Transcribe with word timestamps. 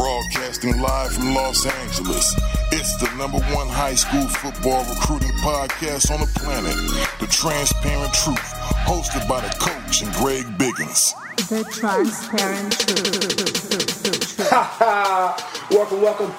Broadcasting 0.00 0.80
live 0.80 1.12
from 1.12 1.34
Los 1.34 1.66
Angeles. 1.66 2.34
It's 2.72 2.96
the 2.96 3.14
number 3.18 3.36
one 3.54 3.68
high 3.68 3.94
school 3.94 4.26
football 4.28 4.82
recruiting 4.84 5.28
podcast 5.42 6.10
on 6.10 6.20
the 6.20 6.40
planet. 6.40 6.74
The 7.20 7.26
Transparent 7.26 8.14
Truth, 8.14 8.54
hosted 8.88 9.28
by 9.28 9.42
the 9.42 9.54
coach 9.58 10.00
and 10.00 10.10
Greg 10.14 10.46
Biggins. 10.56 11.12
The 11.50 11.64
transparent 11.70 12.78
truth. 12.78 14.48
Ha 14.48 14.62
ha! 14.78 15.66
welcome, 15.70 16.00
welcome. 16.00 16.32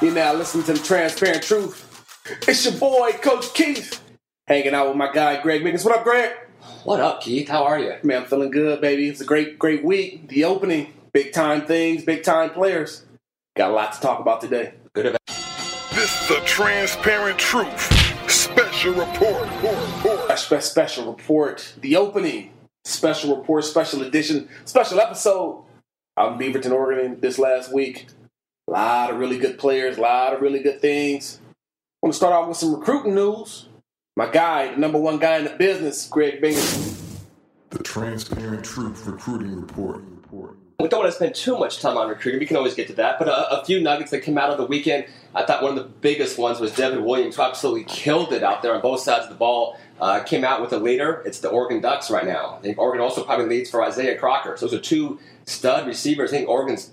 You're 0.00 0.14
now 0.14 0.32
listening 0.32 0.64
to 0.64 0.72
the 0.72 0.78
Transparent 0.78 1.42
Truth. 1.42 2.48
It's 2.48 2.64
your 2.64 2.72
boy, 2.72 3.10
Coach 3.20 3.52
Keith, 3.52 4.00
hanging 4.48 4.72
out 4.72 4.88
with 4.88 4.96
my 4.96 5.12
guy, 5.12 5.42
Greg 5.42 5.60
Biggins. 5.60 5.84
What 5.84 5.94
up, 5.94 6.04
Greg? 6.04 6.30
What 6.84 7.00
up, 7.00 7.20
Keith? 7.20 7.50
How 7.50 7.64
are 7.64 7.78
you? 7.78 7.96
Man, 8.02 8.22
I'm 8.22 8.28
feeling 8.28 8.50
good, 8.50 8.80
baby. 8.80 9.10
It's 9.10 9.20
a 9.20 9.26
great, 9.26 9.58
great 9.58 9.84
week. 9.84 10.28
The 10.28 10.46
opening, 10.46 10.94
big 11.14 11.32
time 11.32 11.64
things, 11.64 12.04
big 12.04 12.22
time 12.22 12.50
players. 12.50 13.06
Got 13.56 13.70
a 13.70 13.72
lot 13.72 13.92
to 13.94 14.00
talk 14.00 14.20
about 14.20 14.40
today. 14.42 14.74
Good 14.92 15.06
event. 15.06 15.22
This 15.94 16.22
is 16.22 16.28
the 16.28 16.42
Transparent 16.44 17.38
Truth 17.38 18.30
special 18.30 18.94
report. 18.94 19.48
A 20.28 20.36
spe- 20.36 20.60
special 20.60 21.10
report, 21.12 21.74
the 21.80 21.96
opening, 21.96 22.52
special 22.84 23.36
report, 23.36 23.64
special 23.64 24.02
edition, 24.02 24.48
special 24.64 25.00
episode 25.00 25.64
out 26.18 26.32
in 26.32 26.38
Beaverton, 26.38 26.72
Oregon 26.72 27.20
this 27.20 27.38
last 27.38 27.72
week. 27.72 28.08
A 28.68 28.72
lot 28.72 29.10
of 29.10 29.18
really 29.18 29.38
good 29.38 29.58
players, 29.58 29.98
a 29.98 30.00
lot 30.00 30.34
of 30.34 30.40
really 30.40 30.60
good 30.60 30.80
things. 30.80 31.40
I 31.44 32.06
want 32.06 32.12
to 32.12 32.16
start 32.16 32.32
off 32.32 32.48
with 32.48 32.56
some 32.56 32.74
recruiting 32.74 33.14
news. 33.14 33.68
My 34.16 34.28
guy, 34.28 34.74
the 34.74 34.80
number 34.80 34.98
one 34.98 35.18
guy 35.18 35.38
in 35.38 35.44
the 35.44 35.50
business, 35.50 36.08
Greg 36.08 36.42
Biggins. 36.42 37.20
The 37.70 37.82
Transparent 37.82 38.64
Truth 38.64 39.06
recruiting 39.06 39.54
report. 39.60 40.02
We 40.80 40.88
don't 40.88 41.00
want 41.00 41.10
to 41.12 41.16
spend 41.16 41.34
too 41.34 41.56
much 41.56 41.78
time 41.80 41.96
on 41.96 42.08
recruiting. 42.08 42.40
We 42.40 42.46
can 42.46 42.56
always 42.56 42.74
get 42.74 42.88
to 42.88 42.94
that. 42.94 43.18
But 43.18 43.28
a, 43.28 43.60
a 43.60 43.64
few 43.64 43.80
nuggets 43.80 44.10
that 44.10 44.20
came 44.20 44.36
out 44.36 44.50
of 44.50 44.58
the 44.58 44.66
weekend. 44.66 45.06
I 45.34 45.44
thought 45.44 45.62
one 45.62 45.76
of 45.78 45.82
the 45.82 45.88
biggest 45.88 46.36
ones 46.36 46.58
was 46.60 46.74
Devin 46.74 47.04
Williams, 47.04 47.36
who 47.36 47.42
absolutely 47.42 47.84
killed 47.84 48.32
it 48.32 48.42
out 48.42 48.62
there 48.62 48.74
on 48.74 48.80
both 48.80 49.00
sides 49.00 49.24
of 49.24 49.30
the 49.30 49.36
ball. 49.36 49.78
Uh, 50.00 50.20
came 50.24 50.44
out 50.44 50.60
with 50.60 50.72
a 50.72 50.78
leader. 50.78 51.22
It's 51.24 51.38
the 51.38 51.48
Oregon 51.48 51.80
Ducks 51.80 52.10
right 52.10 52.26
now. 52.26 52.56
I 52.58 52.62
think 52.62 52.78
Oregon 52.78 53.00
also 53.00 53.22
probably 53.24 53.46
leads 53.46 53.70
for 53.70 53.82
Isaiah 53.84 54.18
Crocker. 54.18 54.56
So 54.56 54.66
those 54.66 54.74
are 54.74 54.82
two 54.82 55.20
stud 55.46 55.86
receivers. 55.86 56.32
I 56.32 56.38
think 56.38 56.48
Oregon's 56.48 56.90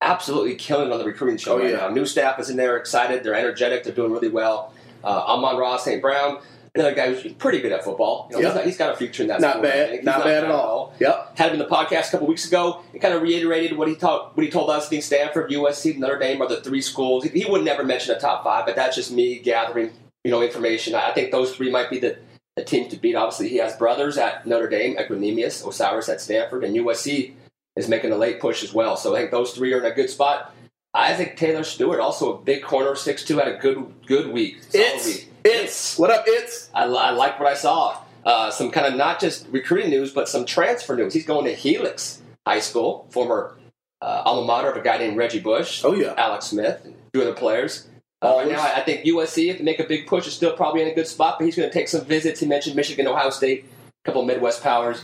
absolutely 0.00 0.54
killing 0.56 0.88
it 0.88 0.92
on 0.92 0.98
the 0.98 1.04
recruiting 1.04 1.36
show 1.36 1.54
Oh, 1.54 1.58
right 1.58 1.70
yeah. 1.70 1.76
now. 1.76 1.88
New 1.88 2.06
staff 2.06 2.40
is 2.40 2.48
in 2.50 2.56
there, 2.56 2.76
excited. 2.76 3.22
They're 3.22 3.34
energetic. 3.34 3.84
They're 3.84 3.92
doing 3.94 4.10
really 4.12 4.28
well. 4.30 4.72
Uh, 5.04 5.08
Amon-Ra 5.26 5.76
St. 5.76 6.00
Brown, 6.00 6.40
another 6.74 6.94
guy 6.94 7.12
who's 7.12 7.32
pretty 7.34 7.60
good 7.60 7.72
at 7.72 7.84
football. 7.84 8.28
You 8.30 8.36
know, 8.36 8.42
Yeah. 8.42 8.48
he's, 8.48 8.54
got, 8.54 8.64
he's 8.66 8.76
got 8.78 8.92
a 8.94 8.96
future 8.96 9.22
in 9.22 9.28
that 9.28 9.40
Not 9.40 9.50
sport, 9.56 9.64
bad. 9.64 9.88
think. 9.88 10.00
He's 10.00 10.06
Not 10.06 10.24
bad 10.24 10.44
at 10.44 10.50
all. 10.50 10.94
Yep. 11.00 11.38
Had 11.38 11.48
him 11.48 11.52
in 11.54 11.58
the 11.58 11.66
podcast 11.66 12.08
a 12.08 12.10
couple 12.12 12.26
weeks 12.26 12.46
ago 12.46 12.80
and 12.92 13.00
kind 13.02 13.12
of 13.14 13.22
reiterated 13.22 13.76
what 13.76 13.88
he 13.88 13.94
taught, 13.94 14.36
what 14.36 14.44
he 14.44 14.50
told 14.50 14.70
us. 14.70 14.86
I 14.86 14.88
think 14.88 15.02
Stanford, 15.02 15.50
USC, 15.50 15.98
Notre 15.98 16.18
Dame 16.18 16.40
are 16.40 16.48
the 16.48 16.60
three 16.62 16.80
schools. 16.80 17.24
He, 17.24 17.40
he 17.40 17.50
would 17.50 17.64
never 17.64 17.84
mention 17.84 18.14
a 18.14 18.18
top 18.18 18.42
five, 18.44 18.64
but 18.66 18.74
that's 18.76 18.96
just 18.96 19.12
me 19.12 19.38
gathering, 19.38 19.90
you 20.24 20.30
know, 20.30 20.40
information. 20.42 20.94
I, 20.94 21.10
I 21.10 21.12
think 21.12 21.30
those 21.30 21.54
three 21.54 21.70
might 21.70 21.90
be 21.90 21.98
the, 21.98 22.16
the 22.56 22.64
teams 22.64 22.90
to 22.92 22.96
beat. 22.96 23.16
Obviously, 23.16 23.48
he 23.48 23.56
has 23.58 23.76
brothers 23.76 24.16
at 24.16 24.46
Notre 24.46 24.68
Dame, 24.68 24.96
Equanimeous, 24.96 25.66
Osiris 25.66 26.08
at 26.08 26.20
Stanford, 26.22 26.64
and 26.64 26.74
USC 26.76 27.34
is 27.76 27.88
making 27.88 28.12
a 28.12 28.16
late 28.16 28.40
push 28.40 28.62
as 28.62 28.72
well. 28.72 28.96
So 28.96 29.14
I 29.14 29.20
think 29.20 29.30
those 29.30 29.52
three 29.52 29.72
are 29.74 29.78
in 29.78 29.84
a 29.84 29.94
good 29.94 30.08
spot. 30.10 30.54
Isaac 30.94 31.36
Taylor 31.38 31.64
Stewart, 31.64 32.00
also 32.00 32.34
a 32.34 32.38
big 32.42 32.62
corner, 32.62 32.94
six 32.94 33.24
two, 33.24 33.38
had 33.38 33.48
a 33.48 33.56
good 33.56 33.92
good 34.06 34.30
week. 34.32 34.58
It's, 34.74 35.06
week. 35.06 35.28
It's, 35.44 35.98
what 35.98 36.10
up, 36.10 36.24
it's? 36.26 36.70
I, 36.74 36.84
I 36.84 37.10
like 37.10 37.38
what 37.38 37.48
I 37.48 37.54
saw. 37.54 37.98
Uh, 38.24 38.50
some 38.50 38.70
kind 38.70 38.86
of 38.86 38.94
not 38.94 39.20
just 39.20 39.46
recruiting 39.50 39.90
news, 39.90 40.12
but 40.12 40.28
some 40.28 40.44
transfer 40.44 40.96
news. 40.96 41.12
He's 41.12 41.26
going 41.26 41.44
to 41.46 41.54
Helix 41.54 42.22
High 42.46 42.60
School, 42.60 43.08
former 43.10 43.56
uh, 44.00 44.22
alma 44.24 44.46
mater 44.46 44.70
of 44.70 44.76
a 44.76 44.80
guy 44.82 44.98
named 44.98 45.16
Reggie 45.16 45.40
Bush, 45.40 45.82
Oh, 45.84 45.94
yeah. 45.94 46.14
Alex 46.16 46.46
Smith, 46.46 46.82
and 46.84 46.94
two 47.12 47.22
other 47.22 47.34
players. 47.34 47.88
Uh, 48.20 48.34
right 48.36 48.48
now, 48.48 48.62
I 48.62 48.80
think 48.82 49.04
USC, 49.04 49.50
if 49.50 49.58
they 49.58 49.64
make 49.64 49.80
a 49.80 49.86
big 49.86 50.06
push, 50.06 50.28
is 50.28 50.34
still 50.34 50.52
probably 50.52 50.82
in 50.82 50.88
a 50.88 50.94
good 50.94 51.08
spot, 51.08 51.38
but 51.38 51.44
he's 51.44 51.56
going 51.56 51.68
to 51.68 51.72
take 51.72 51.88
some 51.88 52.04
visits. 52.04 52.38
He 52.38 52.46
mentioned 52.46 52.76
Michigan, 52.76 53.08
Ohio 53.08 53.30
State, 53.30 53.64
a 53.64 54.06
couple 54.06 54.20
of 54.20 54.28
Midwest 54.28 54.62
powers. 54.62 55.02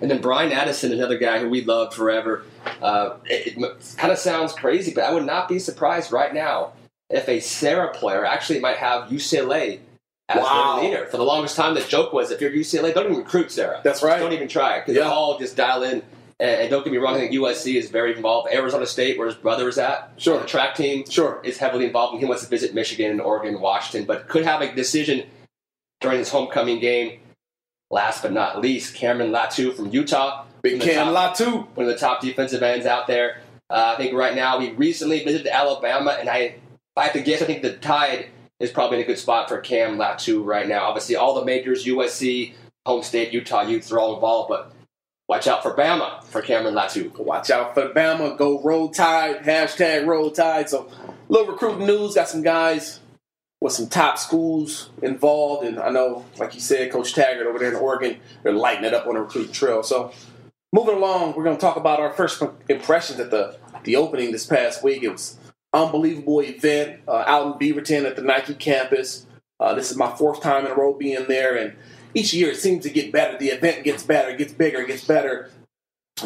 And 0.00 0.08
then 0.08 0.20
Brian 0.20 0.52
Addison, 0.52 0.92
another 0.92 1.18
guy 1.18 1.40
who 1.40 1.48
we 1.48 1.64
loved 1.64 1.94
forever. 1.94 2.44
Uh, 2.80 3.16
it, 3.24 3.56
it 3.58 3.96
kind 3.96 4.12
of 4.12 4.18
sounds 4.18 4.52
crazy, 4.52 4.94
but 4.94 5.02
I 5.02 5.12
would 5.12 5.26
not 5.26 5.48
be 5.48 5.58
surprised 5.58 6.12
right 6.12 6.32
now 6.32 6.72
if 7.10 7.28
a 7.28 7.40
Serra 7.40 7.88
player 7.92 8.24
actually 8.24 8.60
might 8.60 8.76
have 8.76 9.10
UCLA 9.10 9.80
as 10.28 10.42
Wow. 10.42 10.76
their 10.80 10.84
leader. 10.90 11.06
For 11.06 11.16
the 11.16 11.24
longest 11.24 11.56
time, 11.56 11.74
the 11.74 11.80
joke 11.80 12.12
was 12.12 12.30
if 12.30 12.40
you're 12.40 12.50
UCLA, 12.52 12.92
don't 12.94 13.06
even 13.06 13.18
recruit 13.18 13.50
Serra. 13.50 13.80
That's 13.82 14.02
right. 14.02 14.18
Don't 14.20 14.32
even 14.32 14.48
try 14.48 14.76
it 14.76 14.80
because 14.86 14.96
Yeah. 14.96 15.04
they 15.04 15.10
all 15.10 15.38
just 15.38 15.56
dial 15.56 15.82
in. 15.82 16.02
And, 16.38 16.70
don't 16.70 16.82
get 16.84 16.90
me 16.90 16.96
wrong, 16.98 17.16
I 17.16 17.18
think 17.18 17.32
USC 17.32 17.76
is 17.76 17.90
very 17.90 18.16
involved. 18.16 18.48
Arizona 18.50 18.86
State, 18.86 19.18
where 19.18 19.26
his 19.26 19.36
brother 19.36 19.68
is 19.68 19.76
at, 19.76 20.10
Sure. 20.16 20.38
the 20.40 20.46
track 20.46 20.74
team, 20.74 21.04
Sure. 21.06 21.38
is 21.44 21.58
heavily 21.58 21.84
involved, 21.84 22.12
and 22.14 22.20
he 22.22 22.26
wants 22.26 22.42
to 22.44 22.48
visit 22.48 22.72
Michigan 22.72 23.10
and 23.10 23.20
Oregon 23.20 23.52
and 23.54 23.60
Washington, 23.60 24.06
but 24.06 24.26
could 24.26 24.44
have 24.44 24.62
a 24.62 24.72
decision 24.72 25.24
during 26.00 26.16
his 26.18 26.30
homecoming 26.30 26.78
game. 26.80 27.20
Last 27.90 28.22
but 28.22 28.32
not 28.32 28.58
least, 28.60 28.94
Cameron 28.94 29.32
Latu 29.32 29.74
from 29.74 29.90
Utah. 29.90 30.44
Big 30.62 30.74
one 30.74 30.80
of 30.82 30.86
the 30.86 30.94
Cam 30.94 31.08
Latu. 31.08 31.66
one 31.74 31.86
of 31.86 31.92
the 31.92 31.98
top 31.98 32.22
defensive 32.22 32.62
ends 32.62 32.86
out 32.86 33.06
there. 33.06 33.42
Uh, 33.68 33.92
I 33.94 33.96
think 33.96 34.14
right 34.14 34.34
now 34.34 34.60
he 34.60 34.70
recently 34.70 35.22
visited 35.22 35.46
Alabama, 35.48 36.16
and 36.18 36.30
I, 36.30 36.54
I 37.00 37.04
have 37.04 37.14
to 37.14 37.22
guess, 37.22 37.40
I 37.40 37.46
think 37.46 37.62
the 37.62 37.72
Tide 37.72 38.26
is 38.58 38.70
probably 38.70 38.98
in 38.98 39.04
a 39.04 39.06
good 39.06 39.18
spot 39.18 39.48
for 39.48 39.58
Cam 39.58 39.96
Latu 39.96 40.44
right 40.44 40.68
now. 40.68 40.84
Obviously, 40.84 41.16
all 41.16 41.34
the 41.34 41.46
majors, 41.46 41.86
USC, 41.86 42.52
home 42.84 43.02
state, 43.02 43.32
Utah 43.32 43.62
youth, 43.62 43.90
are 43.90 43.98
all 43.98 44.16
involved, 44.16 44.50
but 44.50 44.70
watch 45.26 45.46
out 45.46 45.62
for 45.62 45.74
Bama 45.74 46.22
for 46.24 46.42
Cameron 46.42 46.74
Latu. 46.74 47.16
Watch 47.18 47.50
out 47.50 47.72
for 47.72 47.88
Bama. 47.88 48.36
Go 48.36 48.60
Roll 48.62 48.90
Tide. 48.90 49.44
Hashtag 49.44 50.04
Roll 50.04 50.30
Tide. 50.30 50.68
So, 50.68 50.90
little 51.30 51.50
recruiting 51.50 51.86
news. 51.86 52.16
Got 52.16 52.28
some 52.28 52.42
guys 52.42 53.00
with 53.62 53.72
some 53.72 53.88
top 53.88 54.18
schools 54.18 54.90
involved. 55.00 55.66
And 55.66 55.78
I 55.78 55.88
know, 55.88 56.26
like 56.36 56.54
you 56.54 56.60
said, 56.60 56.92
Coach 56.92 57.14
Taggart 57.14 57.46
over 57.46 57.58
there 57.58 57.70
in 57.70 57.76
Oregon, 57.76 58.18
they're 58.42 58.52
lighting 58.52 58.84
it 58.84 58.92
up 58.92 59.06
on 59.06 59.14
the 59.14 59.22
recruiting 59.22 59.52
trail. 59.52 59.82
So, 59.82 60.12
moving 60.70 60.96
along, 60.96 61.32
we're 61.32 61.44
going 61.44 61.56
to 61.56 61.60
talk 61.60 61.76
about 61.76 61.98
our 61.98 62.12
first 62.12 62.42
impressions 62.68 63.20
at 63.20 63.30
the, 63.30 63.56
the 63.84 63.96
opening 63.96 64.32
this 64.32 64.44
past 64.44 64.84
week. 64.84 65.02
It 65.02 65.08
was 65.08 65.38
unbelievable 65.72 66.40
event 66.40 67.00
uh, 67.06 67.24
out 67.26 67.46
in 67.46 67.52
Beaverton 67.74 68.04
at 68.04 68.16
the 68.16 68.22
Nike 68.22 68.54
campus. 68.54 69.26
Uh, 69.58 69.74
this 69.74 69.90
is 69.90 69.96
my 69.96 70.10
fourth 70.16 70.42
time 70.42 70.66
in 70.66 70.72
a 70.72 70.74
row 70.74 70.94
being 70.94 71.26
there. 71.28 71.56
And 71.56 71.74
each 72.14 72.32
year 72.32 72.50
it 72.50 72.56
seems 72.56 72.82
to 72.84 72.90
get 72.90 73.12
better. 73.12 73.38
The 73.38 73.48
event 73.48 73.84
gets 73.84 74.02
better, 74.02 74.36
gets 74.36 74.52
bigger, 74.52 74.84
gets 74.84 75.04
better 75.04 75.50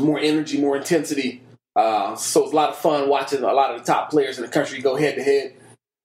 more 0.00 0.18
energy, 0.18 0.60
more 0.60 0.76
intensity. 0.76 1.42
Uh, 1.76 2.14
so 2.16 2.44
it's 2.44 2.52
a 2.52 2.56
lot 2.56 2.70
of 2.70 2.76
fun 2.76 3.08
watching 3.08 3.42
a 3.42 3.52
lot 3.52 3.74
of 3.74 3.80
the 3.80 3.86
top 3.86 4.10
players 4.10 4.38
in 4.38 4.44
the 4.44 4.50
country 4.50 4.80
go 4.80 4.96
head 4.96 5.16
to 5.16 5.22
head. 5.22 5.54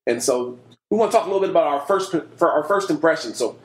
And 0.08 0.22
so 0.22 0.58
we 0.90 0.98
want 0.98 1.12
to 1.12 1.18
talk 1.18 1.26
a 1.26 1.30
little 1.30 1.42
bit 1.42 1.52
about 1.52 1.68
our 1.68 1.82
first 1.82 2.16
for 2.38 2.52
our 2.52 2.64
first 2.64 2.90
impression. 2.90 3.34
So 3.34 3.58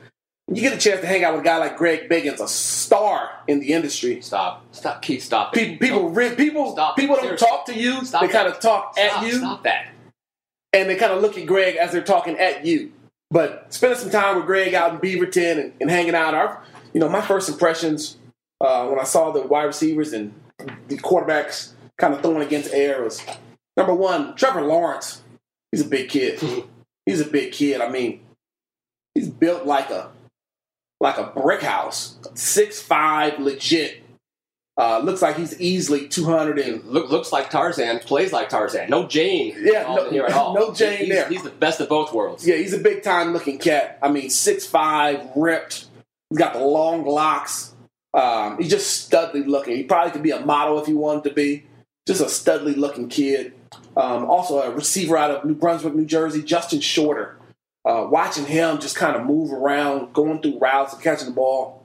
you 0.53 0.61
get 0.61 0.73
a 0.73 0.77
chance 0.77 1.01
to 1.01 1.07
hang 1.07 1.23
out 1.23 1.33
with 1.33 1.41
a 1.41 1.45
guy 1.45 1.57
like 1.57 1.75
Greg 1.77 2.07
Biggins, 2.07 2.39
a 2.39 2.47
star 2.47 3.31
in 3.47 3.59
the 3.59 3.73
industry. 3.73 4.21
Stop. 4.21 4.63
Stop. 4.73 5.01
Keep 5.01 5.21
stop. 5.21 5.53
People, 5.53 5.77
people, 5.79 6.09
re- 6.09 6.35
people, 6.35 6.71
Stop. 6.73 6.95
people 6.95 7.15
don't 7.15 7.25
Seriously. 7.25 7.47
talk 7.47 7.65
to 7.65 7.73
you. 7.73 8.05
Stop 8.05 8.21
they 8.21 8.27
kind 8.27 8.47
of 8.47 8.59
talk 8.59 8.93
Stop, 8.97 9.21
at 9.23 9.25
you, 9.25 9.33
Stop 9.39 9.63
that. 9.63 9.89
and 10.71 10.87
they 10.89 10.95
kind 10.95 11.11
of 11.11 11.21
look 11.21 11.37
at 11.37 11.45
Greg 11.47 11.75
as 11.77 11.91
they're 11.91 12.03
talking 12.03 12.37
at 12.37 12.65
you. 12.65 12.91
But 13.31 13.73
spending 13.73 13.99
some 13.99 14.11
time 14.11 14.37
with 14.37 14.45
Greg 14.45 14.75
out 14.75 14.91
in 14.93 14.99
Beaverton 14.99 15.59
and, 15.59 15.73
and 15.81 15.89
hanging 15.89 16.13
out, 16.15 16.35
our, 16.35 16.61
you 16.93 16.99
know, 16.99 17.09
my 17.09 17.21
first 17.21 17.49
impressions 17.49 18.17
uh, 18.61 18.85
when 18.87 18.99
I 18.99 19.03
saw 19.03 19.31
the 19.31 19.41
wide 19.41 19.63
receivers 19.63 20.13
and 20.13 20.31
the 20.87 20.97
quarterbacks 20.97 21.71
kind 21.97 22.13
of 22.13 22.21
throwing 22.21 22.43
against 22.43 22.71
air 22.71 23.01
was 23.03 23.25
number 23.75 23.95
one, 23.95 24.35
Trevor 24.35 24.61
Lawrence. 24.61 25.21
He's 25.71 25.81
a 25.81 25.87
big 25.87 26.07
kid. 26.07 26.39
He's 27.05 27.19
a 27.19 27.25
big 27.25 27.51
kid. 27.51 27.81
I 27.81 27.89
mean, 27.89 28.21
he's 29.15 29.27
built 29.27 29.65
like 29.65 29.89
a 29.89 30.11
like 31.05 31.17
a 31.19 31.23
brick 31.39 31.61
house, 31.61 32.17
six 32.33 32.81
five, 32.81 33.39
legit. 33.39 34.01
Uh, 34.77 34.99
looks 34.99 35.21
like 35.21 35.37
he's 35.37 35.59
easily 35.61 36.07
two 36.09 36.25
hundred 36.25 36.59
and 36.59 36.83
Look, 36.83 37.09
looks 37.09 37.31
like 37.31 37.49
Tarzan, 37.49 37.99
plays 37.99 38.33
like 38.33 38.49
Tarzan. 38.49 38.89
No 38.89 39.07
Jane 39.07 39.55
Yeah, 39.57 39.83
no- 39.83 40.09
here 40.09 40.25
at 40.25 40.33
all. 40.33 40.53
no 40.53 40.73
Jane 40.73 40.97
he's, 40.97 41.09
there. 41.09 41.29
He's 41.29 41.43
the 41.43 41.49
best 41.51 41.79
of 41.79 41.87
both 41.87 42.11
worlds. 42.11 42.45
Yeah, 42.45 42.55
he's 42.55 42.73
a 42.73 42.79
big 42.79 43.01
time 43.03 43.31
looking 43.31 43.57
cat. 43.57 43.99
I 44.01 44.09
mean, 44.09 44.29
six 44.29 44.65
five, 44.65 45.21
ripped. 45.35 45.85
He's 46.29 46.39
got 46.39 46.53
the 46.53 46.59
long 46.59 47.05
locks. 47.05 47.73
Um, 48.13 48.57
he's 48.57 48.69
just 48.69 49.09
studly 49.09 49.45
looking. 49.45 49.75
He 49.77 49.83
probably 49.83 50.11
could 50.11 50.23
be 50.23 50.31
a 50.31 50.39
model 50.45 50.79
if 50.79 50.87
he 50.87 50.93
wanted 50.93 51.23
to 51.29 51.33
be. 51.33 51.65
Just 52.07 52.21
a 52.21 52.25
studly 52.25 52.75
looking 52.75 53.07
kid. 53.09 53.53
Um, 53.95 54.25
also, 54.25 54.59
a 54.61 54.71
receiver 54.71 55.15
out 55.17 55.31
of 55.31 55.45
New 55.45 55.55
Brunswick, 55.55 55.95
New 55.95 56.05
Jersey, 56.05 56.41
Justin 56.43 56.81
Shorter. 56.81 57.37
Uh, 57.85 58.07
watching 58.09 58.45
him 58.45 58.79
just 58.79 58.95
kind 58.95 59.15
of 59.15 59.25
move 59.25 59.53
around, 59.53 60.11
going 60.11 60.41
through 60.41 60.57
routes 60.57 60.93
and 60.93 61.03
catching 61.03 61.27
the 61.27 61.33
ball. 61.33 61.83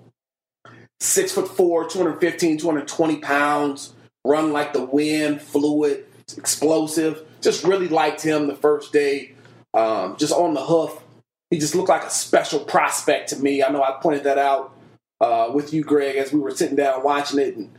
Six 1.00 1.32
foot 1.32 1.48
four, 1.48 1.88
215, 1.88 2.58
220 2.58 3.16
pounds, 3.18 3.94
run 4.24 4.52
like 4.52 4.72
the 4.72 4.84
wind, 4.84 5.42
fluid, 5.42 6.06
explosive. 6.36 7.26
Just 7.40 7.64
really 7.64 7.88
liked 7.88 8.22
him 8.22 8.46
the 8.46 8.54
first 8.54 8.92
day. 8.92 9.32
Um, 9.74 10.16
just 10.16 10.32
on 10.32 10.54
the 10.54 10.64
hoof. 10.64 11.02
He 11.50 11.58
just 11.58 11.74
looked 11.74 11.88
like 11.88 12.04
a 12.04 12.10
special 12.10 12.60
prospect 12.60 13.30
to 13.30 13.36
me. 13.36 13.62
I 13.62 13.70
know 13.70 13.82
I 13.82 13.98
pointed 14.00 14.24
that 14.24 14.38
out 14.38 14.72
uh, 15.20 15.50
with 15.52 15.74
you, 15.74 15.82
Greg, 15.82 16.16
as 16.16 16.32
we 16.32 16.40
were 16.40 16.50
sitting 16.50 16.76
down 16.76 17.02
watching 17.02 17.40
it. 17.40 17.56
And 17.56 17.70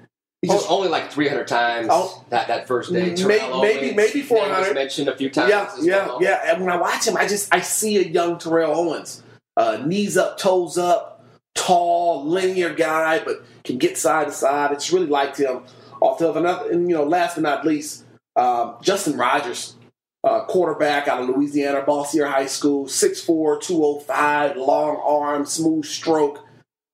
just- 0.49 0.71
only 0.71 0.87
like 0.89 1.11
300 1.11 1.47
times 1.47 1.87
Oh. 1.89 2.23
that, 2.29 2.47
that 2.47 2.67
first 2.67 2.91
day. 2.91 3.13
May- 3.13 3.25
maybe- 3.25 3.39
Owens, 3.43 3.95
maybe 3.95 4.19
name 4.19 4.25
400. 4.25 4.59
was 4.67 4.73
mentioned 4.73 5.07
a 5.09 5.15
few 5.15 5.29
times. 5.29 5.49
yeah, 5.49 5.69
yeah, 5.81 6.05
well. 6.07 6.17
yeah. 6.21 6.51
And 6.51 6.63
when 6.65 6.71
I 6.73 6.77
watch 6.77 7.05
him, 7.07 7.15
I 7.17 7.27
just 7.27 7.53
I 7.53 7.61
see 7.61 7.97
a 7.97 8.01
young 8.07 8.37
Terrell 8.39 8.73
Owens, 8.75 9.21
uh, 9.57 9.77
knees 9.85 10.17
up, 10.17 10.37
toes 10.37 10.77
up, 10.77 11.23
tall, 11.55 12.25
linear 12.25 12.73
guy, 12.73 13.19
but 13.23 13.43
can 13.63 13.77
get 13.77 13.97
side 13.97 14.27
to 14.27 14.33
side. 14.33 14.71
I 14.71 14.75
just 14.75 14.91
really 14.91 15.05
liked 15.07 15.37
him 15.37 15.61
off 16.01 16.17
the 16.17 16.31
another. 16.33 16.71
And 16.71 16.89
you 16.89 16.95
know, 16.95 17.03
last 17.03 17.35
but 17.35 17.41
not 17.43 17.65
least, 17.65 18.05
um, 18.35 18.75
Justin 18.81 19.17
Rogers, 19.17 19.75
uh, 20.23 20.45
quarterback 20.45 21.07
out 21.07 21.21
of 21.21 21.29
Louisiana, 21.29 21.81
Bossier 21.85 22.25
High 22.27 22.45
School, 22.47 22.87
6'4", 22.87 23.59
205, 23.61 24.55
long 24.57 24.95
arm, 25.05 25.45
smooth 25.45 25.85
stroke. 25.85 26.39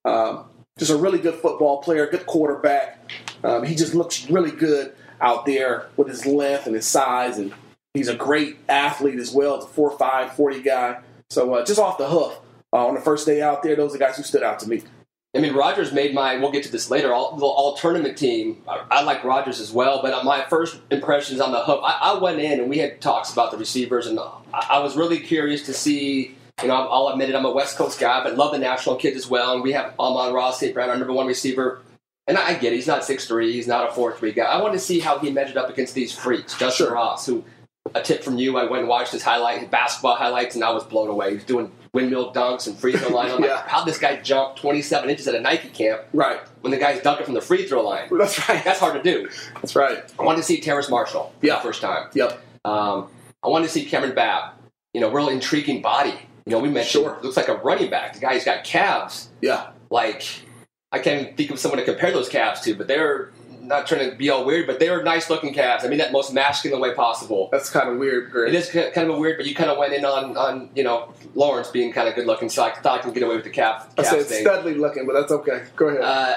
Um, 0.05 0.45
just 0.77 0.91
a 0.91 0.95
really 0.95 1.19
good 1.19 1.35
football 1.35 1.81
player, 1.81 2.07
good 2.07 2.25
quarterback. 2.25 3.11
Um, 3.43 3.63
he 3.63 3.75
just 3.75 3.93
looks 3.93 4.29
really 4.29 4.51
good 4.51 4.95
out 5.19 5.45
there 5.45 5.87
with 5.97 6.07
his 6.07 6.25
length 6.25 6.67
and 6.67 6.75
his 6.75 6.87
size, 6.87 7.37
and 7.37 7.53
he's 7.93 8.07
a 8.07 8.15
great 8.15 8.57
athlete 8.69 9.19
as 9.19 9.31
well. 9.31 9.55
It's 9.55 9.65
a 9.65 9.69
4'5", 9.69 10.31
40 10.31 10.61
guy. 10.61 10.99
So 11.29 11.55
uh, 11.55 11.65
just 11.65 11.79
off 11.79 11.97
the 11.97 12.07
hoof 12.07 12.39
uh, 12.71 12.87
on 12.87 12.95
the 12.95 13.01
first 13.01 13.25
day 13.25 13.41
out 13.41 13.63
there, 13.63 13.75
those 13.75 13.93
are 13.95 13.97
guys 13.97 14.17
who 14.17 14.23
stood 14.23 14.43
out 14.43 14.59
to 14.59 14.69
me. 14.69 14.83
I 15.35 15.39
mean, 15.39 15.53
Rogers 15.53 15.91
made 15.91 16.15
my. 16.15 16.37
We'll 16.37 16.51
get 16.51 16.63
to 16.63 16.71
this 16.71 16.89
later. 16.89 17.13
All, 17.13 17.35
the 17.35 17.45
all 17.45 17.75
tournament 17.75 18.17
team. 18.17 18.63
I, 18.67 18.85
I 18.89 19.03
like 19.03 19.23
Rogers 19.23 19.59
as 19.59 19.71
well, 19.71 20.01
but 20.01 20.23
my 20.23 20.43
first 20.45 20.79
impressions 20.89 21.39
on 21.39 21.51
the 21.51 21.63
hoof. 21.63 21.79
I, 21.83 22.13
I 22.13 22.17
went 22.17 22.39
in 22.39 22.59
and 22.59 22.69
we 22.69 22.77
had 22.77 23.01
talks 23.01 23.31
about 23.31 23.51
the 23.51 23.57
receivers, 23.57 24.07
and 24.07 24.19
I, 24.19 24.31
I 24.53 24.79
was 24.79 24.95
really 24.95 25.19
curious 25.19 25.65
to 25.65 25.73
see. 25.73 26.36
You 26.61 26.69
know, 26.69 26.73
I'll 26.75 27.09
admit 27.09 27.29
it. 27.29 27.35
I'm 27.35 27.45
a 27.45 27.51
West 27.51 27.77
Coast 27.77 27.99
guy, 27.99 28.23
but 28.23 28.35
love 28.35 28.51
the 28.51 28.57
national 28.57 28.95
kids 28.95 29.15
as 29.15 29.27
well. 29.27 29.53
And 29.53 29.61
we 29.61 29.73
have 29.73 29.93
Amon-Ra, 29.99 30.51
St. 30.51 30.73
Brown, 30.73 30.89
our 30.89 30.97
number 30.97 31.13
one 31.13 31.27
receiver. 31.27 31.81
And 32.25 32.35
I 32.37 32.55
get 32.55 32.73
it. 32.73 32.77
He's 32.77 32.87
not 32.87 33.03
6'3", 33.03 33.51
He's 33.51 33.67
not 33.67 33.87
a 33.89 33.93
4'3 33.93 34.35
guy. 34.35 34.43
I 34.45 34.59
wanted 34.61 34.73
to 34.73 34.79
see 34.79 34.99
how 34.99 35.19
he 35.19 35.29
measured 35.29 35.55
up 35.55 35.69
against 35.69 35.93
these 35.93 36.11
freaks. 36.13 36.57
Justin 36.57 36.87
Sure. 36.87 36.95
Ross, 36.95 37.25
who 37.27 37.43
a 37.95 38.01
tip 38.01 38.21
from 38.23 38.37
you. 38.37 38.57
I 38.57 38.63
went 38.63 38.79
and 38.81 38.87
watched 38.89 39.11
his 39.13 39.23
highlight, 39.23 39.59
his 39.59 39.69
basketball 39.69 40.15
highlights, 40.15 40.55
and 40.55 40.63
I 40.63 40.71
was 40.71 40.83
blown 40.83 41.09
away. 41.09 41.29
He 41.29 41.35
was 41.35 41.45
doing 41.45 41.71
windmill 41.93 42.33
dunks 42.33 42.67
and 42.67 42.77
free 42.77 42.93
throw 42.97 43.09
line. 43.15 43.31
I'm 43.31 43.41
Yeah. 43.43 43.51
like, 43.55 43.67
how'd 43.67 43.87
this 43.87 43.97
guy 43.99 44.17
jump 44.17 44.57
27 44.57 45.09
inches 45.09 45.27
at 45.27 45.35
a 45.35 45.39
Nike 45.39 45.69
camp 45.69 46.01
Right. 46.11 46.39
when 46.61 46.71
the 46.71 46.77
guy's 46.77 47.01
dunking 47.01 47.25
from 47.25 47.33
the 47.35 47.39
free 47.41 47.65
throw 47.67 47.81
line? 47.87 48.09
That's 48.11 48.49
right. 48.49 48.61
That's 48.63 48.79
hard 48.79 49.01
to 49.01 49.03
do. 49.03 49.29
That's 49.55 49.75
right. 49.75 49.99
I 50.19 50.23
wanted 50.23 50.37
to 50.39 50.43
see 50.43 50.59
Terrace 50.59 50.89
Marshall 50.89 51.31
for 51.39 51.45
Yeah. 51.45 51.55
the 51.57 51.61
first 51.61 51.81
time. 51.81 52.09
Yep. 52.13 52.37
Um, 52.65 53.07
I 53.43 53.47
wanted 53.47 53.67
to 53.67 53.71
see 53.71 53.85
Cameron 53.85 54.15
Babb. 54.15 54.53
You 54.93 54.99
know, 55.01 55.09
real 55.11 55.29
intriguing 55.29 55.81
body. 55.81 56.15
You 56.47 56.53
know, 56.53 56.59
we 56.59 56.69
mentioned 56.69 57.03
Sure. 57.03 57.19
looks 57.21 57.35
like 57.35 57.49
a 57.49 57.55
running 57.55 57.89
back. 57.89 58.13
The 58.13 58.21
guy's 58.21 58.45
got 58.45 58.63
calves. 58.63 59.27
Yeah. 59.41 59.71
Like 59.89 60.23
I 60.93 60.99
can't 60.99 61.35
think 61.35 61.51
of 61.51 61.59
someone 61.59 61.79
to 61.79 61.85
compare 61.85 62.11
those 62.11 62.29
calves 62.29 62.61
to, 62.61 62.73
but 62.73 62.87
they're 62.87 63.31
not 63.59 63.85
trying 63.85 64.09
to 64.09 64.15
be 64.15 64.29
all 64.29 64.45
weird, 64.45 64.65
but 64.65 64.79
they're 64.79 65.03
nice 65.03 65.29
looking 65.29 65.53
calves. 65.53 65.83
I 65.83 65.89
mean 65.89 65.97
that 65.97 66.13
most 66.13 66.33
masculine 66.33 66.79
way 66.79 66.93
possible. 66.93 67.49
That's 67.51 67.69
kind 67.69 67.89
of 67.89 67.97
weird, 67.97 68.31
Greg. 68.31 68.53
It 68.53 68.57
is 68.57 68.69
kind 68.69 69.09
of 69.09 69.15
a 69.15 69.19
weird, 69.19 69.35
but 69.37 69.45
you 69.45 69.53
kind 69.55 69.69
of 69.69 69.77
went 69.77 69.91
in 69.91 70.05
on, 70.05 70.37
on 70.37 70.69
you 70.73 70.85
know 70.85 71.13
Lawrence 71.35 71.69
being 71.69 71.91
kind 71.91 72.07
of 72.07 72.15
good 72.15 72.25
looking, 72.25 72.47
so 72.47 72.63
I 72.63 72.71
thought 72.71 73.01
I 73.01 73.03
could 73.03 73.13
get 73.13 73.23
away 73.23 73.35
with 73.35 73.43
the 73.43 73.49
calf, 73.49 73.89
I 73.97 74.03
calf 74.03 74.13
said 74.13 74.25
thing. 74.27 74.45
studly 74.45 74.77
looking, 74.79 75.05
but 75.05 75.13
that's 75.13 75.33
okay. 75.33 75.63
Go 75.75 75.87
ahead. 75.89 76.01
Uh, 76.01 76.35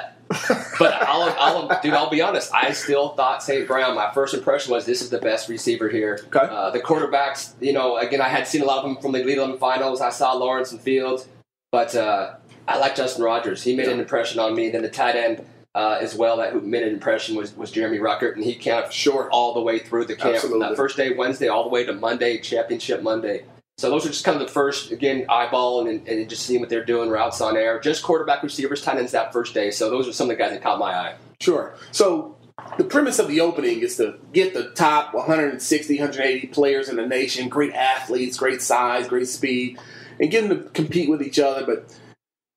but 0.78 0.94
I'll, 1.02 1.34
I'll, 1.38 1.80
dude, 1.82 1.92
I'll 1.94 2.08
be 2.10 2.22
honest. 2.22 2.52
I 2.54 2.70
still 2.72 3.10
thought 3.10 3.42
St. 3.42 3.66
Brown. 3.66 3.94
My 3.96 4.12
first 4.12 4.32
impression 4.32 4.70
was 4.72 4.86
this 4.86 5.02
is 5.02 5.10
the 5.10 5.18
best 5.18 5.48
receiver 5.48 5.88
here. 5.88 6.20
Okay. 6.34 6.46
Uh, 6.48 6.70
the 6.70 6.80
quarterbacks, 6.80 7.52
you 7.60 7.72
know, 7.72 7.96
again, 7.96 8.20
I 8.20 8.28
had 8.28 8.46
seen 8.46 8.62
a 8.62 8.64
lot 8.64 8.78
of 8.78 8.84
them 8.84 8.96
from 9.02 9.12
the 9.12 9.22
Elite 9.22 9.38
Eleven 9.38 9.58
finals. 9.58 10.00
I 10.00 10.10
saw 10.10 10.32
Lawrence 10.34 10.70
and 10.72 10.80
Fields, 10.80 11.26
but 11.72 11.94
uh, 11.96 12.34
I 12.68 12.78
like 12.78 12.94
Justin 12.94 13.24
Rogers. 13.24 13.62
He 13.62 13.74
made 13.74 13.88
an 13.88 13.98
impression 13.98 14.38
on 14.38 14.54
me. 14.54 14.70
Then 14.70 14.82
the 14.82 14.88
tight 14.90 15.16
end 15.16 15.44
uh, 15.74 15.98
as 16.00 16.14
well 16.14 16.36
that 16.38 16.52
who 16.52 16.60
made 16.60 16.82
an 16.84 16.92
impression 16.92 17.34
was, 17.36 17.56
was 17.56 17.70
Jeremy 17.70 17.98
Ruckert, 17.98 18.34
and 18.34 18.44
he 18.44 18.54
camped 18.54 18.92
Sure. 18.92 19.28
all 19.30 19.54
the 19.54 19.60
way 19.60 19.78
through 19.78 20.04
the 20.04 20.16
camp 20.16 20.36
Absolutely. 20.36 20.60
that 20.68 20.76
first 20.76 20.96
day, 20.96 21.12
Wednesday, 21.12 21.48
all 21.48 21.64
the 21.64 21.68
way 21.68 21.84
to 21.84 21.92
Monday, 21.92 22.38
Championship 22.38 23.02
Monday. 23.02 23.44
So 23.80 23.88
those 23.88 24.04
are 24.04 24.10
just 24.10 24.26
kind 24.26 24.38
of 24.38 24.46
the 24.46 24.52
first, 24.52 24.92
again, 24.92 25.24
eyeball 25.30 25.88
and, 25.88 26.06
and 26.06 26.28
just 26.28 26.44
seeing 26.44 26.60
what 26.60 26.68
they're 26.68 26.84
doing, 26.84 27.08
routes 27.08 27.40
on 27.40 27.56
air. 27.56 27.80
Just 27.80 28.02
quarterback 28.02 28.42
receivers, 28.42 28.82
tight 28.82 28.98
ends 28.98 29.12
that 29.12 29.32
first 29.32 29.54
day. 29.54 29.70
So 29.70 29.88
those 29.88 30.06
are 30.06 30.12
some 30.12 30.30
of 30.30 30.36
the 30.36 30.42
guys 30.42 30.50
that 30.50 30.60
caught 30.62 30.78
my 30.78 30.92
eye. 30.94 31.14
Sure. 31.40 31.74
So 31.90 32.36
the 32.76 32.84
premise 32.84 33.18
of 33.18 33.28
the 33.28 33.40
opening 33.40 33.80
is 33.80 33.96
to 33.96 34.18
get 34.34 34.52
the 34.52 34.68
top 34.72 35.14
160, 35.14 35.94
180 35.98 36.48
players 36.48 36.90
in 36.90 36.96
the 36.96 37.06
nation, 37.06 37.48
great 37.48 37.72
athletes, 37.72 38.36
great 38.36 38.60
size, 38.60 39.08
great 39.08 39.28
speed, 39.28 39.78
and 40.20 40.30
get 40.30 40.46
them 40.46 40.62
to 40.62 40.68
compete 40.72 41.08
with 41.08 41.22
each 41.22 41.38
other. 41.38 41.64
But 41.64 41.98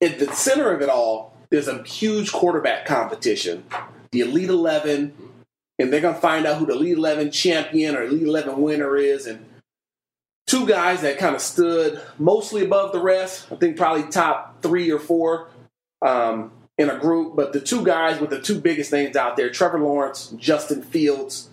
at 0.01 0.19
the 0.19 0.29
center 0.33 0.73
of 0.73 0.81
it 0.81 0.89
all, 0.89 1.37
there's 1.51 1.69
a 1.69 1.83
huge 1.83 2.33
quarterback 2.33 2.85
competition. 2.85 3.63
The 4.11 4.19
Elite 4.19 4.49
11, 4.49 5.13
and 5.79 5.93
they're 5.93 6.01
going 6.01 6.15
to 6.15 6.19
find 6.19 6.45
out 6.45 6.57
who 6.57 6.65
the 6.65 6.73
Elite 6.73 6.97
11 6.97 7.31
champion 7.31 7.95
or 7.95 8.03
Elite 8.03 8.23
11 8.23 8.61
winner 8.61 8.97
is. 8.97 9.25
And 9.25 9.45
two 10.47 10.67
guys 10.67 11.01
that 11.01 11.17
kind 11.17 11.35
of 11.35 11.41
stood 11.41 12.01
mostly 12.17 12.63
above 12.63 12.91
the 12.91 13.01
rest, 13.01 13.51
I 13.51 13.55
think 13.55 13.77
probably 13.77 14.09
top 14.09 14.61
three 14.61 14.91
or 14.91 14.99
four. 14.99 15.49
Um, 16.01 16.51
in 16.77 16.89
a 16.89 16.97
group, 16.97 17.35
but 17.35 17.53
the 17.53 17.59
two 17.59 17.85
guys 17.85 18.19
with 18.19 18.29
the 18.29 18.41
two 18.41 18.59
biggest 18.59 18.91
names 18.91 19.15
out 19.15 19.37
there, 19.37 19.49
Trevor 19.49 19.79
Lawrence, 19.79 20.33
Justin 20.37 20.81
Fields, 20.81 21.49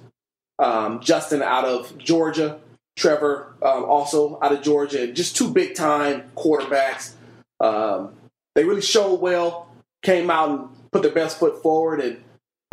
um, 0.58 1.00
Justin 1.00 1.42
out 1.42 1.64
of 1.64 1.96
Georgia, 1.98 2.58
Trevor 2.96 3.54
um, 3.62 3.84
also 3.84 4.38
out 4.42 4.52
of 4.52 4.62
Georgia, 4.62 5.12
just 5.12 5.36
two 5.36 5.50
big 5.50 5.74
time 5.74 6.30
quarterbacks. 6.36 7.12
Um, 7.60 8.14
they 8.54 8.64
really 8.64 8.82
showed 8.82 9.20
well, 9.20 9.68
came 10.02 10.30
out 10.30 10.50
and 10.50 10.90
put 10.90 11.02
their 11.02 11.12
best 11.12 11.38
foot 11.38 11.62
forward. 11.62 12.00
And 12.00 12.22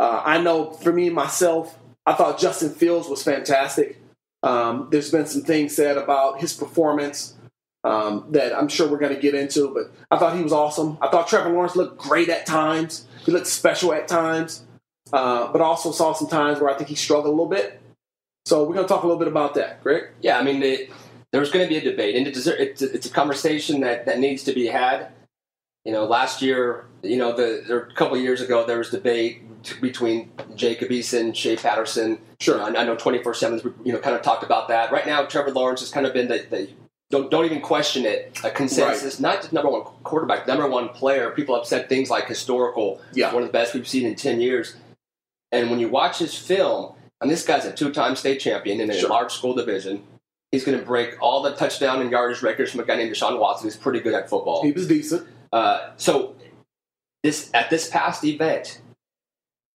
uh, 0.00 0.22
I 0.24 0.40
know 0.40 0.72
for 0.72 0.92
me, 0.92 1.10
myself, 1.10 1.78
I 2.04 2.14
thought 2.14 2.38
Justin 2.38 2.70
Fields 2.70 3.08
was 3.08 3.22
fantastic. 3.22 4.00
Um, 4.42 4.88
there's 4.90 5.10
been 5.10 5.26
some 5.26 5.42
things 5.42 5.74
said 5.74 5.96
about 5.96 6.40
his 6.40 6.52
performance 6.52 7.36
um, 7.84 8.26
that 8.30 8.56
I'm 8.56 8.68
sure 8.68 8.88
we're 8.88 8.98
going 8.98 9.14
to 9.14 9.20
get 9.20 9.34
into. 9.34 9.72
But 9.72 9.92
I 10.10 10.18
thought 10.18 10.36
he 10.36 10.42
was 10.42 10.52
awesome. 10.52 10.98
I 11.00 11.08
thought 11.08 11.28
Trevor 11.28 11.50
Lawrence 11.50 11.76
looked 11.76 11.98
great 11.98 12.28
at 12.28 12.46
times. 12.46 13.06
He 13.24 13.32
looked 13.32 13.46
special 13.46 13.92
at 13.92 14.08
times, 14.08 14.64
uh, 15.12 15.52
but 15.52 15.60
also 15.60 15.92
saw 15.92 16.12
some 16.12 16.28
times 16.28 16.60
where 16.60 16.70
I 16.70 16.74
think 16.74 16.88
he 16.88 16.94
struggled 16.94 17.26
a 17.26 17.30
little 17.30 17.46
bit. 17.46 17.80
So 18.46 18.64
we're 18.64 18.74
going 18.74 18.86
to 18.86 18.88
talk 18.88 19.02
a 19.02 19.06
little 19.06 19.18
bit 19.18 19.28
about 19.28 19.54
that, 19.54 19.82
Greg. 19.82 20.04
Yeah, 20.22 20.38
I 20.38 20.42
mean, 20.42 20.60
there's 21.32 21.50
going 21.50 21.66
to 21.66 21.68
be 21.68 21.76
a 21.76 21.90
debate, 21.90 22.16
and 22.16 22.26
it's, 22.26 22.46
a, 22.46 22.62
it's 22.62 23.06
a 23.06 23.10
conversation 23.10 23.80
that, 23.80 24.06
that 24.06 24.18
needs 24.18 24.44
to 24.44 24.54
be 24.54 24.66
had. 24.66 25.08
You 25.84 25.92
know, 25.92 26.06
last 26.06 26.40
year, 26.40 26.86
you 27.02 27.18
know, 27.18 27.36
the, 27.36 27.88
a 27.90 27.94
couple 27.94 28.16
years 28.16 28.40
ago, 28.40 28.66
there 28.66 28.78
was 28.78 28.90
debate 28.90 29.42
between 29.74 30.30
Jacob 30.54 30.88
Eason, 30.90 31.34
Shea 31.34 31.56
Patterson. 31.56 32.18
Sure. 32.40 32.56
You 32.64 32.72
know, 32.72 32.78
I, 32.80 32.84
know 32.84 32.96
24 32.96 33.34
7 33.34 33.74
you 33.84 33.92
know, 33.92 33.98
kind 33.98 34.14
of 34.16 34.22
talked 34.22 34.42
about 34.42 34.68
that. 34.68 34.92
Right 34.92 35.06
now, 35.06 35.24
Trevor 35.24 35.50
Lawrence 35.50 35.80
has 35.80 35.90
kind 35.90 36.06
of 36.06 36.12
been 36.12 36.28
the, 36.28 36.46
the 36.50 36.70
don't, 37.10 37.30
don't 37.30 37.44
even 37.46 37.60
question 37.60 38.04
it, 38.04 38.38
a 38.44 38.50
consensus, 38.50 39.18
not 39.18 39.36
just 39.40 39.52
number 39.52 39.70
one 39.70 39.82
quarterback, 40.04 40.46
number 40.46 40.68
one 40.68 40.90
player. 40.90 41.30
People 41.30 41.54
have 41.56 41.66
said 41.66 41.88
things 41.88 42.10
like 42.10 42.26
historical, 42.28 43.00
Yeah. 43.14 43.32
one 43.32 43.42
of 43.42 43.48
the 43.48 43.52
best 43.52 43.72
we've 43.74 43.88
seen 43.88 44.06
in 44.06 44.14
10 44.14 44.40
years. 44.40 44.76
And 45.50 45.70
when 45.70 45.78
you 45.80 45.88
watch 45.88 46.18
his 46.18 46.34
film, 46.36 46.94
and 47.20 47.30
this 47.30 47.44
guy's 47.46 47.64
a 47.64 47.72
two 47.72 47.92
time 47.92 48.14
state 48.14 48.40
champion 48.40 48.80
in 48.80 48.90
a 48.90 48.94
Sure. 48.94 49.08
large 49.08 49.32
school 49.32 49.54
division, 49.54 50.02
he's 50.52 50.64
going 50.64 50.78
to 50.78 50.84
break 50.84 51.16
all 51.22 51.42
the 51.42 51.54
touchdown 51.54 52.00
and 52.02 52.10
yardage 52.10 52.42
records 52.42 52.70
from 52.70 52.80
a 52.80 52.84
guy 52.84 52.96
named 52.96 53.10
Deshaun 53.14 53.38
Watson, 53.40 53.66
who's 53.66 53.76
pretty 53.76 54.00
good 54.00 54.14
at 54.14 54.28
football. 54.28 54.62
He 54.62 54.72
was 54.72 54.86
decent. 54.86 55.26
Uh, 55.50 55.90
so 55.96 56.36
this 57.22 57.50
at 57.54 57.70
this 57.70 57.88
past 57.88 58.22
event, 58.24 58.80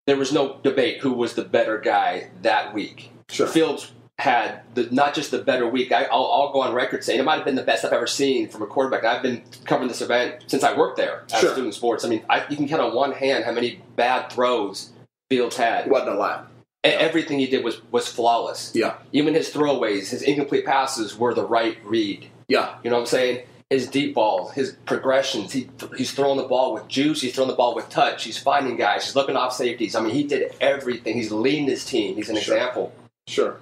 there 0.08 0.18
was 0.18 0.32
no 0.34 0.60
debate 0.64 1.00
who 1.02 1.14
was 1.14 1.36
the 1.36 1.44
better 1.44 1.78
guy 1.80 2.30
that 2.42 2.74
week. 2.74 3.12
Sure. 3.30 3.48
Fields 3.48 3.92
had 4.20 4.62
the, 4.76 4.88
not 4.92 5.14
just 5.16 5.32
the 5.32 5.40
better 5.40 5.68
week. 5.68 5.92
I, 5.92 6.04
I'll, 6.04 6.32
I'll 6.32 6.54
go 6.54 6.62
on 6.62 6.74
record 6.74 7.04
saying 7.04 7.20
it 7.20 7.24
might 7.24 7.36
have 7.38 7.46
been 7.46 7.56
the 7.56 7.64
best 7.64 7.84
I've 7.84 7.94
ever 7.94 8.06
seen 8.08 8.48
from 8.50 8.62
a 8.62 8.68
quarterback. 8.68 9.04
I've 9.04 9.24
been 9.24 9.44
covering 9.66 9.88
this 9.88 10.02
event 10.02 10.44
since 10.48 10.64
I 10.64 10.78
worked 10.78 10.98
there 10.98 11.22
at 11.32 11.32
Sure. 11.40 11.52
Student 11.54 11.74
Sports. 11.74 12.06
I 12.06 12.10
mean, 12.10 12.24
I, 12.30 12.46
you 12.48 12.56
can 12.56 12.68
count 12.68 12.82
on 12.82 12.94
one 12.96 13.12
hand 13.14 13.44
how 13.44 13.52
many 13.52 13.82
bad 13.96 14.32
throws 14.32 14.92
Fields 15.30 15.58
had. 15.58 15.88
It 15.88 15.92
wasn't 15.92 16.12
a 16.12 16.16
lot. 16.20 16.52
E- 16.86 16.90
Everything 16.90 17.40
he 17.40 17.48
did 17.48 17.64
was 17.64 17.82
was 17.92 18.08
flawless. 18.08 18.72
Yeah. 18.76 18.98
Even 19.14 19.34
his 19.34 19.50
throwaways, 19.52 20.10
his 20.10 20.22
incomplete 20.22 20.66
passes 20.66 21.18
were 21.18 21.34
the 21.34 21.46
right 21.46 21.78
read. 21.84 22.28
Yeah. 22.48 22.76
You 22.84 22.90
know 22.92 22.98
what 22.98 23.04
I'm 23.04 23.08
saying? 23.08 23.46
His 23.70 23.88
deep 23.88 24.14
balls, 24.14 24.54
his 24.54 24.74
progressions. 24.86 25.52
He 25.52 25.70
he's 25.98 26.12
throwing 26.12 26.38
the 26.38 26.44
ball 26.48 26.74
with 26.74 26.88
juice. 26.88 27.22
He's 27.22 27.34
throwing 27.34 27.50
the 27.50 27.56
ball 27.56 27.74
with 27.76 27.90
touch. 27.90 28.24
He's 28.24 28.38
finding 28.38 28.78
guys. 28.78 29.06
He's 29.06 29.16
looking 29.16 29.36
off 29.36 29.54
safeties. 29.54 29.96
I 29.96 30.02
mean, 30.02 30.14
he 30.14 30.24
did 30.24 30.54
everything. 30.62 31.16
He's 31.16 31.32
leading 31.32 31.66
his 31.66 31.84
team. 31.86 32.16
He's 32.16 32.30
an 32.30 32.36
Sure. 32.36 32.56
example. 32.56 32.94
Sure. 33.28 33.60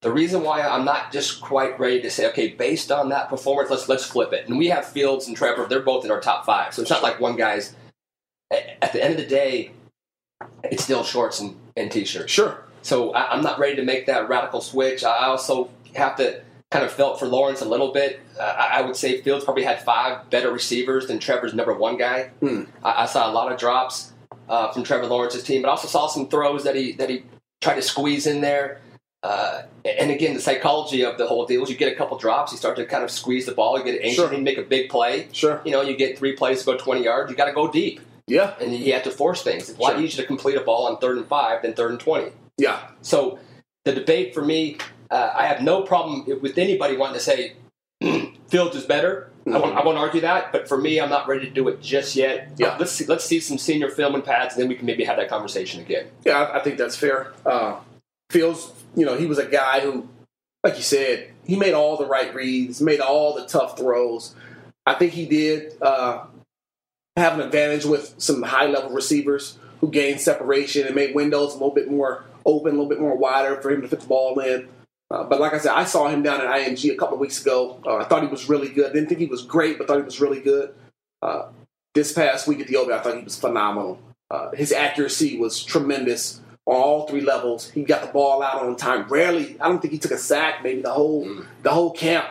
The 0.00 0.10
reason 0.10 0.42
why 0.42 0.62
I'm 0.62 0.84
not 0.84 1.12
just 1.12 1.40
quite 1.40 1.78
ready 1.78 2.02
to 2.02 2.10
say, 2.10 2.26
okay, 2.30 2.48
based 2.48 2.90
on 2.90 3.10
that 3.10 3.28
performance, 3.28 3.70
let's 3.70 3.88
let's 3.88 4.04
flip 4.04 4.32
it. 4.32 4.48
And 4.48 4.58
we 4.58 4.66
have 4.68 4.84
Fields 4.84 5.28
and 5.28 5.36
Trevor; 5.36 5.66
they're 5.66 5.80
both 5.80 6.04
in 6.04 6.10
our 6.10 6.20
top 6.20 6.44
five. 6.44 6.74
So 6.74 6.82
it's 6.82 6.90
not 6.90 7.02
like 7.04 7.20
one 7.20 7.36
guy's. 7.36 7.74
At 8.50 8.92
the 8.92 9.02
end 9.02 9.14
of 9.14 9.20
the 9.20 9.26
day, 9.26 9.70
it's 10.64 10.82
still 10.82 11.04
shorts 11.04 11.40
and, 11.40 11.56
and 11.76 11.90
t-shirts. 11.90 12.30
Sure. 12.30 12.64
So 12.82 13.12
I, 13.12 13.32
I'm 13.32 13.42
not 13.42 13.58
ready 13.58 13.76
to 13.76 13.84
make 13.84 14.06
that 14.06 14.28
radical 14.28 14.60
switch. 14.60 15.04
I 15.04 15.26
also 15.26 15.70
have 15.94 16.16
to 16.16 16.42
kind 16.72 16.84
of 16.84 16.90
felt 16.92 17.18
for 17.18 17.26
Lawrence 17.26 17.60
a 17.60 17.64
little 17.66 17.92
bit. 17.92 18.20
Uh, 18.40 18.42
I, 18.42 18.80
would 18.82 18.96
say 18.96 19.20
Fields 19.20 19.44
probably 19.44 19.62
had 19.64 19.82
five 19.82 20.28
better 20.30 20.50
receivers 20.50 21.06
than 21.06 21.18
Trevor's 21.18 21.54
number 21.54 21.74
one 21.74 21.96
guy. 21.98 22.30
Hmm. 22.40 22.64
I, 22.82 23.02
I 23.02 23.06
saw 23.06 23.30
a 23.30 23.32
lot 23.32 23.52
of 23.52 23.58
drops. 23.58 24.12
uh, 24.48 24.72
from 24.72 24.82
Trevor 24.82 25.06
Lawrence's 25.06 25.44
team, 25.44 25.62
but 25.62 25.68
also 25.70 25.86
saw 25.88 26.06
some 26.08 26.28
throws 26.28 26.64
that 26.64 26.74
he 26.74 26.92
that 26.92 27.08
he 27.08 27.22
tried 27.60 27.76
to 27.76 27.82
squeeze 27.82 28.26
in 28.26 28.40
there. 28.40 28.80
Uh, 29.22 29.62
and 29.84 30.10
again, 30.10 30.34
the 30.34 30.40
psychology 30.40 31.04
of 31.04 31.16
the 31.16 31.26
whole 31.26 31.46
deal 31.46 31.62
is 31.62 31.70
you 31.70 31.76
get 31.76 31.92
a 31.92 31.94
couple 31.94 32.18
drops, 32.18 32.50
you 32.50 32.58
start 32.58 32.74
to 32.76 32.84
kind 32.84 33.04
of 33.04 33.10
squeeze 33.10 33.46
the 33.46 33.52
ball, 33.52 33.78
you 33.78 33.84
get 33.84 34.00
anxious, 34.02 34.16
Sure. 34.16 34.32
you 34.34 34.42
make 34.42 34.58
a 34.58 34.62
big 34.62 34.88
play. 34.90 35.28
Sure. 35.32 35.62
You 35.64 35.70
know, 35.70 35.80
you 35.82 35.96
get 35.96 36.18
three 36.18 36.34
plays 36.34 36.58
to 36.60 36.66
go 36.66 36.76
20 36.76 37.04
yards, 37.04 37.30
you 37.30 37.36
got 37.36 37.44
to 37.44 37.52
go 37.52 37.70
deep. 37.70 38.00
Yeah. 38.26 38.54
And 38.60 38.74
you 38.74 38.92
have 38.94 39.04
to 39.04 39.12
force 39.12 39.42
things. 39.44 39.68
It's 39.68 39.78
a 39.78 39.80
lot 39.82 39.92
Sure. 39.92 40.00
easier 40.02 40.22
to 40.22 40.26
complete 40.26 40.56
a 40.56 40.60
ball 40.62 40.86
on 40.88 40.98
third 40.98 41.18
and 41.18 41.26
five 41.26 41.62
than 41.62 41.72
third 41.74 41.92
and 41.92 42.00
20. 42.00 42.32
Yeah. 42.58 42.80
So 43.02 43.38
the 43.84 43.92
debate 43.92 44.34
for 44.34 44.42
me, 44.42 44.78
uh, 45.12 45.32
I 45.36 45.46
have 45.46 45.62
no 45.62 45.82
problem 45.82 46.24
with 46.40 46.56
anybody 46.56 46.96
wanting 46.96 47.14
to 47.14 47.20
say 47.20 47.52
Fields 48.48 48.74
is 48.74 48.84
better. 48.84 49.30
I, 49.46 49.58
won't, 49.58 49.76
I 49.76 49.84
won't 49.84 49.98
argue 49.98 50.20
that, 50.22 50.52
but 50.52 50.68
for 50.68 50.78
me, 50.78 51.00
I'm 51.00 51.10
not 51.10 51.26
ready 51.28 51.46
to 51.46 51.50
do 51.50 51.68
it 51.68 51.80
just 51.80 52.16
yet. 52.16 52.52
Yeah. 52.56 52.76
let's 52.78 52.92
see, 52.92 53.04
let's 53.06 53.24
see 53.24 53.40
some 53.40 53.58
senior 53.58 53.90
film 53.90 54.14
and 54.14 54.24
pads, 54.24 54.54
and 54.54 54.62
then 54.62 54.68
we 54.68 54.74
can 54.74 54.86
maybe 54.86 55.04
have 55.04 55.16
that 55.16 55.28
conversation 55.28 55.80
again. 55.80 56.06
Yeah, 56.24 56.38
I, 56.38 56.58
I 56.58 56.62
think 56.62 56.78
that's 56.78 56.96
fair. 56.96 57.32
Uh, 57.44 57.80
Fields, 58.30 58.72
you 58.94 59.04
know, 59.04 59.16
he 59.16 59.26
was 59.26 59.38
a 59.38 59.46
guy 59.46 59.80
who, 59.80 60.08
like 60.64 60.76
you 60.76 60.82
said, 60.82 61.32
he 61.44 61.56
made 61.56 61.74
all 61.74 61.96
the 61.96 62.06
right 62.06 62.34
reads, 62.34 62.80
made 62.80 63.00
all 63.00 63.34
the 63.34 63.46
tough 63.46 63.76
throws. 63.76 64.34
I 64.86 64.94
think 64.94 65.12
he 65.12 65.26
did 65.26 65.74
uh, 65.82 66.24
have 67.16 67.34
an 67.34 67.40
advantage 67.40 67.84
with 67.84 68.14
some 68.18 68.42
high 68.42 68.66
level 68.66 68.90
receivers 68.90 69.58
who 69.80 69.90
gained 69.90 70.20
separation 70.20 70.86
and 70.86 70.94
made 70.94 71.14
windows 71.14 71.50
a 71.50 71.54
little 71.54 71.74
bit 71.74 71.90
more 71.90 72.24
open, 72.46 72.70
a 72.70 72.74
little 72.74 72.88
bit 72.88 73.00
more 73.00 73.16
wider 73.16 73.60
for 73.60 73.70
him 73.70 73.82
to 73.82 73.88
fit 73.88 74.00
the 74.00 74.06
ball 74.06 74.38
in. 74.38 74.68
Uh, 75.12 75.24
but 75.24 75.40
like 75.40 75.52
I 75.52 75.58
said, 75.58 75.72
I 75.72 75.84
saw 75.84 76.08
him 76.08 76.22
down 76.22 76.40
at 76.40 76.46
IMG 76.46 76.90
a 76.90 76.96
couple 76.96 77.14
of 77.14 77.20
weeks 77.20 77.42
ago. 77.42 77.78
Uh, 77.86 77.96
I 77.96 78.04
thought 78.04 78.22
he 78.22 78.28
was 78.28 78.48
really 78.48 78.70
good. 78.70 78.94
Didn't 78.94 79.08
think 79.08 79.20
he 79.20 79.26
was 79.26 79.42
great, 79.42 79.76
but 79.76 79.86
thought 79.86 79.98
he 79.98 80.02
was 80.04 80.20
really 80.22 80.40
good. 80.40 80.74
Uh, 81.20 81.48
this 81.94 82.12
past 82.14 82.48
week 82.48 82.60
at 82.60 82.66
the 82.66 82.76
Open, 82.76 82.94
I 82.94 82.98
thought 82.98 83.18
he 83.18 83.22
was 83.22 83.38
phenomenal. 83.38 84.00
Uh, 84.30 84.50
his 84.52 84.72
accuracy 84.72 85.36
was 85.38 85.62
tremendous 85.62 86.40
on 86.64 86.76
all 86.76 87.06
three 87.06 87.20
levels. 87.20 87.68
He 87.70 87.82
got 87.84 88.00
the 88.00 88.10
ball 88.10 88.42
out 88.42 88.62
on 88.62 88.74
time. 88.76 89.06
Rarely, 89.08 89.60
I 89.60 89.68
don't 89.68 89.82
think 89.82 89.92
he 89.92 89.98
took 89.98 90.12
a 90.12 90.16
sack. 90.18 90.62
Maybe 90.62 90.80
the 90.80 90.90
whole 90.92 91.28
the 91.62 91.70
whole 91.70 91.90
camp. 91.90 92.26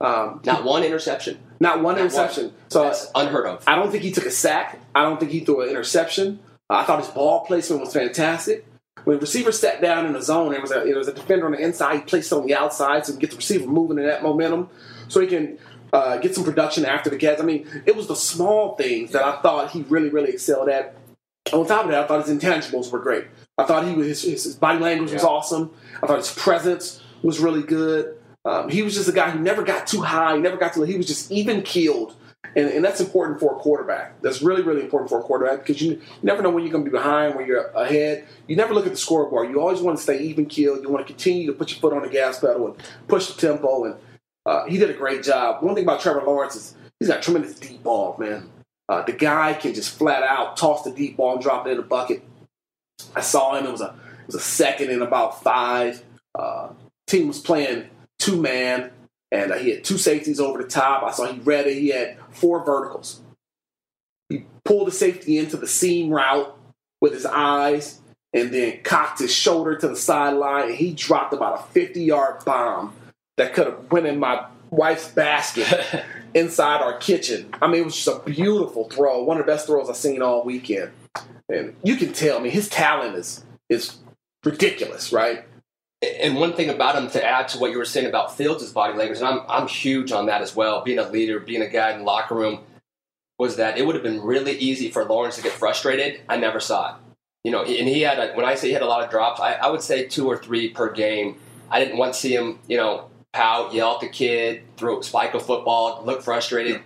Um, 0.00 0.40
Not 0.44 0.64
one 0.64 0.82
interception. 0.82 1.38
not 1.60 1.82
one 1.82 1.94
Not 1.94 2.00
interception. 2.04 2.46
one. 2.46 2.54
So 2.70 2.84
That's 2.84 3.10
unheard 3.14 3.46
of. 3.46 3.62
I 3.68 3.76
don't 3.76 3.90
think 3.92 4.02
he 4.02 4.10
took 4.10 4.24
a 4.26 4.30
sack. 4.32 4.80
I 4.94 5.02
don't 5.02 5.20
think 5.20 5.30
he 5.30 5.40
threw 5.40 5.60
an 5.62 5.68
interception. 5.68 6.40
Uh, 6.70 6.76
I 6.76 6.84
thought 6.84 6.98
his 6.98 7.08
ball 7.10 7.44
placement 7.44 7.82
was 7.82 7.92
fantastic. 7.92 8.66
When 9.04 9.16
the 9.16 9.20
receiver 9.20 9.52
sat 9.52 9.80
down 9.80 10.06
in 10.06 10.12
the 10.12 10.22
zone, 10.22 10.52
there 10.52 10.60
was 10.60 10.70
a 10.70 10.84
there 10.84 10.96
was 10.96 11.08
a 11.08 11.12
defender 11.12 11.46
on 11.46 11.52
the 11.52 11.58
inside. 11.58 11.96
He 11.96 12.02
placed 12.02 12.30
it 12.30 12.36
on 12.36 12.46
the 12.46 12.54
outside 12.54 13.04
so 13.04 13.12
he 13.12 13.18
get 13.18 13.30
the 13.30 13.36
receiver 13.36 13.66
moving 13.66 13.98
in 13.98 14.06
that 14.06 14.22
momentum, 14.22 14.68
so 15.08 15.20
he 15.20 15.26
can 15.26 15.58
uh, 15.92 16.18
get 16.18 16.34
some 16.34 16.44
production 16.44 16.84
after 16.84 17.10
the 17.10 17.16
catch. 17.16 17.40
I 17.40 17.42
mean, 17.42 17.66
it 17.86 17.96
was 17.96 18.06
the 18.06 18.16
small 18.16 18.76
things 18.76 19.12
that 19.12 19.24
I 19.24 19.40
thought 19.42 19.70
he 19.70 19.82
really 19.82 20.08
really 20.08 20.30
excelled 20.30 20.68
at. 20.68 20.94
On 21.52 21.66
top 21.66 21.86
of 21.86 21.90
that, 21.90 22.04
I 22.04 22.06
thought 22.06 22.26
his 22.26 22.38
intangibles 22.38 22.92
were 22.92 23.00
great. 23.00 23.26
I 23.58 23.64
thought 23.64 23.86
he 23.86 23.94
was 23.94 24.22
his, 24.22 24.44
his, 24.44 24.56
body 24.56 24.78
language 24.78 25.12
was 25.12 25.24
awesome. 25.24 25.74
I 26.02 26.06
thought 26.06 26.18
his 26.18 26.32
presence 26.32 27.02
was 27.22 27.40
really 27.40 27.62
good. 27.62 28.16
Um, 28.44 28.68
he 28.68 28.82
was 28.82 28.94
just 28.94 29.08
a 29.08 29.12
guy 29.12 29.30
who 29.30 29.40
never 29.40 29.62
got 29.62 29.86
too 29.86 30.00
high, 30.00 30.36
never 30.38 30.56
got 30.56 30.74
too. 30.74 30.82
He 30.82 30.96
was 30.96 31.06
just 31.06 31.30
even 31.30 31.62
keeled, 31.62 32.14
and, 32.56 32.68
and 32.68 32.84
that's 32.84 33.00
important 33.00 33.40
for 33.40 33.56
a 33.56 33.58
quarterback. 33.58 34.20
That's 34.22 34.42
really 34.42 34.62
really 34.62 34.82
important 34.82 35.08
for 35.08 35.20
a 35.20 35.22
quarterback 35.22 35.60
because 35.60 35.80
you, 35.80 35.92
you 35.92 36.00
never 36.22 36.42
know 36.42 36.50
when 36.50 36.64
you're 36.64 36.72
going 36.72 36.84
to 36.84 36.90
be 36.90 36.96
behind, 36.96 37.34
when 37.34 37.46
you're 37.46 37.66
ahead. 37.68 38.26
You 38.46 38.56
never 38.56 38.74
look 38.74 38.86
at 38.86 38.92
the 38.92 38.98
scoreboard. 38.98 39.50
You 39.50 39.60
always 39.60 39.80
want 39.80 39.96
to 39.96 40.02
stay 40.02 40.20
even 40.22 40.46
keeled. 40.46 40.82
You 40.82 40.90
want 40.90 41.06
to 41.06 41.12
continue 41.12 41.46
to 41.46 41.52
put 41.52 41.70
your 41.70 41.80
foot 41.80 41.92
on 41.92 42.02
the 42.02 42.08
gas 42.08 42.40
pedal 42.40 42.66
and 42.66 42.76
push 43.08 43.28
the 43.28 43.40
tempo. 43.40 43.84
And 43.84 43.96
uh, 44.44 44.66
he 44.66 44.78
did 44.78 44.90
a 44.90 44.94
great 44.94 45.22
job. 45.22 45.62
One 45.62 45.74
thing 45.74 45.84
about 45.84 46.00
Trevor 46.00 46.22
Lawrence 46.22 46.56
is 46.56 46.74
he's 46.98 47.08
got 47.08 47.22
tremendous 47.22 47.58
deep 47.58 47.82
ball, 47.82 48.16
man. 48.18 48.50
Uh, 48.88 49.02
the 49.02 49.12
guy 49.12 49.54
can 49.54 49.72
just 49.74 49.96
flat 49.96 50.22
out 50.22 50.56
toss 50.56 50.82
the 50.82 50.90
deep 50.90 51.16
ball 51.16 51.34
and 51.34 51.42
drop 51.42 51.66
it 51.66 51.70
in 51.70 51.76
the 51.76 51.82
bucket. 51.82 52.22
I 53.14 53.20
saw 53.20 53.56
him. 53.56 53.66
It 53.66 53.72
was 53.72 53.80
a 53.80 53.94
it 54.20 54.26
was 54.26 54.34
a 54.34 54.40
second 54.40 54.90
and 54.90 55.02
about 55.02 55.42
five. 55.42 56.02
Uh, 56.34 56.70
team 57.06 57.28
was 57.28 57.38
playing 57.38 57.88
two 58.18 58.40
man, 58.40 58.90
and 59.32 59.50
uh, 59.50 59.56
he 59.56 59.70
had 59.70 59.82
two 59.82 59.98
safeties 59.98 60.38
over 60.38 60.62
the 60.62 60.68
top. 60.68 61.02
I 61.02 61.10
saw 61.10 61.26
he 61.26 61.40
read 61.40 61.66
it. 61.66 61.78
He 61.78 61.88
had 61.88 62.18
four 62.30 62.62
verticals. 62.64 63.22
He 64.28 64.44
pulled 64.64 64.86
the 64.86 64.92
safety 64.92 65.38
into 65.38 65.56
the 65.56 65.66
seam 65.66 66.10
route 66.10 66.56
with 67.00 67.14
his 67.14 67.26
eyes, 67.26 68.00
and 68.32 68.52
then 68.52 68.80
cocked 68.82 69.18
his 69.18 69.34
shoulder 69.34 69.74
to 69.76 69.88
the 69.88 69.96
sideline. 69.96 70.68
And 70.68 70.76
he 70.76 70.92
dropped 70.92 71.32
about 71.32 71.60
a 71.60 71.62
fifty 71.72 72.04
yard 72.04 72.44
bomb 72.44 72.94
that 73.38 73.54
could 73.54 73.66
have 73.66 73.90
went 73.90 74.06
in 74.06 74.20
my 74.20 74.46
wife's 74.70 75.08
basket 75.08 76.04
inside 76.34 76.82
our 76.82 76.98
kitchen. 76.98 77.48
I 77.60 77.66
mean, 77.66 77.80
it 77.80 77.84
was 77.86 77.96
just 77.96 78.08
a 78.08 78.30
beautiful 78.30 78.88
throw. 78.90 79.24
One 79.24 79.40
of 79.40 79.46
the 79.46 79.50
best 79.50 79.66
throws 79.66 79.88
I've 79.88 79.96
seen 79.96 80.20
all 80.20 80.44
weekend. 80.44 80.92
And 81.48 81.74
you 81.82 81.96
can 81.96 82.12
tell 82.12 82.38
me 82.38 82.50
his 82.50 82.68
talent 82.68 83.16
is 83.16 83.44
is 83.70 83.96
ridiculous, 84.44 85.10
right? 85.10 85.44
And 86.02 86.36
one 86.36 86.54
thing 86.54 86.68
about 86.68 86.96
him 86.96 87.08
to 87.10 87.24
add 87.24 87.48
to 87.48 87.58
what 87.58 87.70
you 87.70 87.78
were 87.78 87.84
saying 87.84 88.06
about 88.06 88.36
Fields' 88.36 88.72
body 88.72 88.96
language, 88.98 89.18
and 89.18 89.28
I'm 89.28 89.40
I'm 89.48 89.68
huge 89.68 90.10
on 90.10 90.26
that 90.26 90.42
as 90.42 90.56
well. 90.56 90.82
Being 90.82 90.98
a 90.98 91.08
leader, 91.08 91.38
being 91.38 91.62
a 91.62 91.68
guy 91.68 91.92
in 91.92 91.98
the 91.98 92.04
locker 92.04 92.34
room, 92.34 92.60
was 93.38 93.56
that 93.56 93.78
it 93.78 93.86
would 93.86 93.94
have 93.94 94.02
been 94.02 94.20
really 94.20 94.52
easy 94.52 94.90
for 94.90 95.04
Lawrence 95.04 95.36
to 95.36 95.42
get 95.42 95.52
frustrated. 95.52 96.20
I 96.28 96.36
never 96.36 96.58
saw 96.60 96.94
it. 96.94 97.00
You 97.44 97.50
know, 97.50 97.62
and 97.62 97.88
he 97.88 98.02
had 98.02 98.18
a, 98.18 98.34
when 98.34 98.44
I 98.44 98.54
say 98.54 98.68
he 98.68 98.72
had 98.72 98.82
a 98.82 98.86
lot 98.86 99.04
of 99.04 99.10
drops, 99.10 99.40
I, 99.40 99.54
I 99.54 99.68
would 99.68 99.82
say 99.82 100.06
two 100.06 100.26
or 100.28 100.36
three 100.36 100.68
per 100.68 100.92
game. 100.92 101.40
I 101.70 101.80
didn't 101.80 101.98
once 101.98 102.18
see 102.18 102.34
him, 102.34 102.58
you 102.68 102.76
know, 102.76 103.10
pout, 103.32 103.72
yell 103.72 103.94
at 103.94 104.00
the 104.00 104.08
kid, 104.08 104.62
throw 104.76 105.00
spike 105.00 105.34
a 105.34 105.40
football, 105.40 106.02
look 106.04 106.22
frustrated. 106.22 106.82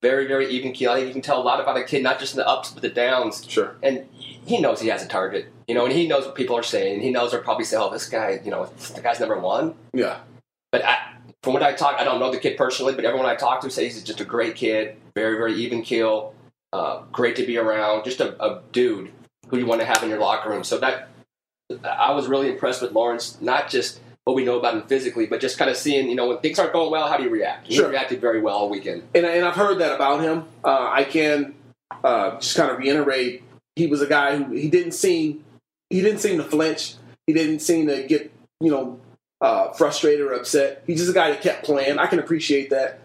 Very, 0.00 0.26
very 0.26 0.48
even 0.50 0.72
keel. 0.72 0.92
I 0.92 0.96
think 0.96 1.08
you 1.08 1.12
can 1.12 1.22
tell 1.22 1.40
a 1.40 1.42
lot 1.42 1.60
about 1.60 1.76
a 1.76 1.82
kid, 1.82 2.02
not 2.02 2.20
just 2.20 2.34
in 2.34 2.38
the 2.38 2.46
ups 2.46 2.70
but 2.70 2.82
the 2.82 2.88
downs. 2.88 3.44
Sure. 3.48 3.76
And 3.82 4.08
he 4.12 4.60
knows 4.60 4.80
he 4.80 4.88
has 4.88 5.04
a 5.04 5.08
target, 5.08 5.52
you 5.66 5.74
know, 5.74 5.84
and 5.84 5.92
he 5.92 6.06
knows 6.06 6.24
what 6.24 6.34
people 6.34 6.56
are 6.56 6.62
saying. 6.62 7.00
He 7.00 7.10
knows 7.10 7.32
they're 7.32 7.40
probably 7.40 7.64
saying, 7.64 7.82
"Oh, 7.82 7.90
this 7.90 8.08
guy, 8.08 8.40
you 8.44 8.50
know, 8.50 8.66
the 8.94 9.00
guy's 9.00 9.18
number 9.18 9.38
one." 9.38 9.74
Yeah. 9.92 10.20
But 10.70 10.84
I, 10.84 10.98
from 11.42 11.52
what 11.52 11.62
I 11.62 11.72
talk, 11.72 11.96
I 11.98 12.04
don't 12.04 12.20
know 12.20 12.30
the 12.30 12.38
kid 12.38 12.56
personally, 12.56 12.94
but 12.94 13.04
everyone 13.04 13.28
I 13.28 13.34
talk 13.34 13.60
to 13.62 13.70
says 13.70 13.94
he's 13.94 14.04
just 14.04 14.20
a 14.20 14.24
great 14.24 14.54
kid, 14.54 14.96
very, 15.14 15.36
very 15.36 15.54
even 15.54 15.82
keel, 15.82 16.34
uh, 16.72 17.02
great 17.10 17.36
to 17.36 17.46
be 17.46 17.56
around, 17.56 18.04
just 18.04 18.20
a, 18.20 18.40
a 18.42 18.62
dude 18.72 19.10
who 19.48 19.58
you 19.58 19.66
want 19.66 19.80
to 19.80 19.86
have 19.86 20.02
in 20.02 20.10
your 20.10 20.18
locker 20.18 20.50
room. 20.50 20.62
So 20.62 20.78
that 20.78 21.08
I 21.84 22.12
was 22.12 22.28
really 22.28 22.50
impressed 22.50 22.82
with 22.82 22.92
Lawrence, 22.92 23.38
not 23.40 23.68
just 23.68 24.00
what 24.28 24.34
we 24.36 24.44
know 24.44 24.58
about 24.58 24.74
him 24.74 24.82
physically, 24.82 25.24
but 25.24 25.40
just 25.40 25.56
kind 25.56 25.70
of 25.70 25.76
seeing, 25.78 26.06
you 26.06 26.14
know, 26.14 26.28
when 26.28 26.36
things 26.40 26.58
aren't 26.58 26.74
going 26.74 26.90
well, 26.90 27.08
how 27.08 27.16
do 27.16 27.22
you 27.22 27.30
react? 27.30 27.66
He 27.66 27.76
Sure. 27.76 27.88
reacted 27.88 28.20
very 28.20 28.42
well 28.42 28.56
all 28.56 28.68
weekend. 28.68 29.04
And, 29.14 29.24
and 29.24 29.42
I've 29.42 29.54
heard 29.54 29.78
that 29.78 29.94
about 29.94 30.20
him. 30.20 30.44
Uh, 30.62 30.90
I 30.92 31.04
can 31.04 31.54
uh, 32.04 32.38
just 32.38 32.54
kind 32.54 32.70
of 32.70 32.76
reiterate. 32.76 33.42
He 33.74 33.86
was 33.86 34.02
a 34.02 34.06
guy 34.06 34.36
who 34.36 34.52
he 34.52 34.68
didn't 34.68 34.92
seem 34.92 35.46
he 35.88 36.02
didn't 36.02 36.18
seem 36.18 36.36
to 36.36 36.44
flinch. 36.44 36.96
He 37.26 37.32
didn't 37.32 37.60
seem 37.60 37.86
to 37.86 38.02
get 38.02 38.30
you 38.60 38.70
know 38.70 39.00
uh, 39.40 39.72
frustrated 39.72 40.20
or 40.26 40.34
upset. 40.34 40.82
He's 40.86 40.98
just 40.98 41.10
a 41.10 41.14
guy 41.14 41.30
that 41.30 41.40
kept 41.40 41.64
playing. 41.64 41.98
I 41.98 42.06
can 42.06 42.18
appreciate 42.18 42.68
that. 42.68 43.00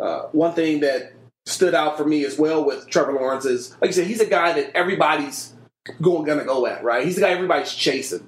Uh, 0.00 0.28
one 0.30 0.54
thing 0.54 0.78
that 0.80 1.12
stood 1.46 1.74
out 1.74 1.96
for 1.96 2.04
me 2.04 2.24
as 2.24 2.38
well 2.38 2.64
with 2.64 2.88
Trevor 2.88 3.14
Lawrence 3.14 3.46
is, 3.46 3.76
like 3.80 3.88
you 3.88 3.94
said, 3.94 4.06
he's 4.06 4.20
a 4.20 4.26
guy 4.26 4.52
that 4.52 4.76
everybody's 4.76 5.54
going 6.00 6.24
gonna 6.24 6.44
go 6.44 6.66
at. 6.66 6.84
Right? 6.84 7.04
He's 7.04 7.16
the 7.16 7.22
guy 7.22 7.30
everybody's 7.30 7.74
chasing. 7.74 8.24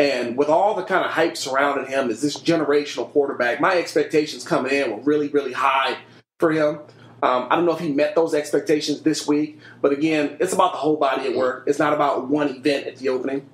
And 0.00 0.34
with 0.34 0.48
all 0.48 0.74
the 0.74 0.82
kind 0.82 1.04
of 1.04 1.10
hype 1.10 1.36
surrounding 1.36 1.86
him 1.86 2.08
as 2.08 2.22
this 2.22 2.38
generational 2.38 3.12
quarterback, 3.12 3.60
my 3.60 3.76
expectations 3.76 4.44
coming 4.44 4.72
in 4.72 4.90
were 4.90 5.02
really, 5.02 5.28
really 5.28 5.52
high 5.52 5.98
for 6.38 6.50
him. 6.50 6.78
Um, 7.22 7.48
I 7.50 7.56
don't 7.56 7.66
know 7.66 7.74
if 7.74 7.80
he 7.80 7.92
met 7.92 8.14
those 8.14 8.32
expectations 8.32 9.02
this 9.02 9.28
week, 9.28 9.58
but 9.82 9.92
again, 9.92 10.38
it's 10.40 10.54
about 10.54 10.72
the 10.72 10.78
whole 10.78 10.96
body 10.96 11.26
of 11.26 11.36
work. 11.36 11.64
It's 11.66 11.78
not 11.78 11.92
about 11.92 12.28
one 12.28 12.48
event 12.48 12.86
at 12.86 12.96
the 12.96 13.10
opening. 13.10 13.46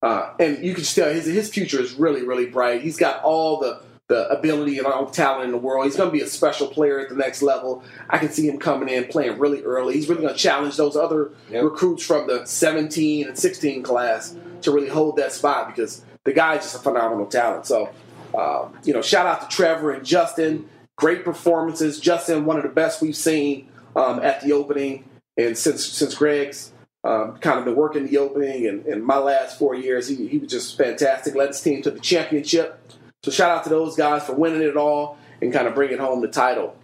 Uh, 0.00 0.32
and 0.38 0.64
you 0.64 0.74
can 0.74 0.84
just 0.84 0.94
tell 0.94 1.12
his 1.12 1.26
his 1.26 1.48
future 1.48 1.80
is 1.80 1.94
really, 1.94 2.22
really 2.22 2.46
bright. 2.46 2.82
He's 2.82 2.96
got 2.96 3.24
all 3.24 3.58
the 3.58 3.80
the 4.08 4.28
ability 4.28 4.78
and 4.78 4.86
all 4.86 5.06
the 5.06 5.12
talent 5.12 5.44
in 5.46 5.50
the 5.50 5.56
world. 5.56 5.84
He's 5.84 5.96
going 5.96 6.08
to 6.08 6.12
be 6.12 6.22
a 6.22 6.28
special 6.28 6.68
player 6.68 7.00
at 7.00 7.08
the 7.08 7.16
next 7.16 7.42
level. 7.42 7.82
I 8.08 8.18
can 8.18 8.30
see 8.30 8.48
him 8.48 8.58
coming 8.58 8.88
in 8.88 9.06
playing 9.06 9.38
really 9.38 9.62
early. 9.64 9.94
He's 9.94 10.08
really 10.08 10.22
going 10.22 10.34
to 10.34 10.38
challenge 10.38 10.76
those 10.76 10.96
other 10.96 11.30
Yep. 11.50 11.64
recruits 11.64 12.04
from 12.04 12.26
the 12.28 12.44
17 12.46 13.26
and 13.28 13.36
16 13.38 13.82
class 13.82 14.34
to 14.62 14.70
really 14.70 14.88
hold 14.88 15.16
that 15.16 15.32
spot 15.32 15.68
because 15.74 16.04
the 16.24 16.32
guy's 16.32 16.62
just 16.62 16.76
a 16.76 16.78
phenomenal 16.78 17.26
talent. 17.26 17.66
So, 17.66 17.90
uh, 18.36 18.68
you 18.84 18.92
know, 18.92 19.02
shout 19.02 19.26
out 19.26 19.48
to 19.50 19.56
Trevor 19.56 19.90
and 19.92 20.04
Justin. 20.04 20.68
Great 20.96 21.24
performances. 21.24 21.98
Justin, 22.00 22.44
one 22.44 22.56
of 22.56 22.62
the 22.62 22.68
best 22.68 23.02
we've 23.02 23.16
seen 23.16 23.68
um, 23.96 24.20
at 24.20 24.40
the 24.40 24.52
opening, 24.52 25.04
and 25.36 25.56
since 25.58 25.84
since 25.84 26.14
Greg's 26.14 26.72
um, 27.04 27.36
kind 27.38 27.58
of 27.58 27.64
been 27.64 27.76
working 27.76 28.06
the 28.06 28.18
opening, 28.18 28.66
and, 28.66 28.86
and 28.86 29.04
my 29.04 29.18
last 29.18 29.58
four 29.58 29.74
years, 29.74 30.08
he, 30.08 30.26
he 30.26 30.38
was 30.38 30.50
just 30.50 30.76
fantastic. 30.78 31.34
Led 31.34 31.48
his 31.48 31.60
team 31.60 31.82
to 31.82 31.90
the 31.90 32.00
championship. 32.00 32.80
So 33.26 33.32
shout 33.32 33.50
out 33.50 33.64
to 33.64 33.70
those 33.70 33.96
guys 33.96 34.24
for 34.24 34.34
winning 34.36 34.62
it 34.62 34.76
all 34.76 35.18
and 35.42 35.52
kind 35.52 35.66
of 35.66 35.74
bringing 35.74 35.98
home 35.98 36.20
the 36.20 36.28
title. 36.28 36.76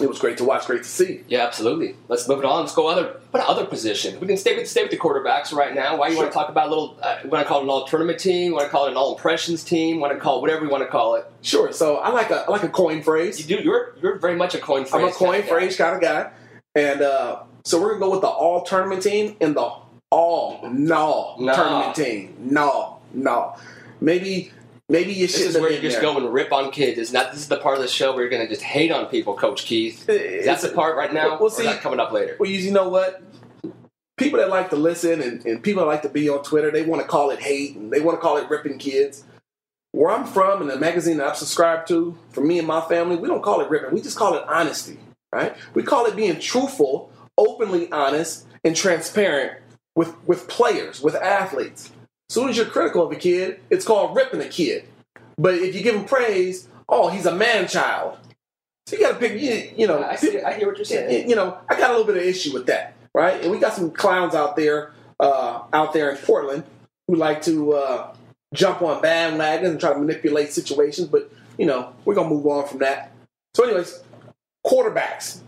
It 0.00 0.08
was 0.08 0.20
great 0.20 0.38
to 0.38 0.44
watch, 0.44 0.66
great 0.66 0.84
to 0.84 0.88
see. 0.88 1.24
Yeah, 1.26 1.44
absolutely. 1.44 1.96
Let's 2.06 2.28
move 2.28 2.38
it 2.38 2.44
on. 2.44 2.60
Let's 2.60 2.76
go 2.76 2.86
other. 2.86 3.18
What 3.32 3.44
other 3.44 3.64
position? 3.66 4.20
We 4.20 4.28
can 4.28 4.36
stay 4.36 4.54
with 4.56 4.68
stay 4.68 4.82
with 4.82 4.92
the 4.92 4.96
quarterbacks 4.96 5.52
right 5.52 5.74
now. 5.74 5.96
Why 5.96 6.10
you 6.10 6.16
want 6.16 6.30
to 6.30 6.32
talk 6.32 6.48
about 6.48 6.68
a 6.68 6.70
little? 6.70 6.96
Uh, 7.02 7.16
want 7.24 7.44
to 7.44 7.48
call 7.48 7.58
it 7.58 7.64
an 7.64 7.70
all 7.70 7.86
tournament 7.86 8.20
team? 8.20 8.52
Want 8.52 8.66
to 8.66 8.70
call 8.70 8.86
it 8.86 8.92
an 8.92 8.96
all 8.96 9.16
impressions 9.16 9.64
team? 9.64 9.98
Want 9.98 10.12
to 10.12 10.20
call 10.20 10.38
it 10.38 10.42
whatever 10.42 10.64
you 10.64 10.70
want 10.70 10.84
to 10.84 10.88
call 10.88 11.16
it? 11.16 11.26
Sure. 11.42 11.72
So 11.72 11.96
I 11.96 12.10
like 12.10 12.30
a 12.30 12.44
I 12.46 12.50
like 12.52 12.62
a 12.62 12.68
coin 12.68 13.02
phrase. 13.02 13.40
You 13.40 13.56
do. 13.56 13.62
You're 13.64 13.96
you're 14.00 14.18
very 14.20 14.36
much 14.36 14.54
a 14.54 14.60
coin 14.60 14.84
phrase. 14.84 15.02
I'm 15.02 15.08
a 15.08 15.12
coin 15.12 15.32
kind 15.32 15.42
guy. 15.42 15.48
phrase 15.48 15.76
kind 15.76 15.96
of 15.96 16.00
guy. 16.00 16.30
And 16.76 17.02
uh, 17.02 17.42
so 17.64 17.80
we're 17.82 17.88
gonna 17.98 18.00
go 18.06 18.10
with 18.12 18.20
the 18.20 18.28
all 18.28 18.62
tournament 18.62 19.02
team 19.02 19.36
and 19.40 19.56
the 19.56 19.72
all 20.10 20.60
no 20.70 21.34
Nah. 21.40 21.54
tournament 21.56 21.96
team. 21.96 22.36
No, 22.38 23.00
no. 23.12 23.56
Maybe 24.00 24.52
maybe 24.88 25.12
you 25.12 25.26
should. 25.26 25.40
This 25.40 25.54
is 25.54 25.60
where 25.60 25.72
you 25.72 25.80
just 25.80 26.00
there. 26.00 26.12
go 26.12 26.16
and 26.16 26.32
rip 26.32 26.52
on 26.52 26.70
kids. 26.70 26.98
It's 26.98 27.12
not. 27.12 27.32
This 27.32 27.40
is 27.40 27.48
the 27.48 27.58
part 27.58 27.76
of 27.76 27.82
the 27.82 27.88
show 27.88 28.12
where 28.12 28.22
you're 28.22 28.30
going 28.30 28.42
to 28.42 28.48
just 28.48 28.62
hate 28.62 28.90
on 28.90 29.06
people, 29.06 29.34
Coach 29.34 29.64
Keith. 29.64 30.08
Is 30.08 30.46
that 30.46 30.60
the 30.60 30.70
part 30.70 30.96
right 30.96 31.12
now? 31.12 31.38
Well, 31.38 31.50
see- 31.50 31.72
coming 31.78 32.00
up 32.00 32.12
later? 32.12 32.36
Well, 32.38 32.50
you, 32.50 32.58
you 32.58 32.70
know 32.70 32.88
what? 32.88 33.22
People 34.16 34.38
that 34.38 34.48
like 34.48 34.70
to 34.70 34.76
listen 34.76 35.20
and, 35.20 35.44
and 35.44 35.62
people 35.62 35.82
that 35.82 35.88
like 35.88 36.02
to 36.02 36.08
be 36.08 36.28
on 36.28 36.42
Twitter, 36.44 36.70
they 36.70 36.82
want 36.82 37.02
to 37.02 37.08
call 37.08 37.30
it 37.30 37.40
hate 37.40 37.74
and 37.74 37.92
they 37.92 38.00
want 38.00 38.16
to 38.16 38.20
call 38.20 38.36
it 38.36 38.48
ripping 38.48 38.78
kids. 38.78 39.24
Where 39.90 40.10
I'm 40.10 40.24
from 40.24 40.60
and 40.60 40.70
the 40.70 40.78
magazine 40.78 41.18
that 41.18 41.26
I've 41.28 41.36
subscribed 41.36 41.88
to, 41.88 42.16
for 42.30 42.40
me 42.40 42.58
and 42.58 42.66
my 42.66 42.80
family, 42.82 43.16
we 43.16 43.28
don't 43.28 43.42
call 43.42 43.60
it 43.60 43.68
ripping. 43.70 43.92
We 43.92 44.00
just 44.00 44.16
call 44.16 44.34
it 44.34 44.44
honesty, 44.46 44.98
right? 45.32 45.56
We 45.72 45.82
call 45.82 46.06
it 46.06 46.16
being 46.16 46.38
truthful, 46.38 47.12
openly 47.38 47.90
honest, 47.90 48.46
and 48.64 48.74
transparent 48.74 49.60
with, 49.94 50.14
with 50.26 50.48
players, 50.48 51.00
with 51.00 51.14
athletes. 51.16 51.90
As 52.28 52.34
soon 52.34 52.48
as 52.48 52.56
you're 52.56 52.66
critical 52.66 53.04
of 53.06 53.12
a 53.12 53.16
kid, 53.16 53.60
it's 53.70 53.84
called 53.84 54.16
ripping 54.16 54.40
a 54.40 54.48
kid. 54.48 54.84
But 55.36 55.54
if 55.54 55.74
you 55.74 55.82
give 55.82 55.94
him 55.94 56.04
praise, 56.04 56.68
oh, 56.88 57.08
he's 57.08 57.26
a 57.26 57.34
man 57.34 57.68
child. 57.68 58.18
So 58.86 58.96
you 58.96 59.02
got 59.02 59.12
to 59.12 59.18
pick, 59.18 59.40
you, 59.40 59.72
you 59.76 59.86
know, 59.86 60.02
I, 60.02 60.16
see, 60.16 60.40
I 60.40 60.54
hear 60.54 60.68
what 60.68 60.76
you're 60.76 60.84
saying. 60.84 61.28
you 61.28 61.36
know, 61.36 61.58
I 61.68 61.78
got 61.78 61.90
a 61.90 61.92
little 61.92 62.06
bit 62.06 62.16
of 62.16 62.22
issue 62.22 62.52
with 62.52 62.66
that, 62.66 62.94
right? 63.14 63.42
And 63.42 63.50
we 63.50 63.58
got 63.58 63.72
some 63.72 63.90
clowns 63.90 64.34
out 64.34 64.56
there, 64.56 64.92
uh, 65.20 65.62
out 65.72 65.92
there 65.92 66.10
in 66.10 66.18
Portland, 66.18 66.64
who 67.08 67.16
like 67.16 67.42
to 67.42 67.74
uh, 67.74 68.14
jump 68.52 68.82
on 68.82 69.02
bandwagons 69.02 69.70
and 69.70 69.80
try 69.80 69.92
to 69.92 69.98
manipulate 69.98 70.52
situations. 70.52 71.08
But 71.08 71.30
you 71.58 71.66
know, 71.66 71.92
we're 72.04 72.14
gonna 72.14 72.28
move 72.28 72.46
on 72.46 72.66
from 72.66 72.80
that. 72.80 73.12
So, 73.54 73.64
anyways, 73.64 74.02
quarterbacks, 74.66 75.40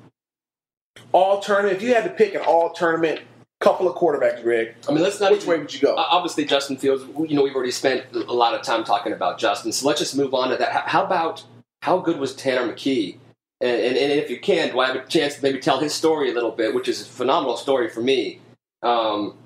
all 1.13 1.41
tournament. 1.41 1.77
If 1.77 1.83
you 1.83 1.95
had 1.95 2.05
to 2.05 2.11
pick 2.11 2.35
an 2.35 2.43
all 2.43 2.73
tournament 2.73 3.21
couple 3.67 3.89
of 3.89 3.97
quarterbacks, 3.97 4.41
Greg, 4.45 4.75
I 4.89 4.93
mean, 4.93 5.03
let's 5.03 5.19
not 5.21 5.33
which 5.33 5.43
even- 5.43 5.51
way 5.51 5.59
would 5.59 5.75
you 5.75 5.81
go? 5.81 5.97
Obviously, 5.97 6.45
Justin 6.45 6.77
Fields. 6.77 7.03
You 7.29 7.35
know, 7.37 7.43
we've 7.43 7.55
already 7.55 7.73
spent 7.73 8.05
a 8.15 8.33
lot 8.33 8.55
of 8.55 8.63
time 8.63 8.85
talking 8.85 9.13
about 9.13 9.39
Justin, 9.39 9.73
so 9.73 9.89
let's 9.89 9.99
just 9.99 10.17
move 10.17 10.35
on 10.35 10.51
to 10.51 10.57
that. 10.57 10.71
How- 10.73 10.85
How 10.87 11.05
about 11.05 11.43
how 11.83 11.99
good 11.99 12.19
was 12.21 12.35
Tanner 12.37 12.73
McKee? 12.73 13.19
And, 13.61 13.71
and, 13.71 13.97
and 13.97 14.13
if 14.13 14.31
you 14.31 14.39
can, 14.39 14.71
do 14.71 14.79
I 14.81 14.87
have 14.87 14.97
a 14.97 15.05
chance 15.07 15.35
to 15.37 15.43
maybe 15.43 15.59
tell 15.59 15.81
his 15.81 15.93
story 15.95 16.31
a 16.31 16.35
little 16.35 16.51
bit, 16.53 16.75
which 16.75 16.89
is 16.89 17.01
a 17.01 17.05
phenomenal 17.07 17.57
story 17.57 17.89
for 17.89 18.01
me. 18.03 18.39
Um, 18.83 19.37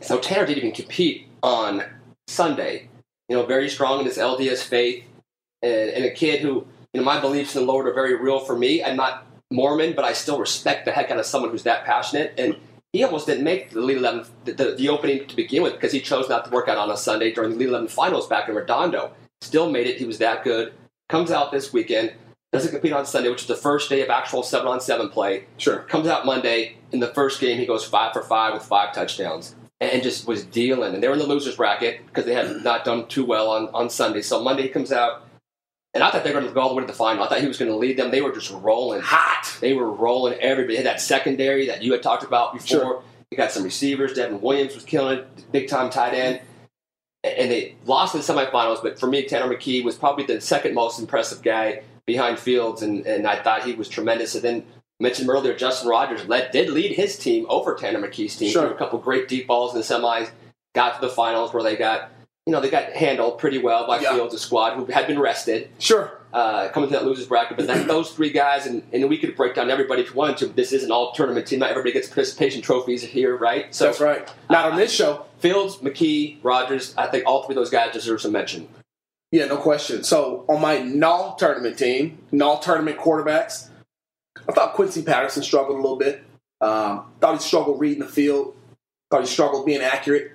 so 0.00 0.18
Tanner 0.18 0.46
didn't 0.46 0.58
even 0.64 0.72
compete 0.72 1.28
on 1.42 1.84
Sunday. 2.26 2.88
You 3.28 3.36
know, 3.36 3.44
very 3.46 3.68
strong 3.68 4.00
in 4.00 4.06
his 4.06 4.18
LDS 4.18 4.62
faith, 4.64 5.04
and, 5.62 5.90
and 5.90 6.04
a 6.04 6.10
kid 6.10 6.40
who, 6.40 6.66
you 6.92 7.00
know, 7.00 7.04
my 7.04 7.20
beliefs 7.20 7.54
in 7.54 7.64
the 7.64 7.70
Lord 7.72 7.86
are 7.86 7.92
very 7.92 8.16
real 8.16 8.40
for 8.40 8.56
me. 8.56 8.82
I'm 8.82 8.96
not 8.96 9.26
Mormon, 9.52 9.92
but 9.94 10.04
I 10.04 10.12
still 10.12 10.38
respect 10.40 10.84
the 10.86 10.90
heck 10.92 11.10
out 11.12 11.18
of 11.20 11.26
someone 11.26 11.50
who's 11.50 11.62
that 11.64 11.84
passionate. 11.84 12.34
And 12.38 12.56
he 12.94 13.02
almost 13.02 13.26
didn't 13.26 13.42
make 13.42 13.70
the 13.70 13.80
Elite 13.80 13.96
11, 13.96 14.24
the, 14.44 14.52
the, 14.52 14.74
the 14.76 14.88
opening 14.88 15.26
to 15.26 15.34
begin 15.34 15.64
with, 15.64 15.72
because 15.72 15.90
he 15.90 16.00
chose 16.00 16.28
not 16.28 16.44
to 16.44 16.50
work 16.52 16.68
out 16.68 16.78
on 16.78 16.92
a 16.92 16.96
Sunday 16.96 17.32
during 17.32 17.50
the 17.50 17.56
Elite 17.56 17.70
11 17.70 17.88
finals 17.88 18.28
back 18.28 18.48
in 18.48 18.54
Redondo. 18.54 19.12
Still 19.40 19.68
made 19.68 19.88
it. 19.88 19.96
He 19.96 20.04
was 20.04 20.18
that 20.18 20.44
good. 20.44 20.72
Comes 21.08 21.32
out 21.32 21.50
this 21.50 21.72
weekend. 21.72 22.12
Doesn't 22.52 22.70
compete 22.70 22.92
on 22.92 23.04
Sunday, 23.04 23.30
which 23.30 23.42
is 23.42 23.48
the 23.48 23.56
first 23.56 23.90
day 23.90 24.02
of 24.02 24.10
actual 24.10 24.44
seven 24.44 24.68
on 24.68 24.80
seven 24.80 25.08
play. 25.08 25.46
sure. 25.58 25.80
Comes 25.80 26.06
out 26.06 26.24
Monday. 26.24 26.76
In 26.92 27.00
the 27.00 27.08
first 27.08 27.40
game, 27.40 27.58
he 27.58 27.66
goes 27.66 27.84
five 27.84 28.12
for 28.12 28.22
five 28.22 28.54
with 28.54 28.62
five 28.62 28.94
touchdowns 28.94 29.56
and 29.80 30.00
just 30.00 30.28
was 30.28 30.44
dealing. 30.44 30.94
And 30.94 31.02
they 31.02 31.08
were 31.08 31.14
in 31.14 31.18
the 31.18 31.26
losers 31.26 31.56
bracket 31.56 32.06
because 32.06 32.26
they 32.26 32.34
had 32.34 32.62
not 32.62 32.84
done 32.84 33.08
too 33.08 33.24
well 33.24 33.50
on, 33.50 33.70
on 33.74 33.90
Sunday. 33.90 34.22
So 34.22 34.40
Monday 34.40 34.62
he 34.62 34.68
comes 34.68 34.92
out, 34.92 35.23
and 35.94 36.02
I 36.02 36.10
thought 36.10 36.24
they 36.24 36.30
were 36.30 36.40
going 36.40 36.48
to 36.48 36.54
go 36.54 36.60
all 36.60 36.68
the 36.68 36.74
way 36.74 36.82
to 36.82 36.86
the 36.86 36.92
final. 36.92 37.22
I 37.22 37.28
thought 37.28 37.40
he 37.40 37.46
was 37.46 37.58
going 37.58 37.70
to 37.70 37.76
lead 37.76 37.96
them. 37.96 38.10
They 38.10 38.20
were 38.20 38.32
just 38.32 38.50
rolling. 38.50 39.00
Hot. 39.00 39.56
They 39.60 39.74
were 39.74 39.90
rolling 39.90 40.34
everybody. 40.40 40.76
Had 40.76 40.86
that 40.86 41.00
secondary 41.00 41.66
that 41.66 41.82
you 41.82 41.92
had 41.92 42.02
talked 42.02 42.24
about 42.24 42.52
before. 42.52 42.66
Sure. 42.66 43.02
You 43.30 43.36
got 43.36 43.52
some 43.52 43.62
receivers. 43.62 44.12
Devin 44.12 44.40
Williams 44.40 44.74
was 44.74 44.84
killing 44.84 45.18
it, 45.18 45.52
big 45.52 45.68
time 45.68 45.90
tight 45.90 46.14
end. 46.14 46.40
And 47.22 47.50
they 47.50 47.76
lost 47.86 48.14
in 48.14 48.20
the 48.20 48.26
semifinals, 48.26 48.82
but 48.82 49.00
for 49.00 49.06
me, 49.06 49.26
Tanner 49.26 49.52
McKee 49.52 49.82
was 49.82 49.96
probably 49.96 50.26
the 50.26 50.40
second 50.42 50.74
most 50.74 51.00
impressive 51.00 51.40
guy 51.42 51.82
behind 52.06 52.38
Fields, 52.38 52.82
and, 52.82 53.06
and 53.06 53.26
I 53.26 53.42
thought 53.42 53.64
he 53.64 53.72
was 53.72 53.88
tremendous. 53.88 54.34
And 54.34 54.44
then 54.44 54.66
mentioned 55.00 55.30
earlier, 55.30 55.56
Justin 55.56 55.88
Rogers 55.88 56.28
led, 56.28 56.50
did 56.50 56.68
lead 56.68 56.92
his 56.92 57.18
team 57.18 57.46
over 57.48 57.74
Tanner 57.74 58.00
McKee's 58.00 58.36
team. 58.36 58.50
Sure. 58.50 58.66
Threw 58.66 58.74
a 58.74 58.78
couple 58.78 58.98
great 58.98 59.26
deep 59.26 59.46
balls 59.46 59.72
in 59.72 59.80
the 59.80 59.86
semis, 59.86 60.30
got 60.74 60.96
to 60.96 61.00
the 61.00 61.12
finals 61.12 61.54
where 61.54 61.62
they 61.62 61.76
got, 61.76 62.10
you 62.46 62.52
know, 62.52 62.60
they 62.60 62.68
got 62.68 62.92
handled 62.92 63.38
pretty 63.38 63.58
well 63.58 63.86
by 63.86 64.00
Yeah. 64.00 64.12
Fields' 64.14 64.38
squad, 64.40 64.74
who 64.74 64.84
had 64.86 65.06
been 65.06 65.18
rested 65.18 65.70
Sure. 65.78 66.20
uh, 66.32 66.68
coming 66.68 66.90
to 66.90 66.94
that 66.96 67.06
losers 67.06 67.26
bracket. 67.26 67.56
But 67.56 67.66
then 67.66 67.86
those 67.88 68.10
three 68.12 68.30
guys, 68.30 68.66
and, 68.66 68.82
and 68.92 69.08
we 69.08 69.16
could 69.16 69.34
break 69.34 69.54
down 69.54 69.70
everybody 69.70 70.02
if 70.02 70.10
you 70.10 70.14
wanted 70.14 70.36
to. 70.38 70.46
This 70.48 70.72
is 70.72 70.84
an 70.84 70.90
all 70.90 71.12
tournament 71.12 71.46
team. 71.46 71.60
Not 71.60 71.70
everybody 71.70 71.92
gets 71.92 72.08
participation 72.08 72.60
trophies 72.60 73.02
here, 73.02 73.34
right? 73.36 73.74
So 73.74 73.86
That's 73.86 74.00
right. 74.00 74.30
Not 74.50 74.70
on 74.70 74.76
this 74.76 74.92
show. 74.92 75.24
Fields, 75.38 75.76
McKee, 75.78 76.38
Rogers. 76.42 76.94
I 76.98 77.06
think 77.06 77.24
all 77.26 77.44
three 77.44 77.54
of 77.54 77.56
those 77.56 77.70
guys 77.70 77.92
deserve 77.94 78.20
some 78.20 78.32
mention. 78.32 78.68
Yeah, 79.32 79.46
no 79.46 79.56
question. 79.56 80.04
So 80.04 80.44
on 80.48 80.60
my 80.60 80.78
null 80.80 81.36
tournament 81.36 81.78
team, 81.78 82.18
null 82.30 82.58
tournament 82.58 82.98
quarterbacks, 82.98 83.68
I 84.46 84.52
thought 84.52 84.74
Quincy 84.74 85.02
Patterson 85.02 85.42
struggled 85.42 85.78
a 85.78 85.80
little 85.80 85.96
bit. 85.96 86.22
Um, 86.60 87.06
thought 87.20 87.34
he 87.34 87.40
struggled 87.40 87.80
reading 87.80 88.00
the 88.00 88.08
field. 88.08 88.54
Thought 89.10 89.22
he 89.22 89.26
struggled 89.26 89.64
being 89.66 89.80
accurate. 89.80 90.32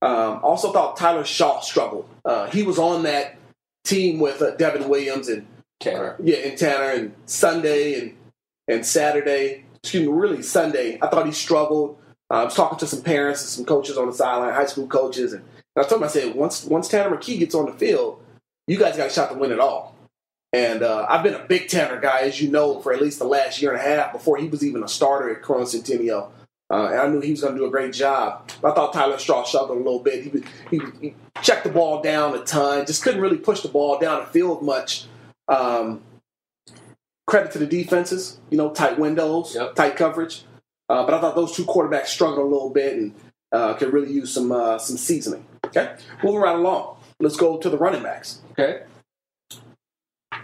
Um, 0.00 0.40
also 0.42 0.72
thought 0.72 0.96
Tyler 0.96 1.24
Shaw 1.24 1.60
struggled. 1.60 2.08
Uh, 2.24 2.48
he 2.50 2.62
was 2.62 2.78
on 2.78 3.02
that 3.02 3.36
team 3.84 4.20
with 4.20 4.40
uh, 4.42 4.52
Devin 4.56 4.88
Williams 4.88 5.28
and 5.28 5.46
Tanner. 5.80 6.16
yeah, 6.22 6.38
and 6.38 6.58
Tanner 6.58 6.90
and 6.90 7.14
Sunday 7.26 8.00
and 8.00 8.16
and 8.68 8.86
Saturday. 8.86 9.64
Excuse 9.82 10.06
me, 10.06 10.12
really 10.12 10.42
Sunday. 10.42 10.98
I 11.00 11.08
thought 11.08 11.26
he 11.26 11.32
struggled. 11.32 11.98
Uh, 12.30 12.34
I 12.34 12.44
was 12.44 12.54
talking 12.54 12.78
to 12.78 12.86
some 12.86 13.02
parents 13.02 13.42
and 13.42 13.50
some 13.50 13.64
coaches 13.64 13.96
on 13.96 14.06
the 14.06 14.12
sideline, 14.12 14.52
high 14.52 14.66
school 14.66 14.86
coaches, 14.86 15.32
and, 15.32 15.42
and 15.42 15.84
I 15.84 15.88
told 15.88 16.00
them 16.00 16.08
I 16.08 16.12
said 16.12 16.34
once 16.34 16.64
once 16.64 16.88
Tanner 16.88 17.16
McKee 17.16 17.38
gets 17.38 17.54
on 17.54 17.66
the 17.66 17.72
field, 17.72 18.22
you 18.66 18.78
guys 18.78 18.96
got 18.96 19.08
a 19.08 19.10
shot 19.10 19.30
to 19.30 19.38
win 19.38 19.52
it 19.52 19.60
all. 19.60 19.96
And 20.52 20.82
uh, 20.82 21.06
I've 21.08 21.22
been 21.22 21.34
a 21.34 21.44
big 21.44 21.68
Tanner 21.68 22.00
guy, 22.00 22.20
as 22.20 22.40
you 22.40 22.50
know, 22.50 22.80
for 22.80 22.92
at 22.92 23.02
least 23.02 23.18
the 23.18 23.26
last 23.26 23.60
year 23.60 23.72
and 23.72 23.80
a 23.80 23.84
half 23.84 24.12
before 24.12 24.38
he 24.38 24.48
was 24.48 24.64
even 24.64 24.82
a 24.82 24.88
starter 24.88 25.30
at 25.30 25.42
Corona 25.42 25.66
Centennial. 25.66 26.32
Uh, 26.70 26.88
and 26.92 27.00
I 27.00 27.06
knew 27.08 27.20
he 27.20 27.30
was 27.30 27.40
going 27.40 27.54
to 27.54 27.58
do 27.60 27.66
a 27.66 27.70
great 27.70 27.94
job. 27.94 28.50
I 28.58 28.72
thought 28.72 28.92
Tyler 28.92 29.18
Straw 29.18 29.42
struggled 29.44 29.78
a 29.78 29.82
little 29.82 30.00
bit. 30.00 30.22
He, 30.24 30.28
would- 30.30 30.44
he, 30.70 30.80
he 31.00 31.14
checked 31.42 31.64
the 31.64 31.70
ball 31.70 32.02
down 32.02 32.34
a 32.34 32.44
ton, 32.44 32.84
just 32.86 33.02
couldn't 33.02 33.20
really 33.22 33.38
push 33.38 33.62
the 33.62 33.68
ball 33.68 33.98
down 33.98 34.20
the 34.20 34.26
field 34.26 34.62
much. 34.62 35.06
Um, 35.48 36.02
credit 37.26 37.52
to 37.52 37.58
the 37.58 37.66
defenses, 37.66 38.38
you 38.50 38.58
know, 38.58 38.70
tight 38.70 38.98
windows, 38.98 39.54
Yep. 39.54 39.74
tight 39.76 39.96
coverage. 39.96 40.44
Uh, 40.90 41.04
but 41.04 41.14
I 41.14 41.20
thought 41.20 41.34
those 41.36 41.54
two 41.54 41.64
quarterbacks 41.64 42.06
struggled 42.06 42.40
a 42.46 42.50
little 42.50 42.70
bit 42.70 42.94
and 42.96 43.14
uh, 43.52 43.74
could 43.74 43.92
really 43.92 44.12
use 44.12 44.32
some 44.32 44.52
uh, 44.52 44.78
some 44.78 44.96
seasoning. 44.98 45.44
Okay, 45.66 45.96
moving 46.22 46.40
right 46.40 46.54
along. 46.56 46.96
Let's 47.20 47.36
go 47.36 47.58
to 47.58 47.68
the 47.70 47.76
running 47.78 48.02
backs. 48.02 48.40
Okay. 48.52 48.82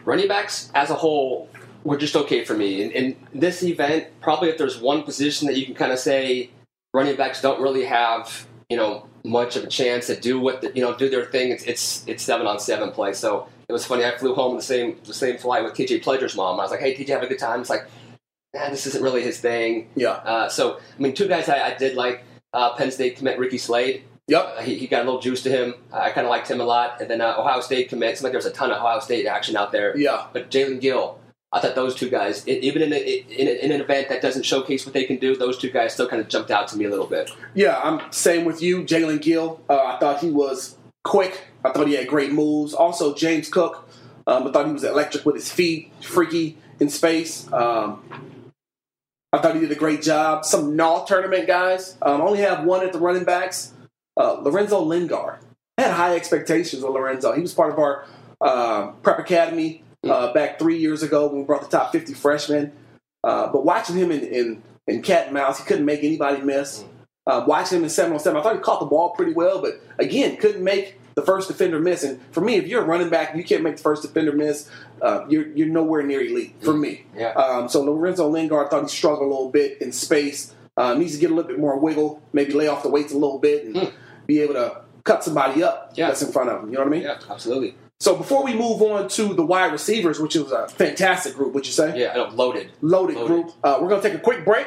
Running 0.05 0.29
backs 0.29 0.71
as 0.75 0.91
a 0.91 0.95
whole 0.95 1.49
were 1.85 1.97
just 1.97 2.17
okay 2.17 2.45
for 2.45 2.55
me. 2.55 2.83
And, 2.83 2.93
in 2.93 3.17
this 3.33 3.63
event, 3.63 4.09
probably 4.21 4.49
if 4.49 4.59
there's 4.59 4.79
one 4.79 5.03
position 5.03 5.47
that 5.47 5.57
you 5.57 5.67
can 5.67 5.75
kind 5.75 5.93
of 5.93 5.99
say 5.99 6.51
running 6.93 7.17
backs 7.17 7.41
don't 7.41 7.61
really 7.61 7.85
have, 7.85 8.47
you 8.69 8.77
know, 8.77 9.07
much 9.25 9.57
of 9.57 9.65
a 9.65 9.67
chance 9.67 10.07
to 10.09 10.19
do 10.19 10.39
what 10.39 10.61
the, 10.61 10.71
you 10.75 10.83
know 10.83 10.95
do 10.95 11.09
their 11.09 11.25
thing. 11.25 11.51
It's 11.51 11.65
it's 11.65 12.07
it's 12.07 12.23
seven 12.23 12.47
on 12.47 12.59
seven 12.59 12.91
play. 12.91 13.13
So 13.13 13.49
it 13.69 13.73
was 13.73 13.87
funny. 13.87 14.05
I 14.05 14.17
flew 14.17 14.35
home 14.35 14.57
the 14.57 14.63
same 14.63 14.99
the 15.05 15.15
same 15.15 15.39
flight 15.39 15.65
with 15.65 15.75
TJ 15.75 16.03
Pledger's 16.03 16.37
mom. 16.37 16.61
I 16.61 16.65
was 16.65 16.71
like, 16.71 16.81
"Hey, 16.81 16.95
TJ, 16.95 17.09
have 17.09 17.23
a 17.23 17.27
good 17.27 17.39
time." 17.39 17.61
It's 17.61 17.71
like, 17.71 17.89
man, 18.55 18.71
this 18.71 18.87
isn't 18.87 19.03
really 19.03 19.23
his 19.23 19.41
thing. 19.41 19.89
Yeah. 19.95 20.11
Uh, 20.11 20.49
so 20.49 20.79
I 20.79 21.03
mean, 21.03 21.15
two 21.15 21.29
guys 21.29 21.49
I, 21.49 21.69
I 21.69 21.75
did 21.75 21.97
like 21.97 22.25
uh, 22.53 22.75
Penn 22.75 22.91
State 22.91 23.17
commit 23.17 23.39
Ricky 23.39 23.59
Slade. 23.59 24.05
Yep. 24.29 24.55
Uh, 24.57 24.63
he, 24.63 24.77
he 24.77 24.87
got 24.87 25.03
a 25.03 25.05
little 25.05 25.21
juice 25.21 25.43
to 25.43 25.51
him. 25.51 25.75
Uh, 25.93 25.99
I 25.99 26.11
kind 26.11 26.27
of 26.27 26.31
liked 26.31 26.51
him 26.51 26.61
a 26.61 26.65
lot. 26.65 27.01
And 27.01 27.11
then 27.11 27.21
uh, 27.21 27.35
Ohio 27.37 27.61
State 27.61 27.91
commit. 27.91 28.17
Seemed 28.17 28.25
like 28.25 28.33
there 28.33 28.39
was 28.39 28.47
a 28.47 28.53
ton 28.53 28.71
of 28.71 28.79
Ohio 28.79 29.01
State 29.01 29.27
action 29.27 29.57
out 29.57 29.71
there. 29.71 29.97
Yeah. 29.97 30.27
But 30.33 30.51
Jalen 30.51 30.81
Gill, 30.81 31.19
I 31.55 31.61
thought 31.61 31.77
those 31.77 31.95
two 31.95 32.11
guys, 32.11 32.45
i 32.49 32.51
even 32.51 32.83
in, 32.83 32.93
a, 32.93 32.97
in, 32.97 33.47
a, 33.47 33.65
in 33.65 33.71
an 33.71 33.81
event 33.81 34.09
that 34.09 34.21
doesn't 34.21 34.43
showcase 34.43 34.85
what 34.85 34.93
they 34.93 35.05
can 35.05 35.19
do, 35.19 35.37
those 35.37 35.57
two 35.57 35.71
guys 35.71 35.95
still 35.95 36.09
kind 36.09 36.21
of 36.21 36.29
jumped 36.29 36.51
out 36.51 36.67
to 36.69 36.77
me 36.77 36.85
a 36.85 36.91
little 36.91 37.07
bit. 37.07 37.31
Yeah, 37.55 37.81
I'm 37.81 38.01
same 38.13 38.45
with 38.45 38.61
you, 38.61 38.83
Jalen 38.83 39.23
Gill. 39.23 39.61
Uh, 39.71 39.85
I 39.85 39.99
thought 40.01 40.19
he 40.19 40.31
was 40.31 40.77
quick. 41.05 41.45
I 41.65 41.71
thought 41.71 41.87
he 41.87 41.95
had 41.95 42.09
great 42.09 42.33
moves. 42.33 42.75
Also, 42.75 43.15
James 43.15 43.49
Cook. 43.49 43.89
Um, 44.27 44.49
I 44.49 44.51
thought 44.51 44.67
he 44.67 44.73
was 44.73 44.83
electric 44.83 45.25
with 45.25 45.37
his 45.37 45.53
feet, 45.53 45.93
freaky 46.03 46.59
in 46.81 46.89
space. 46.89 47.51
Um, 47.53 48.03
I 49.33 49.39
thought 49.39 49.55
he 49.55 49.61
did 49.61 49.71
a 49.71 49.77
great 49.77 50.03
job. 50.03 50.45
Some 50.45 50.75
null 50.75 51.05
tournament 51.05 51.47
guys. 51.47 51.97
Um, 52.03 52.21
only 52.21 52.41
have 52.41 52.65
one 52.65 52.85
at 52.85 52.93
the 52.93 52.99
running 52.99 53.25
backs. 53.25 53.73
Uh, 54.17 54.41
Lorenzo 54.41 54.81
Lingard. 54.81 55.39
I 55.79 55.83
had 55.83 55.93
high 55.93 56.17
expectations 56.17 56.83
of 56.83 56.91
Lorenzo. 56.91 57.33
He 57.33 57.43
was 57.43 57.55
part 57.55 57.73
of 57.73 57.79
our 57.79 58.07
uh, 58.41 58.89
prep 59.03 59.21
academy 59.21 59.84
uh, 60.11 60.33
back 60.33 60.59
three 60.59 60.79
years 60.79 61.03
ago 61.03 61.27
when 61.27 61.39
we 61.39 61.45
brought 61.45 61.63
the 61.63 61.77
top 61.77 61.93
50 61.93 62.15
freshmen. 62.15 62.73
Uh, 63.23 63.51
but 63.51 63.65
watching 63.65 63.97
him 63.97 64.11
in, 64.11 64.21
in, 64.21 64.63
in 64.87 65.03
cat 65.03 65.27
and 65.27 65.35
mouse, 65.35 65.59
he 65.59 65.65
couldn't 65.65 65.85
make 65.85 66.05
anybody 66.05 66.43
miss. 66.43 66.85
Uh, 67.27 67.43
watching 67.47 67.79
him 67.79 67.85
in 67.85 67.91
seven 67.91 68.13
on 68.13 68.21
seven, 68.21 68.39
I 68.39 68.43
thought 68.43 68.57
he 68.57 68.61
caught 68.61 68.81
the 68.81 68.87
ball 68.87 69.11
pretty 69.11 69.33
well, 69.33 69.63
but 69.63 69.81
again, 69.99 70.37
couldn't 70.37 70.63
make 70.63 70.99
the 71.15 71.23
first 71.23 71.49
defender 71.49 71.81
miss. 71.81 72.05
And 72.05 72.21
for 72.33 72.41
me, 72.41 72.57
if 72.57 72.67
you're 72.67 72.83
a 72.83 72.87
running 72.87 73.09
back, 73.09 73.35
you 73.35 73.45
can't 73.45 73.63
make 73.63 73.77
the 73.77 73.83
first 73.83 74.03
defender 74.03 74.33
miss. 74.33 74.69
Uh, 75.01 75.25
you're 75.29 75.49
you're 75.49 75.69
nowhere 75.69 76.03
near 76.03 76.21
elite 76.21 76.55
for 76.63 76.75
me. 76.75 77.07
Yeah. 77.17 77.31
Um, 77.31 77.69
so 77.69 77.83
Lorenzo 77.83 78.29
Lingard 78.29 78.71
thought 78.71 78.83
he 78.83 78.89
struggled 78.89 79.23
a 79.23 79.31
little 79.31 79.51
bit 79.51 79.81
in 79.81 79.93
space. 79.93 80.55
Uh, 80.77 80.95
needs 80.95 81.15
to 81.15 81.19
get 81.21 81.31
a 81.31 81.35
little 81.35 81.49
bit 81.49 81.61
more 81.61 81.79
wiggle, 81.79 82.21
maybe 82.33 82.53
lay 82.53 82.67
off 82.67 82.83
the 82.83 82.89
weights 82.89 83.13
a 83.13 83.17
little 83.17 83.39
bit, 83.39 83.65
and 83.65 83.93
be 84.27 84.41
able 84.41 84.55
to 84.55 84.83
cut 85.05 85.23
somebody 85.23 85.63
up. 85.63 85.93
Yeah. 85.95 86.09
that's 86.09 86.23
in 86.23 86.33
front 86.33 86.51
of 86.51 86.63
him. 86.63 86.71
You 86.71 86.75
know 86.75 86.81
what 86.81 86.89
I 86.89 86.91
mean? 86.91 87.03
Yeah, 87.03 87.19
absolutely. 87.31 87.77
So 88.01 88.17
before 88.17 88.45
we 88.45 88.53
move 88.55 88.83
on 88.83 89.09
to 89.11 89.33
the 89.35 89.45
wide 89.45 89.73
receivers, 89.73 90.19
which 90.21 90.35
was 90.35 90.53
a 90.53 90.69
fantastic 90.69 91.35
group, 91.35 91.55
would 91.55 91.65
you 91.67 91.73
say? 91.73 91.99
Yeah, 91.99 92.13
I 92.15 92.29
loaded. 92.31 92.71
Loaded, 92.83 93.17
Loaded. 93.17 93.27
group. 93.29 93.53
Uh, 93.63 93.79
we're 93.81 93.89
going 93.89 94.03
to 94.03 94.09
take 94.09 94.17
a 94.19 94.21
quick 94.23 94.45
break, 94.45 94.67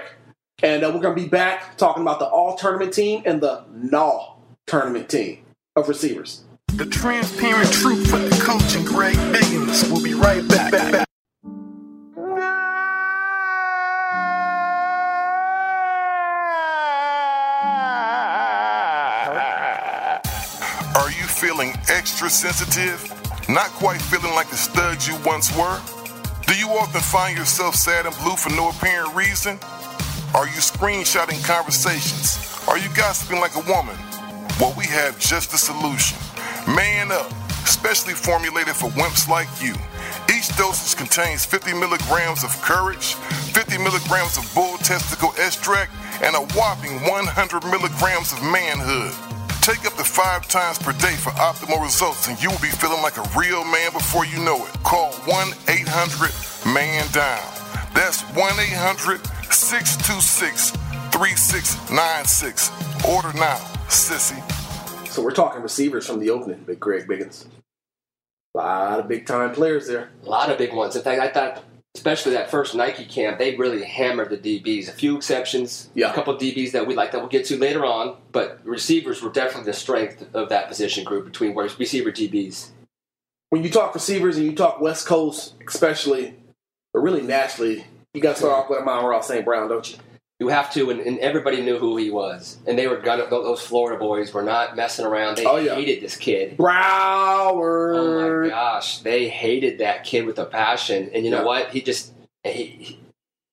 and 0.63 0.84
uh, 0.84 0.92
we're 0.94 1.02
going 1.02 1.16
to 1.16 1.22
be 1.22 1.28
back 1.28 1.78
talking 1.78 2.02
about 2.02 2.20
the 2.20 2.26
all 2.26 2.56
tournament 2.56 2.94
team 2.94 3.22
and 3.26 3.42
the 3.42 3.63
NAW 3.72 4.38
tournament 4.66 5.10
team 5.10 5.40
of 5.76 5.88
receivers. 5.88 6.44
The 6.74 6.86
transparent 6.86 7.72
truth 7.72 8.12
with 8.12 8.30
the 8.32 8.44
coach 8.44 8.76
and 8.76 8.86
Greg 8.86 9.16
Biggins. 9.16 9.92
We'll 9.92 10.04
be 10.04 10.13
right 10.13 10.48
back. 10.48 10.72
back, 10.72 10.92
back. 10.92 11.08
Are 20.96 21.10
you 21.12 21.24
feeling 21.28 21.74
extra 21.90 22.30
sensitive? 22.30 23.04
Not 23.50 23.72
quite 23.80 24.02
feeling 24.02 24.36
like 24.36 24.50
the 24.50 24.58
stud 24.58 25.08
you 25.08 25.16
once 25.26 25.56
were? 25.56 25.80
Do 26.48 26.56
you 26.58 26.68
often 26.72 27.00
find 27.00 27.38
yourself 27.38 27.76
sad 27.76 28.06
and 28.06 28.14
blue 28.18 28.36
for 28.36 28.50
no 28.50 28.70
apparent 28.70 29.16
reason? 29.16 29.58
Are 30.36 30.48
you 30.48 30.60
screenshotting 30.60 31.40
conversations? 31.48 32.44
Are 32.68 32.78
you 32.78 32.90
gossiping 32.94 33.40
like 33.40 33.56
a 33.56 33.64
woman? 33.64 33.96
Well, 34.60 34.74
we 34.78 34.84
have 34.88 35.18
just 35.18 35.52
the 35.52 35.58
solution. 35.58 36.18
Man 36.76 37.10
Up, 37.14 37.32
specially 37.64 38.14
formulated 38.14 38.76
for 38.76 38.90
wimps 39.00 39.30
like 39.30 39.48
you. 39.64 39.76
Each 40.28 40.50
dosage 40.58 40.98
contains 40.98 41.46
50 41.46 41.72
milligrams 41.72 42.44
of 42.44 42.52
courage, 42.62 43.16
50 43.56 43.78
milligrams 43.78 44.38
of 44.38 44.44
bull 44.54 44.76
testicle 44.80 45.32
extract, 45.40 45.92
and 46.22 46.36
a 46.36 46.44
whopping 46.52 47.00
100 47.08 47.64
milligrams 47.64 48.34
of 48.34 48.44
manhood. 48.44 49.27
Take 49.67 49.86
up 49.86 49.95
to 49.95 50.03
five 50.06 50.47
times 50.47 50.80
per 50.80 50.93
day 50.93 51.15
for 51.15 51.32
optimal 51.32 51.84
results, 51.84 52.30
and 52.30 52.41
you 52.41 52.49
will 52.49 52.58
be 52.60 52.69
feeling 52.69 53.01
like 53.01 53.17
a 53.17 53.30
real 53.38 53.65
man 53.65 53.91
before 53.91 54.25
you 54.25 54.39
know 54.39 54.65
it. 54.65 54.71
Call 54.84 55.12
1 55.12 55.47
800 55.67 56.73
MAN 56.73 57.06
DOWN. 57.12 57.93
That's 57.93 58.21
1 58.21 58.38
800 58.38 59.19
626 59.51 60.71
3696. 60.71 62.71
Order 63.10 63.34
now, 63.38 63.58
sissy. 63.89 64.39
So 65.10 65.21
we're 65.21 65.32
talking 65.32 65.62
receivers 65.62 66.08
from 66.08 66.21
the 66.21 66.30
opening, 66.30 66.63
Big 66.65 66.80
Greg 66.80 67.06
Biggins. 67.06 67.45
A 68.56 68.60
lot 68.60 69.01
of 69.01 69.10
big 69.10 69.25
time 69.25 69.53
players 69.53 69.86
there. 69.86 70.12
A 70.23 70.30
lot 70.30 70.49
of 70.49 70.58
big 70.58 70.73
ones. 70.73 70.95
In 70.95 71.01
fact, 71.01 71.19
I 71.19 71.27
thought, 71.27 71.62
especially 71.98 72.34
that 72.34 72.52
first 72.52 72.76
Nike 72.76 73.06
camp, 73.06 73.40
they 73.40 73.56
really 73.56 73.84
hammered 73.84 74.30
the 74.30 74.38
DBs. 74.38 74.88
A 74.88 74.92
few 74.92 75.18
exceptions, 75.18 75.90
Yeah. 75.96 76.12
a 76.12 76.14
couple 76.14 76.34
of 76.34 76.40
DBs 76.40 76.72
that 76.72 76.86
we 76.86 76.94
like 76.94 77.12
that 77.12 77.20
we'll 77.20 77.28
get 77.28 77.46
to 77.48 77.58
later 77.58 77.84
on, 77.84 78.18
but 78.32 78.60
receivers 78.64 79.22
were 79.22 79.32
definitely 79.32 79.72
the 79.72 79.78
strength 79.78 80.24
of 80.36 80.50
that 80.50 80.68
position 80.68 81.04
group 81.04 81.26
between 81.26 81.56
receiver 81.56 82.12
DBs. 82.12 82.70
When 83.50 83.64
you 83.64 83.72
talk 83.72 83.96
receivers 83.96 84.38
and 84.38 84.46
you 84.46 84.54
talk 84.56 84.80
West 84.80 85.08
Coast, 85.08 85.56
especially, 85.68 86.36
but 86.94 87.00
really 87.00 87.22
nationally, 87.24 87.86
you 88.14 88.22
got 88.22 88.34
to 88.34 88.38
start 88.38 88.54
off 88.54 88.70
with 88.70 88.80
Amon-Ra 88.80 89.22
St. 89.22 89.44
Brown, 89.44 89.68
don't 89.68 89.90
you? 89.92 89.98
You 90.39 90.50
have 90.50 90.71
to, 90.73 90.91
and, 90.91 91.00
and 91.00 91.17
everybody 91.17 91.62
knew 91.63 91.80
who 91.80 91.97
he 91.97 92.12
was, 92.12 92.58
and 92.67 92.78
they 92.78 92.86
were 92.88 92.97
gonna. 92.97 93.28
Those 93.28 93.60
Florida 93.62 93.97
boys 94.00 94.32
were 94.34 94.43
not 94.43 94.76
messing 94.76 95.04
around. 95.04 95.38
They 95.38 95.45
Oh, 95.45 95.58
yeah. 95.58 95.73
hated 95.73 96.00
this 96.04 96.15
kid. 96.15 96.58
Broward. 96.58 97.97
Oh 97.97 98.41
my 98.43 98.50
gosh, 98.50 99.00
they 99.00 99.28
hated 99.30 99.80
that 99.80 100.04
kid 100.04 100.28
with 100.28 100.38
a 100.38 100.45
passion. 100.45 101.10
And 101.12 101.26
you 101.26 101.32
know 101.32 101.39
Yeah. 101.39 101.45
what? 101.45 101.69
He 101.71 101.82
just 101.82 102.13
he 102.43 103.00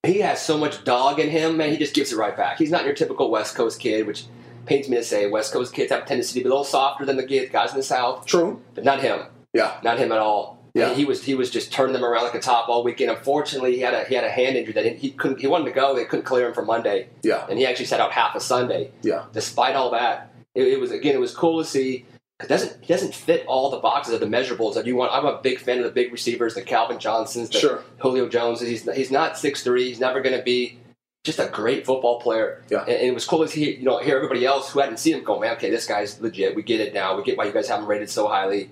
he 0.04 0.18
has 0.18 0.42
so 0.42 0.58
much 0.58 0.84
dog 0.84 1.18
in 1.18 1.30
him, 1.30 1.56
man. 1.56 1.70
He 1.70 1.78
just 1.78 1.94
gives 1.94 2.12
it 2.12 2.16
right 2.18 2.36
back. 2.36 2.58
He's 2.58 2.70
not 2.70 2.84
your 2.84 2.92
typical 2.94 3.30
West 3.30 3.54
Coast 3.54 3.80
kid, 3.80 4.06
which 4.06 4.24
pains 4.66 4.86
me 4.86 4.98
to 4.98 5.02
say. 5.02 5.26
West 5.26 5.54
Coast 5.54 5.72
kids 5.72 5.90
have 5.90 6.02
a 6.02 6.06
tendency 6.06 6.38
to 6.38 6.44
be 6.44 6.46
a 6.46 6.50
little 6.50 6.64
softer 6.64 7.06
than 7.06 7.16
the 7.16 7.48
guys 7.50 7.70
in 7.70 7.78
the 7.78 7.82
South, 7.82 8.26
True. 8.26 8.60
but 8.74 8.84
not 8.84 9.00
him. 9.00 9.20
Yeah. 9.54 9.78
Not 9.82 9.98
him 9.98 10.12
at 10.12 10.18
all. 10.18 10.58
Yeah. 10.74 10.92
he 10.92 11.04
was 11.04 11.22
he 11.22 11.34
was 11.34 11.50
just 11.50 11.72
turning 11.72 11.92
them 11.92 12.04
around 12.04 12.24
like 12.24 12.34
a 12.34 12.40
top 12.40 12.68
all 12.68 12.82
weekend. 12.82 13.10
Unfortunately, 13.10 13.74
he 13.74 13.80
had 13.80 13.94
a 13.94 14.04
he 14.04 14.14
had 14.14 14.24
a 14.24 14.30
hand 14.30 14.56
injury 14.56 14.72
that 14.74 14.84
he 14.96 15.10
couldn't. 15.12 15.40
He 15.40 15.46
wanted 15.46 15.66
to 15.66 15.70
go, 15.70 15.94
they 15.94 16.04
couldn't 16.04 16.24
clear 16.24 16.48
him 16.48 16.54
for 16.54 16.64
Monday, 16.64 17.08
Yeah. 17.22 17.46
and 17.48 17.58
he 17.58 17.64
actually 17.66 17.84
sat 17.86 18.00
out 18.00 18.10
half 18.12 18.34
a 18.34 18.40
Sunday 18.40 18.90
Yeah. 19.02 19.24
despite 19.32 19.76
all 19.76 19.90
that, 19.92 20.34
it, 20.54 20.64
it 20.66 20.80
was 20.80 20.90
again 20.90 21.14
it 21.14 21.20
was 21.20 21.34
cool 21.34 21.62
to 21.62 21.68
see. 21.68 22.04
It 22.42 22.48
doesn't 22.48 22.82
he 22.82 22.92
doesn't 22.92 23.14
fit 23.14 23.46
all 23.46 23.70
the 23.70 23.78
boxes 23.78 24.14
of 24.14 24.20
the 24.20 24.26
measurables 24.26 24.74
that 24.74 24.84
you 24.86 24.96
want. 24.96 25.12
I'm 25.12 25.24
a 25.26 25.40
big 25.40 25.60
fan 25.60 25.78
of 25.78 25.84
the 25.84 25.92
big 25.92 26.10
receivers, 26.10 26.54
the 26.54 26.62
Calvin 26.62 26.98
Johnsons, 26.98 27.50
the 27.50 27.60
Sure. 27.60 27.84
Julio 27.98 28.28
Joneses. 28.28 28.68
He's 28.68 28.92
he's 28.94 29.10
not 29.12 29.38
six 29.38 29.62
three. 29.62 29.86
He's 29.88 30.00
never 30.00 30.20
going 30.20 30.36
to 30.36 30.42
be 30.42 30.78
just 31.22 31.38
a 31.38 31.46
great 31.46 31.86
football 31.86 32.20
player. 32.20 32.64
Yeah. 32.68 32.80
And, 32.80 32.88
and 32.90 33.06
it 33.06 33.14
was 33.14 33.24
cool 33.24 33.38
to 33.42 33.48
see 33.48 33.76
you 33.76 33.84
know 33.84 33.98
hear 34.00 34.16
everybody 34.16 34.44
else 34.44 34.72
who 34.72 34.80
hadn't 34.80 34.96
seen 34.98 35.14
him 35.14 35.22
go, 35.22 35.38
man, 35.38 35.52
okay, 35.52 35.70
this 35.70 35.86
guy's 35.86 36.20
legit. 36.20 36.56
We 36.56 36.64
get 36.64 36.80
it 36.80 36.92
now. 36.92 37.16
We 37.16 37.22
get 37.22 37.38
why 37.38 37.44
you 37.44 37.52
guys 37.52 37.68
have 37.68 37.78
him 37.78 37.86
rated 37.86 38.10
so 38.10 38.26
highly. 38.26 38.70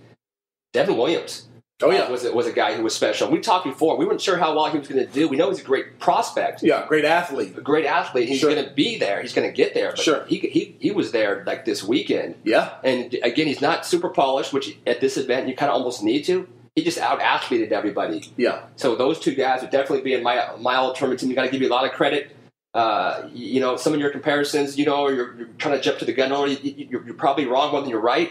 Devin 0.73 0.97
Williams. 0.97 1.47
Oh, 1.83 1.91
uh, 1.91 1.95
yeah. 1.95 2.11
was 2.11 2.25
was 2.31 2.47
a 2.47 2.53
guy 2.53 2.75
who 2.75 2.83
was 2.83 2.95
special. 2.95 3.31
We 3.31 3.41
talked 3.41 3.65
before. 3.65 3.97
We 3.97 4.07
weren't 4.07 4.21
sure 4.21 4.37
how 4.39 4.55
well 4.55 4.71
he 4.71 4.79
was 4.79 4.89
going 4.89 5.05
to 5.07 5.13
do. 5.13 5.29
We 5.29 5.37
know 5.37 5.51
he's 5.51 5.61
a 5.61 5.65
great 5.65 5.99
prospect 5.99 6.63
Yeah. 6.63 6.87
Great 6.87 7.05
athlete. 7.05 7.57
a 7.57 7.61
great 7.61 7.87
athlete. 7.87 8.29
He's 8.29 8.41
Sure. 8.41 8.55
going 8.55 8.65
to 8.65 8.73
be 8.73 8.99
there. 8.99 9.21
He's 9.21 9.33
going 9.35 9.49
to 9.49 9.55
get 9.55 9.75
there. 9.75 9.91
But 9.91 9.99
Sure. 9.99 10.25
He, 10.27 10.39
he 10.39 10.77
he 10.79 10.91
was 10.91 11.13
there 11.13 11.43
like 11.47 11.65
this 11.65 11.83
weekend, 11.83 12.37
Yeah. 12.45 12.75
and 12.85 13.15
again, 13.23 13.47
he's 13.47 13.61
not 13.61 13.85
super 13.87 14.09
polished, 14.09 14.53
which 14.53 14.77
at 14.87 15.01
this 15.01 15.17
event 15.17 15.49
you 15.49 15.57
kind 15.57 15.71
of 15.71 15.77
almost 15.77 16.03
need 16.03 16.25
to. 16.27 16.49
He 16.75 16.83
just 16.83 16.97
out 16.99 17.21
athleted 17.21 17.71
everybody. 17.73 18.23
Yeah. 18.39 18.63
So 18.77 18.97
those 18.97 19.19
two 19.21 19.35
guys 19.35 19.61
would 19.61 19.71
definitely 19.71 20.03
be 20.03 20.15
in 20.15 20.23
my 20.23 20.51
my 20.59 20.77
all 20.77 20.95
tournament 20.95 21.21
team. 21.21 21.29
You 21.31 21.37
got 21.37 21.43
to 21.43 21.51
give 21.51 21.61
you 21.61 21.69
a 21.69 21.75
lot 21.75 21.85
of 21.85 21.93
credit. 21.93 22.35
Uh, 22.75 23.29
you 23.35 23.61
know, 23.61 23.77
some 23.77 23.93
of 23.93 24.01
your 24.01 24.09
comparisons, 24.09 24.79
you 24.79 24.87
know, 24.87 25.09
you're, 25.09 25.37
you're 25.37 25.49
trying 25.59 25.77
to 25.77 25.81
jump 25.83 25.99
to 25.99 26.07
the 26.07 26.13
gun. 26.15 26.33
Or 26.33 26.47
you, 26.49 26.57
you, 26.63 26.87
you're, 26.91 27.05
you're 27.05 27.15
probably 27.15 27.45
wrong 27.45 27.71
more 27.71 27.83
than 27.83 27.91
you're 27.91 28.01
right. 28.01 28.31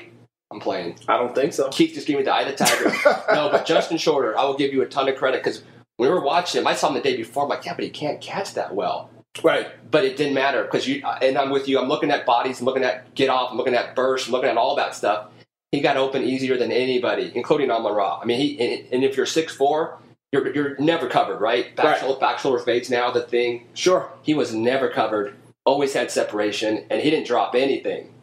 I'm 0.52 0.60
playing. 0.60 0.98
I 1.08 1.18
don't 1.18 1.34
think 1.34 1.54
so. 1.54 1.70
Keith 1.70 1.94
just 1.94 2.08
gave 2.08 2.18
me 2.18 2.24
the 2.24 2.34
eye 2.34 2.42
of 2.42 2.58
the 2.58 2.64
tiger. 2.66 2.90
no, 3.34 3.50
but 3.50 3.66
Justin 3.66 3.98
Shorter, 3.98 4.38
I 4.38 4.44
will 4.44 4.58
give 4.58 4.74
you 4.74 4.82
a 4.82 4.86
ton 4.88 5.08
of 5.10 5.16
credit 5.16 5.44
because 5.44 5.64
when 5.98 6.10
we 6.10 6.14
were 6.16 6.24
watching 6.24 6.60
him, 6.62 6.68
I 6.68 6.74
saw 6.76 6.90
him 6.90 6.96
the 6.96 7.02
day 7.02 7.16
before. 7.16 7.44
I'm 7.44 7.50
like, 7.50 7.66
yeah, 7.66 7.74
but 7.74 7.84
he 7.84 7.90
can't 7.90 8.20
catch 8.20 8.54
that 8.56 8.76
well 8.76 9.10
Right. 9.44 9.68
but 9.90 10.04
it 10.04 10.18
didn't 10.18 10.34
matter 10.34 10.64
because 10.64 10.88
you 10.88 11.02
uh, 11.06 11.18
and 11.22 11.38
I'm 11.38 11.52
with 11.52 11.70
you. 11.70 11.80
I'm 11.80 11.88
looking 11.88 12.12
at 12.12 12.26
bodies, 12.26 12.60
I'm 12.60 12.66
looking 12.66 12.84
at 12.84 13.16
get 13.16 13.30
off, 13.30 13.52
I'm 13.52 13.58
looking 13.58 13.76
at 13.76 13.96
burst, 13.96 14.28
I'm 14.28 14.34
looking 14.34 14.50
at 14.50 14.58
all 14.58 14.76
that 14.76 14.94
stuff. 14.94 15.28
He 15.72 15.80
got 15.80 15.96
open 15.96 16.22
easier 16.24 16.58
than 16.58 16.70
anybody, 16.70 17.32
including 17.34 17.72
Amon 17.72 17.94
Ra. 17.94 18.20
I 18.22 18.26
mean, 18.26 18.40
he 18.42 18.60
and, 18.60 18.94
and 18.94 19.04
if 19.06 19.16
you're 19.16 19.26
six 19.26 19.56
four, 19.56 20.00
you're 20.34 20.54
you're 20.54 20.78
never 20.80 21.08
covered, 21.08 21.38
right? 21.40 21.74
Back 21.78 21.86
Right. 21.86 22.00
shoulder, 22.02 22.20
back 22.20 22.40
shoulder 22.40 22.60
fades 22.60 22.90
now 22.90 23.10
the 23.12 23.22
thing. 23.22 23.68
Sure. 23.74 24.12
He 24.22 24.34
was 24.34 24.54
never 24.54 24.90
covered, 24.90 25.34
always 25.66 25.94
had 25.94 26.12
separation, 26.12 26.86
and 26.90 27.02
he 27.02 27.10
didn't 27.10 27.26
drop 27.28 27.56
anything. 27.56 28.14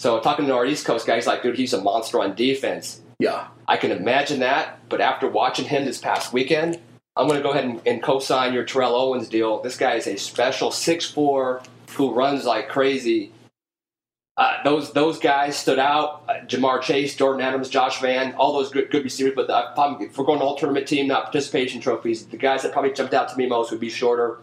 So 0.00 0.20
talking 0.20 0.46
to 0.46 0.54
our 0.54 0.66
East 0.66 0.84
Coast 0.84 1.06
guys, 1.06 1.26
like, 1.26 1.42
dude, 1.42 1.56
he's 1.56 1.72
a 1.72 1.80
monster 1.80 2.20
on 2.20 2.34
defense. 2.34 3.00
Yeah. 3.18 3.48
I 3.66 3.76
can 3.76 3.90
imagine 3.90 4.40
that, 4.40 4.88
but 4.88 5.00
after 5.00 5.28
watching 5.28 5.64
him 5.64 5.84
this 5.84 5.98
past 5.98 6.32
weekend, 6.32 6.78
I'm 7.16 7.26
going 7.26 7.38
to 7.38 7.42
go 7.42 7.50
ahead 7.50 7.64
and, 7.64 7.80
and 7.86 8.02
co-sign 8.02 8.52
your 8.52 8.64
Terrell 8.64 8.94
Owens 8.94 9.28
deal. 9.28 9.62
This 9.62 9.76
guy 9.76 9.94
is 9.94 10.06
a 10.06 10.16
special 10.16 10.70
six 10.70 11.10
four 11.10 11.62
who 11.92 12.12
runs 12.12 12.44
like 12.44 12.68
crazy. 12.68 13.32
Uh, 14.36 14.62
those 14.64 14.92
those 14.92 15.18
guys 15.18 15.56
stood 15.56 15.78
out. 15.78 16.24
Uh, 16.28 16.34
Ja'Marr 16.44 16.82
Chase, 16.82 17.16
Jordan 17.16 17.40
Adams, 17.40 17.70
Josh 17.70 18.02
Vann, 18.02 18.34
all 18.34 18.52
those 18.52 18.70
good 18.70 18.90
good 18.90 19.02
receivers. 19.02 19.32
But 19.34 19.46
the, 19.46 19.70
probably, 19.74 20.08
if 20.08 20.18
we're 20.18 20.26
going 20.26 20.42
all 20.42 20.56
tournament 20.56 20.86
team, 20.86 21.08
not 21.08 21.24
participation 21.24 21.80
trophies, 21.80 22.26
the 22.26 22.36
guys 22.36 22.62
that 22.62 22.72
probably 22.72 22.92
jumped 22.92 23.14
out 23.14 23.30
to 23.30 23.36
me 23.38 23.46
most 23.46 23.70
would 23.70 23.80
be 23.80 23.88
Shorter, 23.88 24.40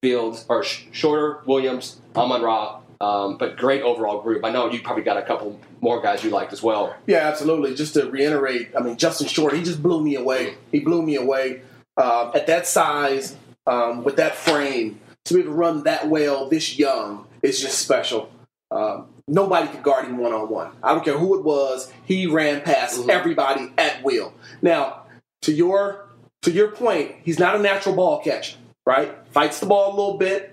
Fields, 0.00 0.46
or 0.48 0.62
Sh- 0.62 0.84
Shorter, 0.92 1.42
Williams, 1.44 2.00
Amon 2.14 2.42
Ra. 2.42 2.81
Um, 3.02 3.36
but 3.36 3.56
great 3.56 3.82
overall 3.82 4.22
group. 4.22 4.44
I 4.44 4.50
know 4.50 4.70
you 4.70 4.80
probably 4.80 5.02
got 5.02 5.16
a 5.16 5.22
couple 5.22 5.58
more 5.80 6.00
guys 6.00 6.22
you 6.22 6.30
liked 6.30 6.52
as 6.52 6.62
well. 6.62 6.94
Yeah, 7.08 7.26
absolutely. 7.28 7.74
Just 7.74 7.94
to 7.94 8.08
reiterate, 8.08 8.70
I 8.78 8.80
mean, 8.80 8.96
Justin 8.96 9.26
Short, 9.26 9.54
he 9.54 9.62
just 9.64 9.82
blew 9.82 10.00
me 10.00 10.14
away. 10.14 10.54
He 10.70 10.78
blew 10.78 11.02
me 11.02 11.16
away. 11.16 11.62
Um, 11.96 12.30
at 12.32 12.46
that 12.46 12.66
size, 12.68 13.34
um, 13.66 14.04
with 14.04 14.16
that 14.16 14.36
frame, 14.36 15.00
to 15.24 15.34
be 15.34 15.40
able 15.40 15.50
to 15.50 15.56
run 15.56 15.82
that 15.82 16.08
well 16.08 16.48
this 16.48 16.78
young 16.78 17.26
is 17.42 17.60
just 17.60 17.78
special. 17.80 18.30
Um, 18.70 19.08
nobody 19.26 19.66
could 19.66 19.82
guard 19.82 20.04
him 20.06 20.18
one 20.18 20.32
on 20.32 20.48
one. 20.48 20.70
I 20.80 20.94
don't 20.94 21.04
care 21.04 21.18
who 21.18 21.36
it 21.36 21.44
was. 21.44 21.92
He 22.04 22.28
ran 22.28 22.60
past 22.60 23.00
Mhm. 23.00 23.08
everybody 23.08 23.72
at 23.78 24.04
will. 24.04 24.32
Now, 24.62 25.02
to 25.42 25.52
your 25.52 26.06
to 26.42 26.52
your 26.52 26.68
point, 26.68 27.16
he's 27.24 27.38
not 27.40 27.54
a 27.56 27.58
natural 27.58 27.94
ball 27.96 28.20
catcher, 28.22 28.56
right? 28.86 29.12
Fights 29.32 29.58
the 29.60 29.66
ball 29.66 29.90
a 29.90 29.94
little 29.96 30.18
bit. 30.18 30.51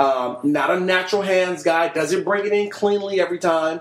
Um, 0.00 0.38
not 0.42 0.70
a 0.70 0.80
natural 0.80 1.22
hands 1.22 1.62
guy. 1.62 1.88
Doesn't 1.88 2.24
bring 2.24 2.46
it 2.46 2.52
in 2.52 2.70
cleanly 2.70 3.20
every 3.20 3.38
time 3.38 3.80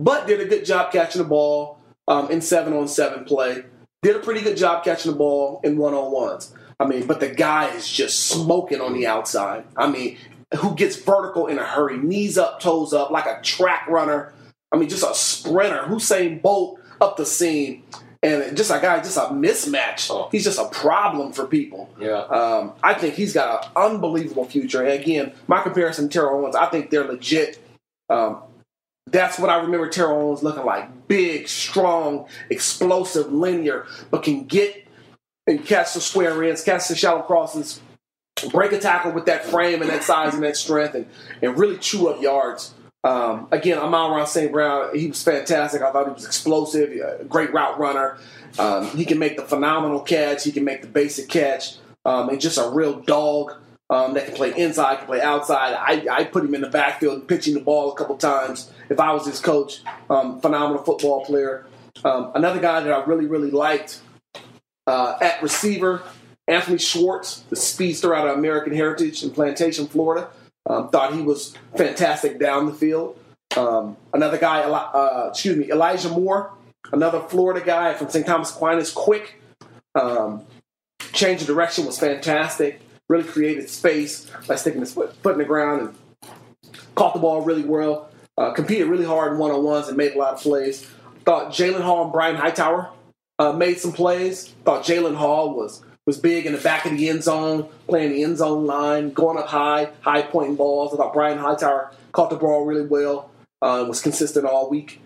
but 0.00 0.26
did 0.26 0.40
a 0.40 0.46
good 0.46 0.64
job 0.64 0.90
catching 0.90 1.22
the 1.22 1.28
ball 1.28 1.78
um, 2.08 2.30
in 2.30 2.40
seven 2.40 2.72
on 2.72 2.88
seven 2.88 3.24
play. 3.24 3.64
Did 4.02 4.16
a 4.16 4.20
pretty 4.20 4.40
good 4.40 4.56
job 4.56 4.82
catching 4.82 5.12
the 5.12 5.16
ball 5.16 5.60
in 5.62 5.76
one 5.76 5.92
on 5.92 6.10
ones. 6.10 6.54
I 6.80 6.86
mean, 6.86 7.06
but 7.06 7.20
the 7.20 7.28
guy 7.28 7.68
is 7.74 7.86
just 7.86 8.28
smoking 8.28 8.80
on 8.80 8.94
the 8.94 9.06
outside. 9.06 9.64
I 9.76 9.90
mean, 9.90 10.16
who 10.56 10.74
gets 10.74 10.96
vertical 10.96 11.46
in 11.46 11.58
a 11.58 11.64
hurry, 11.64 11.98
knees 11.98 12.38
up, 12.38 12.60
toes 12.60 12.94
up, 12.94 13.10
like 13.10 13.26
a 13.26 13.40
track 13.42 13.86
runner. 13.88 14.32
I 14.72 14.78
mean, 14.78 14.88
just 14.88 15.04
a 15.04 15.14
sprinter. 15.14 15.84
Usain 15.88 16.40
Bolt 16.40 16.80
up 17.02 17.18
the 17.18 17.26
seam, 17.26 17.82
and 18.22 18.56
just 18.56 18.70
a 18.70 18.78
guy, 18.80 18.98
just 18.98 19.16
a 19.16 19.32
mismatch. 19.32 20.10
Oh. 20.10 20.28
He's 20.30 20.44
just 20.44 20.58
a 20.58 20.68
problem 20.68 21.32
for 21.32 21.46
people. 21.46 21.88
Yeah. 21.98 22.18
Um, 22.18 22.72
I 22.82 22.94
think 22.94 23.14
he's 23.14 23.32
got 23.32 23.64
an 23.64 23.70
unbelievable 23.76 24.44
future. 24.44 24.82
And 24.82 25.00
again, 25.00 25.32
my 25.46 25.62
comparison 25.62 26.08
to 26.08 26.12
Terrell 26.12 26.40
Owens, 26.40 26.54
I 26.54 26.66
think 26.66 26.90
they're 26.90 27.04
legit. 27.04 27.58
Um, 28.10 28.42
that's 29.06 29.38
what 29.38 29.50
I 29.50 29.56
remember 29.56 29.88
Terrell 29.88 30.20
Owens 30.20 30.42
looking 30.42 30.64
like: 30.64 31.08
big, 31.08 31.48
strong, 31.48 32.26
explosive, 32.50 33.32
linear, 33.32 33.86
but 34.10 34.22
can 34.22 34.44
get 34.44 34.86
and 35.46 35.64
catch 35.64 35.94
the 35.94 36.00
square 36.00 36.44
ends, 36.44 36.62
catch 36.62 36.88
the 36.88 36.94
shallow 36.94 37.22
crosses, 37.22 37.80
break 38.50 38.72
a 38.72 38.78
tackle 38.78 39.12
with 39.12 39.26
that 39.26 39.44
frame 39.44 39.80
and 39.80 39.90
that 39.90 40.04
size 40.04 40.34
and 40.34 40.42
that 40.42 40.56
strength, 40.56 40.94
and, 40.94 41.06
and 41.42 41.58
really 41.58 41.78
chew 41.78 42.08
up 42.08 42.20
yards. 42.20 42.74
Um, 43.02 43.48
again, 43.50 43.78
Amon-Ra 43.78 44.24
St. 44.24 44.52
Brown, 44.52 44.96
he 44.96 45.08
was 45.08 45.22
fantastic. 45.22 45.80
I 45.82 45.90
thought 45.90 46.06
he 46.06 46.12
was 46.12 46.26
explosive, 46.26 46.90
a 46.90 47.24
great 47.24 47.52
route 47.52 47.78
runner. 47.78 48.18
Um, 48.58 48.88
he 48.88 49.04
can 49.04 49.18
make 49.18 49.36
the 49.36 49.42
phenomenal 49.42 50.00
catch, 50.00 50.44
he 50.44 50.52
can 50.52 50.64
make 50.64 50.82
the 50.82 50.88
basic 50.88 51.28
catch, 51.28 51.76
um, 52.04 52.28
and 52.28 52.40
just 52.40 52.58
a 52.58 52.68
real 52.70 53.00
dog 53.00 53.54
um, 53.88 54.14
that 54.14 54.26
can 54.26 54.34
play 54.34 54.52
inside, 54.56 54.98
can 54.98 55.06
play 55.06 55.20
outside. 55.20 55.74
I, 55.74 56.06
I 56.10 56.24
put 56.24 56.44
him 56.44 56.54
in 56.54 56.60
the 56.60 56.68
backfield 56.68 57.26
pitching 57.26 57.54
the 57.54 57.60
ball 57.60 57.92
a 57.92 57.96
couple 57.96 58.16
times 58.16 58.70
if 58.88 59.00
I 59.00 59.12
was 59.12 59.26
his 59.26 59.40
coach. 59.40 59.82
Um, 60.08 60.40
phenomenal 60.40 60.82
football 60.82 61.24
player. 61.24 61.66
Um, 62.04 62.32
another 62.34 62.60
guy 62.60 62.80
that 62.80 62.92
I 62.92 63.04
really, 63.04 63.26
really 63.26 63.50
liked 63.50 64.00
uh, 64.86 65.16
at 65.20 65.42
receiver, 65.42 66.02
Anthony 66.48 66.78
Schwartz, 66.78 67.40
the 67.50 67.56
speedster 67.56 68.14
out 68.14 68.28
of 68.28 68.38
American 68.38 68.72
Heritage 68.72 69.22
in 69.22 69.30
Plantation, 69.30 69.86
Florida. 69.86 70.28
Um, 70.70 70.88
thought 70.88 71.12
he 71.12 71.22
was 71.22 71.54
fantastic 71.76 72.38
down 72.38 72.66
the 72.66 72.72
field. 72.72 73.18
Um, 73.56 73.96
another 74.12 74.38
guy, 74.38 74.60
uh, 74.60 75.28
excuse 75.30 75.56
me, 75.56 75.70
Elijah 75.70 76.08
Moore, 76.08 76.52
another 76.92 77.20
Florida 77.20 77.60
guy 77.64 77.94
from 77.94 78.08
St. 78.08 78.24
Thomas 78.24 78.54
Aquinas, 78.54 78.92
quick. 78.92 79.42
Um, 79.96 80.46
change 81.12 81.40
of 81.40 81.48
direction 81.48 81.86
was 81.86 81.98
fantastic. 81.98 82.80
Really 83.08 83.24
created 83.24 83.68
space 83.68 84.30
by 84.46 84.54
sticking 84.54 84.80
his 84.80 84.94
foot, 84.94 85.16
foot 85.16 85.32
in 85.32 85.38
the 85.38 85.44
ground 85.44 85.80
and 85.80 85.94
caught 86.94 87.14
the 87.14 87.20
ball 87.20 87.40
really 87.40 87.64
well. 87.64 88.08
Uh, 88.38 88.52
competed 88.52 88.86
really 88.86 89.04
hard 89.04 89.32
in 89.32 89.38
one 89.38 89.50
on 89.50 89.64
ones 89.64 89.88
and 89.88 89.96
made 89.96 90.12
a 90.12 90.18
lot 90.18 90.34
of 90.34 90.40
plays. 90.40 90.88
Thought 91.24 91.52
Jalen 91.52 91.80
Hall 91.80 92.04
and 92.04 92.12
Brian 92.12 92.36
Hightower 92.36 92.90
uh, 93.40 93.52
made 93.52 93.78
some 93.78 93.92
plays. 93.92 94.54
Thought 94.64 94.84
Jalen 94.84 95.16
Hall 95.16 95.52
was 95.52 95.82
was 96.06 96.18
big 96.18 96.46
in 96.46 96.52
the 96.52 96.58
back 96.58 96.86
of 96.86 96.96
the 96.96 97.08
end 97.08 97.22
zone, 97.22 97.68
playing 97.86 98.12
the 98.12 98.22
end 98.22 98.38
zone 98.38 98.66
line, 98.66 99.10
going 99.12 99.38
up 99.38 99.48
high, 99.48 99.90
high 100.00 100.22
pointing 100.22 100.56
balls. 100.56 100.94
I 100.94 100.96
thought 100.96 101.12
Brian 101.12 101.38
Hightower 101.38 101.92
caught 102.12 102.30
the 102.30 102.36
ball 102.36 102.64
really 102.64 102.86
well, 102.86 103.30
uh, 103.62 103.84
was 103.88 104.00
consistent 104.00 104.46
all 104.46 104.68
week. 104.70 105.00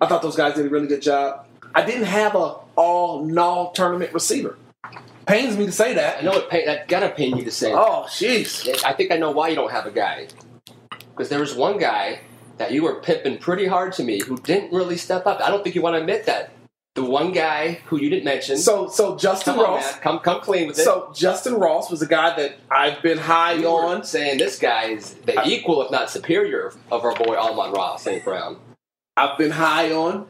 I 0.00 0.06
thought 0.06 0.22
those 0.22 0.36
guys 0.36 0.54
did 0.54 0.66
a 0.66 0.68
really 0.68 0.86
good 0.86 1.02
job. 1.02 1.46
I 1.74 1.84
didn't 1.84 2.04
have 2.04 2.34
a 2.34 2.56
all 2.76 3.24
null 3.24 3.72
tournament 3.72 4.12
receiver. 4.12 4.56
Pains 5.26 5.56
me 5.56 5.66
to 5.66 5.72
say 5.72 5.94
that. 5.94 6.18
I 6.18 6.20
know 6.22 6.32
it 6.32 6.48
pain, 6.48 6.64
that 6.66 6.88
gotta 6.88 7.10
pain 7.10 7.36
you 7.36 7.44
to 7.44 7.50
say. 7.50 7.72
Oh, 7.72 8.04
jeez. 8.08 8.82
I 8.84 8.92
think 8.92 9.12
I 9.12 9.16
know 9.16 9.30
why 9.30 9.48
you 9.48 9.56
don't 9.56 9.70
have 9.70 9.86
a 9.86 9.90
guy. 9.90 10.28
Because 11.10 11.28
there 11.28 11.40
was 11.40 11.54
one 11.54 11.78
guy 11.78 12.20
that 12.56 12.72
you 12.72 12.82
were 12.82 13.00
pipping 13.00 13.38
pretty 13.38 13.66
hard 13.66 13.92
to 13.94 14.04
me 14.04 14.20
who 14.20 14.38
didn't 14.38 14.72
really 14.72 14.96
step 14.96 15.26
up. 15.26 15.40
I 15.40 15.50
don't 15.50 15.62
think 15.62 15.74
you 15.74 15.82
want 15.82 15.96
to 15.96 16.00
admit 16.00 16.26
that. 16.26 16.50
The 16.98 17.04
one 17.04 17.30
guy 17.30 17.74
who 17.86 18.00
you 18.00 18.10
didn't 18.10 18.24
mention. 18.24 18.56
So, 18.56 18.88
so 18.88 19.16
Justin 19.16 19.54
come 19.54 19.64
on, 19.64 19.74
Ross. 19.74 19.92
man. 19.92 20.00
Come, 20.00 20.18
come 20.18 20.40
clean 20.40 20.66
with 20.66 20.80
it. 20.80 20.82
So 20.82 21.12
Justin 21.14 21.54
Ross 21.54 21.92
was 21.92 22.02
a 22.02 22.08
guy 22.08 22.34
that 22.34 22.56
I've 22.72 23.00
been 23.02 23.18
high 23.18 23.52
you 23.52 23.68
on. 23.68 24.02
saying 24.02 24.38
this 24.38 24.58
guy 24.58 24.86
is 24.86 25.14
the 25.14 25.46
equal, 25.46 25.80
if 25.82 25.92
not 25.92 26.10
superior, 26.10 26.72
of 26.90 27.04
our 27.04 27.14
boy 27.14 27.36
Amon-Ra 27.36 27.98
St. 27.98 28.24
Brown. 28.24 28.58
I've 29.16 29.38
been 29.38 29.52
high 29.52 29.92
on. 29.92 30.26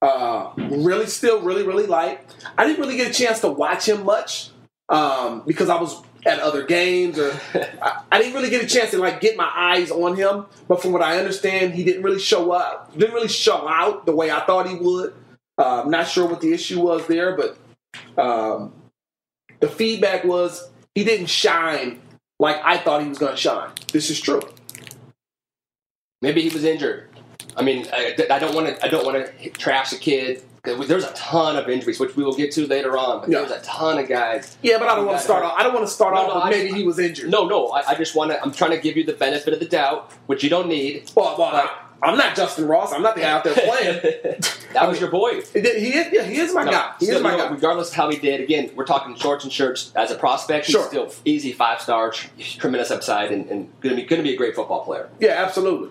Uh, 0.00 0.52
really, 0.56 1.04
still 1.04 1.42
really, 1.42 1.64
really 1.64 1.86
like. 1.86 2.26
I 2.56 2.66
didn't 2.66 2.80
really 2.80 2.96
get 2.96 3.10
a 3.10 3.12
chance 3.12 3.40
to 3.40 3.48
watch 3.48 3.86
him 3.86 4.06
much 4.06 4.48
um, 4.88 5.42
because 5.46 5.68
I 5.68 5.78
was 5.78 6.02
at 6.24 6.40
other 6.40 6.64
games, 6.64 7.18
or 7.18 7.38
I, 7.82 8.04
I 8.10 8.18
didn't 8.18 8.32
really 8.32 8.48
get 8.48 8.64
a 8.64 8.66
chance 8.66 8.90
to 8.92 8.98
like 8.98 9.20
get 9.20 9.36
my 9.36 9.50
eyes 9.54 9.90
on 9.90 10.16
him. 10.16 10.46
But 10.66 10.80
from 10.80 10.92
what 10.92 11.02
I 11.02 11.18
understand, 11.18 11.74
he 11.74 11.84
didn't 11.84 12.02
really 12.02 12.20
show 12.20 12.52
up. 12.52 12.96
Didn't 12.96 13.12
really 13.12 13.28
show 13.28 13.68
out 13.68 14.06
the 14.06 14.16
way 14.16 14.30
I 14.30 14.46
thought 14.46 14.66
he 14.66 14.76
would. 14.76 15.12
Uh, 15.60 15.82
I'm 15.84 15.90
not 15.90 16.08
sure 16.08 16.26
what 16.26 16.40
the 16.40 16.52
issue 16.54 16.80
was 16.80 17.06
there, 17.06 17.36
but 17.36 17.58
um, 18.16 18.72
the 19.60 19.68
feedback 19.68 20.24
was 20.24 20.70
he 20.94 21.04
didn't 21.04 21.26
shine 21.26 22.00
like 22.38 22.56
I 22.64 22.78
thought 22.78 23.02
he 23.02 23.08
was 23.08 23.18
going 23.18 23.32
to 23.32 23.36
shine. 23.40 23.70
This 23.92 24.08
is 24.08 24.18
true. 24.20 24.40
Maybe 26.22 26.40
he 26.40 26.48
was 26.48 26.64
injured. 26.64 27.08
I 27.56 27.62
mean, 27.62 27.86
I, 27.92 28.16
I 28.30 28.38
don't 28.38 28.54
want 28.54 28.68
to. 28.68 28.84
I 28.84 28.88
don't 28.88 29.04
want 29.04 29.26
to 29.26 29.50
trash 29.50 29.92
a 29.92 29.98
kid. 29.98 30.42
There's 30.62 31.04
a 31.04 31.12
ton 31.14 31.56
of 31.56 31.68
injuries, 31.68 31.98
which 31.98 32.16
we 32.16 32.22
will 32.22 32.34
get 32.34 32.52
to 32.52 32.66
later 32.66 32.96
on. 32.96 33.20
But 33.20 33.30
Yeah. 33.30 33.40
there's 33.40 33.50
a 33.50 33.64
ton 33.64 33.98
of 33.98 34.08
guys. 34.08 34.56
Yeah, 34.62 34.78
but 34.78 34.88
I 34.88 34.94
don't 34.94 35.06
want 35.06 35.18
to 35.18 35.24
start 35.24 35.42
hurt. 35.42 35.48
off. 35.52 35.58
I 35.58 35.62
don't 35.62 35.72
want 35.74 35.86
to 35.86 35.92
start 35.92 36.14
No, 36.14 36.20
off 36.20 36.28
no, 36.28 36.34
with 36.50 36.50
maybe 36.50 36.74
he 36.78 36.84
was 36.86 36.98
injured. 36.98 37.30
No, 37.30 37.46
no. 37.46 37.68
I, 37.68 37.90
I 37.90 37.94
just 37.94 38.14
want 38.14 38.30
to. 38.30 38.42
I'm 38.42 38.52
trying 38.52 38.70
to 38.72 38.78
give 38.78 38.96
you 38.96 39.04
the 39.04 39.14
benefit 39.14 39.52
of 39.54 39.60
the 39.60 39.66
doubt, 39.66 40.12
which 40.26 40.42
you 40.44 40.50
don't 40.50 40.68
need. 40.68 41.10
Well, 41.14 41.36
well 41.38 41.70
I'm 42.02 42.16
not 42.16 42.34
Justin 42.36 42.66
Ross. 42.66 42.92
I'm 42.92 43.02
not 43.02 43.14
the 43.14 43.20
guy 43.22 43.30
out 43.30 43.44
there 43.44 43.54
playing. 43.54 44.00
that 44.72 44.88
was 44.88 45.00
your 45.00 45.10
boy. 45.10 45.40
he 45.52 45.58
is. 45.60 46.12
Yeah, 46.12 46.22
he 46.24 46.36
is 46.38 46.54
my 46.54 46.64
No, 46.64 46.70
guy. 46.70 46.92
He 46.98 47.06
still, 47.06 47.18
is 47.18 47.22
my 47.22 47.32
you 47.32 47.36
know, 47.38 47.44
guy. 47.48 47.54
Regardless 47.54 47.88
of 47.90 47.94
how 47.94 48.10
he 48.10 48.18
did, 48.18 48.40
again, 48.40 48.70
we're 48.74 48.84
talking 48.86 49.14
shorts 49.16 49.44
and 49.44 49.52
shirts 49.52 49.92
as 49.96 50.10
a 50.10 50.14
prospect. 50.14 50.66
He's 50.66 50.72
Sure. 50.74 50.86
still 50.86 51.12
easy 51.24 51.52
five 51.52 51.80
star, 51.80 52.12
tremendous 52.38 52.90
upside, 52.90 53.32
and, 53.32 53.46
and 53.50 53.80
going 53.80 53.96
to 53.96 54.02
be 54.02 54.08
going 54.08 54.22
to 54.22 54.26
be 54.28 54.34
a 54.34 54.36
great 54.36 54.54
football 54.54 54.84
player. 54.84 55.08
Yeah, 55.20 55.42
absolutely. 55.44 55.90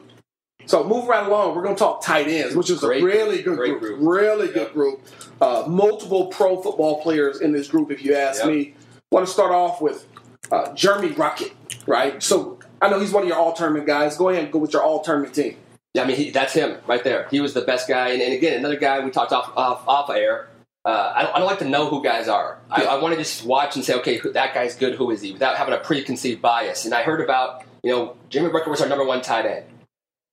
So 0.66 0.84
move 0.84 1.08
right 1.08 1.26
along. 1.26 1.56
We're 1.56 1.64
going 1.64 1.76
to 1.76 1.80
talk 1.80 2.04
tight 2.04 2.28
ends, 2.28 2.56
which 2.56 2.70
is 2.70 2.80
Great 2.80 3.02
a 3.02 3.06
really 3.06 3.42
good 3.42 3.58
group. 3.58 3.80
group. 3.80 3.98
Really 4.02 4.48
good 4.50 4.72
group. 4.74 5.02
Uh, 5.42 5.64
multiple 5.68 6.28
pro 6.28 6.62
football 6.62 7.02
players 7.02 7.42
in 7.42 7.52
this 7.54 7.68
group, 7.68 7.92
if 7.92 8.04
you 8.04 8.14
ask 8.16 8.40
Yep. 8.44 8.48
me. 8.54 8.74
Want 9.12 9.26
to 9.26 9.32
start 9.32 9.52
off 9.52 9.82
with 9.82 10.06
uh, 10.52 10.72
Jeremy 10.74 11.10
Ruckert, 11.16 11.52
right? 11.88 12.22
So 12.22 12.60
I 12.82 12.90
know 12.90 13.00
he's 13.00 13.12
one 13.12 13.24
of 13.24 13.30
your 13.30 13.38
all 13.38 13.54
tournament 13.54 13.88
guys. 13.88 14.16
Go 14.16 14.30
ahead 14.30 14.44
and 14.44 14.54
go 14.54 14.60
with 14.60 14.74
your 14.74 14.84
all 14.84 15.02
tournament 15.02 15.34
team. 15.34 15.56
Yeah, 15.94 16.04
I 16.04 16.06
mean, 16.06 16.18
he, 16.18 16.30
that's 16.30 16.54
him 16.54 16.78
right 16.86 17.04
there. 17.04 17.28
He 17.32 17.40
was 17.40 17.54
the 17.54 17.62
best 17.62 17.88
guy. 17.88 18.10
And, 18.10 18.22
and 18.22 18.34
again, 18.34 18.58
another 18.60 18.78
guy 18.78 19.04
we 19.04 19.10
talked 19.12 19.32
off 19.32 19.52
off, 19.58 19.88
off 19.88 20.10
air. 20.10 20.50
Uh, 20.86 21.14
I, 21.16 21.24
don't, 21.24 21.36
I 21.36 21.40
don't 21.40 21.48
like 21.48 21.60
to 21.60 21.68
know 21.68 21.90
who 21.90 22.04
guys 22.04 22.28
are. 22.28 22.60
I. 22.70 22.84
I 22.86 23.02
want 23.02 23.14
to 23.14 23.20
just 23.20 23.46
watch 23.46 23.76
and 23.76 23.84
say, 23.84 23.96
okay, 23.96 24.18
who, 24.18 24.32
that 24.34 24.54
guy's 24.54 24.76
good. 24.76 24.96
Who 24.96 25.12
is 25.12 25.22
he? 25.22 25.34
Without 25.34 25.58
having 25.58 25.74
a 25.74 25.78
preconceived 25.78 26.42
bias. 26.42 26.86
And 26.86 26.94
I 26.94 27.04
heard 27.04 27.22
about, 27.22 27.64
you 27.84 27.92
know, 27.92 28.16
Jimmy 28.30 28.50
Ruckert 28.50 28.70
was 28.70 28.82
our 28.82 28.88
number 28.88 29.04
one 29.06 29.22
tight 29.22 29.46
end. 29.46 29.66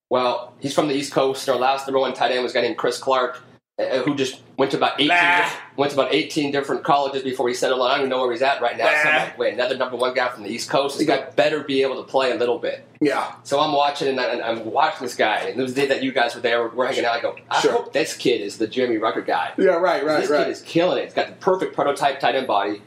Well, 0.08 0.54
he's 0.60 0.74
from 0.74 0.88
the 0.88 0.94
East 0.94 1.12
Coast. 1.12 1.48
Our 1.48 1.56
last 1.56 1.86
number 1.86 1.98
one 1.98 2.14
tight 2.14 2.30
end 2.30 2.42
was 2.42 2.52
a 2.52 2.54
guy 2.54 2.60
named 2.60 2.76
Chris 2.76 2.98
Clark, 2.98 3.42
uh, 3.78 4.02
who 4.02 4.14
just 4.14 4.40
went 4.56 4.70
to 4.70 4.76
about 4.78 4.94
eighteen 4.98 5.08
Nah. 5.08 5.48
went 5.76 5.92
to 5.92 6.00
about 6.00 6.14
eighteen 6.14 6.50
different 6.50 6.82
colleges 6.82 7.22
before 7.22 7.46
he 7.48 7.52
settled 7.54 7.82
on. 7.82 7.88
I 7.90 7.90
don't 7.96 8.00
even 8.06 8.10
know 8.10 8.20
where 8.22 8.32
he's 8.32 8.40
at 8.40 8.62
right 8.62 8.76
now. 8.76 8.86
Nah. 8.86 9.02
So 9.02 9.08
like, 9.10 9.38
wait, 9.38 9.54
another 9.54 9.76
number 9.76 9.96
one 9.96 10.14
guy 10.14 10.28
from 10.30 10.44
the 10.44 10.48
East 10.48 10.70
Coast. 10.70 10.96
This 10.98 11.06
guy 11.06 11.28
better 11.36 11.62
be 11.62 11.82
able 11.82 11.96
to 12.02 12.10
play 12.10 12.30
a 12.32 12.36
little 12.36 12.58
bit. 12.58 12.86
Yeah, 13.02 13.34
So 13.42 13.60
I'm 13.60 13.72
watching 13.72 14.08
and, 14.08 14.18
I, 14.18 14.24
and 14.32 14.42
I'm 14.42 14.64
watching 14.70 15.02
this 15.06 15.14
guy. 15.14 15.40
And 15.40 15.60
it 15.60 15.62
was 15.62 15.74
the 15.74 15.82
day 15.82 15.86
that 15.88 16.02
you 16.02 16.12
guys 16.12 16.34
were 16.34 16.40
there. 16.40 16.62
We're, 16.62 16.74
we're 16.74 16.86
hanging 16.86 17.04
out. 17.04 17.16
I 17.16 17.20
go, 17.20 17.36
I 17.50 17.60
Sure. 17.60 17.72
hope 17.72 17.92
this 17.92 18.16
kid 18.16 18.40
is 18.40 18.56
the 18.56 18.66
Jimmy 18.66 18.96
Ruckert 18.96 19.26
guy. 19.26 19.52
yeah, 19.58 19.72
right, 19.72 20.02
right, 20.02 20.22
this 20.22 20.30
right. 20.30 20.44
kid 20.44 20.50
is 20.50 20.62
killing 20.62 20.96
it. 20.98 21.04
He's 21.04 21.12
got 21.12 21.26
the 21.26 21.34
perfect 21.34 21.74
prototype 21.74 22.18
tight 22.20 22.34
end 22.36 22.46
body. 22.46 22.80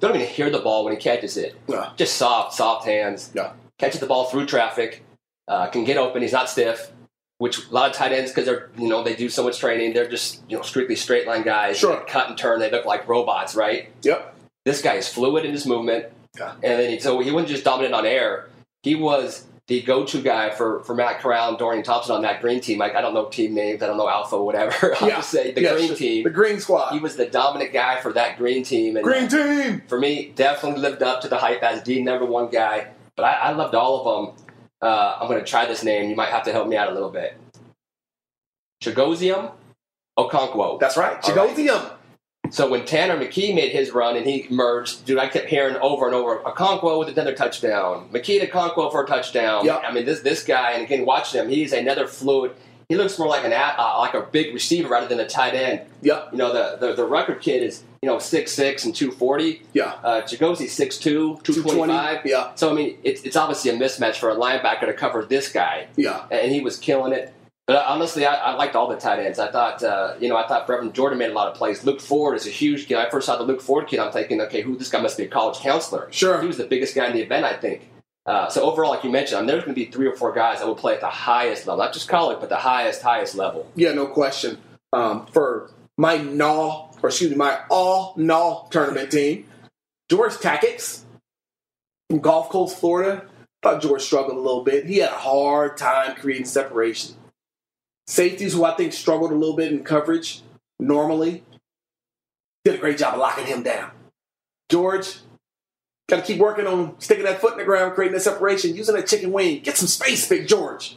Don't 0.00 0.16
even 0.16 0.26
hear 0.26 0.50
the 0.50 0.58
ball 0.58 0.84
when 0.84 0.92
he 0.92 0.98
catches 0.98 1.36
it. 1.36 1.54
Yeah. 1.68 1.90
Just 1.96 2.16
soft, 2.16 2.54
soft 2.54 2.84
hands. 2.86 3.30
Yeah. 3.34 3.52
Catches 3.78 4.00
the 4.00 4.06
ball 4.06 4.24
through 4.24 4.46
traffic. 4.46 5.04
Uh, 5.46 5.68
can 5.68 5.84
get 5.84 5.96
open. 5.96 6.22
He's 6.22 6.32
not 6.32 6.48
stiff. 6.48 6.90
Which 7.38 7.68
a 7.68 7.72
lot 7.72 7.88
of 7.88 7.96
tight 7.96 8.10
ends, 8.12 8.30
because 8.32 8.46
they're 8.46 8.68
you 8.76 8.88
know 8.88 9.04
they 9.04 9.14
do 9.14 9.28
so 9.28 9.44
much 9.44 9.58
training, 9.60 9.92
they're 9.94 10.08
just 10.08 10.42
you 10.48 10.56
know 10.56 10.62
strictly 10.62 10.96
straight 10.96 11.26
line 11.26 11.42
guys. 11.42 11.78
Sure. 11.78 11.96
They 11.98 12.04
cut 12.10 12.28
and 12.28 12.36
turn. 12.36 12.58
They 12.58 12.70
look 12.70 12.84
like 12.84 13.06
robots, 13.08 13.54
right? 13.54 13.90
Yep. 14.02 14.34
This 14.64 14.82
guy 14.82 14.94
is 14.94 15.08
fluid 15.08 15.44
in 15.44 15.52
his 15.52 15.64
movement, 15.64 16.06
Yeah. 16.36 16.52
and 16.54 16.62
then 16.80 16.90
he, 16.90 16.98
so 17.00 17.20
he 17.20 17.30
wasn't 17.30 17.50
just 17.50 17.64
dominant 17.64 17.94
on 17.94 18.04
air. 18.06 18.48
He 18.82 18.94
was 18.96 19.44
the 19.68 19.82
go-to 19.82 20.20
guy 20.22 20.48
for, 20.50 20.82
for 20.84 20.94
Matt 20.94 21.20
Corral 21.20 21.50
and 21.50 21.58
Dorian 21.58 21.82
Thompson 21.84 22.14
on 22.16 22.22
that 22.22 22.40
green 22.40 22.60
team. 22.60 22.78
Like 22.78 22.94
I 22.96 23.00
don't 23.02 23.14
know 23.14 23.26
team 23.26 23.54
names, 23.54 23.82
I 23.82 23.86
don't 23.86 23.98
know 23.98 24.08
Alpha, 24.08 24.42
whatever. 24.42 24.96
I'll 25.00 25.08
Yeah. 25.08 25.16
just 25.16 25.30
say 25.30 25.52
the 25.52 25.60
green 25.60 25.94
team. 25.94 26.24
The 26.24 26.30
green 26.30 26.58
squad. 26.58 26.92
He 26.92 26.98
was 26.98 27.16
the 27.16 27.26
dominant 27.26 27.72
guy 27.72 28.00
for 28.00 28.12
that 28.14 28.36
green 28.36 28.64
team, 28.64 28.96
and 28.96 29.04
green 29.04 29.28
team. 29.28 29.82
for 29.86 29.98
me, 29.98 30.32
definitely 30.34 30.80
lived 30.80 31.02
up 31.04 31.20
to 31.20 31.28
the 31.28 31.36
hype 31.38 31.62
as 31.62 31.82
the 31.84 32.02
number 32.02 32.24
one 32.26 32.48
guy. 32.50 32.88
But 33.14 33.24
I, 33.26 33.32
I 33.34 33.52
loved 33.52 33.74
all 33.76 34.06
of 34.08 34.36
them. 34.36 34.46
Uh, 34.80 35.18
I'm 35.20 35.28
going 35.28 35.40
to 35.42 35.50
try 35.50 35.66
this 35.66 35.82
name. 35.82 36.08
You 36.10 36.16
might 36.16 36.28
have 36.30 36.44
to 36.44 36.52
help 36.52 36.68
me 36.68 36.76
out 36.76 36.88
a 36.88 36.94
little 36.94 37.10
bit. 37.10 37.38
Chagosium 38.82 39.52
Okonkwo. 40.18 40.78
That's 40.78 40.96
right. 40.96 41.20
Chigothium. 41.22 41.92
So 42.50 42.68
when 42.68 42.86
Tanner 42.86 43.16
McKee 43.16 43.54
made 43.54 43.72
his 43.72 43.90
run 43.90 44.16
and 44.16 44.24
he 44.24 44.46
merged, 44.48 45.04
dude, 45.04 45.18
I 45.18 45.28
kept 45.28 45.48
hearing 45.48 45.76
over 45.76 46.06
and 46.06 46.14
over 46.14 46.38
Okonkwo 46.38 46.98
with 46.98 47.08
another 47.08 47.34
touchdown, 47.34 48.08
McKee 48.10 48.40
to 48.40 48.46
Okonkwo 48.46 48.90
for 48.90 49.04
a 49.04 49.06
touchdown. 49.06 49.66
Yep. 49.66 49.82
I 49.84 49.92
mean, 49.92 50.06
this 50.06 50.20
this 50.20 50.44
guy, 50.44 50.72
and 50.72 50.84
again, 50.84 51.04
watch 51.04 51.34
him, 51.34 51.48
he's 51.48 51.72
another 51.72 52.06
fluid. 52.06 52.52
He 52.88 52.96
looks 52.96 53.18
more 53.18 53.28
like 53.28 53.44
an 53.44 53.52
uh, 53.52 53.96
like 53.98 54.14
a 54.14 54.22
big 54.22 54.54
receiver 54.54 54.88
rather 54.88 55.06
than 55.06 55.20
a 55.20 55.28
tight 55.28 55.52
end. 55.54 55.82
Yep. 56.00 56.28
You 56.32 56.38
know, 56.38 56.52
the 56.52 56.78
the, 56.86 56.94
the 56.94 57.04
record 57.04 57.42
kid 57.42 57.62
is 57.62 57.82
you 58.00 58.08
know 58.08 58.18
six 58.18 58.50
six 58.52 58.86
and 58.86 58.94
two 58.94 59.10
forty. 59.10 59.62
Yeah. 59.74 59.96
Uh, 60.02 60.22
Chagosi's 60.22 60.78
6'2", 60.78 61.42
225. 61.42 62.24
Yeah. 62.24 62.54
So, 62.54 62.70
I 62.70 62.72
mean, 62.72 62.96
it's, 63.04 63.22
it's 63.24 63.36
obviously 63.36 63.70
a 63.70 63.74
mismatch 63.74 64.16
for 64.16 64.30
a 64.30 64.36
linebacker 64.36 64.86
to 64.86 64.94
cover 64.94 65.22
this 65.24 65.52
guy, 65.52 65.88
Yeah. 65.96 66.24
and 66.30 66.50
he 66.50 66.60
was 66.60 66.78
killing 66.78 67.12
it. 67.12 67.34
But 67.66 67.76
uh, 67.76 67.84
honestly, 67.86 68.24
I, 68.24 68.34
I 68.34 68.54
liked 68.54 68.74
all 68.74 68.88
the 68.88 68.96
tight 68.96 69.18
ends. 69.18 69.38
I 69.38 69.50
thought, 69.52 69.82
uh, 69.82 70.14
you 70.18 70.30
know, 70.30 70.38
I 70.38 70.48
thought 70.48 70.66
Brevin 70.66 70.94
Jordan 70.94 71.18
made 71.18 71.28
a 71.30 71.34
lot 71.34 71.48
of 71.48 71.54
plays. 71.54 71.84
Luke 71.84 72.00
Ford 72.00 72.34
is 72.34 72.46
a 72.46 72.50
huge 72.50 72.86
kid. 72.88 72.96
I 72.96 73.10
first 73.10 73.26
saw 73.26 73.36
the 73.36 73.42
Luke 73.44 73.60
Ford 73.60 73.86
kid. 73.86 73.98
I'm 73.98 74.10
thinking, 74.10 74.40
okay, 74.40 74.62
who 74.62 74.74
this 74.78 74.88
guy 74.88 75.02
must 75.02 75.18
be 75.18 75.24
a 75.24 75.28
college 75.28 75.58
counselor. 75.58 76.08
Sure. 76.10 76.40
He 76.40 76.46
was 76.46 76.56
the 76.56 76.66
biggest 76.66 76.94
guy 76.94 77.06
in 77.06 77.12
the 77.12 77.20
event, 77.20 77.44
I 77.44 77.52
think. 77.52 77.90
Uh, 78.28 78.46
so 78.50 78.62
overall, 78.70 78.90
like 78.90 79.02
you 79.04 79.10
mentioned, 79.10 79.38
I 79.38 79.40
mean, 79.40 79.46
there's 79.46 79.64
going 79.64 79.74
to 79.74 79.84
be 79.86 79.90
three 79.90 80.06
or 80.06 80.14
four 80.14 80.32
guys 80.34 80.58
that 80.58 80.66
will 80.66 80.74
play 80.74 80.92
at 80.92 81.00
the 81.00 81.08
highest 81.08 81.66
level, 81.66 81.82
not 81.82 81.94
just 81.94 82.08
college, 82.08 82.38
but 82.40 82.50
the 82.50 82.56
highest, 82.56 83.00
highest 83.00 83.34
level. 83.34 83.66
Yeah, 83.74 83.92
no 83.92 84.06
question. 84.06 84.58
Um, 84.92 85.24
for 85.28 85.70
my 85.96 86.18
NAW, 86.18 86.90
or 87.02 87.08
excuse 87.08 87.30
me, 87.30 87.36
my 87.36 87.60
all 87.70 88.12
NAW 88.18 88.68
tournament 88.68 89.10
team, 89.10 89.46
George 90.10 90.34
Takacs 90.34 91.04
from 92.10 92.20
Gulf 92.20 92.50
Coast, 92.50 92.78
Florida. 92.78 93.24
I 93.64 93.70
Thought 93.70 93.82
George 93.82 94.02
struggled 94.02 94.36
a 94.36 94.40
little 94.40 94.62
bit. 94.62 94.84
He 94.84 94.98
had 94.98 95.10
a 95.10 95.16
hard 95.16 95.78
time 95.78 96.14
creating 96.14 96.44
separation. 96.44 97.14
Safeties, 98.06 98.52
who 98.52 98.62
I 98.62 98.74
think 98.74 98.92
struggled 98.92 99.32
a 99.32 99.34
little 99.34 99.56
bit 99.56 99.72
in 99.72 99.84
coverage 99.84 100.42
normally, 100.78 101.44
did 102.62 102.74
a 102.74 102.78
great 102.78 102.98
job 102.98 103.14
of 103.14 103.20
locking 103.20 103.46
him 103.46 103.62
down. 103.62 103.90
George, 104.68 105.16
got 106.08 106.16
to 106.16 106.22
keep 106.22 106.38
working 106.38 106.66
on 106.66 106.98
sticking 107.00 107.24
that 107.24 107.40
foot 107.40 107.52
in 107.52 107.58
the 107.58 107.64
ground, 107.64 107.94
creating 107.94 108.14
that 108.14 108.20
separation, 108.20 108.74
using 108.74 108.94
that 108.94 109.06
chicken 109.06 109.32
wing. 109.32 109.60
Get 109.60 109.76
some 109.76 109.88
space, 109.88 110.28
Big 110.28 110.48
George. 110.48 110.96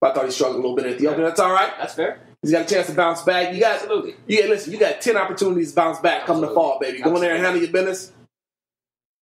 But 0.00 0.10
I 0.10 0.14
thought 0.14 0.24
he 0.26 0.30
struggled 0.30 0.56
a 0.56 0.60
little 0.66 0.76
bit 0.76 0.86
at 0.86 0.98
the 0.98 1.06
open. 1.08 1.22
That's 1.22 1.40
all 1.40 1.52
right. 1.52 1.72
That's 1.78 1.94
fair. 1.94 2.20
He's 2.42 2.52
got 2.52 2.70
a 2.70 2.74
chance 2.74 2.88
to 2.88 2.94
bounce 2.94 3.22
back. 3.22 3.54
You 3.54 3.60
got 3.60 3.76
Absolutely. 3.76 4.12
Got 4.12 4.48
listen. 4.50 4.72
You 4.72 4.78
got 4.78 5.00
ten 5.00 5.16
opportunities 5.16 5.70
to 5.70 5.76
bounce 5.76 5.98
back 6.00 6.26
come 6.26 6.40
the 6.40 6.48
Absolutely. 6.48 6.54
fall, 6.54 6.78
baby. 6.80 7.00
Go 7.00 7.14
in 7.14 7.22
there 7.22 7.34
and 7.34 7.42
handle 7.42 7.62
your 7.62 7.72
business. 7.72 8.12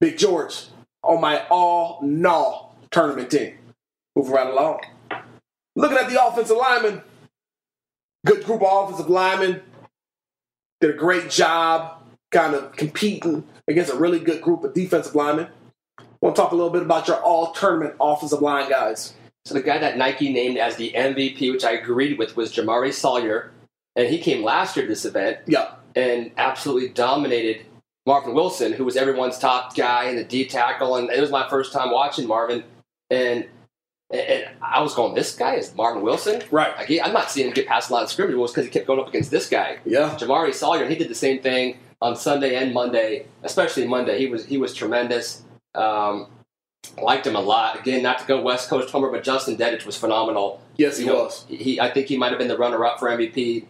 Big 0.00 0.18
George 0.18 0.66
on 1.04 1.20
my 1.20 1.46
all 1.48 2.00
NAW 2.02 2.70
tournament 2.90 3.30
team. 3.30 3.54
Moving 4.16 4.32
right 4.32 4.48
along. 4.48 4.80
Looking 5.76 5.98
at 5.98 6.10
the 6.10 6.24
offensive 6.24 6.56
linemen, 6.56 7.02
good 8.26 8.44
group 8.44 8.62
of 8.62 8.88
offensive 8.88 9.08
linemen. 9.08 9.62
Did 10.80 10.90
a 10.90 10.94
great 10.94 11.30
job, 11.30 12.01
kind 12.32 12.54
of 12.54 12.72
competing 12.72 13.44
against 13.68 13.92
a 13.92 13.96
really 13.96 14.18
good 14.18 14.42
group 14.42 14.64
of 14.64 14.74
defensive 14.74 15.14
linemen. 15.14 15.48
I 15.98 16.04
Want 16.20 16.34
to 16.36 16.42
talk 16.42 16.52
a 16.52 16.56
little 16.56 16.70
bit 16.72 16.82
about 16.82 17.06
your 17.08 17.18
all 17.18 17.52
tournament 17.52 17.94
offensive 18.00 18.40
line 18.40 18.68
guys? 18.68 19.14
So 19.44 19.54
the 19.54 19.62
guy 19.62 19.78
that 19.78 19.96
Nike 19.98 20.32
named 20.32 20.56
as 20.56 20.76
the 20.76 20.92
MVP, 20.94 21.52
which 21.52 21.64
I 21.64 21.72
agreed 21.72 22.18
with, 22.18 22.36
was 22.36 22.52
Jamaree 22.52 22.92
Salyer, 22.92 23.50
and 23.96 24.08
he 24.08 24.18
came 24.18 24.42
last 24.42 24.76
year 24.76 24.86
to 24.86 24.88
this 24.88 25.04
event 25.04 25.38
Yeah, 25.46 25.74
and 25.94 26.30
absolutely 26.36 26.88
dominated 26.90 27.66
Marvin 28.06 28.34
Wilson, 28.34 28.72
who 28.72 28.84
was 28.84 28.96
everyone's 28.96 29.38
top 29.38 29.76
guy 29.76 30.04
in 30.08 30.16
the 30.16 30.24
D 30.24 30.46
tackle. 30.46 30.96
And 30.96 31.10
it 31.10 31.20
was 31.20 31.30
my 31.30 31.48
first 31.48 31.72
time 31.72 31.90
watching 31.90 32.26
Marvin, 32.26 32.64
and 33.10 33.46
and 34.10 34.44
I 34.60 34.80
was 34.82 34.94
going, 34.94 35.14
"This 35.14 35.34
guy 35.34 35.54
is 35.56 35.74
Marvin 35.74 36.02
Wilson." 36.02 36.42
right. 36.50 36.76
Like, 36.76 36.86
he- 36.86 37.00
I'm 37.00 37.12
not 37.14 37.30
seeing 37.30 37.48
him 37.48 37.54
get 37.54 37.66
past 37.66 37.88
the 37.88 37.94
line 37.94 38.04
of 38.04 38.10
scrimmage. 38.10 38.36
It's 38.36 38.52
because 38.52 38.64
he 38.66 38.70
kept 38.70 38.86
going 38.86 39.00
up 39.00 39.08
against 39.08 39.30
this 39.30 39.48
guy, 39.48 39.78
Yeah, 39.84 40.10
Jamaree 40.18 40.54
Salyer. 40.54 40.82
And 40.82 40.90
he 40.92 40.98
did 40.98 41.08
the 41.08 41.14
same 41.14 41.40
thing 41.40 41.78
on 42.02 42.16
Sunday 42.16 42.56
and 42.56 42.74
Monday, 42.74 43.26
especially 43.44 43.86
Monday. 43.86 44.18
He 44.18 44.26
was 44.26 44.44
he 44.44 44.58
was 44.58 44.74
tremendous. 44.74 45.42
Um, 45.74 46.26
liked 47.00 47.26
him 47.26 47.36
a 47.36 47.40
lot. 47.40 47.78
Again, 47.78 48.02
not 48.02 48.18
to 48.18 48.26
go 48.26 48.42
West 48.42 48.68
Coast 48.68 48.90
homer, 48.90 49.10
but 49.10 49.22
Justin 49.22 49.56
Dedich 49.56 49.86
was 49.86 49.96
phenomenal. 49.96 50.60
yes, 50.76 50.98
he 50.98 51.04
You 51.04 51.10
know, 51.12 51.24
was. 51.24 51.46
He, 51.48 51.80
I 51.80 51.90
think 51.90 52.08
he 52.08 52.18
might 52.18 52.30
have 52.30 52.38
been 52.38 52.48
the 52.48 52.58
runner-up 52.58 52.98
for 52.98 53.08
MVP. 53.08 53.64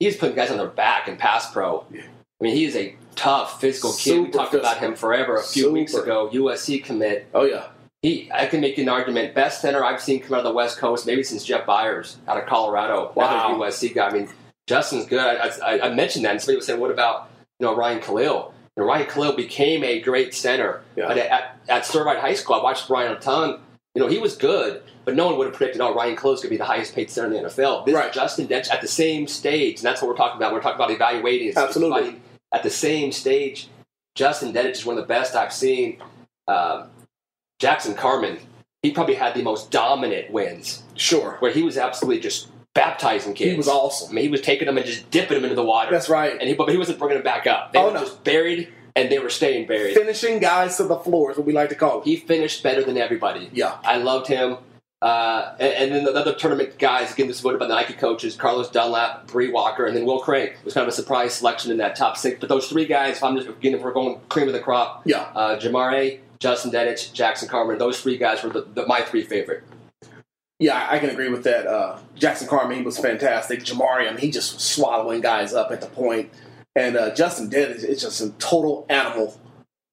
He's 0.00 0.16
putting 0.16 0.34
guys 0.36 0.50
on 0.50 0.58
their 0.58 0.66
back 0.66 1.08
in 1.08 1.16
pass 1.16 1.50
pro. 1.52 1.86
Yeah. 1.90 2.02
I 2.02 2.44
mean, 2.44 2.54
he 2.56 2.64
is 2.64 2.76
a 2.76 2.94
tough 3.14 3.60
physical 3.60 3.92
kid. 3.92 4.18
we 4.18 4.24
Super 4.26 4.38
talked 4.38 4.54
about 4.54 4.78
him 4.78 4.94
forever 4.96 5.36
a 5.36 5.42
few 5.42 5.72
weeks 5.72 5.94
ago. 5.94 6.28
USC 6.32 6.84
commit. 6.84 7.28
Oh 7.34 7.44
yeah, 7.44 7.68
He, 8.02 8.28
I 8.32 8.46
can 8.46 8.60
make 8.60 8.76
an 8.78 8.88
argument. 8.88 9.34
Best 9.34 9.60
center 9.60 9.84
I've 9.84 10.00
seen 10.02 10.20
come 10.20 10.34
out 10.34 10.38
of 10.38 10.44
the 10.44 10.52
West 10.52 10.78
Coast, 10.78 11.06
maybe 11.06 11.22
since 11.22 11.44
Jeff 11.44 11.64
Byers 11.64 12.16
out 12.28 12.36
of 12.38 12.46
Colorado. 12.46 13.12
Wow. 13.14 13.54
Another 13.54 13.70
USC 13.70 13.94
guy. 13.94 14.08
I 14.08 14.12
mean, 14.12 14.28
Justin's 14.66 15.06
good. 15.06 15.20
I, 15.20 15.48
I, 15.64 15.80
I 15.90 15.94
mentioned 15.94 16.24
that, 16.24 16.32
and 16.32 16.40
somebody 16.40 16.56
was 16.56 16.66
saying, 16.66 16.78
"What 16.80 16.90
about 16.90 17.30
you 17.58 17.66
know 17.66 17.76
Ryan 17.76 18.00
Kalil?" 18.00 18.54
Know, 18.76 18.84
Ryan 18.84 19.06
Kalil 19.06 19.32
became 19.34 19.82
a 19.82 20.00
great 20.00 20.34
center. 20.34 20.82
Yeah. 20.94 21.08
But 21.08 21.18
at, 21.18 21.58
at 21.68 21.82
Servite 21.82 22.20
High 22.20 22.34
School, 22.34 22.56
I 22.56 22.62
watched 22.62 22.86
Brian 22.86 23.10
a 23.10 23.18
ton. 23.18 23.58
You 23.94 24.02
know, 24.02 24.08
he 24.08 24.18
was 24.18 24.36
good, 24.36 24.82
but 25.04 25.16
no 25.16 25.26
one 25.26 25.36
would 25.38 25.48
have 25.48 25.54
predicted, 25.54 25.80
"Oh, 25.80 25.94
Ryan 25.94 26.14
Kalil's 26.16 26.40
going 26.40 26.50
to 26.50 26.54
be 26.54 26.56
the 26.58 26.64
highest 26.64 26.94
paid 26.94 27.10
center 27.10 27.26
in 27.26 27.42
the 27.42 27.48
NFL." 27.48 27.84
This 27.86 27.94
Right. 27.94 28.12
Justin 28.12 28.46
Dedich 28.46 28.70
at 28.70 28.80
the 28.80 28.88
same 28.88 29.26
stage, 29.26 29.78
and 29.78 29.86
that's 29.86 30.00
what 30.00 30.08
we're 30.08 30.16
talking 30.16 30.36
about. 30.36 30.52
We're 30.52 30.60
talking 30.60 30.76
about 30.76 30.92
evaluating. 30.92 31.54
Absolutely. 31.56 32.20
At 32.52 32.62
the 32.62 32.70
same 32.70 33.10
stage, 33.10 33.68
Justin 34.14 34.52
Dedich 34.52 34.72
is 34.72 34.86
one 34.86 34.96
of 34.96 35.02
the 35.02 35.08
best 35.08 35.34
I've 35.34 35.52
seen. 35.52 36.00
Um, 36.46 36.90
Jackson 37.58 37.94
Carman, 37.94 38.38
he 38.82 38.92
probably 38.92 39.14
had 39.14 39.34
the 39.34 39.42
most 39.42 39.70
dominant 39.70 40.30
wins, 40.30 40.84
sure. 40.94 41.36
where 41.40 41.50
he 41.50 41.62
was 41.62 41.76
absolutely 41.76 42.20
just 42.20 42.48
baptizing 42.74 43.34
kids. 43.34 43.50
He 43.52 43.56
was 43.56 43.68
awesome. 43.68 44.10
I 44.10 44.12
mean, 44.14 44.24
he 44.24 44.30
was 44.30 44.40
taking 44.40 44.66
them 44.66 44.76
and 44.76 44.86
just 44.86 45.10
dipping 45.10 45.34
them 45.36 45.44
into 45.44 45.56
the 45.56 45.64
water. 45.64 45.90
That's 45.90 46.08
right. 46.08 46.32
And 46.32 46.42
he, 46.48 46.54
but 46.54 46.68
he 46.68 46.76
wasn't 46.76 46.98
bringing 46.98 47.16
them 47.16 47.24
back 47.24 47.46
up. 47.46 47.72
They 47.72 47.78
Oh, 47.78 47.86
were 47.88 47.92
no. 47.94 48.00
just 48.00 48.22
buried, 48.24 48.68
and 48.94 49.10
they 49.10 49.18
were 49.18 49.30
staying 49.30 49.66
buried. 49.66 49.94
Finishing 49.94 50.38
guys 50.38 50.76
to 50.76 50.84
the 50.84 50.96
floor 50.96 51.30
is 51.32 51.36
what 51.38 51.46
we 51.46 51.52
like 51.52 51.68
to 51.70 51.74
call 51.74 52.00
it. 52.00 52.04
He 52.04 52.16
finished 52.16 52.62
better 52.62 52.82
than 52.84 52.96
everybody. 52.96 53.50
Yeah. 53.52 53.78
I 53.84 53.96
loved 53.98 54.28
him. 54.28 54.58
Uh, 55.00 55.54
and, 55.60 55.72
and 55.74 55.92
then 55.94 56.04
the 56.04 56.12
other 56.12 56.34
tournament 56.34 56.76
guys, 56.76 57.12
again, 57.12 57.28
this 57.28 57.36
is 57.36 57.42
voted 57.42 57.60
by 57.60 57.66
the 57.68 57.74
Nike 57.74 57.92
coaches, 57.94 58.34
Carlos 58.34 58.68
Dunlap, 58.68 59.28
Bree 59.28 59.48
Walker, 59.50 59.86
and 59.86 59.96
then 59.96 60.04
Will 60.04 60.18
Crank 60.18 60.56
was 60.64 60.74
kind 60.74 60.82
of 60.82 60.88
a 60.88 60.96
surprise 60.96 61.34
selection 61.34 61.70
in 61.70 61.76
that 61.78 61.94
top 61.94 62.16
six. 62.16 62.38
But 62.40 62.48
those 62.48 62.68
three 62.68 62.84
guys, 62.84 63.18
if 63.18 63.22
I'm 63.22 63.36
just 63.36 63.48
again, 63.48 63.74
if 63.74 63.80
we're 63.82 63.92
going 63.92 64.18
cream 64.28 64.48
of 64.48 64.54
the 64.54 64.60
crop, 64.60 65.02
Yeah. 65.04 65.28
uh, 65.36 65.56
Jamaree, 65.56 66.18
Justin 66.40 66.72
Dedich, 66.72 67.12
Jackson 67.12 67.48
Carman, 67.48 67.78
those 67.78 68.00
three 68.00 68.16
guys 68.16 68.42
were 68.42 68.50
the, 68.50 68.62
the, 68.74 68.86
my 68.88 69.00
three 69.02 69.22
favorite. 69.22 69.62
Yeah, 70.58 70.86
I 70.90 70.98
can 70.98 71.10
agree 71.10 71.28
with 71.28 71.44
that. 71.44 71.66
Uh, 71.66 71.98
Jackson 72.16 72.48
Carman 72.48 72.76
he 72.78 72.82
was 72.82 72.98
fantastic. 72.98 73.60
Jamaree, 73.60 74.08
I 74.08 74.10
mean, 74.10 74.18
he 74.18 74.30
just 74.30 74.54
was 74.54 74.62
swallowing 74.64 75.20
guys 75.20 75.54
up 75.54 75.70
at 75.70 75.80
the 75.80 75.86
point. 75.86 76.30
And 76.74 76.96
uh, 76.96 77.14
Justin 77.14 77.48
Dedich, 77.50 77.84
is 77.84 78.02
just 78.02 78.20
a 78.20 78.30
total 78.32 78.84
animal. 78.88 79.38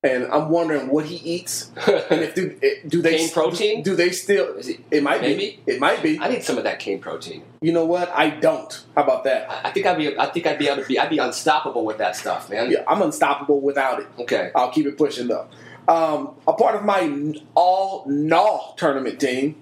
And 0.03 0.25
I'm 0.25 0.49
wondering 0.49 0.89
what 0.89 1.05
he 1.05 1.15
eats. 1.15 1.71
And 1.87 2.21
if 2.21 2.35
do, 2.35 2.55
do 2.87 3.01
they 3.01 3.17
Cane 3.17 3.29
protein? 3.31 3.81
Do 3.83 3.95
they 3.95 4.11
still? 4.11 4.55
It- 4.57 4.79
It 4.91 5.01
might 5.03 5.21
maybe? 5.21 5.61
be. 5.65 5.71
It 5.73 5.79
might 5.79 6.03
be. 6.03 6.19
I 6.19 6.29
need 6.29 6.43
some 6.43 6.59
of 6.59 6.63
that 6.63 6.77
cane 6.79 6.99
protein. 6.99 7.43
You 7.61 7.71
know 7.73 7.85
what? 7.85 8.11
I 8.15 8.29
don't. 8.29 8.85
How 8.95 9.03
about 9.03 9.23
that? 9.23 9.49
I 9.49 9.69
I 9.69 9.71
think 9.71 9.87
I'd 9.87 9.97
be. 9.97 10.15
I 10.17 10.27
think 10.27 10.45
I'd 10.45 10.59
be 10.59 10.67
able 10.67 10.83
to 10.83 10.87
be. 10.87 10.99
I'd 10.99 11.09
be 11.09 11.17
unstoppable 11.17 11.85
with 11.85 11.97
that 11.97 12.15
stuff, 12.15 12.51
man. 12.51 12.69
Yeah, 12.69 12.83
I'm 12.87 13.01
unstoppable 13.01 13.61
without 13.61 13.99
it. 13.99 14.07
Okay. 14.19 14.51
I'll 14.55 14.69
keep 14.71 14.85
it 14.85 14.95
pushing 14.95 15.27
though. 15.27 15.47
Um, 15.87 16.35
a 16.47 16.53
part 16.53 16.75
of 16.75 16.83
my 16.83 17.33
all 17.55 18.03
NAW 18.07 18.73
tournament 18.77 19.19
team. 19.19 19.55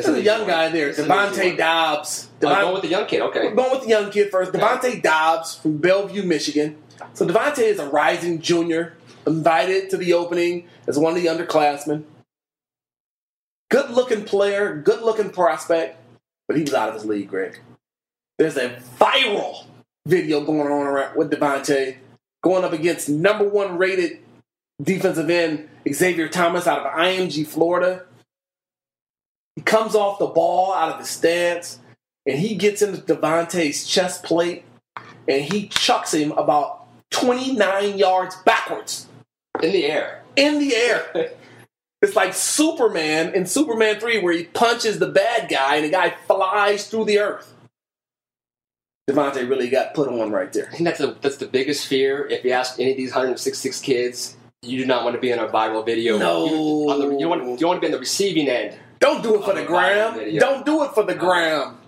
This 0.00 0.06
There's 0.06 0.18
a 0.18 0.22
young 0.22 0.46
guy 0.46 0.64
one. 0.64 0.72
there, 0.72 0.86
This 0.86 0.98
is 0.98 1.04
an 1.04 1.10
Devontae 1.10 1.46
one. 1.48 1.56
Dobbs. 1.56 2.28
Oh, 2.30 2.40
Devon- 2.40 2.60
going 2.62 2.72
with 2.74 2.82
the 2.82 2.88
young 2.88 3.06
kid. 3.06 3.20
Okay. 3.20 3.48
We're 3.48 3.54
going 3.54 3.70
with 3.72 3.82
the 3.82 3.88
young 3.88 4.10
kid 4.10 4.30
first. 4.30 4.54
Okay. 4.54 4.58
Devontae 4.58 5.02
Dobbs 5.02 5.54
from 5.56 5.76
Belleville, 5.78 6.24
Michigan. 6.24 6.76
So 7.12 7.26
Devontae 7.26 7.58
is 7.64 7.78
a 7.78 7.86
rising 7.86 8.40
junior, 8.40 8.94
invited 9.26 9.90
to 9.90 9.96
the 9.98 10.14
opening 10.14 10.68
as 10.86 10.98
one 10.98 11.16
of 11.16 11.22
the 11.22 11.28
underclassmen. 11.28 12.04
Good 13.70 13.90
looking 13.90 14.24
player, 14.24 14.74
good 14.76 15.02
looking 15.02 15.30
prospect, 15.30 15.98
but 16.48 16.56
he 16.56 16.62
was 16.62 16.74
out 16.74 16.88
of 16.88 16.94
his 16.94 17.04
league, 17.04 17.28
Greg. 17.28 17.60
There's 18.38 18.56
a 18.56 18.70
viral 18.98 19.64
video 20.06 20.40
going 20.42 20.60
on 20.62 20.86
around 20.86 21.16
with 21.16 21.30
Devontae 21.30 21.96
going 22.42 22.64
up 22.64 22.72
against 22.72 23.08
number 23.10 23.46
one 23.46 23.76
rated 23.76 24.18
defensive 24.82 25.28
end 25.28 25.68
Xavier 25.92 26.26
Thomas 26.28 26.66
out 26.66 26.86
of 26.86 26.92
IMG, 26.94 27.46
Florida. 27.46 28.06
He 29.56 29.62
comes 29.62 29.94
off 29.94 30.18
the 30.18 30.26
ball 30.26 30.72
out 30.72 30.92
of 30.92 30.98
his 30.98 31.08
stance 31.08 31.80
and 32.26 32.38
he 32.38 32.54
gets 32.54 32.82
into 32.82 33.00
Devontae's 33.00 33.86
chest 33.86 34.24
plate 34.24 34.64
and 35.28 35.42
he 35.42 35.68
chucks 35.68 36.14
him 36.14 36.32
about 36.32 36.86
29 37.10 37.98
yards 37.98 38.36
backwards 38.44 39.06
In 39.62 39.72
the 39.72 39.86
air. 39.86 40.22
in 40.36 40.58
the 40.58 40.74
air. 40.74 41.32
It's 42.02 42.16
like 42.16 42.32
Superman 42.32 43.34
in 43.34 43.44
Superman 43.44 44.00
3 44.00 44.22
where 44.22 44.32
he 44.32 44.44
punches 44.44 44.98
the 44.98 45.08
bad 45.08 45.50
guy 45.50 45.76
and 45.76 45.84
the 45.84 45.90
guy 45.90 46.14
flies 46.26 46.88
through 46.88 47.04
the 47.04 47.18
earth. 47.18 47.54
Devontae 49.08 49.48
really 49.48 49.68
got 49.68 49.92
put 49.92 50.08
on 50.08 50.30
right 50.30 50.50
there. 50.52 50.68
I 50.68 50.76
think 50.76 50.84
that's 50.84 50.98
the 50.98 51.16
that's 51.20 51.36
the 51.36 51.46
biggest 51.46 51.86
fear. 51.86 52.26
If 52.28 52.42
you 52.44 52.52
ask 52.52 52.80
any 52.80 52.92
of 52.92 52.96
these 52.96 53.10
166 53.10 53.80
kids, 53.80 54.36
you 54.62 54.78
do 54.78 54.86
not 54.86 55.04
want 55.04 55.14
to 55.16 55.20
be 55.20 55.30
in 55.30 55.38
a 55.38 55.48
viral 55.48 55.84
video. 55.84 56.16
No. 56.16 56.46
You, 56.46 57.08
the, 57.08 57.12
you, 57.12 57.18
don't 57.18 57.28
want, 57.28 57.42
you 57.44 57.56
don't 57.58 57.68
want 57.68 57.82
to 57.82 57.86
be 57.86 57.86
on 57.88 57.92
the 57.92 57.98
receiving 57.98 58.48
end. 58.48 58.78
Don't 59.00 59.22
do 59.22 59.36
it 59.36 59.44
for 59.44 59.54
the 59.54 59.64
gram. 59.64 60.38
Don't 60.38 60.64
do 60.66 60.84
it 60.84 60.92
for 60.92 61.02
the 61.04 61.14
gram. 61.14 61.78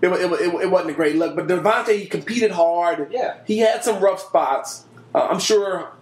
It, 0.00 0.08
it, 0.08 0.32
it, 0.32 0.54
it 0.62 0.70
wasn't 0.70 0.90
a 0.90 0.94
great 0.94 1.16
look, 1.16 1.36
but 1.36 1.46
Devontae 1.46 1.98
he 2.00 2.06
competed 2.06 2.50
hard. 2.50 3.08
Yeah. 3.12 3.36
He 3.46 3.58
had 3.58 3.84
some 3.84 4.02
rough 4.02 4.20
spots. 4.20 4.84
Uh, 5.14 5.28
I'm 5.30 5.38
sure 5.38 5.92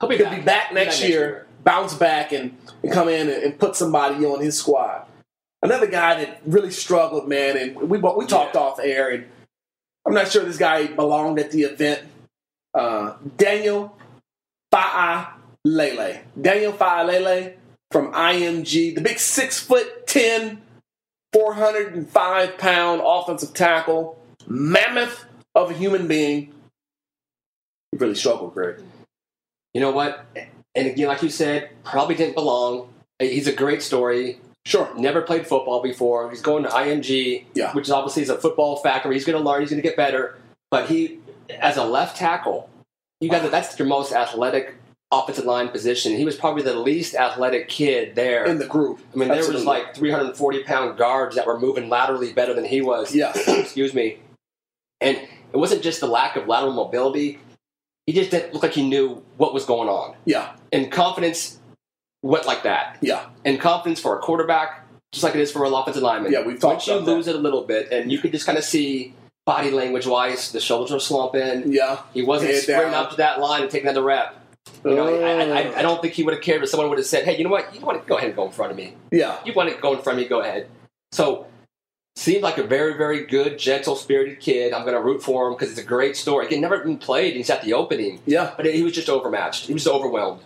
He'll 0.00 0.08
be 0.08 0.16
he'll 0.16 0.26
back. 0.26 0.36
be 0.36 0.42
back 0.44 0.66
He'll 0.68 0.78
be 0.78 0.84
next 0.84 1.02
year, 1.02 1.46
bounce 1.64 1.94
back 1.94 2.32
and, 2.32 2.56
and 2.82 2.92
come 2.92 3.08
in 3.08 3.28
and, 3.28 3.42
and 3.42 3.58
put 3.58 3.74
somebody 3.74 4.24
on 4.24 4.40
his 4.40 4.56
squad. 4.58 5.06
Another 5.62 5.86
guy 5.86 6.22
that 6.24 6.42
really 6.44 6.70
struggled, 6.70 7.26
man, 7.26 7.56
and 7.56 7.76
we 7.76 7.98
we 7.98 8.26
talked 8.26 8.54
Yeah. 8.54 8.60
off 8.60 8.78
air, 8.80 9.08
and 9.10 9.24
I'm 10.06 10.12
not 10.12 10.28
sure 10.30 10.44
this 10.44 10.58
guy 10.58 10.86
belonged 10.88 11.38
at 11.40 11.50
the 11.50 11.62
event. 11.62 12.02
Uh, 12.74 13.14
Daniel 13.38 13.96
Fa'a 14.72 15.28
Lele. 15.64 16.20
Daniel 16.40 16.72
Faalele 16.74 17.54
from 17.94 18.12
IMG, 18.12 18.92
the 18.92 19.00
big 19.00 19.20
six 19.20 19.60
foot 19.60 20.08
ten 20.08 20.60
405 21.32 22.58
pound 22.58 23.00
offensive 23.04 23.54
tackle, 23.54 24.20
mammoth 24.48 25.26
of 25.54 25.70
a 25.70 25.74
human 25.74 26.08
being. 26.08 26.52
He 27.92 27.98
really 27.98 28.16
struggled, 28.16 28.52
Greg. 28.52 28.80
You 29.74 29.80
know 29.80 29.92
what? 29.92 30.26
And 30.74 30.88
again, 30.88 31.06
like 31.06 31.22
you 31.22 31.30
said, 31.30 31.70
probably 31.84 32.16
didn't 32.16 32.34
belong. 32.34 32.88
He's 33.20 33.46
a 33.46 33.52
great 33.52 33.80
story. 33.80 34.40
Sure. 34.66 34.90
Never 34.96 35.22
played 35.22 35.46
football 35.46 35.80
before. 35.80 36.28
He's 36.30 36.42
going 36.42 36.64
to 36.64 36.70
IMG, 36.70 37.44
Yeah. 37.54 37.72
which 37.74 37.84
is 37.84 37.92
obviously 37.92 38.24
is 38.24 38.28
a 38.28 38.38
football 38.38 38.78
factory. 38.78 39.14
He's 39.14 39.24
going 39.24 39.40
to 39.40 39.48
learn. 39.48 39.60
He's 39.60 39.70
going 39.70 39.80
to 39.80 39.88
get 39.88 39.96
better. 39.96 40.36
But 40.68 40.88
he, 40.88 41.20
as 41.48 41.76
a 41.76 41.84
left 41.84 42.16
tackle, 42.16 42.68
you 43.20 43.30
got 43.30 43.48
that's 43.52 43.78
your 43.78 43.86
most 43.86 44.12
athletic 44.12 44.74
offensive 45.12 45.44
line 45.44 45.68
position. 45.68 46.16
He 46.16 46.24
was 46.24 46.36
probably 46.36 46.62
the 46.62 46.74
least 46.78 47.14
athletic 47.14 47.68
kid 47.68 48.14
there. 48.14 48.44
In 48.44 48.58
the 48.58 48.66
group. 48.66 49.00
I 49.12 49.16
mean, 49.16 49.28
there 49.28 49.46
was 49.50 49.64
like 49.64 49.94
340 49.94 50.64
pound 50.64 50.98
guards 50.98 51.36
that 51.36 51.46
were 51.46 51.58
moving 51.58 51.88
laterally 51.88 52.32
better 52.32 52.54
than 52.54 52.64
he 52.64 52.80
was. 52.80 53.14
Yeah. 53.14 53.32
Excuse 53.48 53.94
me. 53.94 54.18
And 55.00 55.16
it 55.16 55.56
wasn't 55.56 55.82
just 55.82 56.00
the 56.00 56.06
lack 56.08 56.36
of 56.36 56.48
lateral 56.48 56.72
mobility. 56.72 57.38
He 58.06 58.12
just 58.12 58.30
didn't 58.30 58.52
look 58.52 58.62
like 58.62 58.72
he 58.72 58.86
knew 58.88 59.22
what 59.36 59.54
was 59.54 59.64
going 59.64 59.88
on. 59.88 60.14
Yeah. 60.24 60.54
And 60.72 60.90
confidence 60.90 61.58
went 62.22 62.46
like 62.46 62.64
that. 62.64 62.98
Yeah. 63.00 63.26
And 63.44 63.60
confidence 63.60 64.00
for 64.00 64.18
a 64.18 64.20
quarterback, 64.20 64.84
just 65.12 65.22
like 65.22 65.34
it 65.34 65.40
is 65.40 65.52
for 65.52 65.64
an 65.64 65.72
offensive 65.72 66.02
lineman. 66.02 66.32
Yeah, 66.32 66.42
we've 66.44 66.58
talked 66.58 66.74
Once 66.74 66.86
you 66.88 66.94
about 66.94 67.06
that. 67.06 67.12
lose 67.12 67.28
it 67.28 67.34
a 67.36 67.38
little 67.38 67.62
bit, 67.62 67.92
and 67.92 68.10
you 68.10 68.18
could 68.18 68.32
just 68.32 68.46
kind 68.46 68.58
of 68.58 68.64
see 68.64 69.14
body 69.46 69.70
language 69.70 70.06
wise, 70.06 70.50
the 70.52 70.60
shoulders 70.60 70.90
are 70.92 70.98
slumping. 71.00 71.70
Yeah. 71.72 72.00
He 72.12 72.22
wasn't 72.22 72.50
Head 72.52 72.62
sprinting 72.62 72.90
down. 72.92 73.04
up 73.04 73.10
to 73.10 73.16
that 73.18 73.40
line 73.40 73.62
and 73.62 73.70
taking 73.70 73.88
another 73.88 74.04
rep. 74.04 74.34
You 74.84 74.94
know, 74.94 75.08
I, 75.22 75.60
I. 75.60 75.78
I 75.78 75.82
don't 75.82 76.00
think 76.00 76.14
he 76.14 76.22
would 76.22 76.34
have 76.34 76.42
cared 76.42 76.62
if 76.62 76.68
someone 76.68 76.88
would 76.88 76.98
have 76.98 77.06
said, 77.06 77.24
"Hey, 77.24 77.36
you 77.36 77.44
know 77.44 77.50
what? 77.50 77.74
You 77.74 77.80
want 77.80 78.02
to 78.02 78.08
go 78.08 78.16
ahead 78.16 78.28
and 78.28 78.36
go 78.36 78.46
in 78.46 78.52
front 78.52 78.70
of 78.70 78.76
me. 78.76 78.94
Yeah. 79.10 79.38
You 79.44 79.52
want 79.54 79.70
to 79.70 79.76
go 79.80 79.94
in 79.94 80.02
front 80.02 80.18
of 80.18 80.22
me? 80.22 80.28
Go 80.28 80.40
ahead." 80.40 80.68
So, 81.12 81.46
seemed 82.16 82.42
like 82.42 82.58
a 82.58 82.62
very, 82.62 82.96
very 82.96 83.24
good, 83.26 83.58
gentle 83.58 83.96
spirited 83.96 84.40
kid. 84.40 84.72
I'm 84.72 84.82
going 84.82 84.94
to 84.94 85.00
root 85.02 85.22
for 85.22 85.46
him 85.48 85.54
because 85.54 85.70
it's 85.70 85.80
a 85.80 85.84
great 85.84 86.16
story. 86.16 86.48
He 86.48 86.58
never 86.58 86.78
been 86.78 86.98
played. 86.98 87.34
He's 87.34 87.50
at 87.50 87.62
the 87.62 87.72
opening, 87.74 88.20
Yeah. 88.26 88.52
but 88.56 88.66
he 88.66 88.82
was 88.82 88.92
just 88.92 89.08
overmatched. 89.08 89.66
He 89.66 89.72
was 89.74 89.86
overwhelmed. 89.86 90.40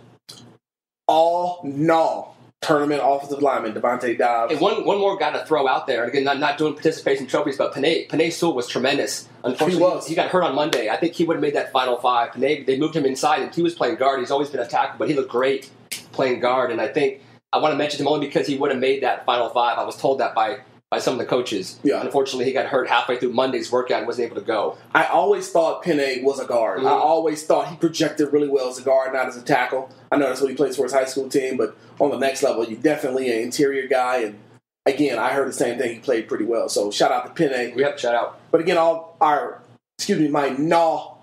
All 1.07 1.61
no 1.64 2.35
tournament 2.61 3.01
offensive 3.05 3.41
lineman 3.41 3.73
Devontae 3.73 4.19
Dobbs. 4.19 4.53
And 4.53 4.61
one, 4.61 4.85
one 4.85 4.99
more 4.99 5.17
guy 5.17 5.31
to 5.33 5.45
throw 5.45 5.69
out 5.69 5.87
there, 5.87 6.03
and 6.03 6.11
again, 6.11 6.25
not, 6.25 6.39
not 6.39 6.59
doing 6.59 6.75
participation 6.75 7.27
trophies, 7.27 7.57
but 7.57 7.73
Penei, 7.73 8.09
Penei 8.09 8.33
Sewell 8.33 8.55
was 8.55 8.67
tremendous. 8.67 9.29
Unfortunately, 9.45 9.77
He 9.77 9.81
was. 9.95 10.15
got 10.15 10.29
hurt 10.31 10.43
on 10.43 10.55
Monday. 10.55 10.89
I 10.89 10.97
think 10.97 11.15
he 11.15 11.25
would 11.25 11.35
have 11.37 11.41
made 11.43 11.55
that 11.55 11.71
final 11.73 11.97
five. 11.99 12.33
Penei, 12.33 12.67
they 12.67 12.79
moved 12.79 12.97
him 12.97 13.05
inside, 13.05 13.43
and 13.43 13.55
he 13.55 13.63
was 13.63 13.75
playing 13.75 13.97
guard. 13.97 14.19
He's 14.21 14.31
always 14.33 14.51
been 14.51 14.61
a 14.61 14.67
tackle, 14.67 14.97
but 14.99 15.09
he 15.09 15.15
looked 15.15 15.31
great 15.31 15.71
playing 16.13 16.41
guard. 16.41 16.73
And 16.73 16.81
I 16.81 16.89
think 16.89 17.23
I 17.53 17.59
want 17.59 17.73
to 17.73 17.79
mention 17.79 18.01
him 18.01 18.09
only 18.09 18.27
because 18.27 18.47
he 18.47 18.57
would 18.57 18.71
have 18.73 18.81
made 18.81 19.03
that 19.05 19.25
final 19.25 19.49
five. 19.51 19.79
I 19.79 19.85
was 19.85 19.97
told 19.97 20.19
that 20.19 20.35
by, 20.35 20.59
by 20.91 20.99
some 20.99 21.13
of 21.15 21.19
the 21.21 21.27
coaches. 21.27 21.79
Yeah. 21.85 22.01
Unfortunately, 22.03 22.45
he 22.45 22.53
got 22.53 22.67
hurt 22.67 22.89
halfway 22.89 23.19
through 23.19 23.33
Monday's 23.35 23.71
workout 23.71 23.99
and 23.99 24.07
wasn't 24.07 24.27
able 24.27 24.37
to 24.41 24.47
go. 24.47 24.77
I 24.95 25.05
always 25.05 25.49
thought 25.51 25.85
Penei 25.85 26.23
was 26.25 26.41
a 26.41 26.45
guard. 26.45 26.81
I 26.81 26.83
Mhm. 26.83 27.01
always 27.01 27.47
thought 27.47 27.69
he 27.69 27.77
projected 27.77 28.33
really 28.33 28.49
well 28.49 28.69
as 28.69 28.79
a 28.79 28.83
guard, 28.83 29.13
not 29.15 29.29
as 29.29 29.37
a 29.37 29.43
tackle. 29.43 29.89
I 30.11 30.17
know 30.17 30.27
that's 30.27 30.41
what 30.41 30.51
he 30.51 30.57
plays 30.57 30.77
for 30.77 30.83
his 30.83 30.93
high 30.93 31.05
school 31.05 31.29
team, 31.29 31.57
but 31.57 31.77
on 32.01 32.11
the 32.11 32.18
next 32.18 32.42
level, 32.42 32.64
you're 32.64 32.80
definitely 32.80 33.30
an 33.32 33.42
interior 33.42 33.86
guy. 33.88 34.18
And 34.18 34.38
again, 34.86 35.18
I 35.18 35.30
heard 35.30 35.49
the 35.49 35.53
same 35.53 35.78
thing. 35.78 35.94
He 35.94 36.01
played 36.01 36.28
pretty 36.28 36.44
well. 36.44 36.68
So 36.68 36.90
shout 36.90 37.12
out 37.12 37.34
to 37.34 37.42
Penei. 37.42 37.76
Yep, 37.76 37.99
shout 37.99 38.14
out. 38.14 38.40
But 38.51 38.61
again, 38.61 38.78
all 38.78 39.16
our 39.20 39.61
excuse 39.99 40.20
me, 40.20 40.28
my 40.28 40.51
NAW 40.51 41.16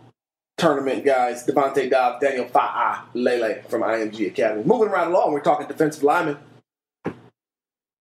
tournament 0.58 1.06
guys, 1.06 1.46
Devontae 1.46 1.90
Dobbs, 1.90 2.22
Daniel 2.22 2.46
Fa'a 2.46 3.04
Lele 3.14 3.62
from 3.70 3.82
IMG 3.82 4.28
Academy. 4.28 4.64
Moving 4.64 4.90
right 4.90 5.08
along, 5.08 5.32
we're 5.34 5.42
talking 5.42 5.68
defensive 5.68 6.04
linemen. 6.04 6.38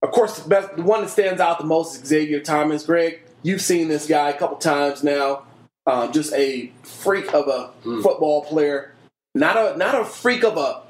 Of 0.03 0.11
course, 0.11 0.39
the, 0.41 0.49
best, 0.49 0.77
the 0.77 0.83
one 0.83 1.03
that 1.03 1.09
stands 1.11 1.41
out 1.41 1.59
the 1.59 1.65
most 1.65 2.03
is 2.03 2.09
Xavier 2.09 2.41
Thomas. 2.41 2.85
Greg, 2.85 3.23
you've 3.43 3.63
seen 3.63 3.89
this 3.89 4.07
guy 4.07 4.31
a 4.31 4.39
couple 4.39 4.57
times 4.59 5.03
now. 5.03 5.45
Um, 5.87 6.13
just 6.13 6.33
a 6.35 6.71
freak 6.83 7.33
of 7.35 7.49
a 7.49 7.71
Mm. 7.85 8.03
football 8.03 8.43
player. 8.45 8.93
Not 9.35 9.57
a 9.57 9.77
not 9.77 10.01
a 10.01 10.05
freak 10.05 10.45
of 10.45 10.57
a, 10.57 10.83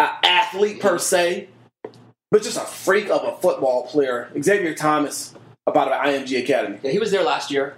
a 0.00 0.26
athlete 0.26 0.80
per 0.80 0.98
se, 0.98 1.48
but 2.30 2.42
just 2.42 2.56
a 2.56 2.60
freak 2.60 3.10
of 3.10 3.24
a 3.24 3.36
football 3.40 3.86
player. 3.86 4.30
Xavier 4.40 4.74
Thomas, 4.74 5.34
about 5.66 5.92
an 5.92 5.98
IMG 6.24 6.42
Academy. 6.42 6.78
Yeah, 6.82 6.90
he 6.90 6.98
was 6.98 7.10
there 7.10 7.22
last 7.22 7.50
year. 7.50 7.76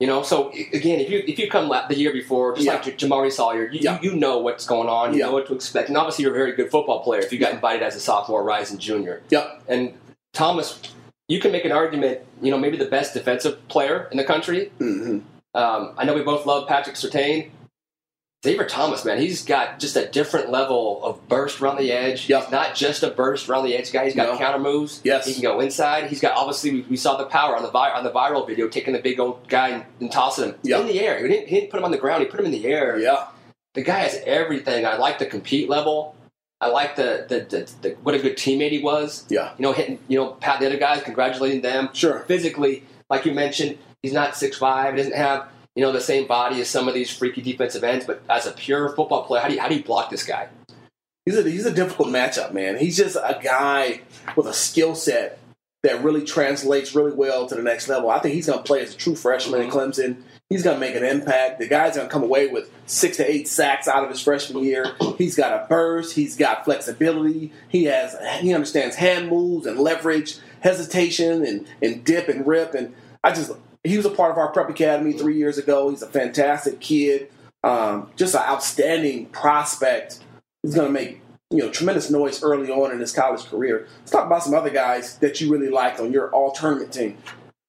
You 0.00 0.08
know, 0.08 0.22
so 0.22 0.50
again, 0.50 0.98
if 1.00 1.08
you 1.08 1.22
if 1.26 1.38
you 1.38 1.48
come 1.48 1.68
the 1.88 1.94
year 1.96 2.12
before, 2.12 2.54
just 2.54 2.66
Yeah. 2.66 2.74
like 2.74 2.84
Jamaree 2.98 3.32
Salyer, 3.32 3.68
you, 3.68 3.78
Yeah. 3.80 3.98
you 4.02 4.10
you 4.10 4.16
know 4.16 4.38
what's 4.38 4.66
going 4.66 4.88
on, 4.88 5.12
you 5.12 5.20
Yeah. 5.20 5.26
know 5.26 5.32
what 5.32 5.46
to 5.46 5.54
expect, 5.54 5.88
and 5.88 5.96
obviously 5.96 6.24
you're 6.24 6.34
a 6.34 6.36
very 6.36 6.52
good 6.52 6.70
football 6.70 7.02
player 7.02 7.20
if 7.20 7.32
you 7.32 7.38
got 7.38 7.52
invited 7.52 7.82
as 7.82 7.94
a 7.94 8.00
sophomore, 8.00 8.42
rising 8.42 8.78
junior. 8.78 9.22
Yep. 9.30 9.62
And 9.68 9.94
Thomas, 10.32 10.80
you 11.28 11.38
can 11.40 11.52
make 11.52 11.64
an 11.64 11.70
argument, 11.72 12.20
you 12.42 12.50
know, 12.50 12.58
maybe 12.58 12.76
the 12.76 12.86
best 12.86 13.14
defensive 13.14 13.66
player 13.68 14.08
in 14.10 14.18
the 14.18 14.24
country. 14.24 14.72
hmm 14.78 15.18
Um, 15.54 15.92
I 15.96 16.04
know 16.04 16.14
we 16.14 16.22
both 16.22 16.44
love 16.44 16.66
Patrick 16.66 16.96
Surtain. 16.96 17.50
Xavier 18.44 18.66
Thomas, 18.66 19.06
man, 19.06 19.18
he's 19.18 19.42
got 19.42 19.78
just 19.78 19.96
a 19.96 20.06
different 20.06 20.50
level 20.50 21.02
of 21.02 21.26
burst 21.28 21.62
around 21.62 21.78
the 21.78 21.90
edge. 21.90 22.28
Yep. 22.28 22.42
He's 22.42 22.52
not 22.52 22.74
just 22.74 23.02
a 23.02 23.08
burst 23.10 23.48
around 23.48 23.64
the 23.64 23.74
edge 23.74 23.90
guy. 23.90 24.04
He's 24.04 24.14
got 24.14 24.30
No. 24.30 24.36
counter 24.38 24.58
moves. 24.58 25.00
Yes. 25.02 25.24
He 25.26 25.32
can 25.32 25.40
go 25.42 25.60
inside. 25.60 26.08
He's 26.08 26.20
got 26.20 26.36
obviously 26.36 26.82
we, 26.82 26.96
saw 26.98 27.16
the 27.16 27.24
power 27.24 27.56
on 27.56 27.62
the 27.62 27.70
vi- 27.70 27.90
on 27.90 28.04
the 28.04 28.10
viral 28.10 28.46
video, 28.46 28.68
taking 28.68 28.92
the 28.92 29.00
big 29.00 29.18
old 29.18 29.48
guy 29.48 29.70
and, 29.70 29.84
and 29.98 30.12
tossing 30.12 30.50
him 30.50 30.54
Yep. 30.62 30.80
in 30.82 30.86
the 30.88 31.00
air. 31.00 31.22
He 31.22 31.28
didn't, 31.28 31.48
he 31.48 31.54
didn't 31.58 31.70
put 31.70 31.78
him 31.78 31.84
on 31.86 31.90
the 31.90 31.96
ground. 31.96 32.22
He 32.22 32.28
put 32.28 32.38
him 32.38 32.44
in 32.46 32.52
the 32.52 32.66
air. 32.66 32.98
Yeah. 32.98 33.28
The 33.72 33.82
guy 33.82 34.00
has 34.00 34.20
everything. 34.26 34.84
I 34.84 34.98
like 34.98 35.18
the 35.18 35.26
compete 35.26 35.70
level. 35.70 36.14
I 36.60 36.68
like 36.68 36.96
the, 36.96 37.24
the, 37.28 37.40
the, 37.40 37.72
the 37.80 37.90
what 38.02 38.14
a 38.14 38.18
good 38.18 38.36
teammate 38.36 38.72
he 38.72 38.78
was. 38.80 39.24
Yeah. 39.30 39.52
You 39.56 39.62
know, 39.62 39.72
hitting 39.72 39.98
you 40.08 40.18
know 40.18 40.32
pat 40.32 40.60
the 40.60 40.66
other 40.66 40.76
guys, 40.78 41.02
congratulating 41.02 41.62
them 41.62 41.88
Sure. 41.94 42.20
physically, 42.20 42.82
like 43.08 43.24
you 43.24 43.32
mentioned, 43.32 43.78
he's 44.02 44.12
not 44.12 44.36
six 44.36 44.58
five. 44.58 44.92
He 44.94 44.98
doesn't 44.98 45.16
have 45.16 45.48
you 45.74 45.82
know 45.82 45.92
the 45.92 46.00
same 46.00 46.26
body 46.26 46.60
as 46.60 46.68
some 46.68 46.88
of 46.88 46.94
these 46.94 47.14
freaky 47.14 47.42
defensive 47.42 47.84
ends. 47.84 48.04
But 48.04 48.22
as 48.28 48.46
a 48.46 48.52
pure 48.52 48.90
football 48.90 49.24
player, 49.24 49.42
how 49.42 49.48
do 49.48 49.54
you 49.54 49.60
how 49.60 49.68
do 49.68 49.76
you 49.76 49.84
block 49.84 50.10
this 50.10 50.24
guy? 50.24 50.48
He's 51.26 51.38
a 51.38 51.42
he's 51.42 51.66
a 51.66 51.72
difficult 51.72 52.08
matchup, 52.08 52.52
man. 52.52 52.76
He's 52.76 52.96
just 52.96 53.16
a 53.16 53.38
guy 53.42 54.02
with 54.36 54.46
a 54.46 54.52
skill 54.52 54.94
set 54.94 55.38
that 55.84 56.02
really 56.02 56.24
translates 56.24 56.94
really 56.94 57.12
well 57.12 57.46
to 57.46 57.54
the 57.54 57.62
next 57.62 57.88
level. 57.88 58.10
I 58.10 58.18
think 58.18 58.34
he's 58.34 58.46
going 58.46 58.58
to 58.58 58.64
play 58.64 58.80
as 58.80 58.94
a 58.94 58.96
true 58.96 59.14
freshman 59.14 59.60
in 59.60 59.68
mm-hmm. 59.68 59.78
Clemson. 59.78 60.22
He's 60.48 60.62
going 60.62 60.76
to 60.76 60.80
make 60.80 60.94
an 60.94 61.04
impact. 61.04 61.58
The 61.58 61.68
guy's 61.68 61.96
going 61.96 62.08
to 62.08 62.12
come 62.12 62.22
away 62.22 62.48
with 62.48 62.70
six 62.86 63.18
to 63.18 63.30
eight 63.30 63.48
sacks 63.48 63.86
out 63.86 64.02
of 64.02 64.10
his 64.10 64.20
freshman 64.20 64.64
year. 64.64 64.94
He's 65.18 65.36
got 65.36 65.52
a 65.52 65.66
burst. 65.66 66.14
He's 66.14 66.36
got 66.36 66.64
flexibility. 66.64 67.52
He 67.68 67.84
has 67.84 68.16
he 68.40 68.54
understands 68.54 68.96
hand 68.96 69.28
moves 69.28 69.66
and 69.66 69.78
leverage, 69.78 70.38
hesitation 70.60 71.44
and 71.44 71.66
and 71.82 72.04
dip 72.04 72.28
and 72.28 72.46
rip. 72.46 72.74
And 72.74 72.94
I 73.22 73.32
just 73.32 73.52
he 73.84 73.96
was 73.96 74.06
a 74.06 74.10
part 74.10 74.32
of 74.32 74.38
our 74.38 74.48
prep 74.48 74.68
academy 74.68 75.12
three 75.12 75.36
years 75.36 75.58
ago. 75.58 75.90
He's 75.90 76.02
a 76.02 76.08
fantastic 76.08 76.80
kid. 76.80 77.30
Um, 77.62 78.10
just 78.16 78.34
an 78.34 78.40
outstanding 78.40 79.26
prospect. 79.26 80.20
He's 80.62 80.74
going 80.74 80.88
to 80.88 80.92
make 80.92 81.20
you 81.50 81.58
know 81.58 81.70
tremendous 81.70 82.10
noise 82.10 82.42
early 82.42 82.70
on 82.70 82.90
in 82.90 82.98
his 82.98 83.12
college 83.12 83.44
career. 83.44 83.86
Let's 84.00 84.10
talk 84.10 84.26
about 84.26 84.42
some 84.42 84.54
other 84.54 84.70
guys 84.70 85.18
that 85.18 85.40
you 85.40 85.52
really 85.52 85.70
liked 85.70 86.00
on 86.00 86.12
your 86.12 86.30
all 86.30 86.52
tournament 86.52 86.92
team. 86.92 87.18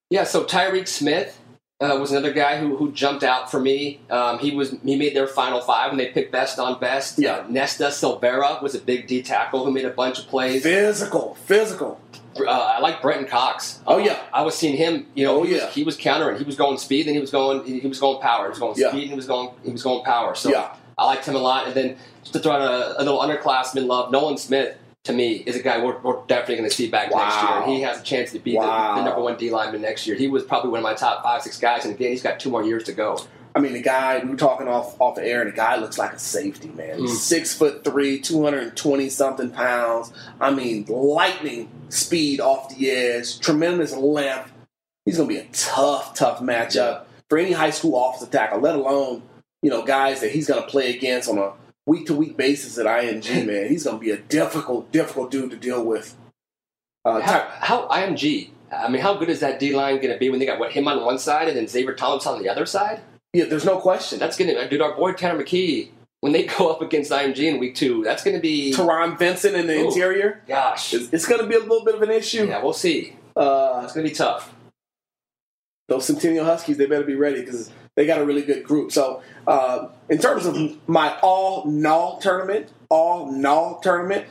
Yeah, 0.09 0.23
so 0.23 0.43
Tyreek 0.43 0.87
Smith 0.87 1.39
uh, 1.81 1.97
was 1.99 2.11
another 2.11 2.31
guy 2.31 2.57
who, 2.57 2.77
who 2.77 2.91
jumped 2.91 3.23
out 3.23 3.51
for 3.51 3.59
me. 3.59 3.99
Um, 4.09 4.39
he 4.39 4.55
was 4.55 4.75
he 4.83 4.95
made 4.95 5.15
their 5.15 5.27
final 5.27 5.61
five 5.61 5.91
and 5.91 5.99
they 5.99 6.07
picked 6.07 6.31
best 6.31 6.57
on 6.59 6.79
best. 6.79 7.19
Yeah. 7.19 7.37
Uh, 7.37 7.45
Nesta 7.49 7.85
Silvera 7.85 8.61
was 8.61 8.75
a 8.75 8.79
big 8.79 9.07
D 9.07 9.21
tackle 9.21 9.65
who 9.65 9.71
made 9.71 9.85
a 9.85 9.89
bunch 9.89 10.19
of 10.19 10.27
plays. 10.27 10.63
Physical, 10.63 11.35
physical. 11.45 11.99
Uh, 12.37 12.49
I 12.49 12.79
like 12.79 13.01
Brenton 13.01 13.27
Cox. 13.27 13.79
Oh, 13.87 13.95
Uh, 13.95 13.97
yeah. 13.99 14.19
I 14.33 14.41
was 14.41 14.55
seeing 14.55 14.75
him. 14.75 15.07
You 15.15 15.25
know, 15.25 15.39
Oh, 15.39 15.43
he, 15.43 15.53
was, 15.53 15.61
yeah. 15.61 15.69
he 15.69 15.83
was 15.83 15.95
countering. 15.95 16.37
He 16.37 16.43
was 16.43 16.55
going 16.55 16.77
speed, 16.77 17.07
then 17.07 17.13
he 17.13 17.19
was 17.21 17.31
going 17.31 17.63
he, 17.63 17.87
was 17.87 17.99
going 17.99 18.21
power. 18.21 18.45
He 18.45 18.49
was 18.49 18.59
going 18.59 18.73
Yeah. 18.77 18.89
speed, 18.89 19.01
and 19.03 19.09
he 19.11 19.15
was 19.15 19.25
going 19.27 19.49
he 19.63 19.71
was 19.71 19.83
going 19.83 20.03
power. 20.03 20.35
So 20.35 20.49
Yeah. 20.49 20.75
I 20.97 21.05
liked 21.05 21.25
him 21.25 21.35
a 21.35 21.39
lot. 21.39 21.65
And 21.67 21.73
then 21.75 21.97
just 22.21 22.33
to 22.33 22.39
throw 22.39 22.53
out 22.53 22.61
a, 22.61 23.01
a 23.01 23.03
little 23.03 23.19
underclassman 23.19 23.85
love, 23.87 24.11
Nolan 24.11 24.37
Smith 24.37 24.77
to 25.03 25.13
me 25.13 25.43
is 25.45 25.55
a 25.55 25.61
guy 25.61 25.83
we're, 25.83 25.97
we're 25.99 26.25
definitely 26.25 26.55
going 26.57 26.69
to 26.69 26.75
see 26.75 26.89
back 26.89 27.11
next 27.13 27.35
year, 27.41 27.51
and 27.61 27.71
he 27.71 27.81
has 27.81 27.99
a 28.01 28.03
chance 28.03 28.31
to 28.31 28.39
be 28.39 28.55
Wow. 28.57 28.95
the, 28.95 29.01
the 29.01 29.05
number 29.05 29.21
one 29.21 29.37
D 29.37 29.51
lineman 29.51 29.81
next 29.81 30.07
year. 30.07 30.15
He 30.15 30.27
was 30.27 30.43
probably 30.43 30.71
one 30.71 30.79
of 30.79 30.83
my 30.83 30.95
top 30.95 31.21
five 31.23 31.41
six 31.43 31.59
guys, 31.59 31.85
and 31.85 31.93
again, 31.93 32.09
he's 32.09 32.23
got 32.23 32.39
two 32.39 32.49
more 32.49 32.63
years 32.63 32.83
to 32.85 32.91
go. 32.93 33.17
I 33.55 33.59
mean, 33.61 33.71
the 33.73 33.81
guy 33.81 34.19
we 34.21 34.29
were 34.31 34.35
talking 34.35 34.67
off 34.67 34.99
off 34.99 35.15
the 35.15 35.25
air, 35.25 35.41
and 35.41 35.51
the 35.51 35.55
guy 35.55 35.77
looks 35.77 35.97
like 35.97 36.11
a 36.13 36.19
safety 36.19 36.67
man. 36.69 36.99
He's 36.99 37.11
Mm. 37.11 37.15
six 37.15 37.53
foot 37.55 37.83
three, 37.85 38.19
two 38.19 38.43
hundred 38.43 38.63
and 38.63 38.75
twenty 38.75 39.09
something 39.09 39.49
pounds. 39.49 40.11
I 40.41 40.51
mean, 40.51 40.85
lightning 40.89 41.69
speed 41.89 42.41
off 42.41 42.75
the 42.75 42.91
edge, 42.91 43.39
tremendous 43.39 43.93
length. 43.93 44.51
He's 45.05 45.17
going 45.17 45.29
to 45.29 45.35
be 45.35 45.39
a 45.39 45.47
tough, 45.53 46.15
tough 46.15 46.39
matchup 46.41 47.03
for 47.29 47.37
any 47.37 47.53
high 47.53 47.69
school 47.69 48.03
offensive 48.09 48.31
tackle, 48.31 48.59
let 48.59 48.75
alone 48.75 49.23
you 49.61 49.69
know 49.69 49.83
guys 49.83 50.19
that 50.21 50.31
he's 50.31 50.47
going 50.47 50.61
to 50.61 50.67
play 50.67 50.93
against 50.95 51.29
on 51.29 51.37
a 51.37 51.53
week 51.85 52.07
to 52.07 52.13
week 52.13 52.35
basis 52.35 52.77
at 52.77 52.85
IMG. 52.85 53.45
Man, 53.47 53.69
he's 53.69 53.85
going 53.85 53.97
to 53.97 54.03
be 54.03 54.11
a 54.11 54.17
difficult, 54.17 54.91
difficult 54.91 55.31
dude 55.31 55.51
to 55.51 55.57
deal 55.57 55.83
with. 55.85 56.15
Uh, 57.05 57.21
How, 57.21 57.47
how 57.59 57.87
IMG? 57.89 58.49
I 58.75 58.89
mean, 58.89 59.01
how 59.01 59.13
good 59.13 59.29
is 59.29 59.39
that 59.41 59.59
D 59.59 59.73
line 59.75 59.97
going 59.97 60.11
to 60.11 60.17
be 60.17 60.29
when 60.29 60.39
they 60.39 60.45
got 60.47 60.59
what 60.59 60.71
him 60.71 60.87
on 60.87 61.05
one 61.05 61.19
side 61.19 61.47
and 61.47 61.55
then 61.55 61.67
Xavier 61.67 61.93
Thomas 61.93 62.25
on 62.25 62.41
the 62.41 62.49
other 62.49 62.65
side? 62.65 62.99
Yeah, 63.35 63.45
there's 63.45 63.65
no 63.65 63.79
question. 63.79 64.19
That's 64.19 64.37
going 64.37 64.53
to 64.53 64.69
dude. 64.69 64.81
Our 64.81 64.95
boy 64.95 65.13
Tanner 65.13 65.43
McKee 65.43 65.89
when 66.25 66.31
they 66.33 66.43
go 66.57 66.71
up 66.71 66.81
against 66.81 67.11
IMG 67.11 67.37
in 67.37 67.59
week 67.59 67.75
two, 67.75 68.03
that's 68.03 68.23
going 68.23 68.35
to 68.35 68.41
be 68.41 68.73
Teron 68.75 69.17
Vincent 69.19 69.55
in 69.55 69.67
the 69.67 69.75
Ooh. 69.75 69.87
interior. 69.87 70.41
gosh. 70.47 70.93
It's, 70.93 71.13
it's 71.13 71.25
going 71.27 71.39
to 71.39 71.47
be 71.47 71.55
a 71.55 71.59
little 71.59 71.85
bit 71.85 71.93
of 71.93 72.01
an 72.01 72.09
issue. 72.09 72.47
Yeah, 72.47 72.63
we'll 72.63 72.73
see. 72.73 73.15
Uh, 73.35 73.81
It's 73.83 73.93
going 73.93 74.05
to 74.05 74.09
be 74.11 74.15
tough. 74.15 74.51
those 75.87 76.05
Centennial 76.05 76.45
Huskies, 76.45 76.77
they 76.77 76.87
better 76.87 77.03
be 77.03 77.13
ready 77.13 77.41
because 77.41 77.69
they 77.95 78.07
got 78.07 78.19
a 78.19 78.25
really 78.25 78.41
good 78.41 78.63
group. 78.63 78.91
So, 78.91 79.21
uh, 79.45 79.89
in 80.09 80.17
terms 80.17 80.47
of 80.47 80.55
my 80.87 81.15
all 81.21 81.65
null 81.65 82.17
tournament, 82.17 82.71
all 82.89 83.31
null 83.31 83.79
tournament, 83.81 84.25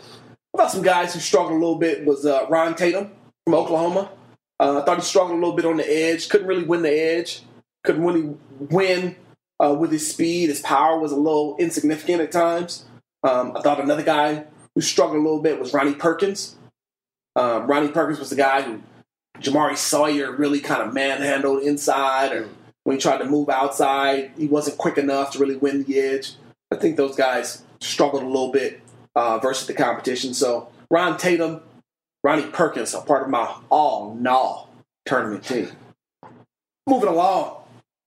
about 0.53 0.73
some 0.73 0.83
guys 0.83 1.15
who 1.15 1.21
struggled 1.21 1.53
a 1.53 1.61
little 1.65 1.79
bit 1.79 2.05
was 2.05 2.27
uh, 2.27 2.47
Ron 2.49 2.75
Tatum 2.75 3.13
from 3.45 3.55
Oklahoma. 3.55 4.11
Uh, 4.59 4.81
I 4.81 4.85
thought 4.85 4.97
he 4.97 5.05
struggled 5.05 5.33
a 5.39 5.41
little 5.41 5.55
bit 5.55 5.65
on 5.65 5.77
the 5.77 5.89
edge, 5.89 6.29
couldn't 6.29 6.47
really 6.49 6.65
win 6.65 6.83
the 6.83 6.91
edge, 6.91 7.43
couldn't 7.85 8.05
really 8.05 8.37
win 8.59 9.17
uh, 9.61 9.75
with 9.79 9.93
his 9.93 10.11
speed. 10.11 10.49
His 10.49 10.61
power 10.61 10.99
was 10.99 11.13
a 11.13 11.17
little 11.17 11.57
insignificant 11.59 12.21
at 12.21 12.33
times. 12.33 12.85
Um, 13.23 13.57
I 13.57 13.61
thought 13.61 13.81
another 13.81 14.03
guy 14.03 14.45
who 14.75 14.81
struggled 14.81 15.19
a 15.19 15.23
little 15.23 15.41
bit 15.41 15.61
was 15.61 15.73
Ronnie 15.73 15.95
Perkins. 15.95 16.57
Um, 17.37 17.67
Ronnie 17.67 17.89
Perkins 17.89 18.19
was 18.19 18.31
the 18.31 18.37
guy 18.37 18.63
who 18.63 18.83
Jamaree 19.41 19.77
Salyer 19.77 20.33
really 20.33 20.61
kind 20.61 20.83
of 20.83 20.95
manhandled 20.95 21.63
inside, 21.63 22.33
or 22.33 22.49
when 22.85 22.97
he 22.97 23.01
tried 23.01 23.19
to 23.19 23.25
move 23.25 23.49
outside, 23.49 24.33
he 24.37 24.47
wasn't 24.47 24.79
quick 24.79 24.99
enough 24.99 25.33
to 25.33 25.39
really 25.39 25.57
win 25.57 25.85
the 25.85 25.99
edge. 25.99 26.35
I 26.71 26.77
think 26.77 26.97
those 26.97 27.17
guys 27.17 27.63
struggled 27.81 28.23
a 28.23 28.27
little 28.27 28.53
bit 28.53 28.81
uh, 29.15 29.39
versus 29.39 29.67
the 29.67 29.75
competition. 29.75 30.35
So 30.35 30.69
Ron 30.91 31.17
Tatum, 31.17 31.63
Ronnie 32.23 32.47
Perkins 32.51 32.95
are 32.95 33.05
part 33.05 33.23
of 33.23 33.31
my 33.31 33.55
all 33.71 34.15
null 34.15 34.71
tournament 35.07 35.45
team. 35.45 35.71
Moving 36.87 37.09
along, 37.09 37.64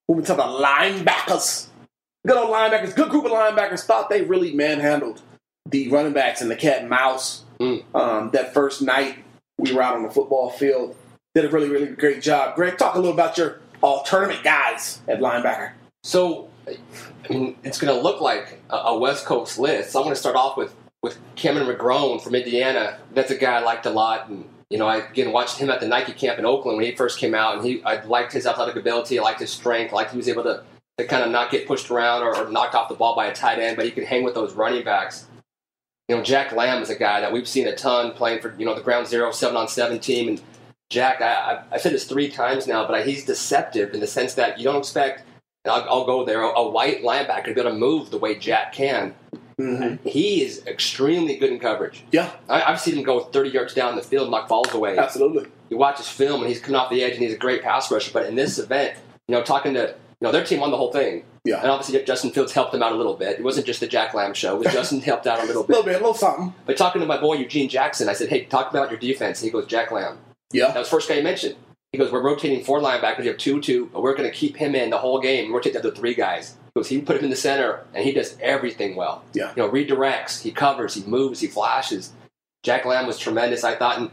moving 0.08 0.26
to 0.26 0.34
the 0.34 0.43
linebackers. 0.43 1.68
Good 2.26 2.38
old 2.38 2.49
linebackers, 2.49 2.95
good 2.95 3.10
group 3.10 3.26
of 3.26 3.32
linebackers. 3.32 3.84
Thought 3.84 4.10
they 4.10 4.22
really 4.22 4.53
manhandled 4.53 5.22
the 5.70 5.89
running 5.89 6.14
backs 6.14 6.41
and 6.41 6.49
the 6.49 6.55
cat 6.55 6.82
and 6.82 6.89
mouse. 6.89 7.43
Mm. 7.60 7.84
Um, 7.95 8.30
that 8.32 8.53
first 8.53 8.82
night 8.82 9.24
we 9.58 9.74
were 9.74 9.82
out 9.82 9.95
on 9.95 10.03
the 10.03 10.10
football 10.10 10.49
field, 10.49 10.95
did 11.34 11.45
a 11.45 11.49
really, 11.49 11.70
really 11.70 11.88
great 11.88 12.22
job. 12.22 12.55
Greg, 12.55 12.78
talk 12.78 12.95
a 12.95 12.99
little 12.99 13.14
about 13.14 13.38
your 13.38 13.60
all 13.82 14.03
tournament 14.03 14.43
guys 14.43 15.01
at 15.08 15.20
linebacker. 15.20 15.72
So, 16.03 16.49
I 16.68 16.78
mean, 17.30 17.58
it's 17.64 17.80
going 17.80 17.93
to 17.95 18.01
look 18.01 18.22
like 18.22 18.62
a, 18.70 18.76
a 18.76 18.97
West 18.97 19.26
Coast 19.26 19.58
list. 19.58 19.91
So 19.91 19.99
I'm 19.99 20.05
going 20.05 20.16
to 20.16 20.20
start 20.20 20.36
off 20.36 20.58
with 20.58 20.76
with 21.03 21.20
Cameron 21.36 21.68
McGrone 21.68 22.22
from 22.22 22.36
Indiana. 22.36 22.97
That's 23.14 23.32
a 23.32 23.38
guy 23.38 23.60
I 23.60 23.64
liked 23.64 23.86
a 23.86 23.91
lot, 23.91 24.30
and 24.30 24.45
you 24.70 24.78
know, 24.78 24.88
I 24.88 24.97
again 24.97 25.32
watched 25.32 25.57
him 25.57 25.70
at 25.70 25.80
the 25.80 25.88
Nike 25.88 26.13
camp 26.13 26.39
in 26.39 26.45
Oakland 26.45 26.78
when 26.78 26.86
he 26.86 26.95
first 26.95 27.20
came 27.20 27.34
out, 27.34 27.57
and 27.57 27.65
he 27.65 27.84
I 27.84 28.03
liked 28.03 28.34
his 28.34 28.45
athletic 28.45 28.76
ability, 28.76 29.20
I 29.20 29.24
liked 29.24 29.39
his 29.39 29.51
strength, 29.51 29.93
I 29.93 29.97
liked 29.97 30.11
he 30.11 30.18
was 30.18 30.30
able 30.30 30.43
to 30.43 30.63
to 30.97 31.05
kind 31.05 31.24
of 31.24 31.30
not 31.30 31.51
get 31.51 31.68
pushed 31.68 31.91
around 31.91 32.24
or, 32.24 32.36
or 32.36 32.49
knocked 32.49 32.74
off 32.74 32.89
the 32.89 32.95
ball 32.95 33.15
by 33.15 33.28
a 33.28 33.36
tight 33.36 33.59
end, 33.59 33.76
but 33.76 33.86
he 33.86 33.91
could 33.91 34.03
hang 34.03 34.24
with 34.24 34.34
those 34.34 34.53
running 34.53 34.84
backs. 34.84 35.28
You 36.07 36.15
know, 36.15 36.24
Jack 36.24 36.53
Lamb 36.53 36.82
is 36.82 36.89
a 36.89 36.95
guy 36.95 37.22
that 37.22 37.32
we've 37.32 37.47
seen 37.47 37.68
a 37.68 37.76
ton 37.76 38.13
playing 38.13 38.41
for 38.41 38.55
you 38.57 38.65
know 38.65 38.74
the 38.74 38.82
ground 38.82 39.07
zero 39.07 39.32
seven 39.32 39.55
on 39.57 39.68
seven 39.68 39.99
team, 39.99 40.28
and 40.28 40.41
Jack, 40.89 41.22
I, 41.22 41.34
I, 41.34 41.63
I 41.74 41.78
said 41.78 41.93
this 41.93 42.05
three 42.05 42.30
times 42.30 42.65
now, 42.68 42.88
but 42.88 43.05
he's 43.05 43.26
deceptive 43.26 43.93
in 43.93 43.99
the 43.99 44.07
sense 44.07 44.34
that 44.36 44.57
you 44.57 44.63
don't 44.63 44.78
expect. 44.78 45.24
I'll, 45.70 45.84
I'll 45.89 46.05
go 46.05 46.26
there. 46.26 46.41
A, 46.41 46.47
a 46.47 46.70
white 46.70 47.03
linebacker 47.03 47.49
able 47.49 47.63
to 47.63 47.74
move 47.74 48.09
the 48.09 48.18
way 48.18 48.36
Jack 48.36 48.74
can. 48.74 49.13
Mm-hmm. 49.59 50.07
He 50.07 50.43
is 50.43 50.65
extremely 50.68 51.36
good 51.38 51.51
in 51.51 51.59
coverage. 51.59 52.03
Yeah, 52.11 52.32
I, 52.47 52.61
I've 52.63 52.80
seen 52.80 52.95
him 52.95 53.03
go 53.03 53.22
30 53.22 53.49
yards 53.49 53.74
down 53.74 53.95
the 53.95 54.03
field 54.03 54.24
and 54.24 54.32
knock 54.32 54.47
balls 54.47 54.72
away. 54.74 54.97
absolutely. 54.97 55.49
You 55.70 55.78
watch 55.78 55.97
his 55.97 56.07
film 56.07 56.41
and 56.41 56.47
he's 56.49 56.59
coming 56.61 56.80
off 56.80 56.89
the 56.91 57.03
edge 57.03 57.13
and 57.13 57.24
he's 57.24 57.34
a 57.34 57.38
great 57.38 57.63
pass 57.63 57.91
rusher. 57.91 58.11
But 58.13 58.28
in 58.28 58.36
this 58.36 58.59
event, 58.59 58.97
you 59.28 59.34
know, 59.36 59.41
talking 59.43 59.74
to 59.74 59.95
you 60.22 60.26
know 60.26 60.32
their 60.32 60.43
team 60.43 60.59
won 60.61 60.72
the 60.72 60.78
whole 60.78 60.91
thing, 60.91 61.24
Yeah. 61.43 61.59
and 61.61 61.70
obviously 61.70 62.01
Justin 62.03 62.32
Fields 62.32 62.51
helped 62.53 62.72
them 62.72 62.82
out 62.82 62.91
a 62.91 62.95
little 62.95 63.13
bit. 63.15 63.38
It 63.39 63.43
wasn't 63.43 63.65
just 63.68 63.80
the 63.82 63.88
Jack 63.88 64.13
Lamb 64.15 64.34
show; 64.34 64.55
it 64.55 64.63
was 64.65 64.74
Justin 64.74 65.01
helped 65.01 65.28
out 65.28 65.39
a 65.43 65.45
little 65.45 65.61
A 65.63 65.68
bit. 65.68 65.70
little 65.76 65.84
bit, 65.86 65.95
a 65.95 65.97
little 65.99 66.13
something. 66.15 66.53
But 66.65 66.78
talking 66.78 67.01
to 67.01 67.07
my 67.07 67.18
boy 67.20 67.34
Eugene 67.36 67.68
Jackson, 67.70 68.09
I 68.09 68.13
said, 68.13 68.30
"Hey, 68.30 68.45
talk 68.45 68.70
about 68.72 68.89
your 68.89 68.99
defense." 68.99 69.41
And 69.41 69.45
he 69.47 69.51
goes, 69.51 69.68
"Jack 69.68 69.91
Lamb." 69.91 70.18
Yeah. 70.51 70.68
That 70.72 70.78
was 70.80 70.88
the 70.88 70.95
first 70.95 71.09
guy 71.09 71.15
he 71.15 71.22
mentioned. 71.22 71.55
He 71.91 71.97
goes, 71.97 72.11
We're 72.11 72.21
rotating 72.23 72.63
four 72.63 72.79
linebackers. 72.79 73.23
You 73.23 73.29
have 73.29 73.38
two, 73.38 73.61
two, 73.61 73.89
but 73.93 74.01
we're 74.01 74.15
going 74.15 74.29
to 74.29 74.35
keep 74.35 74.55
him 74.57 74.75
in 74.75 74.89
the 74.89 74.97
whole 74.97 75.19
game. 75.19 75.53
Rotate 75.53 75.73
the 75.73 75.79
other 75.79 75.91
three 75.91 76.13
guys. 76.13 76.51
He 76.73 76.79
goes, 76.79 76.88
He 76.89 77.01
put 77.01 77.17
him 77.17 77.23
in 77.25 77.29
the 77.29 77.35
center, 77.35 77.85
and 77.93 78.03
he 78.03 78.11
does 78.11 78.38
everything 78.41 78.95
well. 78.95 79.23
Yeah. 79.33 79.51
You 79.55 79.63
know, 79.63 79.69
redirects, 79.69 80.41
he 80.41 80.51
covers, 80.51 80.93
he 80.93 81.03
moves, 81.09 81.39
he 81.39 81.47
flashes. 81.47 82.11
Jack 82.63 82.85
Lamb 82.85 83.07
was 83.07 83.17
tremendous, 83.17 83.63
I 83.63 83.75
thought. 83.75 83.97
And 83.99 84.11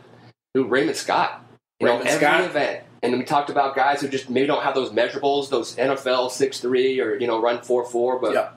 dude, 0.54 0.70
Raymond 0.70 0.96
Scott. 0.96 1.44
You 1.80 1.88
Raymond 1.88 2.04
know, 2.04 2.10
every 2.12 2.26
Scott. 2.26 2.40
event. 2.44 2.84
And 3.02 3.12
then 3.12 3.18
we 3.18 3.26
talked 3.26 3.50
about 3.50 3.74
guys 3.76 4.00
who 4.00 4.08
just 4.08 4.30
maybe 4.30 4.46
don't 4.46 4.62
have 4.62 4.74
those 4.74 4.90
measurables, 4.90 5.50
those 5.50 5.76
NFL 5.76 6.30
6'3 6.30 7.04
or, 7.04 7.16
you 7.16 7.26
know, 7.26 7.40
run 7.42 7.58
4'4, 7.58 8.20
but 8.20 8.32
Yeah. 8.32 8.50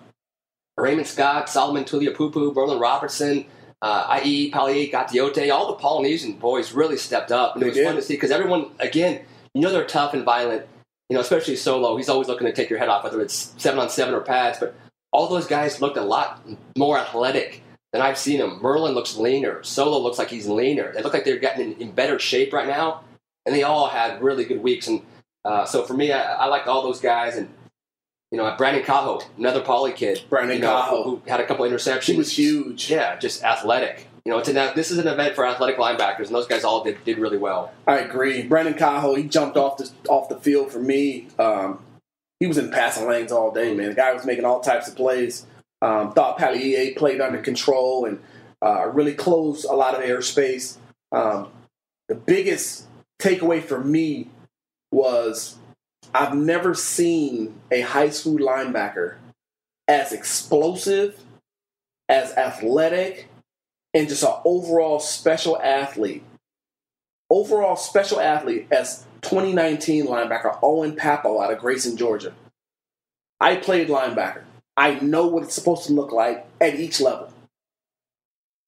Raymond 0.78 1.08
Scott, 1.08 1.50
Solomon 1.50 1.84
Tuliaupupu, 1.84 2.54
Merlin 2.56 2.80
Robertson, 2.80 3.46
uh, 3.82 4.20
IE, 4.24 4.50
Pali, 4.50 4.90
Gatiote, 4.90 5.52
all 5.54 5.68
the 5.68 5.74
Polynesian 5.74 6.34
boys 6.34 6.72
really 6.72 6.98
stepped 6.98 7.32
up. 7.32 7.56
And 7.56 7.64
it 7.64 7.68
was 7.68 7.76
did. 7.76 7.86
fun 7.86 7.96
to 7.96 8.02
see 8.02 8.16
because 8.16 8.32
everyone, 8.32 8.72
again, 8.80 9.22
you 9.54 9.62
know 9.62 9.72
they're 9.72 9.86
tough 9.86 10.14
and 10.14 10.24
violent, 10.24 10.66
you 11.10 11.16
know, 11.16 11.22
especially 11.22 11.56
Solo. 11.56 11.96
He's 11.98 12.10
always 12.10 12.28
looking 12.28 12.48
to 12.48 12.54
take 12.54 12.70
your 12.70 12.80
head 12.80 12.90
off, 12.90 13.04
whether 13.04 13.22
it's 13.22 13.54
seven 13.58 13.80
on 13.80 13.90
seven 13.90 14.14
or 14.14 14.22
pads. 14.22 14.60
But 14.60 14.76
all 15.12 15.28
those 15.28 15.48
guys 15.48 15.82
looked 15.82 15.98
a 15.98 16.04
lot 16.04 16.46
more 16.78 16.98
athletic 16.98 17.64
than 17.94 18.02
I've 18.02 18.18
seen 18.18 18.40
them. 18.40 18.60
Merlin 18.62 18.94
looks 18.94 19.18
leaner. 19.18 19.64
Solo 19.64 20.00
looks 20.00 20.18
like 20.18 20.30
he's 20.30 20.48
leaner. 20.48 20.92
They 20.94 21.02
look 21.02 21.14
like 21.14 21.26
they're 21.26 21.38
getting 21.38 21.74
in, 21.74 21.82
in 21.82 21.92
better 21.92 22.20
shape 22.20 22.54
right 22.54 22.68
now. 22.68 23.04
And 23.46 23.56
they 23.56 23.64
all 23.64 23.88
had 23.88 24.22
really 24.22 24.44
good 24.44 24.62
weeks. 24.62 24.88
And 24.88 25.02
uh, 25.46 25.66
so 25.66 25.84
for 25.84 25.94
me, 25.94 26.12
I, 26.12 26.34
I 26.34 26.46
liked 26.48 26.68
all 26.68 26.82
those 26.84 27.00
guys. 27.00 27.38
And, 27.38 27.54
you 28.32 28.38
know, 28.38 28.54
Brandon 28.58 28.84
Kaho, 28.84 29.24
another 29.38 29.62
poly 29.62 29.94
kid. 29.94 30.24
Brandon 30.30 30.58
you 30.58 30.64
know, 30.64 30.76
Kaho. 30.76 31.04
who 31.04 31.22
had 31.28 31.40
a 31.40 31.46
couple 31.46 31.66
interceptions. 31.66 32.04
He 32.04 32.18
was 32.18 32.38
huge. 32.38 32.90
Yeah, 32.90 33.18
just 33.18 33.44
athletic. 33.44 34.08
You 34.26 34.34
know, 34.34 34.40
it's 34.40 34.50
an, 34.50 34.56
this 34.76 34.92
is 34.92 34.98
an 34.98 35.08
event 35.08 35.36
for 35.36 35.46
athletic 35.46 35.78
linebackers, 35.78 36.26
and 36.28 36.36
those 36.36 36.48
guys 36.48 36.66
all 36.66 36.84
did, 36.84 37.02
did 37.06 37.18
really 37.18 37.38
well. 37.38 37.72
I 37.88 38.00
agree. 38.00 38.44
Brandon 38.44 38.74
Kaho, 38.74 39.16
he 39.18 39.24
jumped 39.24 39.56
off 39.56 39.78
the 39.78 39.90
off 40.10 40.28
the 40.28 40.38
field 40.38 40.72
for 40.72 40.80
me. 40.80 41.28
Um, 41.40 41.80
he 42.40 42.48
was 42.48 42.58
in 42.58 42.70
passing 42.70 43.08
lanes 43.08 43.32
all 43.32 43.52
day, 43.52 43.74
man. 43.74 43.90
The 43.90 43.96
guy 43.96 44.14
was 44.14 44.26
making 44.26 44.46
all 44.46 44.60
types 44.60 44.88
of 44.88 44.96
plays. 44.96 45.46
Um, 45.82 46.12
thought 46.12 46.38
Palier 46.38 46.96
played 46.96 47.22
under 47.22 47.40
control 47.40 48.06
and 48.06 48.20
uh, 48.62 48.88
really 48.88 49.14
closed 49.14 49.66
a 49.66 49.74
lot 49.74 49.96
of 49.96 50.02
airspace. 50.02 50.78
Um, 51.12 51.50
the 52.10 52.16
biggest 52.16 52.88
takeaway 53.20 53.64
for 53.64 53.84
me 53.84 54.30
was 54.92 55.58
I've 56.14 56.36
never 56.36 56.74
seen 56.74 57.56
a 57.72 57.82
high 57.82 58.10
school 58.10 58.40
linebacker 58.40 59.18
as 59.88 60.12
explosive, 60.12 61.20
as 62.10 62.32
athletic, 62.34 63.28
and 63.94 64.08
just 64.08 64.24
an 64.24 64.34
overall 64.44 65.00
special 65.00 65.62
athlete 65.62 66.24
overall 67.30 67.76
special 67.76 68.20
athlete 68.20 68.68
as 68.72 69.06
2019 69.22 70.08
linebacker 70.08 70.58
Owen 70.62 70.96
Pappoe 70.96 71.42
out 71.42 71.52
of 71.52 71.60
Grayson, 71.60 71.98
Georgia. 71.98 72.34
I 73.40 73.58
played 73.58 73.90
linebacker. 73.90 74.44
I 74.76 75.00
know 75.00 75.28
what 75.28 75.44
it's 75.44 75.56
supposed 75.56 75.88
to 75.88 75.94
look 75.94 76.12
like 76.12 76.46
at 76.62 76.76
each 76.76 77.02
level. 77.02 77.32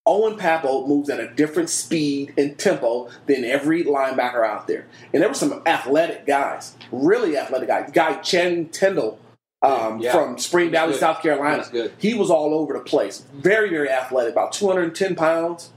Owen 0.09 0.37
Pappoe 0.37 0.87
moves 0.87 1.07
at 1.11 1.19
a 1.19 1.27
different 1.27 1.69
speed 1.69 2.33
and 2.35 2.57
tempo 2.57 3.09
than 3.27 3.45
every 3.45 3.83
linebacker 3.83 4.43
out 4.43 4.67
there. 4.67 4.87
And 5.13 5.21
there 5.21 5.29
were 5.29 5.35
some 5.35 5.61
athletic 5.67 6.25
guys, 6.25 6.75
really 6.91 7.37
athletic 7.37 7.67
guys. 7.67 7.91
Guy 7.93 8.15
Channing 8.21 8.69
Tindall 8.69 9.19
um, 9.61 9.99
Yeah. 9.99 10.11
from 10.13 10.39
Spring 10.39 10.71
Valley, 10.71 10.93
good. 10.93 10.99
South 10.99 11.21
Carolina. 11.21 11.63
He 11.71 11.79
was. 11.79 11.91
He 11.99 12.13
was 12.15 12.31
all 12.31 12.55
over 12.55 12.73
the 12.73 12.79
place. 12.79 13.23
Very, 13.35 13.69
very 13.69 13.87
athletic, 13.87 14.33
about 14.33 14.51
210 14.51 15.15
pounds. 15.15 15.71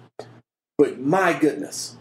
But 0.79 0.99
my 0.99 1.39
goodness, 1.39 1.97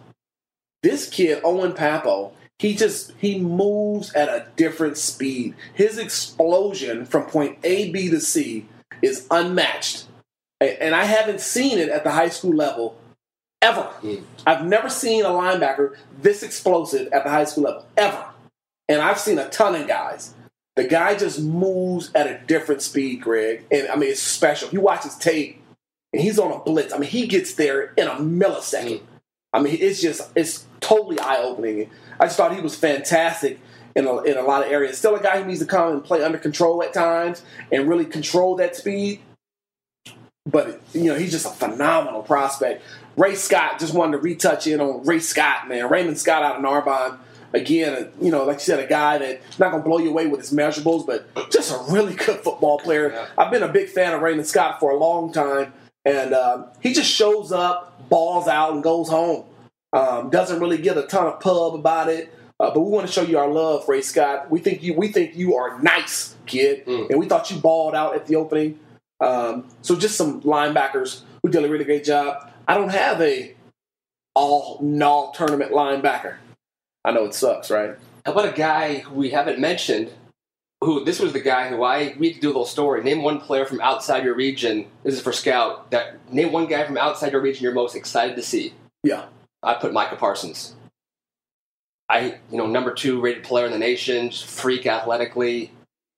this 0.83 1.09
kid, 1.09 1.41
Owen 1.43 1.73
Pappoe, 1.73 2.31
he 2.59 2.75
just 2.75 3.11
he 3.19 3.39
moves 3.39 4.13
at 4.13 4.29
a 4.29 4.47
different 4.55 4.97
speed. 4.97 5.53
His 5.73 5.97
explosion 5.97 7.05
from 7.05 7.25
point 7.25 7.57
A, 7.65 7.91
B 7.91 8.09
to 8.09 8.21
C 8.21 8.67
is 9.01 9.27
unmatched. 9.29 10.05
And 10.61 10.93
I 10.93 11.05
haven't 11.05 11.41
seen 11.41 11.79
it 11.79 11.89
at 11.89 12.03
the 12.03 12.11
high 12.11 12.29
school 12.29 12.53
level 12.53 12.97
ever. 13.61 13.89
Mm. 14.01 14.23
I've 14.45 14.65
never 14.65 14.89
seen 14.89 15.25
a 15.25 15.29
linebacker 15.29 15.95
this 16.21 16.43
explosive 16.43 17.11
at 17.11 17.23
the 17.23 17.29
high 17.29 17.45
school 17.45 17.65
level, 17.65 17.85
ever. 17.97 18.25
And 18.87 19.01
I've 19.01 19.19
seen 19.19 19.39
a 19.39 19.49
ton 19.49 19.75
of 19.75 19.87
guys. 19.87 20.33
The 20.75 20.83
guy 20.85 21.15
just 21.15 21.41
moves 21.41 22.11
at 22.15 22.27
a 22.27 22.39
different 22.45 22.81
speed, 22.81 23.21
Greg. 23.21 23.65
And 23.71 23.87
I 23.89 23.95
mean, 23.95 24.11
it's 24.11 24.21
special. 24.21 24.69
You 24.69 24.81
watch 24.81 25.03
his 25.03 25.15
tape 25.17 25.61
and 26.13 26.21
he's 26.21 26.39
on 26.39 26.51
a 26.51 26.59
blitz, 26.59 26.93
I 26.93 26.97
mean, 26.97 27.09
he 27.09 27.25
gets 27.27 27.55
there 27.55 27.93
in 27.97 28.07
a 28.07 28.15
millisecond. 28.15 29.01
I 29.53 29.61
mean, 29.61 29.77
it's 29.79 30.01
just, 30.01 30.29
it's 30.35 30.65
totally 30.79 31.19
eye 31.19 31.37
opening. 31.37 31.89
I 32.19 32.25
just 32.25 32.37
thought 32.37 32.55
he 32.55 32.61
was 32.61 32.75
fantastic 32.75 33.59
in 33.95 34.07
a, 34.07 34.21
in 34.21 34.37
a 34.37 34.41
lot 34.41 34.65
of 34.65 34.71
areas. 34.71 34.97
Still 34.97 35.15
a 35.15 35.21
guy 35.21 35.41
who 35.41 35.47
needs 35.47 35.59
to 35.59 35.65
come 35.65 35.91
and 35.91 36.03
play 36.03 36.23
under 36.23 36.37
control 36.37 36.81
at 36.83 36.93
times 36.93 37.43
and 37.71 37.87
really 37.87 38.05
control 38.05 38.55
that 38.57 38.75
speed. 38.75 39.21
But, 40.45 40.81
you 40.93 41.03
know, 41.05 41.15
he's 41.15 41.31
just 41.31 41.45
a 41.45 41.49
phenomenal 41.49 42.23
prospect. 42.23 42.83
Ray 43.15 43.35
Scott, 43.35 43.79
just 43.79 43.93
wanted 43.93 44.13
to 44.13 44.17
retouch 44.23 44.65
in 44.67 44.81
on 44.81 45.05
Ray 45.05 45.19
Scott, 45.19 45.67
man. 45.67 45.89
Raymond 45.89 46.17
Scott 46.17 46.41
out 46.43 46.55
of 46.55 46.61
Narbonne. 46.61 47.19
Again, 47.53 48.09
you 48.21 48.31
know, 48.31 48.45
like 48.45 48.55
you 48.55 48.61
said, 48.61 48.79
a 48.79 48.87
guy 48.87 49.17
that's 49.17 49.59
not 49.59 49.71
going 49.71 49.83
to 49.83 49.87
blow 49.87 49.97
you 49.99 50.09
away 50.09 50.25
with 50.27 50.39
his 50.39 50.51
measurables, 50.53 51.05
but 51.05 51.51
just 51.51 51.71
a 51.71 51.91
really 51.93 52.13
good 52.15 52.37
football 52.39 52.79
player. 52.79 53.11
Yeah. 53.11 53.27
I've 53.37 53.51
been 53.51 53.61
a 53.61 53.67
big 53.67 53.89
fan 53.89 54.13
of 54.13 54.21
Raymond 54.21 54.47
Scott 54.47 54.79
for 54.79 54.91
a 54.91 54.97
long 54.97 55.33
time, 55.33 55.73
and 56.05 56.33
uh, 56.33 56.67
he 56.79 56.93
just 56.93 57.11
shows 57.11 57.51
up, 57.51 58.07
balls 58.09 58.47
out, 58.47 58.73
and 58.73 58.81
goes 58.81 59.09
home. 59.09 59.43
Um, 59.93 60.29
doesn't 60.29 60.61
really 60.61 60.77
get 60.77 60.97
a 60.97 61.03
ton 61.03 61.27
of 61.27 61.41
pub 61.41 61.75
about 61.75 62.07
it. 62.07 62.33
Uh, 62.57 62.71
but 62.73 62.79
we 62.79 62.89
want 62.91 63.05
to 63.05 63.11
show 63.11 63.23
you 63.23 63.37
our 63.37 63.49
love, 63.49 63.87
Ray 63.89 64.01
Scott. 64.01 64.49
We 64.49 64.59
think 64.59 64.81
you 64.81 64.93
we 64.93 65.09
think 65.09 65.35
you 65.35 65.55
are 65.55 65.81
nice, 65.81 66.35
kid, 66.45 66.85
Mm. 66.85 67.09
and 67.09 67.19
we 67.19 67.25
thought 67.27 67.51
you 67.51 67.57
balled 67.57 67.95
out 67.95 68.15
at 68.15 68.27
the 68.27 68.35
opening. 68.37 68.79
Um, 69.21 69.69
so 69.81 69.95
just 69.95 70.17
some 70.17 70.41
linebackers 70.41 71.21
who 71.41 71.49
did 71.49 71.63
a 71.63 71.69
really 71.69 71.85
great 71.85 72.03
job. 72.03 72.51
I 72.67 72.75
don't 72.75 72.89
have 72.89 73.21
a 73.21 73.55
all 74.33 74.79
null 74.81 75.31
tournament 75.31 75.71
linebacker. 75.71 76.37
I 77.05 77.11
know 77.11 77.25
it 77.25 77.33
sucks, 77.33 77.71
right? 77.71 77.95
How 78.25 78.33
about 78.33 78.53
a 78.53 78.57
guy 78.57 78.99
who 78.99 79.15
we 79.15 79.29
haven't 79.29 79.59
mentioned? 79.59 80.11
Who 80.81 81.05
this 81.05 81.19
was 81.19 81.33
the 81.33 81.39
guy 81.39 81.69
who 81.69 81.83
I 81.83 82.15
we 82.17 82.27
had 82.27 82.35
to 82.35 82.41
do 82.41 82.47
a 82.47 82.49
little 82.49 82.65
story. 82.65 83.03
Name 83.03 83.21
one 83.21 83.39
player 83.39 83.65
from 83.65 83.81
outside 83.81 84.23
your 84.23 84.33
region. 84.33 84.87
This 85.03 85.13
is 85.13 85.21
for 85.21 85.31
scout. 85.31 85.91
That 85.91 86.17
name 86.31 86.51
one 86.51 86.65
guy 86.65 86.85
from 86.85 86.97
outside 86.97 87.33
your 87.33 87.41
region 87.41 87.63
you're 87.63 87.73
most 87.73 87.95
excited 87.95 88.35
to 88.35 88.41
see. 88.41 88.73
Yeah. 89.03 89.25
I 89.61 89.75
put 89.75 89.93
Micah 89.93 90.15
Parsons. 90.15 90.75
I 92.09 92.39
you 92.51 92.57
know 92.57 92.65
number 92.65 92.93
two 92.93 93.21
rated 93.21 93.43
player 93.43 93.65
in 93.65 93.71
the 93.71 93.77
nation, 93.77 94.31
freak 94.31 94.87
athletically. 94.87 95.71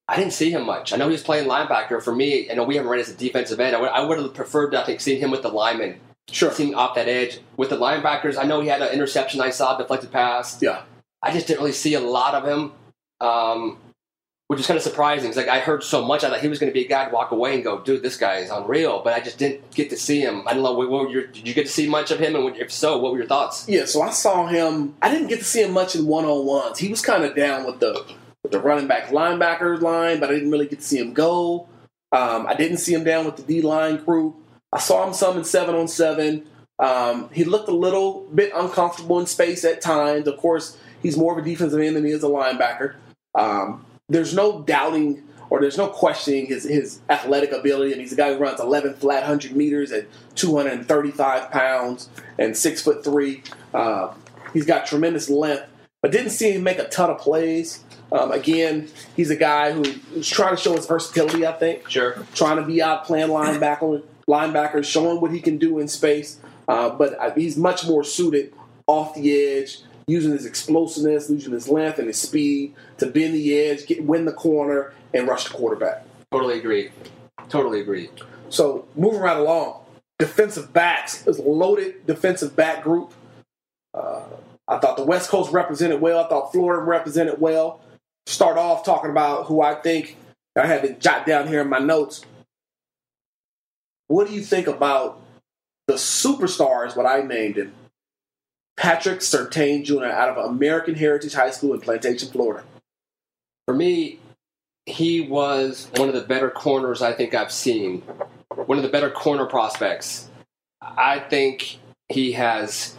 I 0.08 0.18
didn't 0.18 0.34
see 0.34 0.51
him 0.51 0.66
much. 0.66 0.91
I 0.91 0.97
know 0.97 1.08
he 1.08 1.14
was 1.14 1.24
playing 1.24 1.47
linebacker. 1.47 2.01
For 2.01 2.14
me, 2.14 2.49
I 2.51 2.56
know 2.56 2.64
we 2.66 2.76
haven't 2.76 2.89
run 2.91 2.99
as 2.99 3.10
a 3.10 3.14
defensive 3.16 3.60
end. 3.60 3.76
I 3.76 3.80
would, 3.80 3.89
I 3.89 4.04
would 4.04 4.18
have 4.20 4.34
preferred, 4.34 4.76
I 4.76 4.84
think, 4.84 4.99
seeing 4.99 5.20
him 5.22 5.32
with 5.32 5.41
the 5.43 5.49
linemen, 5.49 5.99
Sure. 6.30 6.51
seeing 6.51 6.74
him 6.74 6.78
off 6.78 6.95
that 6.95 7.08
edge. 7.08 7.39
With 7.56 7.70
the 7.70 7.78
linebackers, 7.78 8.38
I 8.38 8.43
know 8.43 8.60
he 8.60 8.68
had 8.68 8.82
an 8.82 8.91
interception 8.91 9.39
I 9.39 9.49
saw, 9.49 9.78
deflected 9.78 10.12
pass. 10.12 10.62
Yeah. 10.62 10.82
I 11.22 11.32
just 11.32 11.47
didn't 11.47 11.60
really 11.62 11.72
see 11.72 11.93
a 11.93 12.01
lot 12.01 12.36
of 12.36 12.45
him, 12.45 12.74
um, 13.22 13.78
which 14.47 14.60
is 14.60 14.68
kind 14.68 14.76
of 14.76 14.84
surprising. 14.84 15.30
It's 15.30 15.38
like 15.38 15.47
I 15.47 15.60
heard 15.60 15.84
so 15.84 16.06
much, 16.06 16.26
I 16.26 16.30
thought 16.30 16.41
he 16.41 16.49
was 16.49 16.60
going 16.60 16.70
to 16.70 16.74
be 16.74 16.86
a 16.86 16.88
guy 16.88 17.06
to 17.06 17.12
walk 17.12 17.32
away 17.32 17.56
and 17.56 17.64
go, 17.64 17.80
"Dude, 17.80 18.04
this 18.04 18.18
guy 18.18 18.39
is 18.39 18.49
unreal." 18.49 19.01
But 19.01 19.14
I 19.14 19.22
just 19.22 19.38
didn't 19.38 19.72
get 19.72 19.89
to 19.91 19.97
see 19.97 20.20
him. 20.20 20.45
I 20.45 20.54
don't 20.54 20.64
know. 20.64 20.74
What 20.74 21.12
your, 21.12 21.28
did 21.28 21.47
you 21.47 21.54
get 21.54 21.66
to 21.66 21.72
see 21.72 21.88
much 21.88 22.12
of 22.12 22.20
him? 22.20 22.36
And 22.36 22.56
if 22.58 22.74
so, 22.74 22.97
what 22.97 23.14
were 23.14 23.18
your 23.20 23.28
thoughts? 23.28 23.68
Yeah, 23.70 23.86
so 23.86 24.01
I 24.01 24.10
saw 24.10 24.47
him. 24.47 24.95
I 25.01 25.10
didn't 25.10 25.28
get 25.30 25.39
to 25.39 25.45
see 25.45 25.64
him 25.64 25.72
much 25.72 25.95
in 25.95 26.06
one 26.06 26.26
on 26.26 26.45
ones. 26.45 26.78
He 26.78 26.89
was 26.89 27.01
kind 27.01 27.24
of 27.24 27.38
down 27.38 27.66
with 27.66 27.80
the 27.80 28.04
the 28.52 28.60
running 28.60 28.88
back 28.88 29.08
linebacker 29.08 29.80
line, 29.82 30.20
but 30.20 30.30
I 30.30 30.34
didn't 30.34 30.52
really 30.52 30.68
get 30.68 30.80
to 30.80 30.86
see 30.86 31.00
him 31.00 31.14
go. 31.14 31.68
Um, 32.12 32.46
I 32.46 32.56
didn't 32.56 32.78
see 32.78 32.94
him 32.94 33.04
down 33.04 33.26
with 33.26 33.38
the 33.38 33.44
D 33.44 33.62
line 33.62 34.04
crew. 34.04 34.36
I 34.72 34.80
saw 34.80 35.08
him 35.08 35.14
some 35.14 35.38
in 35.38 35.44
seven 35.44 35.76
on 35.76 35.88
seven. 35.88 36.46
Um, 36.80 37.30
he 37.32 37.44
looked 37.44 37.70
a 37.70 37.74
little 37.74 38.28
bit 38.34 38.52
uncomfortable 38.56 39.20
in 39.20 39.28
space 39.28 39.64
at 39.64 39.82
times. 39.82 40.28
Of 40.28 40.38
course, 40.38 40.78
he's 41.02 41.18
more 41.18 41.38
of 41.38 41.44
a 41.44 41.48
defensive 41.48 41.80
end 41.80 41.96
than 41.96 42.06
he 42.06 42.12
is 42.12 42.24
a 42.24 42.28
linebacker. 42.28 42.96
Um, 43.36 43.86
there's 44.10 44.34
no 44.34 44.62
doubting 44.62 45.24
or 45.50 45.62
there's 45.62 45.78
no 45.78 45.88
questioning 45.88 46.48
his, 46.48 46.64
his 46.64 47.00
athletic 47.10 47.52
ability. 47.52 47.91
And 47.91 48.02
he's 48.02 48.12
a 48.12 48.16
guy 48.16 48.34
who 48.34 48.39
runs 48.39 48.60
11 48.60 48.96
flat 48.96 49.22
100 49.22 49.56
meters 49.56 49.91
at 49.91 50.08
235 50.36 51.52
pounds 51.52 52.10
and 52.39 52.58
six 52.58 52.82
foot 52.82 53.04
three. 53.04 53.44
Uh, 53.74 54.14
he's 54.52 54.66
got 54.66 54.86
tremendous 54.86 55.30
length, 55.30 55.66
but 56.02 56.12
didn't 56.12 56.32
see 56.32 56.54
him 56.54 56.64
make 56.64 56.80
a 56.80 56.88
ton 56.89 57.10
of 57.10 57.20
plays. 57.20 57.84
Um, 58.14 58.32
again, 58.32 58.89
he's 59.16 59.32
a 59.32 59.36
guy 59.36 59.72
who's 59.72 60.30
trying 60.30 60.55
to 60.55 60.61
show 60.61 60.76
his 60.76 60.86
versatility. 60.86 61.47
I 61.47 61.51
think 61.53 61.89
Sure. 61.89 62.16
trying 62.36 62.57
to 62.57 62.64
be 62.64 62.82
out 62.82 63.05
playing 63.05 63.30
linebacker, 63.30 64.03
linebacker, 64.30 64.86
showing 64.86 65.20
what 65.20 65.32
he 65.32 65.41
can 65.41 65.57
do 65.57 65.80
in 65.80 65.88
space. 65.88 66.38
Uh, 66.68 66.89
but 66.91 67.18
he's 67.36 67.57
much 67.57 67.86
more 67.88 68.03
suited 68.03 68.53
off 68.88 69.16
the 69.16 69.34
edge, 69.34 69.80
using 70.07 70.32
his 70.32 70.45
explosiveness, 70.45 71.30
using 71.30 71.53
his 71.53 71.68
length 71.68 71.97
and 71.97 72.07
his 72.07 72.20
speed 72.20 72.74
to 72.99 73.07
bend 73.07 73.34
the 73.34 73.57
edge, 73.57 73.86
get 73.88 74.03
win 74.03 74.26
the 74.26 74.32
corner, 74.32 74.93
and 75.14 75.28
rush 75.28 75.45
the 75.45 75.53
quarterback. 75.53 76.05
Totally 76.32 76.59
agree. 76.59 76.91
Totally 77.49 77.82
agree. 77.82 78.09
So 78.49 78.86
moving 78.95 79.20
right 79.20 79.38
along, 79.38 79.80
defensive 80.20 80.72
backs 80.72 81.26
is 81.26 81.39
a 81.39 81.41
loaded 81.41 82.05
defensive 82.05 82.55
back 82.55 82.84
group. 82.84 83.14
Uh, 83.93 84.22
I 84.68 84.78
thought 84.78 84.97
the 84.97 85.03
West 85.03 85.30
Coast 85.30 85.51
represented 85.51 85.99
well. 85.99 86.24
I 86.24 86.28
thought 86.30 86.51
Florida 86.51 86.84
represented 86.84 87.41
well. 87.41 87.82
Start 88.26 88.58
off 88.58 88.86
talking 88.86 89.12
about 89.12 89.48
who 89.48 89.62
I 89.62 89.76
think 89.76 90.18
I 90.56 90.66
had 90.66 90.84
to 90.84 90.94
jot 90.94 91.26
down 91.26 91.48
here 91.48 91.62
in 91.62 91.70
my 91.70 91.80
notes. 91.80 92.24
What 94.08 94.28
do 94.28 94.34
you 94.34 94.42
think 94.42 94.68
about 94.68 95.22
the 95.88 95.96
superstars? 95.96 96.96
What 96.96 97.06
I 97.06 97.22
named 97.22 97.58
him, 97.58 97.74
Patrick 98.78 99.20
Surtain 99.20 99.84
Jr. 99.84 100.06
out 100.06 100.30
of 100.30 100.52
American 100.52 100.96
Heritage 100.96 101.34
High 101.34 101.52
School 101.52 101.74
in 101.74 101.82
Plantation, 101.82 102.30
Florida. 102.30 102.64
For 103.66 103.74
me, 103.74 104.20
he 104.86 105.22
was 105.22 105.90
one 105.96 106.10
of 106.10 106.16
the 106.16 106.22
better 106.22 106.50
corners 106.50 107.02
I 107.02 107.14
think 107.14 107.34
I've 107.34 107.52
seen. 107.52 108.02
One 108.66 108.78
of 108.78 108.84
the 108.84 108.90
better 108.90 109.10
corner 109.10 109.46
prospects. 109.46 110.30
I 110.82 111.20
think 111.20 111.80
he 112.10 112.34
has 112.34 112.98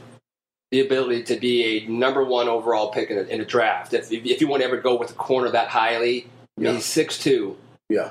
the 0.75 0.81
ability 0.85 1.23
to 1.23 1.37
be 1.37 1.65
a 1.65 1.87
number 1.89 2.25
one 2.25 2.49
overall 2.49 2.91
pick 2.91 3.09
in 3.09 3.17
a, 3.17 3.23
in 3.23 3.41
a 3.41 3.45
draft. 3.45 3.95
If, 3.95 4.11
if 4.11 4.41
you 4.41 4.49
want 4.49 4.61
to 4.61 4.67
ever 4.67 4.77
go 4.77 4.97
with 4.99 5.13
a 5.13 5.15
corner 5.15 5.49
that 5.51 5.69
highly, 5.69 6.27
I 6.59 6.61
mean, 6.61 6.71
Yeah. 6.71 6.73
he's 6.73 6.85
6'2. 6.87 7.55
Yeah. 7.89 8.11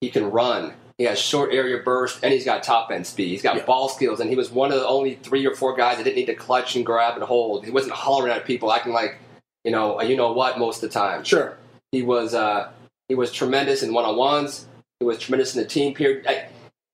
He 0.00 0.08
can 0.08 0.30
run. 0.30 0.72
He 0.96 1.04
has 1.04 1.18
short 1.18 1.52
area 1.52 1.82
burst, 1.84 2.20
and 2.22 2.32
he's 2.32 2.46
got 2.46 2.62
top 2.62 2.90
end 2.90 3.06
speed. 3.06 3.28
He's 3.28 3.42
got 3.42 3.56
Yeah. 3.56 3.66
ball 3.66 3.90
skills, 3.90 4.20
and 4.20 4.30
he 4.30 4.36
was 4.36 4.50
one 4.50 4.72
of 4.72 4.80
the 4.80 4.86
only 4.86 5.16
three 5.16 5.44
or 5.46 5.54
four 5.54 5.76
guys 5.76 5.98
that 5.98 6.04
didn't 6.04 6.16
need 6.16 6.26
to 6.26 6.34
clutch 6.34 6.76
and 6.76 6.86
grab 6.86 7.14
and 7.16 7.22
hold. 7.24 7.66
He 7.66 7.70
wasn't 7.70 7.92
hollering 7.92 8.32
at 8.32 8.46
people, 8.46 8.72
acting 8.72 8.94
like, 8.94 9.18
you 9.64 9.70
know, 9.70 10.00
you 10.00 10.16
know 10.16 10.32
what, 10.32 10.58
most 10.58 10.82
of 10.82 10.88
the 10.88 10.98
time. 10.98 11.24
Sure. 11.24 11.58
He 11.92 12.00
was 12.00 12.32
uh, 12.32 12.70
he 13.10 13.14
was 13.16 13.30
tremendous 13.32 13.82
in 13.82 13.92
one 13.92 14.06
on 14.06 14.16
ones. 14.16 14.66
He 14.98 15.04
was 15.04 15.18
tremendous 15.18 15.54
in 15.54 15.62
the 15.62 15.68
team 15.68 15.92
period. 15.92 16.26
I, 16.26 16.46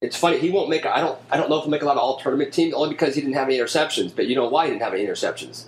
it's 0.04 0.16
funny 0.16 0.38
he 0.38 0.50
won't 0.50 0.68
make. 0.70 0.86
I 0.86 1.00
don't. 1.00 1.18
I 1.30 1.36
don't 1.36 1.48
know 1.50 1.56
if 1.56 1.62
he'll 1.64 1.70
make 1.70 1.82
a 1.82 1.86
lot 1.86 1.96
of 1.96 2.02
all 2.02 2.18
tournament 2.18 2.52
teams 2.52 2.74
only 2.74 2.90
because 2.90 3.14
he 3.14 3.20
didn't 3.20 3.34
have 3.34 3.48
any 3.48 3.58
interceptions. 3.58 4.14
But 4.14 4.26
you 4.26 4.36
know 4.36 4.48
why 4.48 4.66
he 4.66 4.70
didn't 4.72 4.82
have 4.82 4.94
any 4.94 5.04
interceptions? 5.06 5.64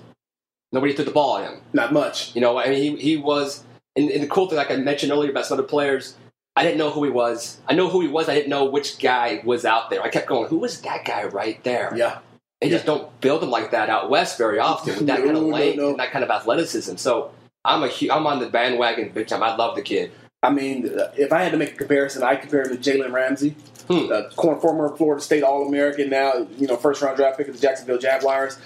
Nobody 0.73 0.93
threw 0.93 1.05
the 1.05 1.11
ball 1.11 1.39
at 1.39 1.51
him. 1.51 1.61
Not 1.73 1.93
much. 1.93 2.35
You 2.35 2.41
know, 2.41 2.59
I 2.59 2.69
mean, 2.69 2.97
he 2.97 2.97
he 2.97 3.17
was. 3.17 3.65
And, 3.97 4.11
and 4.11 4.23
the 4.23 4.27
cool 4.27 4.47
thing, 4.49 4.59
like 4.59 4.71
I 4.71 4.77
mentioned 4.77 5.11
earlier 5.11 5.31
about 5.31 5.47
some 5.47 5.59
other 5.59 5.67
players, 5.67 6.17
I 6.55 6.63
didn't 6.65 6.77
know 6.79 6.91
who 6.91 7.03
he 7.05 7.11
was. 7.11 7.59
I 7.67 7.75
know 7.75 7.89
who 7.89 8.03
he 8.03 8.09
was. 8.09 8.29
I 8.29 8.35
didn't 8.35 8.51
know 8.51 8.67
which 8.67 8.99
guy 8.99 9.41
was 9.45 9.65
out 9.65 9.89
there. 9.89 10.03
I 10.03 10.11
kept 10.11 10.27
going, 10.27 10.49
who 10.49 10.59
was 10.59 10.83
that 10.83 11.07
guy 11.07 11.25
right 11.25 11.63
there? 11.65 11.97
Yeah. 11.97 12.19
They 12.61 12.69
just 12.69 12.85
don't 12.87 13.19
build 13.23 13.41
them 13.43 13.51
like 13.51 13.71
that 13.71 13.89
out 13.89 14.11
west 14.11 14.37
very 14.39 14.59
often 14.59 14.95
with 14.97 15.07
that 15.07 15.19
kind 15.25 15.31
of 15.31 15.35
No, 15.35 15.41
no, 15.43 15.47
length 15.49 15.77
no. 15.79 15.91
and 15.91 15.99
that 15.99 16.11
kind 16.11 16.25
of 16.25 16.31
athleticism. 16.31 16.97
So 16.97 17.31
I'm 17.65 17.83
a 17.83 17.91
I'm 18.11 18.27
on 18.27 18.41
the 18.41 18.49
bandwagon 18.49 19.11
big 19.11 19.27
time. 19.29 19.43
I 19.43 19.57
love 19.57 19.77
the 19.77 19.83
kid. 19.83 20.13
I 20.43 20.51
mean, 20.51 20.91
if 21.17 21.33
I 21.33 21.43
had 21.43 21.53
to 21.53 21.59
make 21.59 21.73
a 21.73 21.77
comparison, 21.77 22.23
I 22.23 22.37
compare 22.37 22.63
him 22.63 22.77
to 22.77 22.77
Jalen 22.77 23.13
Ramsey, 23.13 23.57
Hmm. 23.89 24.11
uh, 24.13 24.23
corn- 24.37 24.61
former 24.61 24.95
Florida 24.97 25.23
State 25.23 25.43
All 25.43 25.67
American, 25.67 26.11
now 26.11 26.47
you 26.59 26.67
know 26.67 26.77
first 26.77 27.03
round 27.03 27.17
draft 27.17 27.39
pick 27.39 27.49
of 27.49 27.55
the 27.55 27.61
Jacksonville 27.61 27.99
Jaguars. 27.99 28.59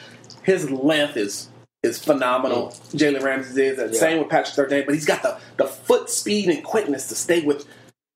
His 0.43 0.71
length 0.71 1.17
is 1.17 1.49
is 1.83 2.03
phenomenal. 2.03 2.69
Jalen 2.93 3.23
Ramsey 3.23 3.67
is. 3.67 3.79
and 3.79 3.93
Yeah. 3.93 4.01
Same 4.01 4.19
with 4.19 4.29
Patrick 4.29 4.55
Surtain, 4.69 4.85
but 4.87 4.95
he's 4.95 5.07
got 5.07 5.23
the 5.23 5.39
the 5.57 5.67
foot 5.67 6.09
speed 6.11 6.49
and 6.49 6.63
quickness 6.65 7.09
to 7.09 7.15
stay 7.15 7.43
with 7.43 7.67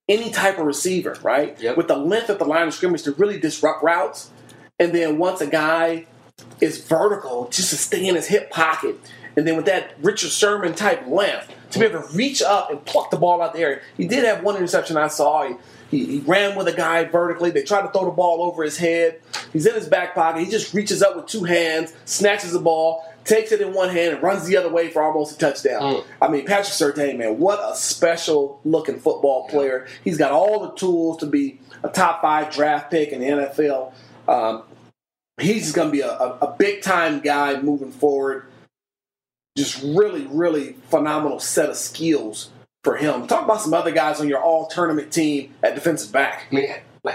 any 0.08 0.30
type 0.30 0.58
of 0.58 0.66
receiver, 0.66 1.16
right? 1.22 1.58
Yep. 1.60 1.76
With 1.76 1.88
the 1.88 1.96
length 1.96 2.28
at 2.30 2.38
the 2.38 2.44
line 2.44 2.68
of 2.68 2.74
scrimmage 2.74 3.02
to 3.04 3.12
really 3.12 3.38
disrupt 3.38 3.82
routes, 3.82 4.30
and 4.78 4.92
then 4.94 5.18
once 5.18 5.40
a 5.40 5.46
guy 5.46 6.06
is 6.60 6.84
vertical, 6.84 7.48
just 7.50 7.70
to 7.70 7.76
stay 7.76 8.06
in 8.06 8.14
his 8.14 8.26
hip 8.26 8.50
pocket, 8.50 8.96
and 9.36 9.46
then 9.46 9.56
with 9.56 9.66
that 9.66 9.94
Richard 10.02 10.30
Sherman 10.30 10.74
type 10.74 11.06
length 11.06 11.50
to 11.70 11.78
be 11.78 11.86
able 11.86 12.02
to 12.02 12.16
reach 12.16 12.42
up 12.42 12.70
and 12.70 12.84
pluck 12.84 13.10
the 13.10 13.16
ball 13.16 13.40
out 13.42 13.54
the 13.54 13.60
air. 13.60 13.82
He 13.96 14.06
did 14.06 14.24
have 14.24 14.42
one 14.42 14.56
interception 14.56 14.96
I 14.96 15.08
saw. 15.08 15.46
He, 15.48 15.54
he, 15.94 16.04
he 16.06 16.18
ran 16.20 16.56
with 16.56 16.66
a 16.66 16.72
guy 16.72 17.04
vertically. 17.04 17.50
They 17.50 17.62
tried 17.62 17.82
to 17.82 17.88
throw 17.90 18.04
the 18.06 18.10
ball 18.10 18.42
over 18.42 18.64
his 18.64 18.76
head. 18.76 19.20
He's 19.52 19.66
in 19.66 19.74
his 19.74 19.88
back 19.88 20.14
pocket. 20.14 20.40
He 20.40 20.50
just 20.50 20.74
reaches 20.74 21.02
up 21.02 21.14
with 21.14 21.26
two 21.26 21.44
hands, 21.44 21.94
snatches 22.04 22.52
the 22.52 22.58
ball, 22.58 23.08
takes 23.24 23.52
it 23.52 23.60
in 23.60 23.72
one 23.72 23.90
hand, 23.90 24.14
and 24.14 24.22
runs 24.22 24.46
the 24.46 24.56
other 24.56 24.68
way 24.68 24.90
for 24.90 25.02
almost 25.02 25.36
a 25.36 25.38
touchdown. 25.38 25.80
Mm. 25.80 26.04
I 26.20 26.28
mean, 26.28 26.46
Patrick 26.46 26.66
Surtain, 26.66 27.18
man, 27.18 27.38
what 27.38 27.60
a 27.62 27.76
special 27.76 28.60
looking 28.64 28.98
football 28.98 29.48
player. 29.48 29.86
He's 30.02 30.18
got 30.18 30.32
all 30.32 30.68
the 30.68 30.74
tools 30.74 31.18
to 31.18 31.26
be 31.26 31.60
a 31.82 31.88
top 31.88 32.20
five 32.20 32.52
draft 32.52 32.90
pick 32.90 33.10
in 33.10 33.20
the 33.20 33.26
NFL. 33.26 33.92
Um, 34.26 34.64
he's 35.40 35.72
going 35.72 35.88
to 35.88 35.92
be 35.92 36.00
a, 36.00 36.10
a, 36.10 36.38
a 36.40 36.56
big 36.58 36.82
time 36.82 37.20
guy 37.20 37.60
moving 37.60 37.92
forward. 37.92 38.46
Just 39.56 39.80
really, 39.84 40.26
really 40.26 40.72
phenomenal 40.90 41.38
set 41.38 41.70
of 41.70 41.76
skills 41.76 42.50
for 42.84 42.96
him. 42.96 43.26
Talk 43.26 43.44
about 43.44 43.60
some 43.60 43.74
other 43.74 43.90
guys 43.90 44.20
on 44.20 44.28
your 44.28 44.40
all 44.40 44.66
tournament 44.66 45.12
team 45.12 45.54
at 45.62 45.74
defensive 45.74 46.12
back. 46.12 46.46
I 46.52 46.54
mean, 46.54 46.68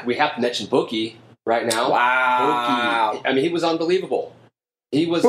we 0.06 0.16
have 0.16 0.36
to 0.36 0.42
mention 0.42 0.68
Bookie 0.68 1.18
right 1.46 1.66
now. 1.66 1.92
Wow. 1.92 3.12
Bookie. 3.14 3.28
I 3.28 3.34
mean, 3.34 3.44
he 3.44 3.50
was 3.50 3.64
unbelievable. 3.64 4.36
He 4.92 5.06
was. 5.06 5.24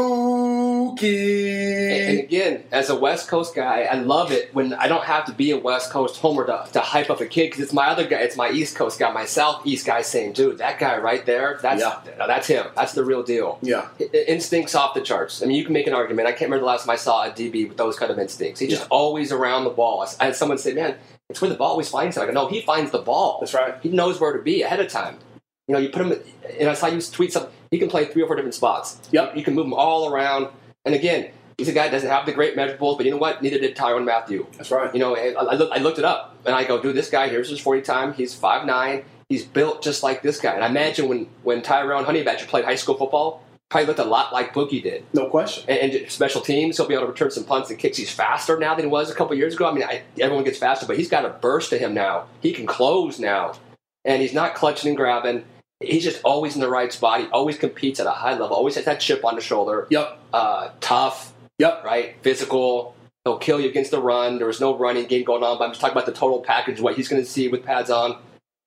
And 0.91 2.18
Bookie. 2.18 2.18
again, 2.20 2.64
as 2.72 2.91
a 2.91 2.97
West 2.97 3.28
Coast 3.28 3.55
guy, 3.55 3.82
I 3.82 3.95
love 3.95 4.32
it 4.32 4.55
when 4.55 4.72
I 4.74 4.88
don't 4.88 5.05
have 5.05 5.24
to 5.26 5.32
be 5.32 5.51
a 5.51 5.59
West 5.59 5.91
Coast 5.91 6.18
homer 6.20 6.47
to, 6.47 6.66
to 6.72 6.80
hype 6.80 7.11
up 7.11 7.20
a 7.20 7.26
kid 7.26 7.51
because 7.51 7.61
it's 7.64 7.72
my 7.72 7.86
other 7.88 8.07
guy, 8.07 8.18
it's 8.20 8.36
my 8.36 8.51
East 8.51 8.76
Coast 8.76 8.99
guy, 8.99 9.12
my 9.12 9.24
Southeast 9.24 9.86
guy 9.86 10.03
saying, 10.03 10.32
"Dude, 10.32 10.59
that 10.59 10.78
guy 10.78 10.99
right 10.99 11.24
there, 11.26 11.59
that's 11.62 11.80
Yeah. 11.80 12.01
that's 12.26 12.47
him. 12.47 12.66
That's 12.76 12.93
the 12.93 13.05
real 13.05 13.22
deal." 13.22 13.59
Yeah. 13.62 13.88
Instincts 14.28 14.74
off 14.74 14.95
the 14.95 15.01
charts. 15.01 15.43
I 15.43 15.47
mean, 15.47 15.57
you 15.57 15.64
can 15.64 15.72
make 15.72 15.86
an 15.86 15.95
argument. 15.95 16.28
I 16.28 16.32
can't 16.32 16.43
remember 16.51 16.61
the 16.61 16.66
last 16.66 16.84
time 16.84 16.91
I 16.93 16.97
saw 16.97 17.24
a 17.24 17.30
DB 17.30 17.68
with 17.68 17.76
those 17.76 17.97
kind 17.97 18.11
of 18.11 18.18
instincts. 18.18 18.61
He's 18.61 18.70
just 18.70 18.86
always 18.91 19.32
around 19.32 19.64
the 19.64 19.70
ball. 19.70 20.07
I 20.20 20.24
had 20.26 20.36
someone 20.36 20.59
say, 20.59 20.72
"Man, 20.72 20.97
it's 21.28 21.41
where 21.41 21.51
the 21.51 21.57
ball 21.57 21.70
always 21.72 21.88
finds 21.88 22.16
him." 22.16 22.22
I 22.22 22.26
go, 22.26 22.32
"No, 22.32 22.49
he 22.49 22.61
finds 22.61 22.91
the 22.91 22.99
ball. 22.99 23.38
That's 23.41 23.55
right. 23.55 23.74
He 23.82 23.88
knows 23.91 24.20
where 24.20 24.32
to 24.32 24.43
be 24.43 24.62
ahead 24.62 24.80
of 24.80 24.88
time." 24.88 25.18
You 25.68 25.74
know, 25.74 25.80
you 25.80 25.88
put 25.91 26.03
him, 26.03 26.20
and 26.59 26.68
I 26.68 26.74
saw 26.74 26.88
you 26.88 27.01
tweet 27.01 27.32
something. 27.32 27.53
He 27.70 27.78
can 27.78 27.88
play 27.88 28.05
three 28.07 28.22
or 28.22 28.26
four 28.26 28.34
different 28.34 28.55
spots. 28.55 28.97
Yep. 29.12 29.36
You 29.36 29.45
can 29.45 29.55
move 29.55 29.66
him 29.66 29.72
all 29.74 30.12
around. 30.12 30.49
And 30.85 30.95
again, 30.95 31.31
he's 31.59 31.68
a 31.68 31.72
guy 31.72 31.85
that 31.85 31.93
doesn't 31.93 32.09
have 32.09 32.26
the 32.26 32.33
great 32.33 32.57
measurables, 32.57 32.97
but 32.97 33.05
you 33.05 33.12
know 33.12 33.18
what? 33.18 33.43
Neither 33.43 33.59
did 33.59 33.76
Tyrann 33.76 34.05
Mathieu. 34.05 34.47
That's 34.57 34.70
right. 34.70 34.93
You 34.95 35.01
know, 35.01 35.16
I, 35.16 35.33
I, 35.33 35.55
look, 35.55 35.70
I 35.72 35.78
looked 35.78 35.99
it 35.99 36.05
up 36.05 36.37
and 36.45 36.55
I 36.55 36.64
go, 36.64 36.81
dude, 36.81 36.97
this 36.97 37.11
guy 37.11 37.28
here's 37.28 37.51
his 37.51 37.61
40 37.61 37.83
time. 37.83 38.14
He's 38.14 38.39
5'9. 38.39 39.05
He's 39.28 39.45
built 39.45 39.83
just 39.83 40.03
like 40.03 40.22
this 40.22 40.41
guy. 40.41 40.55
And 40.55 40.64
I 40.64 40.68
imagine 40.68 41.09
when, 41.09 41.28
when 41.43 41.62
Tyrone 41.62 42.05
Honeybatcher 42.05 42.49
played 42.49 42.64
high 42.64 42.74
school 42.74 42.97
football, 42.97 43.45
probably 43.68 43.87
looked 43.87 44.01
a 44.01 44.05
lot 44.05 44.33
like 44.33 44.53
Bookie 44.53 44.81
did. 44.81 45.05
No 45.12 45.28
question. 45.28 45.64
And, 45.68 45.93
and 45.93 46.11
special 46.11 46.41
teams, 46.41 46.76
he'll 46.76 46.89
be 46.89 46.95
able 46.95 47.05
to 47.05 47.12
return 47.12 47.31
some 47.31 47.45
punts 47.45 47.70
and 47.70 47.78
kicks. 47.78 47.97
He's 47.97 48.11
faster 48.11 48.59
now 48.59 48.74
than 48.74 48.87
he 48.87 48.91
was 48.91 49.11
a 49.11 49.14
couple 49.14 49.37
years 49.37 49.55
ago. 49.55 49.68
I 49.68 49.72
mean, 49.72 49.85
I, 49.85 50.03
everyone 50.18 50.45
gets 50.45 50.59
faster, 50.59 50.87
but 50.87 50.97
he's 50.97 51.09
got 51.09 51.24
a 51.24 51.28
burst 51.28 51.70
to 51.70 51.78
him 51.78 51.95
now. 51.95 52.26
He 52.41 52.53
can 52.53 52.66
close 52.66 53.20
now. 53.20 53.53
And 54.05 54.20
he's 54.20 54.35
not 54.35 54.55
clutching 54.55 54.89
and 54.89 54.97
grabbing. 54.97 55.45
He's 55.81 56.05
just 56.05 56.22
always 56.24 56.55
in 56.55 56.61
the 56.61 56.68
right 56.68 56.93
spot. 56.93 57.20
He 57.20 57.26
always 57.28 57.57
competes 57.59 58.01
at 58.01 58.07
a 58.07 58.11
high 58.11 58.33
level, 58.33 58.55
always 58.57 58.74
has 58.74 58.85
that 58.85 59.01
chip 59.01 59.24
on 59.24 59.35
the 59.35 59.41
shoulder. 59.41 59.87
Yep. 59.91 60.18
Uh, 60.33 60.70
tough, 60.81 61.33
Yep. 61.59 61.85
right? 61.85 62.16
Physical. 62.22 62.95
He'll 63.24 63.39
kill 63.39 63.61
you 63.61 63.68
against 63.68 63.91
the 63.91 64.01
run. 64.01 64.39
There 64.39 64.47
was 64.47 64.61
no 64.61 64.76
running 64.76 65.07
game 65.07 65.24
going 65.24 65.43
on, 65.43 65.59
but 65.59 65.64
I'm 65.64 65.70
just 65.70 65.81
talking 65.81 65.93
about 65.93 66.07
the 66.07 66.12
total 66.12 66.41
package, 66.41 66.81
what 66.81 66.97
he's 66.97 67.09
going 67.09 67.22
to 67.22 67.28
see 67.28 67.49
with 67.49 67.64
pads 67.64 67.91
on. 67.91 68.16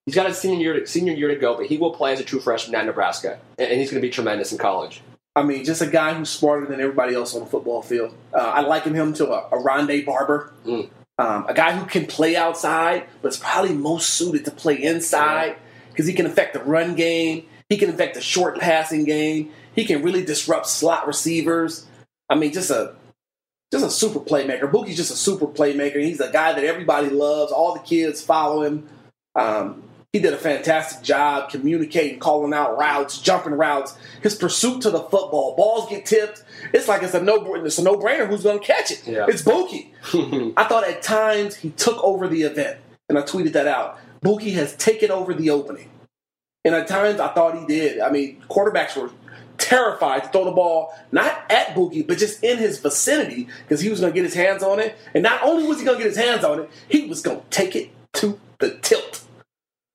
He's 0.05 0.15
got 0.15 0.25
a 0.27 0.33
senior 0.33 0.59
year, 0.59 0.79
to, 0.79 0.85
senior 0.87 1.13
year 1.13 1.29
to 1.29 1.35
go, 1.35 1.55
but 1.55 1.67
he 1.67 1.77
will 1.77 1.91
play 1.91 2.13
as 2.13 2.19
a 2.19 2.23
true 2.23 2.39
freshman 2.39 2.75
at 2.75 2.85
Nebraska, 2.85 3.39
and 3.57 3.69
and 3.71 3.79
he's 3.79 3.89
going 3.89 4.01
to 4.01 4.05
be 4.07 4.11
tremendous 4.11 4.51
in 4.51 4.57
college. 4.57 5.01
I 5.35 5.41
mean, 5.43 5.63
just 5.65 5.81
a 5.81 5.87
guy 5.87 6.13
who's 6.13 6.29
smarter 6.29 6.65
than 6.67 6.79
everybody 6.81 7.15
else 7.15 7.33
on 7.33 7.39
the 7.39 7.45
football 7.47 7.81
field. 7.81 8.13
Uh, 8.33 8.37
I 8.37 8.61
liken 8.61 8.93
him 8.93 9.13
to 9.15 9.31
a, 9.31 9.47
a 9.47 9.57
Rondé 9.63 10.05
Barber, 10.05 10.53
Mm. 10.65 10.89
um, 11.17 11.45
a 11.47 11.53
guy 11.55 11.71
who 11.71 11.85
can 11.87 12.05
play 12.05 12.35
outside, 12.35 13.05
but 13.21 13.29
is 13.29 13.37
probably 13.37 13.73
most 13.73 14.09
suited 14.09 14.45
to 14.45 14.51
play 14.51 14.75
inside 14.83 15.55
because 15.93 16.07
he 16.07 16.13
can 16.13 16.25
affect 16.25 16.53
the 16.53 16.63
run 16.63 16.95
game. 16.95 17.45
He 17.69 17.77
can 17.77 17.89
affect 17.89 18.15
the 18.15 18.21
short 18.21 18.59
passing 18.59 19.05
game. 19.05 19.51
He 19.75 19.85
can 19.85 20.03
really 20.03 20.25
disrupt 20.25 20.67
slot 20.67 21.07
receivers. 21.07 21.85
I 22.29 22.35
mean, 22.35 22.51
just 22.51 22.71
a 22.71 22.95
just 23.71 23.85
a 23.85 23.89
super 23.89 24.19
playmaker. 24.19 24.71
Bookie's 24.71 24.97
just 24.97 25.11
a 25.11 25.15
super 25.15 25.47
playmaker. 25.47 26.03
He's 26.03 26.19
a 26.19 26.31
guy 26.31 26.53
that 26.53 26.63
everybody 26.63 27.09
loves. 27.09 27.51
All 27.51 27.73
the 27.73 27.79
kids 27.79 28.21
follow 28.21 28.61
him. 28.63 28.87
Um, 29.35 29.83
he 30.11 30.19
did 30.19 30.33
a 30.33 30.37
fantastic 30.37 31.03
job 31.03 31.49
communicating, 31.49 32.19
calling 32.19 32.53
out 32.53 32.77
routes, 32.77 33.19
jumping 33.19 33.53
routes. 33.53 33.97
His 34.21 34.35
pursuit 34.35 34.83
to 34.83 34.91
the 34.91 34.99
football, 34.99 35.55
balls 35.55 35.89
get 35.89 36.05
tipped. 36.05 36.43
It's 36.71 36.87
like 36.87 37.01
it's 37.01 37.15
a 37.15 37.23
no, 37.23 37.55
it's 37.55 37.79
a 37.79 37.83
no 37.83 37.95
brainer. 37.95 38.27
Who's 38.27 38.43
going 38.43 38.59
to 38.59 38.65
catch 38.65 38.91
it? 38.91 39.07
Yeah. 39.07 39.25
It's 39.27 39.41
Bookie. 39.41 39.91
I 40.55 40.65
thought 40.65 40.87
at 40.87 41.01
times 41.01 41.55
he 41.55 41.71
took 41.71 42.01
over 42.03 42.27
the 42.27 42.43
event, 42.43 42.77
and 43.09 43.17
I 43.17 43.23
tweeted 43.23 43.53
that 43.53 43.67
out. 43.67 43.97
Bookie 44.23 44.51
has 44.51 44.75
taken 44.77 45.11
over 45.11 45.33
the 45.33 45.49
opening, 45.49 45.89
and 46.65 46.73
at 46.73 46.87
times 46.87 47.19
I 47.19 47.27
thought 47.33 47.59
he 47.59 47.65
did. 47.65 47.99
I 47.99 48.09
mean, 48.09 48.41
quarterbacks 48.49 48.95
were 48.95 49.11
terrified 49.57 50.23
to 50.23 50.29
throw 50.29 50.45
the 50.45 50.51
ball 50.51 50.93
not 51.11 51.49
at 51.49 51.75
Bookie, 51.75 52.01
but 52.01 52.17
just 52.17 52.43
in 52.43 52.57
his 52.57 52.79
vicinity 52.79 53.47
because 53.63 53.81
he 53.81 53.89
was 53.89 53.99
going 53.99 54.11
to 54.11 54.15
get 54.15 54.25
his 54.25 54.33
hands 54.33 54.63
on 54.63 54.79
it. 54.79 54.95
And 55.13 55.23
not 55.23 55.43
only 55.43 55.67
was 55.67 55.79
he 55.79 55.85
going 55.85 55.97
to 55.97 56.03
get 56.03 56.09
his 56.09 56.23
hands 56.23 56.43
on 56.43 56.61
it, 56.61 56.69
he 56.89 57.05
was 57.05 57.21
going 57.21 57.39
to 57.39 57.45
take 57.49 57.75
it 57.75 57.91
to 58.13 58.39
the 58.59 58.77
tilt. 58.81 59.25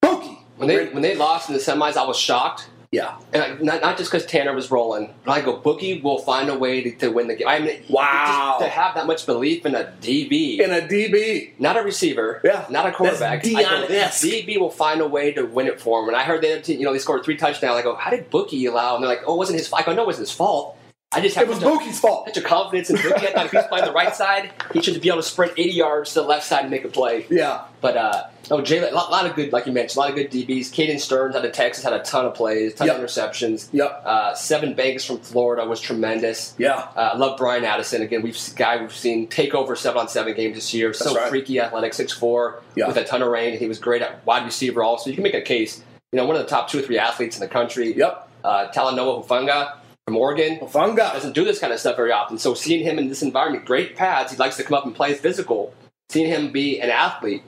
Bookie. 0.01 0.39
When 0.57 0.69
they 0.69 0.89
when 0.91 1.03
they 1.03 1.17
lost 1.17 1.49
in 1.49 1.55
the 1.55 1.61
semis, 1.61 1.97
I 1.97 2.05
was 2.05 2.19
shocked. 2.19 2.69
Yeah. 2.91 3.17
And 3.35 3.43
I- 3.43 3.55
not, 3.61 3.83
not 3.83 3.99
just 3.99 4.11
because 4.11 4.25
Tanner 4.27 4.55
was 4.55 4.71
rolling, 4.71 5.13
but 5.25 5.33
I 5.33 5.41
go, 5.43 5.57
Bookie 5.59 6.01
will 6.01 6.19
find 6.19 6.49
a 6.49 6.57
way 6.59 6.81
to, 6.83 6.91
to 6.97 7.09
win 7.11 7.29
the 7.29 7.35
game. 7.37 7.47
I 7.47 7.59
mean, 7.59 7.83
Wow. 7.91 8.57
just 8.61 8.65
to 8.65 8.69
have 8.71 8.95
that 8.95 9.07
much 9.07 9.27
belief 9.27 9.67
in 9.67 9.75
a 9.75 9.93
DB, 10.01 10.59
In 10.61 10.71
a 10.71 10.81
DB. 10.81 11.53
not 11.59 11.77
a 11.77 11.83
receiver, 11.83 12.41
Yeah. 12.43 12.65
not 12.71 12.87
a 12.87 12.93
quarterback. 12.93 13.43
That's 13.43 13.55
I 13.55 13.63
go, 13.63 13.87
this 13.89 14.25
DB 14.25 14.59
will 14.59 14.71
find 14.71 15.03
a 15.03 15.07
way 15.07 15.33
to 15.33 15.43
win 15.45 15.67
it 15.67 15.81
for 15.81 16.01
him. 16.03 16.09
And 16.09 16.17
I 16.17 16.23
heard 16.23 16.41
the 16.43 16.53
other 16.53 16.63
team, 16.63 16.79
you 16.81 16.87
know, 16.87 16.93
they 16.95 16.99
scored 16.99 17.25
three 17.25 17.37
touchdowns. 17.37 17.77
I 17.79 17.83
go, 17.83 17.95
how 17.95 18.11
did 18.11 18.31
Bookie 18.31 18.65
allow? 18.65 18.95
And 18.95 19.05
they're 19.05 19.11
like, 19.11 19.23
oh, 19.27 19.35
it 19.35 19.39
wasn't 19.39 19.59
his 19.59 19.69
fault. 19.69 19.83
I 19.83 19.85
go, 19.87 19.93
no, 19.95 20.03
it 20.05 20.07
wasn't 20.07 20.29
his 20.29 20.35
fault. 20.37 20.77
I 21.13 21.21
just 21.23 21.37
have 21.37 21.47
It 21.49 21.51
was 21.51 21.59
Bookie's 21.61 21.99
fault. 22.01 22.27
such 22.27 22.37
a 22.37 22.43
confidence 22.47 22.91
in 22.91 22.97
Bookie. 22.97 23.27
I 23.29 23.33
thought 23.33 23.47
if 23.47 23.51
he 23.51 23.57
was 23.59 23.67
playing 23.67 23.87
the 23.87 23.93
right 23.93 24.15
side, 24.23 24.51
he 24.73 24.81
should 24.83 24.99
be 25.01 25.09
able 25.09 25.19
to 25.19 25.23
sprint 25.23 25.53
80 25.57 25.71
yards 25.73 26.13
to 26.15 26.21
the 26.21 26.27
left 26.27 26.47
side 26.47 26.63
and 26.63 26.71
make 26.71 26.85
a 26.85 26.89
play. 26.89 27.27
Yeah. 27.31 27.63
But 27.81 27.97
uh, 27.97 28.25
no, 28.51 28.59
Jalen, 28.59 28.93
a 28.93 28.95
lot, 28.95 29.11
lot 29.11 29.27
of 29.27 29.35
good, 29.37 29.53
like 29.53 29.67
you 29.67 29.73
mentioned, 29.73 29.97
a 29.97 30.01
lot 30.01 30.11
of 30.11 30.17
good 30.17 30.31
DBs. 30.31 30.69
Caden 30.73 30.99
Sterns 31.01 31.37
out 31.37 31.45
of 31.45 31.53
Texas 31.53 31.85
had 31.85 31.93
a 31.93 32.01
ton 32.03 32.25
of 32.27 32.35
plays, 32.35 32.75
ton 32.75 32.87
Yep. 32.87 32.97
of 32.97 33.03
interceptions. 33.03 33.69
Yep. 33.73 34.03
Uh, 34.05 34.33
Sevyn 34.33 34.75
Banks 34.77 35.05
from 35.05 35.19
Florida 35.19 35.65
was 35.67 35.81
tremendous. 35.81 36.55
Yeah. 36.59 36.89
Uh, 36.97 37.11
I 37.13 37.17
love 37.17 37.37
Bryan 37.39 37.65
Addison. 37.65 38.03
Again, 38.03 38.23
we've 38.23 38.39
guy 38.57 38.81
we've 38.81 38.95
seen 38.95 39.27
take 39.27 39.55
over 39.55 39.77
seven 39.77 40.01
on 40.01 40.09
seven 40.09 40.35
games 40.35 40.55
this 40.55 40.73
year. 40.73 40.93
so 40.93 41.15
right. 41.15 41.29
freaky, 41.29 41.61
athletic, 41.61 41.93
6'4", 41.93 42.61
Yeah. 42.75 42.87
with 42.89 42.97
a 42.97 43.05
ton 43.05 43.23
of 43.23 43.29
range. 43.29 43.59
He 43.59 43.67
was 43.69 43.79
great 43.79 44.03
at 44.03 44.25
wide 44.27 44.45
receiver. 44.45 44.83
Also, 44.83 45.11
you 45.11 45.15
can 45.15 45.23
make 45.23 45.35
a 45.35 45.41
case. 45.43 45.83
You 46.13 46.17
know, 46.17 46.25
one 46.27 46.37
of 46.37 46.43
the 46.43 46.49
top 46.49 46.69
two 46.71 46.79
or 46.79 46.83
three 46.83 46.99
athletes 46.99 47.37
in 47.37 47.41
the 47.41 47.49
country. 47.49 47.95
Yep. 47.97 48.29
Uh, 48.45 48.69
Talanoa 48.75 49.27
Hufanga 49.27 49.75
from 50.07 50.17
Oregon 50.17 50.59
Funga. 50.61 51.13
doesn't 51.13 51.35
do 51.35 51.45
this 51.45 51.59
kind 51.59 51.73
of 51.73 51.79
stuff 51.81 51.97
very 51.97 52.13
often. 52.13 52.39
So 52.39 52.55
seeing 52.55 52.83
him 52.83 52.99
in 52.99 53.09
this 53.09 53.21
environment, 53.23 53.67
great 53.67 53.95
pads, 53.95 54.33
he 54.33 54.39
likes 54.39 54.57
to 54.57 54.63
come 54.63 54.79
up 54.79 54.87
and 54.87 54.95
play 54.95 55.13
physical. 55.15 55.75
Seeing 56.09 56.29
him 56.29 56.51
be 56.51 56.81
an 56.81 56.89
athlete 56.89 57.43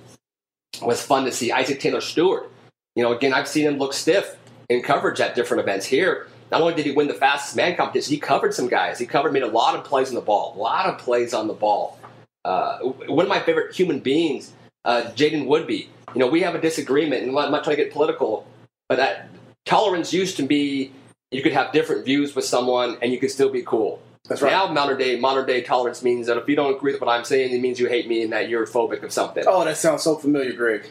was 0.82 1.02
fun 1.02 1.24
to 1.24 1.32
see. 1.32 1.52
Isaac 1.52 1.80
Taylor-Stuart, 1.80 2.50
you 2.94 3.02
know, 3.02 3.12
again, 3.12 3.32
I've 3.32 3.48
seen 3.48 3.66
him 3.66 3.78
look 3.78 3.92
stiff 3.92 4.36
in 4.68 4.82
coverage 4.82 5.20
at 5.20 5.34
different 5.34 5.62
events 5.62 5.86
here. 5.86 6.28
Not 6.50 6.60
only 6.60 6.74
did 6.74 6.86
he 6.86 6.92
win 6.92 7.06
the 7.06 7.14
fastest 7.14 7.56
man 7.56 7.76
competition, 7.76 8.12
he 8.12 8.20
covered 8.20 8.54
some 8.54 8.68
guys. 8.68 8.98
He 8.98 9.06
covered, 9.06 9.32
made 9.32 9.42
a 9.42 9.48
lot 9.48 9.76
of 9.76 9.84
plays 9.84 10.08
on 10.08 10.14
the 10.14 10.20
ball, 10.20 10.54
a 10.56 10.58
lot 10.58 10.86
of 10.86 10.98
plays 10.98 11.32
on 11.32 11.46
the 11.46 11.54
ball. 11.54 11.98
Uh, 12.44 12.78
one 12.78 13.24
of 13.24 13.28
my 13.28 13.40
favorite 13.40 13.74
human 13.74 14.00
beings, 14.00 14.52
uh, 14.84 15.02
Jaden 15.14 15.46
Woodbey. 15.46 15.88
You 16.14 16.18
know, 16.18 16.26
we 16.26 16.40
have 16.40 16.54
a 16.54 16.60
disagreement, 16.60 17.22
and 17.22 17.38
I'm 17.38 17.52
not 17.52 17.62
trying 17.62 17.76
to 17.76 17.84
get 17.84 17.92
political, 17.92 18.46
but 18.88 18.96
that 18.96 19.28
tolerance 19.64 20.12
used 20.12 20.36
to 20.38 20.42
be 20.42 20.92
you 21.30 21.42
could 21.42 21.52
have 21.52 21.72
different 21.72 22.04
views 22.04 22.34
with 22.34 22.44
someone 22.44 22.98
and 23.02 23.12
you 23.12 23.18
could 23.18 23.30
still 23.30 23.50
be 23.50 23.62
cool. 23.62 24.02
That's 24.30 24.42
right. 24.42 24.52
Now, 24.52 24.72
modern 24.72 24.96
day 24.96 25.18
modern 25.18 25.44
day 25.44 25.60
tolerance 25.60 26.04
means 26.04 26.28
that 26.28 26.36
if 26.36 26.48
you 26.48 26.54
don't 26.54 26.72
agree 26.72 26.92
with 26.92 27.00
what 27.00 27.10
I'm 27.10 27.24
saying, 27.24 27.52
it 27.52 27.60
means 27.60 27.80
you 27.80 27.88
hate 27.88 28.06
me 28.06 28.22
and 28.22 28.32
that 28.32 28.48
you're 28.48 28.64
phobic 28.64 29.02
of 29.02 29.12
something. 29.12 29.42
Oh, 29.44 29.64
that 29.64 29.76
sounds 29.76 30.04
so 30.04 30.16
familiar, 30.16 30.52
Greg. 30.52 30.86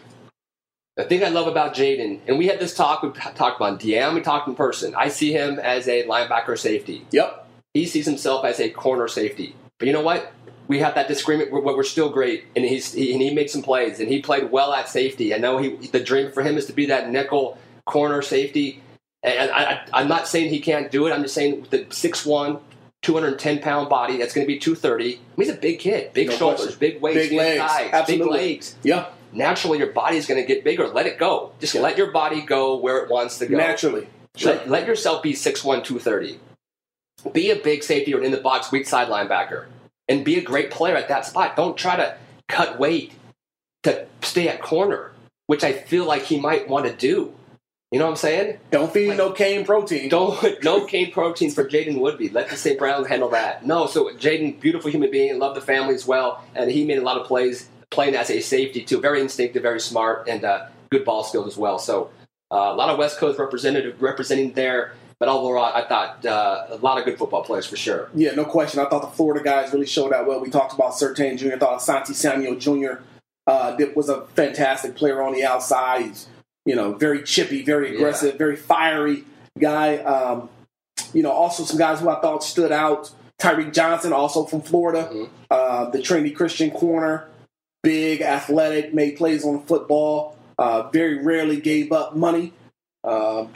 The 0.97 1.05
thing 1.05 1.23
I 1.23 1.29
love 1.29 1.47
about 1.47 1.73
Jaden, 1.73 2.19
and 2.27 2.37
we 2.37 2.47
had 2.47 2.59
this 2.59 2.75
talk, 2.75 3.01
we 3.01 3.11
talked 3.11 3.55
about 3.55 3.79
DM, 3.79 4.13
we 4.13 4.19
talked 4.19 4.49
in 4.49 4.55
person. 4.55 4.93
I 4.93 5.07
see 5.07 5.31
him 5.31 5.57
as 5.57 5.87
a 5.87 6.05
linebacker 6.05 6.59
safety. 6.59 7.07
Yep. 7.11 7.47
He 7.73 7.85
sees 7.85 8.05
himself 8.05 8.43
as 8.43 8.59
a 8.59 8.69
corner 8.69 9.07
safety. 9.07 9.55
But 9.77 9.87
you 9.87 9.93
know 9.93 10.01
what? 10.01 10.33
We 10.67 10.79
have 10.79 10.95
that 10.95 11.07
disagreement, 11.07 11.49
but 11.49 11.63
we're 11.63 11.83
still 11.83 12.09
great, 12.09 12.43
and 12.57 12.65
he's 12.65 12.91
he, 12.91 13.13
and 13.13 13.21
he 13.21 13.33
made 13.33 13.49
some 13.49 13.61
plays, 13.61 14.01
and 14.01 14.09
he 14.09 14.21
played 14.21 14.51
well 14.51 14.73
at 14.73 14.89
safety. 14.89 15.33
I 15.33 15.37
know 15.37 15.57
he 15.57 15.77
the 15.87 16.01
dream 16.01 16.33
for 16.33 16.43
him 16.43 16.57
is 16.57 16.65
to 16.65 16.73
be 16.73 16.87
that 16.87 17.09
nickel 17.09 17.57
corner 17.85 18.21
safety. 18.21 18.83
And 19.23 19.49
I, 19.49 19.63
I, 19.63 19.85
I'm 19.93 20.09
not 20.09 20.27
saying 20.27 20.49
he 20.49 20.59
can't 20.59 20.91
do 20.91 21.07
it. 21.07 21.11
I'm 21.11 21.23
just 21.23 21.35
saying 21.35 21.61
with 21.61 21.69
the 21.71 21.79
6'1", 21.85 22.61
210 23.01 23.59
pound 23.59 23.89
body, 23.89 24.17
that's 24.17 24.33
going 24.33 24.45
to 24.45 24.47
be 24.53 24.59
230. 24.59 25.05
I 25.05 25.07
mean, 25.07 25.19
he's 25.37 25.49
a 25.49 25.53
big 25.53 25.79
kid, 25.79 26.13
big 26.13 26.29
No 26.29 26.35
shoulders, 26.35 26.61
question. 26.61 26.79
big 26.79 27.01
waist, 27.01 27.15
Big 27.15 27.29
big, 27.31 27.37
legs. 27.37 27.61
thighs, 27.61 27.89
Absolutely. 27.93 28.37
big 28.39 28.55
legs. 28.57 28.75
Yeah. 28.83 29.05
Naturally, 29.31 29.77
your 29.77 29.91
body 29.91 30.17
is 30.17 30.25
going 30.25 30.41
to 30.41 30.47
get 30.47 30.63
bigger. 30.63 30.87
Let 30.87 31.05
it 31.05 31.17
go. 31.17 31.51
Just 31.59 31.75
Yeah. 31.75 31.81
let 31.81 31.97
your 31.97 32.11
body 32.11 32.41
go 32.41 32.75
where 32.77 32.97
it 32.97 33.09
wants 33.09 33.37
to 33.39 33.45
go. 33.47 33.57
Naturally. 33.57 34.07
Sure. 34.35 34.53
Let, 34.55 34.69
let 34.69 34.87
yourself 34.87 35.23
be 35.23 35.33
6'1", 35.33 35.83
230. 35.83 36.39
Be 37.31 37.51
a 37.51 37.55
big 37.55 37.83
safety 37.83 38.13
or 38.13 38.19
an 38.19 38.25
in 38.25 38.31
the 38.31 38.37
box 38.37 38.71
weak 38.71 38.85
side 38.87 39.07
linebacker. 39.07 39.65
And 40.07 40.25
be 40.25 40.37
a 40.37 40.41
great 40.41 40.71
player 40.71 40.95
at 40.95 41.07
that 41.09 41.25
spot. 41.25 41.55
Don't 41.55 41.77
try 41.77 41.95
to 41.95 42.15
cut 42.47 42.79
weight 42.79 43.13
to 43.83 44.07
stay 44.23 44.47
at 44.47 44.61
corner, 44.61 45.11
which 45.47 45.63
I 45.63 45.73
feel 45.73 46.05
like 46.05 46.23
he 46.23 46.39
might 46.39 46.67
want 46.67 46.85
to 46.87 46.93
do. 46.93 47.33
You 47.91 47.97
know 47.97 48.05
what 48.05 48.11
I'm 48.11 48.17
saying? 48.17 48.59
Don't 48.69 48.93
feed 48.93 49.09
Like- 49.09 49.17
no 49.17 49.31
cane 49.31 49.65
protein. 49.65 50.09
Don't 50.09 50.63
no 50.63 50.85
cane 50.85 51.11
protein 51.11 51.49
for 51.51 51.65
Jaden 51.65 51.97
Woodbey. 51.97 52.31
Let 52.31 52.49
the 52.49 52.55
St. 52.55 52.77
Browns 52.77 53.07
handle 53.07 53.29
that. 53.29 53.65
No, 53.65 53.87
so 53.87 54.09
Jaden, 54.13 54.59
beautiful 54.59 54.91
human 54.91 55.09
being, 55.09 55.39
love 55.39 55.55
the 55.55 55.61
family 55.61 55.95
as 55.95 56.05
well, 56.05 56.43
and 56.53 56.69
he 56.69 56.85
made 56.85 56.99
a 56.99 57.03
lot 57.03 57.17
of 57.17 57.25
plays 57.25 57.67
playing 57.89 58.15
as 58.15 58.29
a 58.29 58.41
safety 58.41 58.83
too. 58.83 59.01
Very 59.01 59.21
instinctive, 59.21 59.63
very 59.63 59.79
smart, 59.79 60.27
and 60.27 60.45
uh, 60.45 60.67
good 60.91 61.03
ball 61.03 61.23
skills 61.23 61.47
as 61.47 61.57
well. 61.57 61.79
So 61.79 62.11
uh, 62.51 62.69
a 62.71 62.75
lot 62.75 62.89
of 62.89 62.99
West 62.99 63.17
Coast 63.17 63.39
representative 63.39 64.01
representing 64.01 64.53
there. 64.53 64.93
But 65.19 65.27
overall, 65.27 65.65
I 65.73 65.85
thought 65.85 66.25
uh, 66.25 66.67
a 66.69 66.77
lot 66.77 66.97
of 66.97 67.03
good 67.05 67.17
football 67.17 67.43
players 67.43 67.65
for 67.65 67.75
sure. 67.75 68.09
Yeah, 68.13 68.31
no 68.35 68.45
question. 68.45 68.79
I 68.79 68.85
thought 68.87 69.01
the 69.01 69.07
Florida 69.09 69.43
guys 69.43 69.73
really 69.73 69.85
showed 69.85 70.13
out 70.13 70.27
well. 70.27 70.39
We 70.39 70.49
talked 70.49 70.73
about 70.73 70.93
Surtain 70.93 71.37
Jr. 71.37 71.55
I 71.55 71.57
thought 71.57 71.79
Asante 71.79 72.13
Samuel 72.13 72.55
Jr. 72.55 73.01
Uh, 73.45 73.75
was 73.95 74.07
a 74.07 74.21
fantastic 74.27 74.95
player 74.95 75.21
on 75.21 75.33
the 75.33 75.43
outside. 75.43 76.03
He's, 76.05 76.27
you 76.65 76.75
know, 76.75 76.93
very 76.93 77.23
chippy, 77.23 77.63
very 77.63 77.95
aggressive, 77.95 78.37
very 78.37 78.55
fiery 78.55 79.23
guy. 79.59 79.97
Um, 79.97 80.49
you 81.13 81.23
know, 81.23 81.31
also 81.31 81.63
some 81.63 81.77
guys 81.77 81.99
who 81.99 82.09
I 82.09 82.19
thought 82.21 82.43
stood 82.43 82.71
out. 82.71 83.11
Tyreek 83.39 83.73
Johnson, 83.73 84.11
also 84.11 84.43
from 84.45 84.61
Florida, 84.61 85.09
Mhm. 85.11 85.29
uh, 85.49 85.89
the 85.89 86.01
Trinity 86.01 86.31
Christian 86.31 86.71
corner, 86.71 87.27
big, 87.83 88.21
athletic, 88.21 88.93
made 88.93 89.15
plays 89.15 89.45
on 89.45 89.53
the 89.53 89.59
football. 89.65 90.35
Uh, 90.57 90.83
very 90.89 91.23
rarely 91.23 91.55
gave 91.61 91.91
up 91.93 92.15
money. 92.15 92.51
Um, 93.05 93.49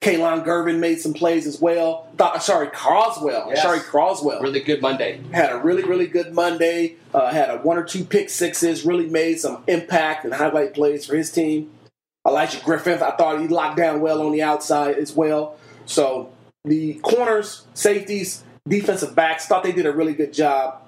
Kaylon 0.00 0.44
Gervin 0.44 0.78
made 0.78 1.00
some 1.00 1.12
plays 1.12 1.46
as 1.46 1.60
well. 1.60 2.06
Thought, 2.16 2.42
sorry, 2.42 2.68
Croswell. 2.68 3.48
Yes. 3.48 3.62
Sorry, 3.62 3.80
Croswell 3.80 4.40
Really 4.40 4.60
good 4.60 4.80
Monday. 4.80 5.20
had 5.32 5.52
a 5.52 5.58
really, 5.58 5.82
really 5.82 6.06
good 6.06 6.32
Monday. 6.32 6.96
Uh, 7.12 7.30
had 7.30 7.50
a 7.50 7.56
one 7.58 7.76
or 7.76 7.82
two 7.84 8.04
pick 8.04 8.30
sixes. 8.30 8.86
Really 8.86 9.06
made 9.08 9.38
some 9.40 9.62
impact 9.66 10.24
and 10.24 10.32
highlight 10.32 10.74
plays 10.74 11.04
for 11.04 11.16
his 11.16 11.30
team. 11.30 11.70
Elijah 12.26 12.60
Griffin, 12.64 13.02
I 13.02 13.12
thought 13.12 13.40
he 13.40 13.48
locked 13.48 13.76
down 13.76 14.00
well 14.00 14.24
on 14.24 14.32
the 14.32 14.42
outside 14.42 14.96
as 14.96 15.12
well. 15.14 15.56
So 15.84 16.32
the 16.64 16.94
corners, 16.94 17.66
safeties, 17.74 18.42
defensive 18.68 19.14
backs 19.14 19.46
thought 19.46 19.62
they 19.62 19.72
did 19.72 19.86
a 19.86 19.92
really 19.92 20.14
good 20.14 20.32
job 20.32 20.82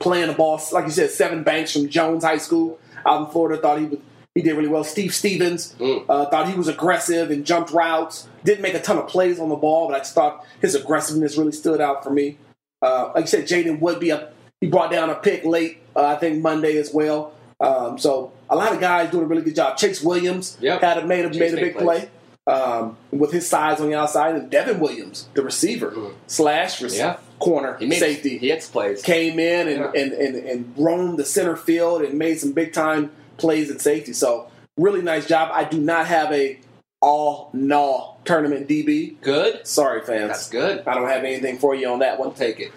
playing 0.00 0.28
the 0.28 0.34
ball. 0.34 0.60
Like 0.72 0.84
you 0.84 0.90
said, 0.90 1.10
Sevyn 1.10 1.44
Banks 1.44 1.72
from 1.72 1.88
Jones 1.88 2.24
High 2.24 2.38
School 2.38 2.78
out 3.06 3.20
in 3.26 3.32
Florida 3.32 3.60
thought 3.60 3.78
he 3.78 3.86
was 3.86 3.98
he 4.36 4.42
did 4.42 4.54
really 4.56 4.68
well. 4.68 4.84
Steve 4.84 5.12
Stevens 5.12 5.74
Mm. 5.80 6.04
uh, 6.08 6.26
thought 6.26 6.48
he 6.48 6.54
was 6.54 6.68
aggressive 6.68 7.32
and 7.32 7.44
jumped 7.44 7.72
routes. 7.72 8.28
Didn't 8.44 8.62
make 8.62 8.74
a 8.74 8.80
ton 8.80 8.96
of 8.96 9.08
plays 9.08 9.40
on 9.40 9.48
the 9.48 9.56
ball, 9.56 9.88
but 9.88 9.96
I 9.96 9.98
just 9.98 10.14
thought 10.14 10.44
his 10.60 10.76
aggressiveness 10.76 11.36
really 11.36 11.50
stood 11.52 11.80
out 11.80 12.04
for 12.04 12.10
me. 12.10 12.38
Uh, 12.80 13.10
like 13.14 13.24
you 13.24 13.26
said, 13.26 13.48
Jaden 13.48 13.80
Woodbey 13.80 14.14
uh, 14.16 14.28
he 14.60 14.68
brought 14.68 14.92
down 14.92 15.10
a 15.10 15.16
pick 15.16 15.44
late, 15.44 15.78
uh, 15.96 16.04
I 16.06 16.16
think 16.16 16.42
Monday 16.42 16.76
as 16.76 16.92
well. 16.94 17.32
Um, 17.60 17.98
so 17.98 18.32
a 18.48 18.56
lot 18.56 18.72
of 18.72 18.80
guys 18.80 19.10
doing 19.10 19.24
a 19.24 19.26
really 19.26 19.42
good 19.42 19.54
job. 19.56 19.76
Chase 19.76 20.02
Williams 20.02 20.56
Yep. 20.60 20.80
had 20.80 20.98
a, 20.98 21.06
made 21.06 21.24
a 21.26 21.28
Chase 21.30 21.38
made 21.38 21.52
a 21.54 21.56
big 21.56 21.76
plays. 21.76 22.06
play 22.46 22.52
um, 22.54 22.96
with 23.10 23.32
his 23.32 23.46
size 23.48 23.80
on 23.80 23.88
the 23.90 23.94
outside, 23.94 24.34
and 24.34 24.50
Devin 24.50 24.80
Williams, 24.80 25.28
the 25.34 25.42
receiver 25.42 25.94
slash 26.26 26.80
rec- 26.82 26.90
Mm. 26.92 26.96
Yeah. 26.98 27.16
corner 27.38 27.76
He 27.78 27.86
made 27.86 27.98
safety, 27.98 28.38
He 28.38 28.48
hits 28.48 28.68
plays. 28.68 29.02
came 29.02 29.38
in 29.38 29.68
and, 29.68 29.78
Yeah. 29.94 30.00
and, 30.02 30.12
and, 30.12 30.36
and 30.36 30.74
roamed 30.76 31.18
the 31.18 31.24
center 31.24 31.54
field 31.56 32.02
and 32.02 32.18
made 32.18 32.40
some 32.40 32.52
big 32.52 32.72
time 32.72 33.10
plays 33.36 33.70
at 33.70 33.80
safety. 33.80 34.12
So 34.14 34.48
really 34.76 35.02
nice 35.02 35.26
job. 35.26 35.50
I 35.52 35.64
do 35.64 35.78
not 35.78 36.06
have 36.06 36.32
a 36.32 36.58
all 37.02 37.50
no 37.54 38.16
tournament 38.24 38.68
DB. 38.68 39.16
Good. 39.22 39.66
Sorry, 39.66 40.02
fans. 40.02 40.28
That's 40.28 40.48
good. 40.50 40.82
I 40.86 40.94
don't 40.94 41.08
have 41.08 41.24
anything 41.24 41.58
for 41.58 41.74
you 41.74 41.88
on 41.88 42.00
that 42.00 42.18
one. 42.18 42.28
We'll 42.28 42.36
take 42.36 42.60
it. 42.60 42.72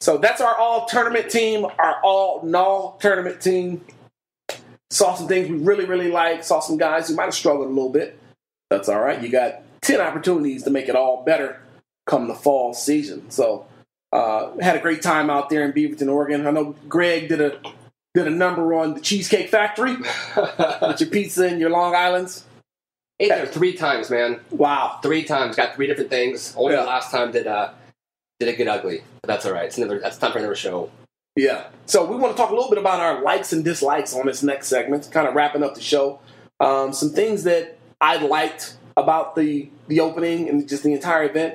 So 0.00 0.16
that's 0.18 0.40
our 0.40 0.54
all 0.56 0.86
tournament 0.86 1.28
team, 1.30 1.64
our 1.78 2.00
all 2.02 2.40
no 2.44 2.96
tournament 3.00 3.40
team. 3.40 3.84
Saw 4.90 5.14
some 5.14 5.28
things 5.28 5.48
we 5.48 5.58
really, 5.58 5.84
really 5.84 6.10
like. 6.10 6.42
Saw 6.44 6.60
some 6.60 6.76
guys 6.78 7.08
who 7.08 7.14
might 7.14 7.24
have 7.24 7.34
struggled 7.34 7.66
a 7.66 7.70
little 7.70 7.90
bit. 7.90 8.18
That's 8.70 8.88
all 8.88 9.00
right. 9.00 9.20
You 9.22 9.28
got 9.28 9.62
10 9.82 10.00
opportunities 10.00 10.62
to 10.64 10.70
make 10.70 10.88
it 10.88 10.96
all 10.96 11.22
better 11.24 11.60
come 12.06 12.26
the 12.28 12.34
fall 12.34 12.72
season. 12.74 13.30
So 13.30 13.66
uh, 14.12 14.56
had 14.58 14.76
a 14.76 14.80
great 14.80 15.02
time 15.02 15.28
out 15.30 15.50
there 15.50 15.62
in 15.64 15.72
Beaverton, 15.72 16.10
Oregon. 16.10 16.46
I 16.46 16.50
know 16.50 16.74
Greg 16.88 17.28
did 17.28 17.40
a 17.40 17.60
did 18.14 18.26
a 18.26 18.30
number 18.30 18.72
on 18.74 18.94
the 18.94 19.00
Cheesecake 19.00 19.50
Factory 19.50 19.94
with 20.36 21.00
your 21.00 21.10
pizza 21.10 21.46
and 21.46 21.60
your 21.60 21.70
Long 21.70 21.94
Islands. 21.94 22.44
Ate 23.20 23.28
there 23.28 23.46
three 23.46 23.74
times, 23.74 24.08
man. 24.10 24.40
Wow. 24.50 24.98
Three 25.02 25.24
times. 25.24 25.56
Got 25.56 25.74
three 25.74 25.86
different 25.86 26.08
things. 26.08 26.54
Only 26.56 26.74
Yeah. 26.74 26.80
the 26.82 26.86
last 26.86 27.10
time 27.10 27.30
did 27.32 27.46
uh 27.46 27.70
did 28.40 28.48
it 28.48 28.56
get 28.56 28.68
ugly. 28.68 29.02
But 29.20 29.28
that's 29.28 29.44
all 29.44 29.52
right. 29.52 29.66
It's 29.66 29.76
another. 29.76 29.98
That's 30.00 30.16
time 30.16 30.32
for 30.32 30.38
another 30.38 30.54
show. 30.54 30.90
Yeah. 31.38 31.68
So 31.86 32.04
we 32.04 32.16
want 32.16 32.36
to 32.36 32.40
talk 32.42 32.50
a 32.50 32.54
little 32.54 32.68
bit 32.68 32.78
about 32.78 33.00
our 33.00 33.22
likes 33.22 33.52
and 33.52 33.64
dislikes 33.64 34.12
on 34.14 34.26
this 34.26 34.42
next 34.42 34.66
segment, 34.66 35.08
kind 35.12 35.28
of 35.28 35.34
wrapping 35.34 35.62
up 35.62 35.74
the 35.74 35.80
show. 35.80 36.20
Um, 36.60 36.92
some 36.92 37.10
things 37.10 37.44
that 37.44 37.78
I 38.00 38.16
liked 38.16 38.76
about 38.96 39.36
the 39.36 39.70
the 39.86 40.00
opening 40.00 40.48
and 40.48 40.68
just 40.68 40.82
the 40.82 40.92
entire 40.92 41.24
event. 41.24 41.54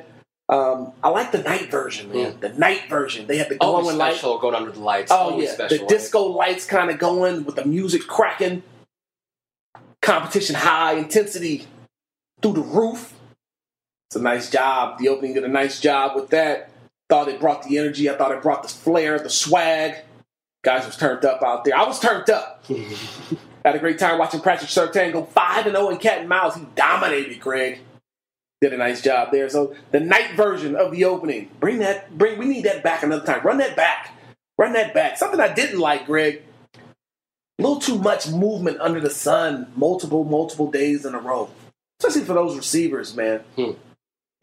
Um, 0.50 0.94
I 1.04 1.10
like 1.10 1.32
the 1.32 1.42
night 1.44 1.70
version, 1.70 2.12
man. 2.12 2.38
The 2.40 2.50
night 2.50 2.84
version. 2.90 3.28
They 3.28 3.38
had 3.38 3.50
the 3.50 3.58
Always 3.58 3.84
glowing 3.86 3.98
light. 3.98 4.14
special 4.14 4.38
going 4.40 4.56
under 4.56 4.72
the 4.72 4.80
lights. 4.80 5.12
Oh 5.12 5.16
Always 5.16 5.46
yeah, 5.46 5.54
special. 5.54 5.78
the 5.80 5.86
disco 5.86 6.24
lights 6.24 6.66
kind 6.66 6.90
of 6.90 6.98
going 7.00 7.44
with 7.44 7.56
the 7.56 7.66
music 7.66 8.08
cracking, 8.08 8.64
competition 10.02 10.56
high, 10.56 10.94
intensity 10.94 11.68
through 12.42 12.54
the 12.54 12.62
roof. 12.62 13.14
It's 14.10 14.16
a 14.16 14.22
nice 14.22 14.50
job. 14.50 15.00
The 15.00 15.10
opening 15.10 15.34
did 15.34 15.44
a 15.44 15.48
nice 15.50 15.80
job 15.80 16.16
with 16.16 16.30
that. 16.30 16.70
Thought 17.10 17.28
it 17.28 17.40
brought 17.40 17.64
the 17.64 17.78
energy. 17.78 18.10
I 18.10 18.16
thought 18.16 18.32
it 18.32 18.42
brought 18.42 18.64
the 18.64 18.70
flair, 18.70 19.20
the 19.20 19.30
swag. 19.30 19.98
Guys 20.64 20.86
was 20.86 20.98
turned 20.98 21.26
up 21.26 21.44
out 21.44 21.66
there. 21.66 21.76
I 21.76 21.86
was 21.86 22.00
turned 22.00 22.30
up. 22.30 22.64
Had 23.66 23.76
a 23.76 23.80
great 23.80 24.00
time 24.00 24.18
watching 24.18 24.42
Patrick 24.42 24.70
Surtain 24.70 25.14
go 25.14 25.24
five 25.26 25.66
and 25.66 25.76
zero 25.76 25.90
in 25.90 25.98
cat 25.98 26.20
and 26.20 26.30
mouse. 26.30 26.56
He 26.56 26.66
dominated 26.76 27.40
Greg. 27.40 27.80
Did 28.62 28.74
a 28.74 28.78
nice 28.78 29.02
job 29.02 29.32
there. 29.32 29.50
So 29.50 29.76
the 29.92 30.00
night 30.00 30.36
version 30.36 30.76
of 30.76 30.92
the 30.92 31.06
opening. 31.06 31.50
Bring 31.60 31.80
that. 31.80 32.18
Bring. 32.18 32.38
We 32.40 32.46
need 32.46 32.66
that 32.66 32.84
back 32.84 33.04
another 33.04 33.26
time. 33.26 33.42
Run 33.44 33.58
that 33.58 33.76
back. 33.76 34.12
Run 34.58 34.74
that 34.74 34.94
back. 34.94 35.18
Something 35.18 35.40
I 35.40 35.54
didn't 35.54 35.80
like, 35.80 36.06
Greg. 36.06 36.44
A 37.60 37.62
little 37.62 37.80
too 37.80 37.98
much 37.98 38.30
movement 38.30 38.80
under 38.80 39.00
the 39.00 39.10
sun, 39.10 39.72
multiple, 39.76 40.24
multiple 40.24 40.72
days 40.72 41.06
in 41.06 41.14
a 41.14 41.20
row. 41.20 41.50
Especially 42.00 42.26
for 42.26 42.34
those 42.34 42.56
receivers, 42.56 43.16
man. 43.16 43.42
Hmm. 43.56 43.72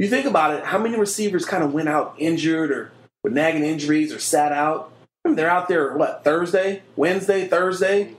You 0.00 0.08
think 0.08 0.24
about 0.24 0.54
it, 0.54 0.64
how 0.64 0.78
many 0.78 0.96
receivers 0.96 1.44
kind 1.44 1.62
of 1.62 1.74
went 1.74 1.90
out 1.90 2.14
injured 2.16 2.70
or 2.70 2.90
with 3.22 3.34
nagging 3.34 3.64
injuries 3.64 4.14
or 4.14 4.18
sat 4.18 4.50
out? 4.50 4.90
Remember, 5.22 5.42
they're 5.42 5.50
out 5.50 5.68
there, 5.68 5.94
what, 5.94 6.24
Thursday, 6.24 6.80
Wednesday, 6.96 7.46
Thursday, 7.46 8.16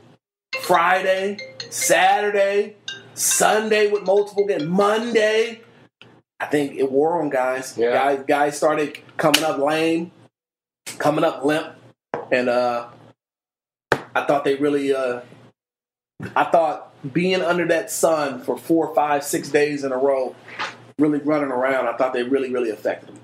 Friday, 0.62 1.40
Saturday, 1.72 2.76
Sunday 3.16 3.90
with 3.90 4.04
multiple 4.04 4.46
games, 4.46 4.66
Monday. 4.66 5.62
I 6.40 6.46
think 6.46 6.76
it 6.76 6.92
wore 6.92 7.20
on 7.20 7.32
guys. 7.32 7.76
Yeah. 7.76 7.94
Guys, 7.94 8.24
guys 8.28 8.58
started 8.58 9.00
coming 9.18 9.44
up 9.44 9.58
lame, 9.58 10.12
coming 11.00 11.24
up 11.24 11.44
limp, 11.44 11.74
and 12.32 12.48
uh, 12.48 12.90
I 13.92 14.26
thought 14.26 14.44
they 14.44 14.56
really. 14.58 14.94
Uh, 14.94 15.22
I 16.36 16.44
thought 16.44 16.94
being 17.12 17.42
under 17.42 17.66
that 17.70 17.90
sun 17.90 18.44
for 18.44 18.56
four, 18.56 18.94
five, 18.94 19.24
six 19.24 19.50
days 19.50 19.84
in 19.84 19.92
a 19.92 19.98
row, 19.98 20.36
really 21.02 21.20
running 21.20 21.52
around, 21.52 21.88
I 21.88 21.98
thought 21.98 22.14
they 22.14 22.24
really, 22.24 22.52
really 22.52 22.70
affected 22.70 23.10
them. 23.10 23.18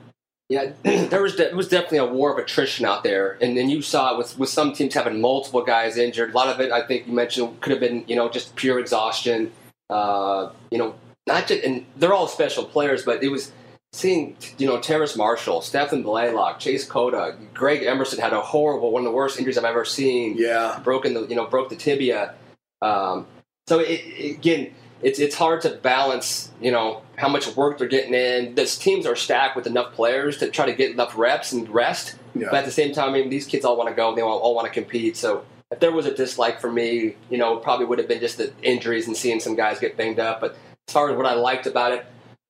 Yeah, 0.49 0.71
there 0.83 1.21
was 1.21 1.35
de- 1.35 1.49
it 1.49 1.55
was 1.55 1.67
definitely 1.67 1.97
a 1.99 2.05
war 2.05 2.31
of 2.31 2.37
attrition 2.37 2.85
out 2.85 3.03
there, 3.03 3.37
and 3.41 3.57
then 3.57 3.69
you 3.69 3.81
saw 3.81 4.13
it 4.13 4.17
with 4.17 4.37
with 4.39 4.49
some 4.49 4.73
teams 4.73 4.93
having 4.93 5.19
multiple 5.21 5.61
guys 5.61 5.97
injured. 5.97 6.31
A 6.31 6.35
lot 6.35 6.47
of 6.47 6.59
it, 6.61 6.71
I 6.71 6.85
think 6.87 7.05
you 7.07 7.13
mentioned, 7.13 7.59
could 7.61 7.71
have 7.71 7.79
been 7.81 8.03
you 8.07 8.15
know 8.15 8.29
just 8.29 8.55
pure 8.55 8.79
exhaustion. 8.79 9.51
Uh, 9.89 10.51
you 10.71 10.77
know, 10.77 10.95
not 11.27 11.47
just 11.47 11.63
and 11.63 11.85
they're 11.97 12.13
all 12.13 12.27
special 12.27 12.63
players, 12.63 13.03
but 13.03 13.21
it 13.23 13.27
was 13.29 13.51
seeing 13.91 14.37
you 14.57 14.67
know 14.67 14.79
Terrace 14.79 15.17
Marshall, 15.17 15.61
Stephen 15.61 16.01
Blaylock, 16.01 16.59
Chase 16.59 16.85
Cota, 16.85 17.35
Greg 17.53 17.83
Emerson 17.83 18.19
had 18.19 18.31
a 18.31 18.39
horrible 18.41 18.91
one 18.91 19.01
of 19.01 19.11
the 19.11 19.15
worst 19.15 19.37
injuries 19.37 19.57
I've 19.57 19.65
ever 19.65 19.83
seen. 19.83 20.35
Yeah. 20.37 20.79
broken 20.81 21.13
the 21.13 21.25
you 21.27 21.35
know 21.35 21.45
broke 21.47 21.67
the 21.69 21.75
tibia. 21.75 22.35
Um, 22.81 23.27
so 23.67 23.79
it, 23.79 23.89
it- 23.89 24.35
again, 24.37 24.73
it's 25.01 25.19
it's 25.19 25.35
hard 25.35 25.61
to 25.61 25.69
balance 25.69 26.51
you 26.59 26.71
know 26.71 27.01
how 27.17 27.27
much 27.27 27.55
work 27.55 27.77
they're 27.77 27.87
getting 27.87 28.13
in. 28.13 28.55
These 28.55 28.77
teams 28.77 29.05
are 29.05 29.15
stacked 29.15 29.55
with 29.55 29.67
enough 29.67 29.93
players 29.93 30.37
to 30.37 30.49
try 30.49 30.65
to 30.65 30.73
get 30.73 30.91
enough 30.91 31.17
reps 31.17 31.51
and 31.51 31.67
rest. 31.69 32.15
Yeah. 32.35 32.47
But 32.51 32.59
at 32.59 32.65
the 32.65 32.71
same 32.71 32.93
time, 32.93 33.09
I 33.09 33.13
mean, 33.13 33.29
these 33.29 33.45
kids 33.45 33.65
all 33.65 33.77
want 33.77 33.89
to 33.89 33.95
go. 33.95 34.15
They 34.15 34.21
all, 34.21 34.37
all 34.37 34.55
want 34.55 34.67
to 34.67 34.73
compete. 34.73 35.17
So 35.17 35.43
if 35.71 35.79
there 35.79 35.91
was 35.91 36.05
a 36.05 36.13
dislike 36.13 36.61
for 36.61 36.71
me, 36.71 37.15
you 37.29 37.37
know, 37.37 37.57
it 37.57 37.63
probably 37.63 37.85
would 37.85 37.99
have 37.99 38.07
been 38.07 38.19
just 38.19 38.37
the 38.37 38.53
injuries 38.61 39.07
and 39.07 39.17
seeing 39.17 39.39
some 39.39 39.55
guys 39.55 39.79
get 39.79 39.97
banged 39.97 40.19
up. 40.19 40.39
But 40.39 40.51
as 40.87 40.93
far 40.93 41.09
as 41.09 41.17
what 41.17 41.25
I 41.25 41.33
liked 41.33 41.67
about 41.67 41.91
it, 41.91 42.05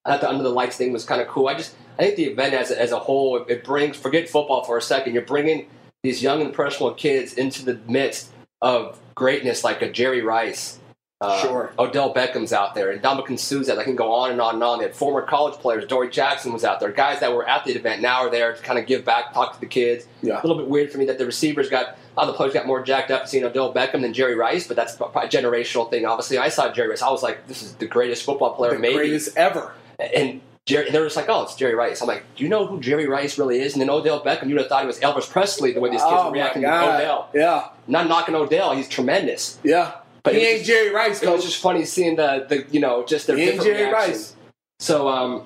I 0.05 0.11
thought 0.11 0.21
the 0.21 0.29
under 0.29 0.43
the 0.43 0.49
lights 0.49 0.77
thing 0.77 0.93
was 0.93 1.03
kind 1.03 1.21
of 1.21 1.27
cool. 1.27 1.47
I 1.47 1.55
just 1.55 1.75
I 1.99 2.03
think 2.03 2.15
the 2.15 2.25
event 2.25 2.53
as 2.53 2.71
a, 2.71 2.81
as 2.81 2.91
a 2.91 2.99
whole 2.99 3.43
it 3.47 3.63
brings 3.63 3.97
forget 3.97 4.29
football 4.29 4.63
for 4.63 4.77
a 4.77 4.81
second. 4.81 5.13
You're 5.13 5.23
bringing 5.23 5.69
these 6.03 6.21
young 6.21 6.41
impressionable 6.41 6.93
kids 6.93 7.33
into 7.33 7.65
the 7.65 7.79
midst 7.87 8.31
of 8.61 8.99
greatness 9.15 9.63
like 9.63 9.81
a 9.81 9.91
Jerry 9.91 10.21
Rice. 10.21 10.79
Uh, 11.19 11.41
Sure. 11.41 11.73
Odell 11.79 12.13
Beckham's 12.13 12.53
out 12.53 12.75
there, 12.75 12.91
and 12.91 13.01
Dominican 13.01 13.39
Sue's 13.39 13.69
out. 13.69 13.79
I 13.79 13.83
can 13.83 13.95
go 13.95 14.13
on 14.13 14.29
and 14.31 14.39
on 14.39 14.53
and 14.55 14.63
on. 14.63 14.77
They 14.77 14.85
had 14.85 14.95
former 14.95 15.23
college 15.23 15.55
players. 15.55 15.85
Dory 15.85 16.09
Jackson 16.11 16.53
was 16.53 16.63
out 16.63 16.79
there. 16.79 16.91
Guys 16.91 17.21
that 17.21 17.33
were 17.33 17.47
at 17.47 17.65
the 17.65 17.71
event 17.73 18.03
now 18.03 18.19
are 18.25 18.29
there 18.29 18.53
to 18.53 18.61
kind 18.61 18.77
of 18.77 18.85
give 18.85 19.03
back, 19.03 19.33
talk 19.33 19.55
to 19.55 19.59
the 19.59 19.65
kids. 19.65 20.05
Yeah. 20.21 20.39
A 20.39 20.41
little 20.45 20.57
bit 20.57 20.67
weird 20.67 20.91
for 20.91 20.99
me 20.99 21.05
that 21.05 21.17
the 21.17 21.25
receivers 21.25 21.69
got 21.69 21.97
a 22.15 22.19
lot 22.19 22.27
of 22.27 22.27
the 22.27 22.33
players 22.33 22.53
got 22.53 22.67
more 22.67 22.83
jacked 22.83 23.09
up 23.09 23.27
seeing 23.27 23.43
Odell 23.43 23.73
Beckham 23.73 24.01
than 24.01 24.13
Jerry 24.13 24.35
Rice, 24.35 24.67
but 24.67 24.75
that's 24.77 24.93
a 24.93 24.97
generational 25.27 25.89
thing. 25.89 26.05
Obviously, 26.05 26.37
I 26.37 26.49
saw 26.49 26.71
Jerry 26.71 26.89
Rice. 26.89 27.01
I 27.01 27.09
was 27.09 27.23
like, 27.23 27.47
this 27.47 27.63
is 27.63 27.73
the 27.75 27.87
greatest 27.87 28.23
football 28.23 28.53
player 28.55 28.73
The 28.73 28.79
maybe. 28.79 28.95
greatest 28.95 29.35
ever. 29.37 29.73
And 29.99 30.41
Jerry, 30.65 30.91
they 30.91 30.99
were 30.99 31.05
just 31.05 31.15
like, 31.15 31.29
oh, 31.29 31.43
it's 31.43 31.55
Jerry 31.55 31.73
Rice. 31.73 32.01
I'm 32.01 32.07
like, 32.07 32.25
do 32.35 32.43
you 32.43 32.49
know 32.49 32.67
who 32.67 32.79
Jerry 32.79 33.07
Rice 33.07 33.39
really 33.39 33.59
is? 33.59 33.73
And 33.73 33.81
then 33.81 33.89
Odell 33.89 34.23
Beckham, 34.23 34.49
you 34.49 34.55
would 34.55 34.61
have 34.61 34.67
thought 34.69 34.81
he 34.81 34.87
was 34.87 34.99
Elvis 34.99 35.27
Presley 35.29 35.71
the 35.73 35.79
way 35.79 35.89
these 35.89 36.01
kids 36.01 36.11
oh 36.13 36.27
were 36.27 36.33
reacting 36.33 36.61
to 36.63 36.67
Odell. 36.67 37.29
Yeah. 37.33 37.69
Not 37.87 38.07
knocking 38.07 38.35
Odell, 38.35 38.75
he's 38.75 38.87
tremendous. 38.87 39.57
Yeah. 39.63 39.93
But 40.27 40.35
he 40.35 40.45
ain't 40.47 40.57
just- 40.57 40.67
Jerry 40.67 40.93
Rice, 40.93 41.21
It 41.23 41.29
was 41.29 41.43
just 41.43 41.61
funny 41.61 41.85
seeing 41.85 42.15
the, 42.15 42.45
the 42.47 42.65
you 42.71 42.79
know, 42.79 43.05
just 43.05 43.27
their 43.27 43.37
He 43.37 43.43
ain't 43.43 43.51
different 43.53 43.77
Jerry 43.77 43.89
reactions. 43.91 44.17
Rice. 44.17 44.35
So, 44.79 45.07
um, 45.07 45.43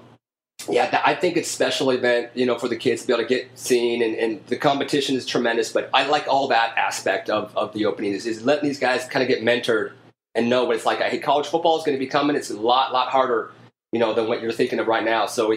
yeah, 0.70 1.02
I 1.06 1.16
think 1.16 1.38
it's 1.38 1.50
a 1.50 1.54
special 1.54 1.90
event, 1.92 2.32
you 2.36 2.46
know, 2.46 2.58
for 2.60 2.68
the 2.68 2.76
kids 2.76 3.02
to 3.02 3.08
be 3.08 3.14
able 3.14 3.24
to 3.24 3.30
get 3.30 3.50
seen, 3.58 4.04
and, 4.04 4.16
and 4.16 4.46
the 4.48 4.58
competition 4.58 5.16
is 5.16 5.26
tremendous. 5.26 5.72
But 5.72 5.90
I 5.94 6.06
like 6.06 6.28
all 6.28 6.48
that 6.50 6.78
aspect 6.78 7.30
of, 7.30 7.56
of 7.58 7.74
the 7.74 7.86
opening 7.86 8.14
is, 8.14 8.26
is 8.26 8.44
letting 8.44 8.66
these 8.68 8.80
guys 8.80 9.06
kind 9.06 9.24
of 9.24 9.28
get 9.30 9.42
mentored 9.44 9.94
and 10.36 10.50
know 10.50 10.66
what 10.66 10.76
it's 10.76 10.86
like. 10.86 11.00
Hey, 11.00 11.18
college 11.20 11.48
football 11.48 11.78
is 11.80 11.84
going 11.84 11.98
to 11.98 12.00
be 12.00 12.08
coming. 12.08 12.36
It's 12.36 12.52
a 12.52 12.60
lot, 12.60 12.94
lot 12.94 13.10
harder, 13.10 13.52
you 13.92 14.00
know, 14.00 14.14
than 14.14 14.28
what 14.28 14.42
you're 14.42 14.52
thinking 14.52 14.80
of 14.80 14.88
right 14.88 15.04
now. 15.04 15.26
So 15.26 15.56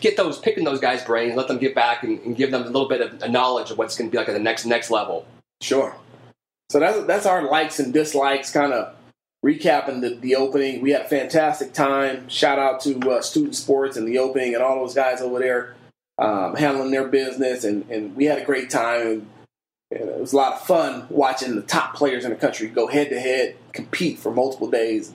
get 0.00 0.16
those, 0.16 0.38
picking 0.38 0.64
those 0.64 0.80
guys' 0.80 1.02
brains, 1.02 1.34
let 1.34 1.48
them 1.48 1.58
get 1.58 1.74
back 1.74 2.02
and, 2.02 2.20
and 2.20 2.36
give 2.36 2.50
them 2.50 2.62
a 2.62 2.66
little 2.66 2.88
bit 2.88 3.00
of 3.00 3.22
a 3.22 3.28
knowledge 3.28 3.70
of 3.70 3.78
what's 3.78 3.96
going 3.96 4.10
to 4.10 4.12
be 4.12 4.18
like 4.18 4.28
at 4.28 4.32
the 4.34 4.38
next 4.38 4.66
next 4.66 4.90
level. 4.90 5.26
Sure. 5.62 5.96
So 6.72 6.80
that's 6.80 7.04
that's 7.04 7.26
our 7.26 7.42
likes 7.42 7.78
and 7.80 7.92
dislikes, 7.92 8.50
kind 8.50 8.72
of 8.72 8.94
recapping 9.44 10.00
the, 10.00 10.14
the 10.14 10.36
opening. 10.36 10.80
We 10.80 10.92
had 10.92 11.02
a 11.02 11.08
fantastic 11.08 11.74
time. 11.74 12.30
Shout 12.30 12.58
out 12.58 12.80
to 12.84 12.98
uh, 13.10 13.20
Student 13.20 13.56
Sports 13.56 13.98
and 13.98 14.08
the 14.08 14.16
opening 14.16 14.54
and 14.54 14.62
all 14.62 14.76
those 14.76 14.94
guys 14.94 15.20
over 15.20 15.38
there 15.38 15.76
um, 16.16 16.56
handling 16.56 16.90
their 16.90 17.08
business, 17.08 17.64
and, 17.64 17.90
and 17.90 18.16
we 18.16 18.24
had 18.24 18.38
a 18.38 18.44
great 18.46 18.70
time. 18.70 19.06
And, 19.06 19.26
and 19.90 20.08
it 20.08 20.18
was 20.18 20.32
a 20.32 20.36
lot 20.36 20.54
of 20.54 20.62
fun 20.62 21.06
watching 21.10 21.56
the 21.56 21.60
top 21.60 21.94
players 21.94 22.24
in 22.24 22.30
the 22.30 22.36
country 22.36 22.68
go 22.68 22.86
head 22.86 23.10
to 23.10 23.20
head, 23.20 23.54
compete 23.74 24.18
for 24.18 24.32
multiple 24.32 24.70
days. 24.70 25.12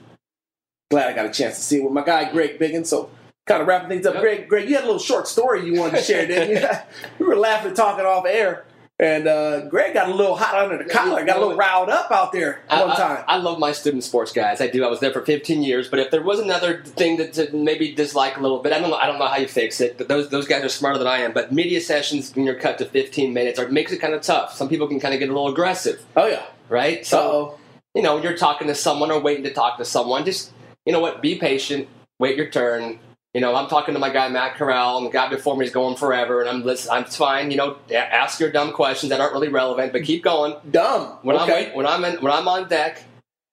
Glad 0.92 1.08
I 1.08 1.12
got 1.12 1.26
a 1.26 1.32
chance 1.32 1.56
to 1.56 1.60
see 1.60 1.78
it 1.78 1.82
with 1.82 1.92
my 1.92 2.04
guy 2.04 2.30
Greg 2.30 2.60
Biggins. 2.60 2.86
So 2.86 3.10
kind 3.46 3.62
of 3.62 3.66
wrapping 3.66 3.88
things 3.88 4.06
up. 4.06 4.14
Yep. 4.14 4.22
Greg, 4.22 4.48
Greg, 4.48 4.68
you 4.68 4.76
had 4.76 4.84
a 4.84 4.86
little 4.86 5.00
short 5.00 5.26
story 5.26 5.66
you 5.66 5.80
wanted 5.80 5.96
to 5.96 6.02
share, 6.04 6.24
didn't 6.24 6.62
you? 6.62 6.68
we 7.18 7.26
were 7.26 7.34
laughing, 7.34 7.74
talking 7.74 8.06
off 8.06 8.26
air, 8.26 8.64
and 9.00 9.28
uh, 9.28 9.60
Greg 9.66 9.94
got 9.94 10.08
a 10.08 10.14
little 10.14 10.34
hot 10.36 10.54
under 10.56 10.82
the 10.82 10.90
collar, 10.90 11.24
got 11.24 11.36
a 11.36 11.40
little 11.40 11.56
riled 11.56 11.88
up 11.88 12.10
out 12.10 12.32
there 12.32 12.62
I- 12.68 12.80
one 12.80 12.90
I, 12.90 12.96
time. 12.96 13.24
I, 13.28 13.36
love 13.36 13.58
my 13.60 13.70
student 13.70 14.02
sports 14.02 14.32
guys. 14.32 14.60
I 14.60 14.66
do. 14.66 14.84
I 14.84 14.88
was 14.88 14.98
there 14.98 15.12
for 15.12 15.24
15 15.24 15.62
years. 15.62 15.88
But 15.88 16.00
if 16.00 16.10
there 16.10 16.22
was 16.22 16.40
another 16.40 16.82
thing 16.82 17.16
that 17.18 17.32
to 17.34 17.54
maybe 17.56 17.94
dislike 17.94 18.36
a 18.36 18.40
little 18.40 18.58
bit, 18.58 18.72
I 18.72 18.80
don't 18.80 18.90
know. 18.90 18.96
I 18.96 19.06
don't 19.06 19.18
know 19.20 19.26
how 19.26 19.36
you 19.36 19.46
fix 19.46 19.80
it. 19.80 19.98
But 19.98 20.08
those 20.08 20.30
those 20.30 20.48
guys 20.48 20.64
are 20.64 20.68
smarter 20.68 20.98
than 20.98 21.06
I 21.06 21.18
am. 21.18 21.32
But 21.32 21.52
media 21.52 21.80
sessions 21.80 22.34
when 22.34 22.44
you're 22.44 22.56
cut 22.58 22.78
to 22.78 22.86
15 22.86 23.32
minutes, 23.32 23.58
are, 23.58 23.68
makes 23.68 23.92
it 23.92 23.98
kind 23.98 24.14
of 24.14 24.22
tough. 24.22 24.54
Some 24.54 24.68
people 24.68 24.88
can 24.88 24.98
kind 24.98 25.14
of 25.14 25.20
get 25.20 25.28
a 25.28 25.32
little 25.32 25.48
aggressive, 25.48 26.04
oh 26.16 26.26
yeah. 26.26 26.42
right? 26.68 27.06
So 27.06 27.18
So 27.18 27.58
you 27.94 28.02
know, 28.02 28.14
when 28.14 28.22
you're 28.24 28.36
talking 28.36 28.66
to 28.66 28.74
someone 28.74 29.10
or 29.10 29.20
waiting 29.20 29.44
to 29.44 29.52
talk 29.52 29.78
to 29.78 29.84
someone, 29.84 30.24
just 30.24 30.52
you 30.84 30.92
know 30.92 31.00
what, 31.00 31.22
be 31.22 31.36
patient, 31.38 31.88
wait 32.18 32.36
your 32.36 32.50
turn. 32.50 32.98
You 33.38 33.42
know, 33.42 33.54
I'm 33.54 33.68
talking 33.68 33.94
to 33.94 34.00
my 34.00 34.10
guy 34.10 34.28
Matt 34.28 34.56
Corral, 34.56 34.98
and 34.98 35.06
the 35.06 35.12
guy 35.12 35.28
before 35.28 35.56
me 35.56 35.64
is 35.64 35.70
going 35.70 35.94
forever, 35.94 36.40
and 36.40 36.50
I'm 36.50 36.64
listen, 36.64 36.90
I'm 36.90 37.04
fine. 37.04 37.52
You 37.52 37.56
know, 37.56 37.76
ask 37.88 38.40
your 38.40 38.50
dumb 38.50 38.72
questions 38.72 39.10
that 39.10 39.20
aren't 39.20 39.32
really 39.32 39.46
relevant, 39.46 39.92
but 39.92 40.02
keep 40.02 40.24
going. 40.24 40.56
dumb. 40.72 41.18
When 41.22 41.36
I'm 41.36 41.48
okay. 41.48 41.70
when 41.72 41.86
I'm 41.86 42.04
in, 42.04 42.20
when 42.20 42.32
I'm 42.32 42.48
on 42.48 42.68
deck, 42.68 43.04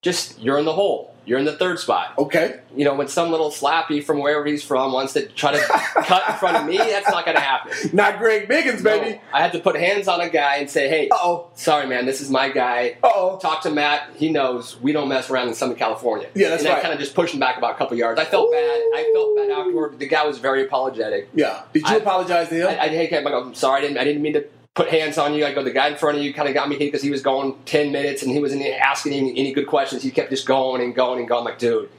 just 0.01 0.39
you're 0.39 0.57
in 0.57 0.65
the 0.65 0.73
hole. 0.73 1.14
You're 1.25 1.39
in 1.39 1.45
the 1.45 1.57
third 1.57 1.79
spot. 1.79 2.13
okay. 2.17 2.59
You 2.75 2.83
know, 2.85 2.93
when 2.93 3.07
some 3.07 3.31
little 3.31 3.49
slappy 3.51 4.03
from 4.03 4.19
wherever 4.21 4.45
he's 4.45 4.63
from 4.63 4.91
wants 4.91 5.13
to 5.13 5.27
try 5.27 5.53
to 5.53 5.59
cut 6.03 6.23
in 6.29 6.35
front 6.35 6.57
of 6.57 6.65
me, 6.65 6.77
that's 6.77 7.09
not 7.09 7.23
going 7.25 7.35
to 7.37 7.41
happen. 7.41 7.71
Not 7.93 8.17
Greg 8.19 8.47
Biggins, 8.49 8.83
baby. 8.83 9.21
I 9.33 9.41
had 9.41 9.53
to 9.53 9.59
put 9.59 9.75
hands 9.75 10.07
on 10.07 10.19
a 10.21 10.29
guy 10.29 10.57
and 10.57 10.69
say, 10.69 10.89
"Hey, 10.89 11.07
Uh 11.09 11.15
oh. 11.21 11.47
sorry, 11.55 11.87
man, 11.87 12.05
this 12.05 12.19
is 12.21 12.29
my 12.29 12.49
guy." 12.49 12.97
Uh 13.03 13.09
oh. 13.13 13.37
Talk 13.41 13.61
to 13.63 13.71
Matt. 13.71 14.09
He 14.17 14.29
knows 14.29 14.79
we 14.81 14.91
don't 14.91 15.07
mess 15.07 15.29
around 15.29 15.47
in 15.47 15.53
Southern 15.53 15.77
California. 15.77 16.27
Yeah, 16.35 16.49
that's 16.49 16.63
and 16.63 16.71
I 16.71 16.75
right. 16.75 16.81
kind 16.81 16.93
of 16.93 16.99
just 16.99 17.15
pushed 17.15 17.33
him 17.33 17.39
back 17.39 17.57
about 17.57 17.75
a 17.75 17.77
couple 17.77 17.95
yards. 17.97 18.19
I 18.19 18.25
felt 18.25 18.51
bad. 18.51 18.59
I 18.59 19.09
felt 19.13 19.35
bad 19.37 19.49
afterward. 19.51 19.99
The 19.99 20.07
guy 20.07 20.25
was 20.25 20.37
very 20.39 20.65
apologetic. 20.65 21.29
Yeah. 21.33 21.63
Did 21.73 21.87
you 21.87 21.95
I- 21.95 21.97
apologize 21.97 22.49
to 22.49 22.55
him? 22.55 22.67
I, 22.67 22.79
I, 22.83 22.87
hey, 22.89 23.15
I'm 23.25 23.53
sorry. 23.55 23.79
I 23.79 23.81
didn't, 23.81 23.97
I 23.97 24.03
didn't 24.03 24.21
mean 24.21 24.33
to 24.33 24.45
put 24.75 24.89
hands 24.89 25.17
on 25.17 25.33
you. 25.33 25.45
I 25.45 25.53
go, 25.53 25.63
the 25.63 25.71
guy 25.71 25.87
in 25.87 25.95
front 25.95 26.17
of 26.17 26.23
you 26.23 26.33
kind 26.33 26.47
of 26.47 26.53
got 26.53 26.69
me 26.69 26.75
hit 26.75 26.91
because 26.91 27.01
he 27.01 27.09
was 27.09 27.21
going 27.21 27.55
10 27.65 27.91
minutes 27.91 28.21
and 28.21 28.31
he 28.31 28.39
wasn't 28.39 28.63
asking 28.63 29.13
any, 29.13 29.31
any 29.31 29.53
good 29.53 29.67
questions. 29.67 30.03
He 30.03 30.11
kept 30.11 30.29
just 30.29 30.45
going 30.45 30.81
and 30.81 30.93
going 30.93 31.19
and 31.19 31.27
going. 31.27 31.39
I'm 31.39 31.45
like, 31.45 31.59
dude, 31.59 31.89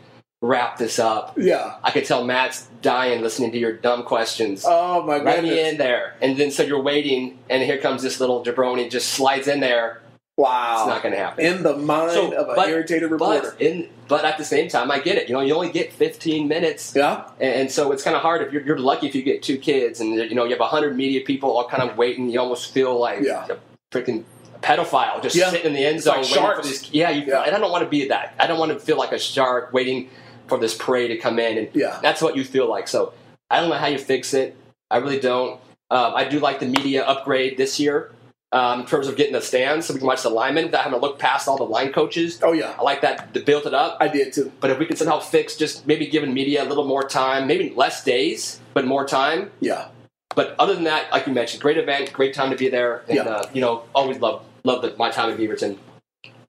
wrap 0.43 0.77
this 0.77 0.99
up. 0.99 1.35
yeah. 1.39 1.77
I 1.83 1.91
could 1.91 2.05
tell 2.05 2.25
Matt's 2.25 2.69
dying 2.83 3.23
listening 3.23 3.51
to 3.53 3.59
your 3.59 3.73
dumb 3.73 4.05
questions. 4.05 4.65
Oh 4.67 5.03
my 5.03 5.19
God. 5.19 5.25
Let 5.25 5.43
me 5.43 5.69
in 5.69 5.79
there. 5.79 6.15
And 6.21 6.37
then 6.37 6.51
so 6.51 6.63
you're 6.63 6.83
waiting, 6.83 7.39
and 7.49 7.63
here 7.63 7.79
comes 7.79 8.03
this 8.03 8.21
little 8.21 8.45
jabroni, 8.45 8.91
just 8.91 9.09
slides 9.09 9.49
in 9.49 9.61
there. 9.61 10.03
Wow. 10.37 10.81
It's 10.81 10.87
not 10.89 11.03
going 11.03 11.15
to 11.15 11.19
happen. 11.19 11.45
In 11.47 11.63
the 11.63 11.77
mind 11.77 12.11
So, 12.13 12.33
of 12.33 12.49
an 12.51 12.57
but- 12.57 12.69
irritated 12.69 13.11
reporter. 13.11 13.53
But 13.53 13.61
in 13.61 13.89
but 14.09 14.25
at 14.25 14.39
the 14.39 14.45
same 14.45 14.69
time, 14.69 14.91
I 14.93 15.01
get 15.01 15.17
it. 15.17 15.29
You 15.29 15.35
know, 15.35 15.41
you 15.41 15.53
only 15.55 15.71
get 15.73 15.93
15 15.93 16.47
minutes, 16.47 16.93
yeah. 16.95 17.29
and, 17.41 17.55
and 17.63 17.73
so 17.73 17.91
it's 17.91 18.05
kind 18.05 18.15
of 18.15 18.23
hard 18.23 18.41
if 18.43 18.53
you're, 18.53 18.63
you're 18.63 18.79
lucky 18.79 19.09
if 19.09 19.17
you 19.17 19.23
get 19.25 19.43
two 19.43 19.59
kids, 19.59 19.99
and 19.99 20.15
you 20.15 20.35
know 20.37 20.45
you 20.45 20.51
have 20.51 20.61
100 20.61 20.97
media 20.97 21.23
people 21.23 21.51
all 21.57 21.67
kind 21.67 21.83
of 21.89 21.97
waiting. 21.97 22.29
You 22.31 22.39
almost 22.39 22.73
feel 22.73 22.97
like 23.01 23.23
Yeah. 23.23 23.47
a 23.51 23.57
freaking 23.91 24.23
pedophile 24.61 25.21
just 25.23 25.35
Yeah. 25.35 25.51
sitting 25.51 25.67
in 25.69 25.73
the 25.73 25.85
end 25.85 25.97
It's 25.97 26.05
zone 26.05 26.17
like 26.17 26.23
waiting 26.25 26.35
sharks. 26.37 26.61
for 26.61 26.67
this. 26.73 26.91
Yeah, 26.93 27.11
you, 27.11 27.25
Yeah. 27.27 27.43
and 27.43 27.57
I 27.57 27.59
don't 27.59 27.73
want 27.73 27.83
to 27.85 27.91
be 27.91 28.07
that. 28.09 28.35
I 28.39 28.47
don't 28.47 28.59
want 28.61 28.71
to 28.73 28.79
feel 28.79 28.97
like 28.97 29.11
a 29.13 29.19
shark 29.19 29.73
waiting 29.73 30.09
for 30.47 30.57
this 30.59 30.75
prey 30.75 31.09
to 31.09 31.17
come 31.17 31.39
in, 31.41 31.59
and 31.59 31.69
Yeah. 31.75 31.99
that's 32.01 32.23
what 32.23 32.37
you 32.37 32.45
feel 32.45 32.69
like. 32.69 32.87
So 32.87 33.13
I 33.51 33.61
don't 33.61 33.71
know 33.71 33.77
how 33.77 33.89
you 33.89 33.99
fix 33.99 34.35
it. 34.35 34.55
I 34.91 34.99
really 34.99 35.19
don't. 35.19 35.59
Um, 35.91 36.13
I 36.15 36.25
do 36.25 36.39
like 36.39 36.61
the 36.61 36.67
media 36.67 37.05
upgrade 37.05 37.57
this 37.57 37.81
year 37.81 38.13
um, 38.57 38.81
in 38.81 38.87
terms 38.87 39.07
of 39.07 39.17
getting 39.17 39.35
the 39.35 39.41
stands 39.43 39.85
so 39.85 39.93
we 39.93 39.99
can 40.01 40.07
watch 40.07 40.23
the 40.23 40.31
linemen 40.31 40.65
without 40.67 40.83
having 40.85 40.99
to 40.99 41.05
look 41.05 41.19
past 41.19 41.47
all 41.47 41.59
the 41.59 41.65
line 41.65 41.93
coaches. 41.93 42.41
Oh 42.43 42.53
yeah. 42.53 42.75
I 42.79 42.83
like 42.83 43.03
that. 43.03 43.35
They 43.35 43.43
built 43.43 43.67
it 43.67 43.75
up. 43.75 43.99
I 44.01 44.09
did 44.09 44.33
too. 44.33 44.51
But 44.61 44.71
if 44.71 44.79
we 44.79 44.87
can 44.87 44.97
somehow 44.97 45.21
fix 45.21 45.57
just 45.57 45.87
maybe 45.87 46.07
giving 46.07 46.33
media 46.33 46.65
a 46.65 46.69
little 46.69 46.87
more 46.87 47.07
time, 47.07 47.47
maybe 47.47 47.69
less 47.77 48.03
days, 48.03 48.61
but 48.73 48.87
more 48.87 49.07
time. 49.07 49.51
Yeah. 49.61 49.89
But 50.35 50.57
other 50.59 50.75
than 50.75 50.85
that, 50.85 51.13
like 51.13 51.27
you 51.27 51.35
mentioned, 51.35 51.63
great 51.63 51.77
event, 51.77 52.13
great 52.15 52.33
time 52.35 52.51
to 52.51 52.57
be 52.57 52.69
there, 52.71 53.03
and 53.09 53.17
Yeah. 53.17 53.23
uh, 53.25 53.51
you 53.53 53.61
know, 53.61 53.85
always 53.95 54.19
love 54.21 54.43
love 54.65 54.81
the, 54.83 54.95
my 54.97 55.11
time 55.11 55.31
in 55.31 55.37
Beaverton. 55.37 55.77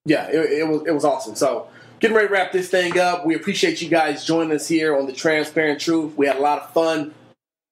Yeah, 0.06 0.28
it, 0.30 0.60
it 0.60 0.68
was 0.68 0.84
it 0.88 0.92
was 0.92 1.04
awesome. 1.04 1.36
So 1.36 1.68
getting 2.00 2.16
ready 2.16 2.30
to 2.30 2.34
wrap 2.34 2.54
this 2.54 2.70
thing 2.70 2.98
up. 2.98 3.26
We 3.26 3.36
appreciate 3.36 3.82
you 3.82 3.90
guys 3.90 4.24
joining 4.24 4.54
us 4.54 4.68
here 4.68 4.98
on 4.98 5.08
the 5.08 5.14
Transparent 5.14 5.82
Truth. 5.82 6.16
We 6.16 6.26
had 6.28 6.38
a 6.38 6.42
lot 6.42 6.60
of 6.62 6.72
fun. 6.74 7.14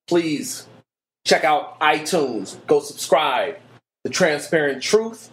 Please 0.07 0.67
check 1.25 1.43
out 1.45 1.79
iTunes. 1.79 2.57
Go 2.67 2.79
subscribe. 2.81 3.57
The 4.06 4.12
Transparent 4.12 4.84
Truth. 4.84 5.32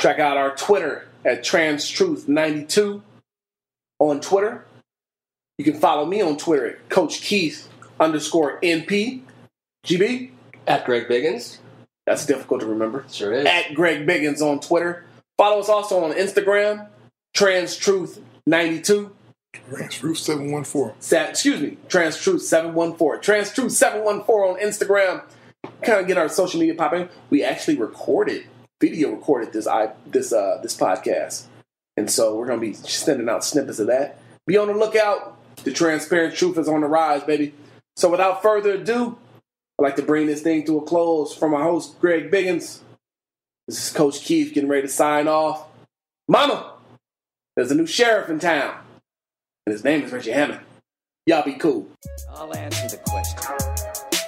Check 0.00 0.20
out 0.20 0.36
our 0.36 0.54
Twitter 0.54 1.08
at 1.24 1.40
TransTruth92 1.42 3.02
on 3.98 4.20
Twitter. 4.20 4.64
You 5.58 5.64
can 5.64 5.80
follow 5.80 6.06
me 6.06 6.20
on 6.22 6.36
Twitter 6.36 6.68
at 6.68 6.88
Coach 6.90 7.22
Keith 7.22 7.68
underscore 7.98 8.60
NP. 8.60 9.22
GB. 9.84 10.30
At 10.68 10.84
Greg 10.84 11.08
Biggins, 11.08 11.58
That's 12.06 12.24
difficult 12.24 12.60
to 12.60 12.66
remember. 12.66 13.04
sure 13.10 13.32
is. 13.32 13.46
at 13.46 13.74
Greg 13.74 14.06
Biggins 14.06 14.42
on 14.42 14.60
Twitter. 14.60 15.04
Follow 15.36 15.58
us 15.58 15.68
also 15.68 16.04
on 16.04 16.12
Instagram, 16.12 16.86
TransTruth92. 17.36 19.10
Ranch 19.70 20.02
Roof 20.04 20.18
714. 20.20 20.92
Sa- 21.00 21.22
excuse 21.24 21.60
me, 21.60 21.78
TransTruth714. 21.88 22.96
TransTruth714 22.96 24.28
on 24.28 24.60
Instagram. 24.60 25.22
Kind 25.82 26.00
of 26.00 26.06
get 26.06 26.18
our 26.18 26.28
social 26.28 26.60
media 26.60 26.74
popping. 26.74 27.08
We 27.30 27.42
actually 27.42 27.76
recorded, 27.76 28.46
video 28.80 29.12
recorded 29.12 29.52
this 29.52 29.66
I 29.66 29.92
this 30.06 30.32
uh 30.32 30.60
this 30.62 30.76
podcast. 30.76 31.46
And 31.96 32.10
so 32.10 32.36
we're 32.36 32.46
gonna 32.46 32.60
be 32.60 32.74
sending 32.74 33.28
out 33.28 33.44
snippets 33.44 33.78
of 33.78 33.88
that. 33.88 34.18
Be 34.46 34.56
on 34.56 34.68
the 34.68 34.74
lookout. 34.74 35.36
The 35.64 35.72
transparent 35.72 36.36
truth 36.36 36.56
is 36.58 36.68
on 36.68 36.82
the 36.82 36.86
rise, 36.86 37.24
baby. 37.24 37.54
So 37.96 38.08
without 38.08 38.42
further 38.42 38.74
ado, 38.74 39.18
I'd 39.78 39.82
like 39.82 39.96
to 39.96 40.02
bring 40.02 40.26
this 40.26 40.42
thing 40.42 40.64
to 40.66 40.78
a 40.78 40.82
close 40.82 41.34
from 41.34 41.54
our 41.54 41.62
host, 41.62 42.00
Greg 42.00 42.30
Biggins. 42.30 42.80
This 43.66 43.88
is 43.88 43.92
Coach 43.92 44.20
Keith 44.20 44.54
getting 44.54 44.70
ready 44.70 44.86
to 44.86 44.92
sign 44.92 45.26
off. 45.28 45.66
Mama, 46.28 46.74
there's 47.56 47.70
a 47.70 47.74
new 47.74 47.86
sheriff 47.86 48.30
in 48.30 48.38
town, 48.38 48.76
and 49.66 49.72
his 49.72 49.82
name 49.82 50.02
is 50.02 50.12
Richie 50.12 50.30
Hammond. 50.30 50.60
Y'all 51.26 51.44
be 51.44 51.54
cool. 51.54 51.88
I'll 52.30 52.54
answer 52.56 52.88
the 52.88 52.96
question. 52.98 53.17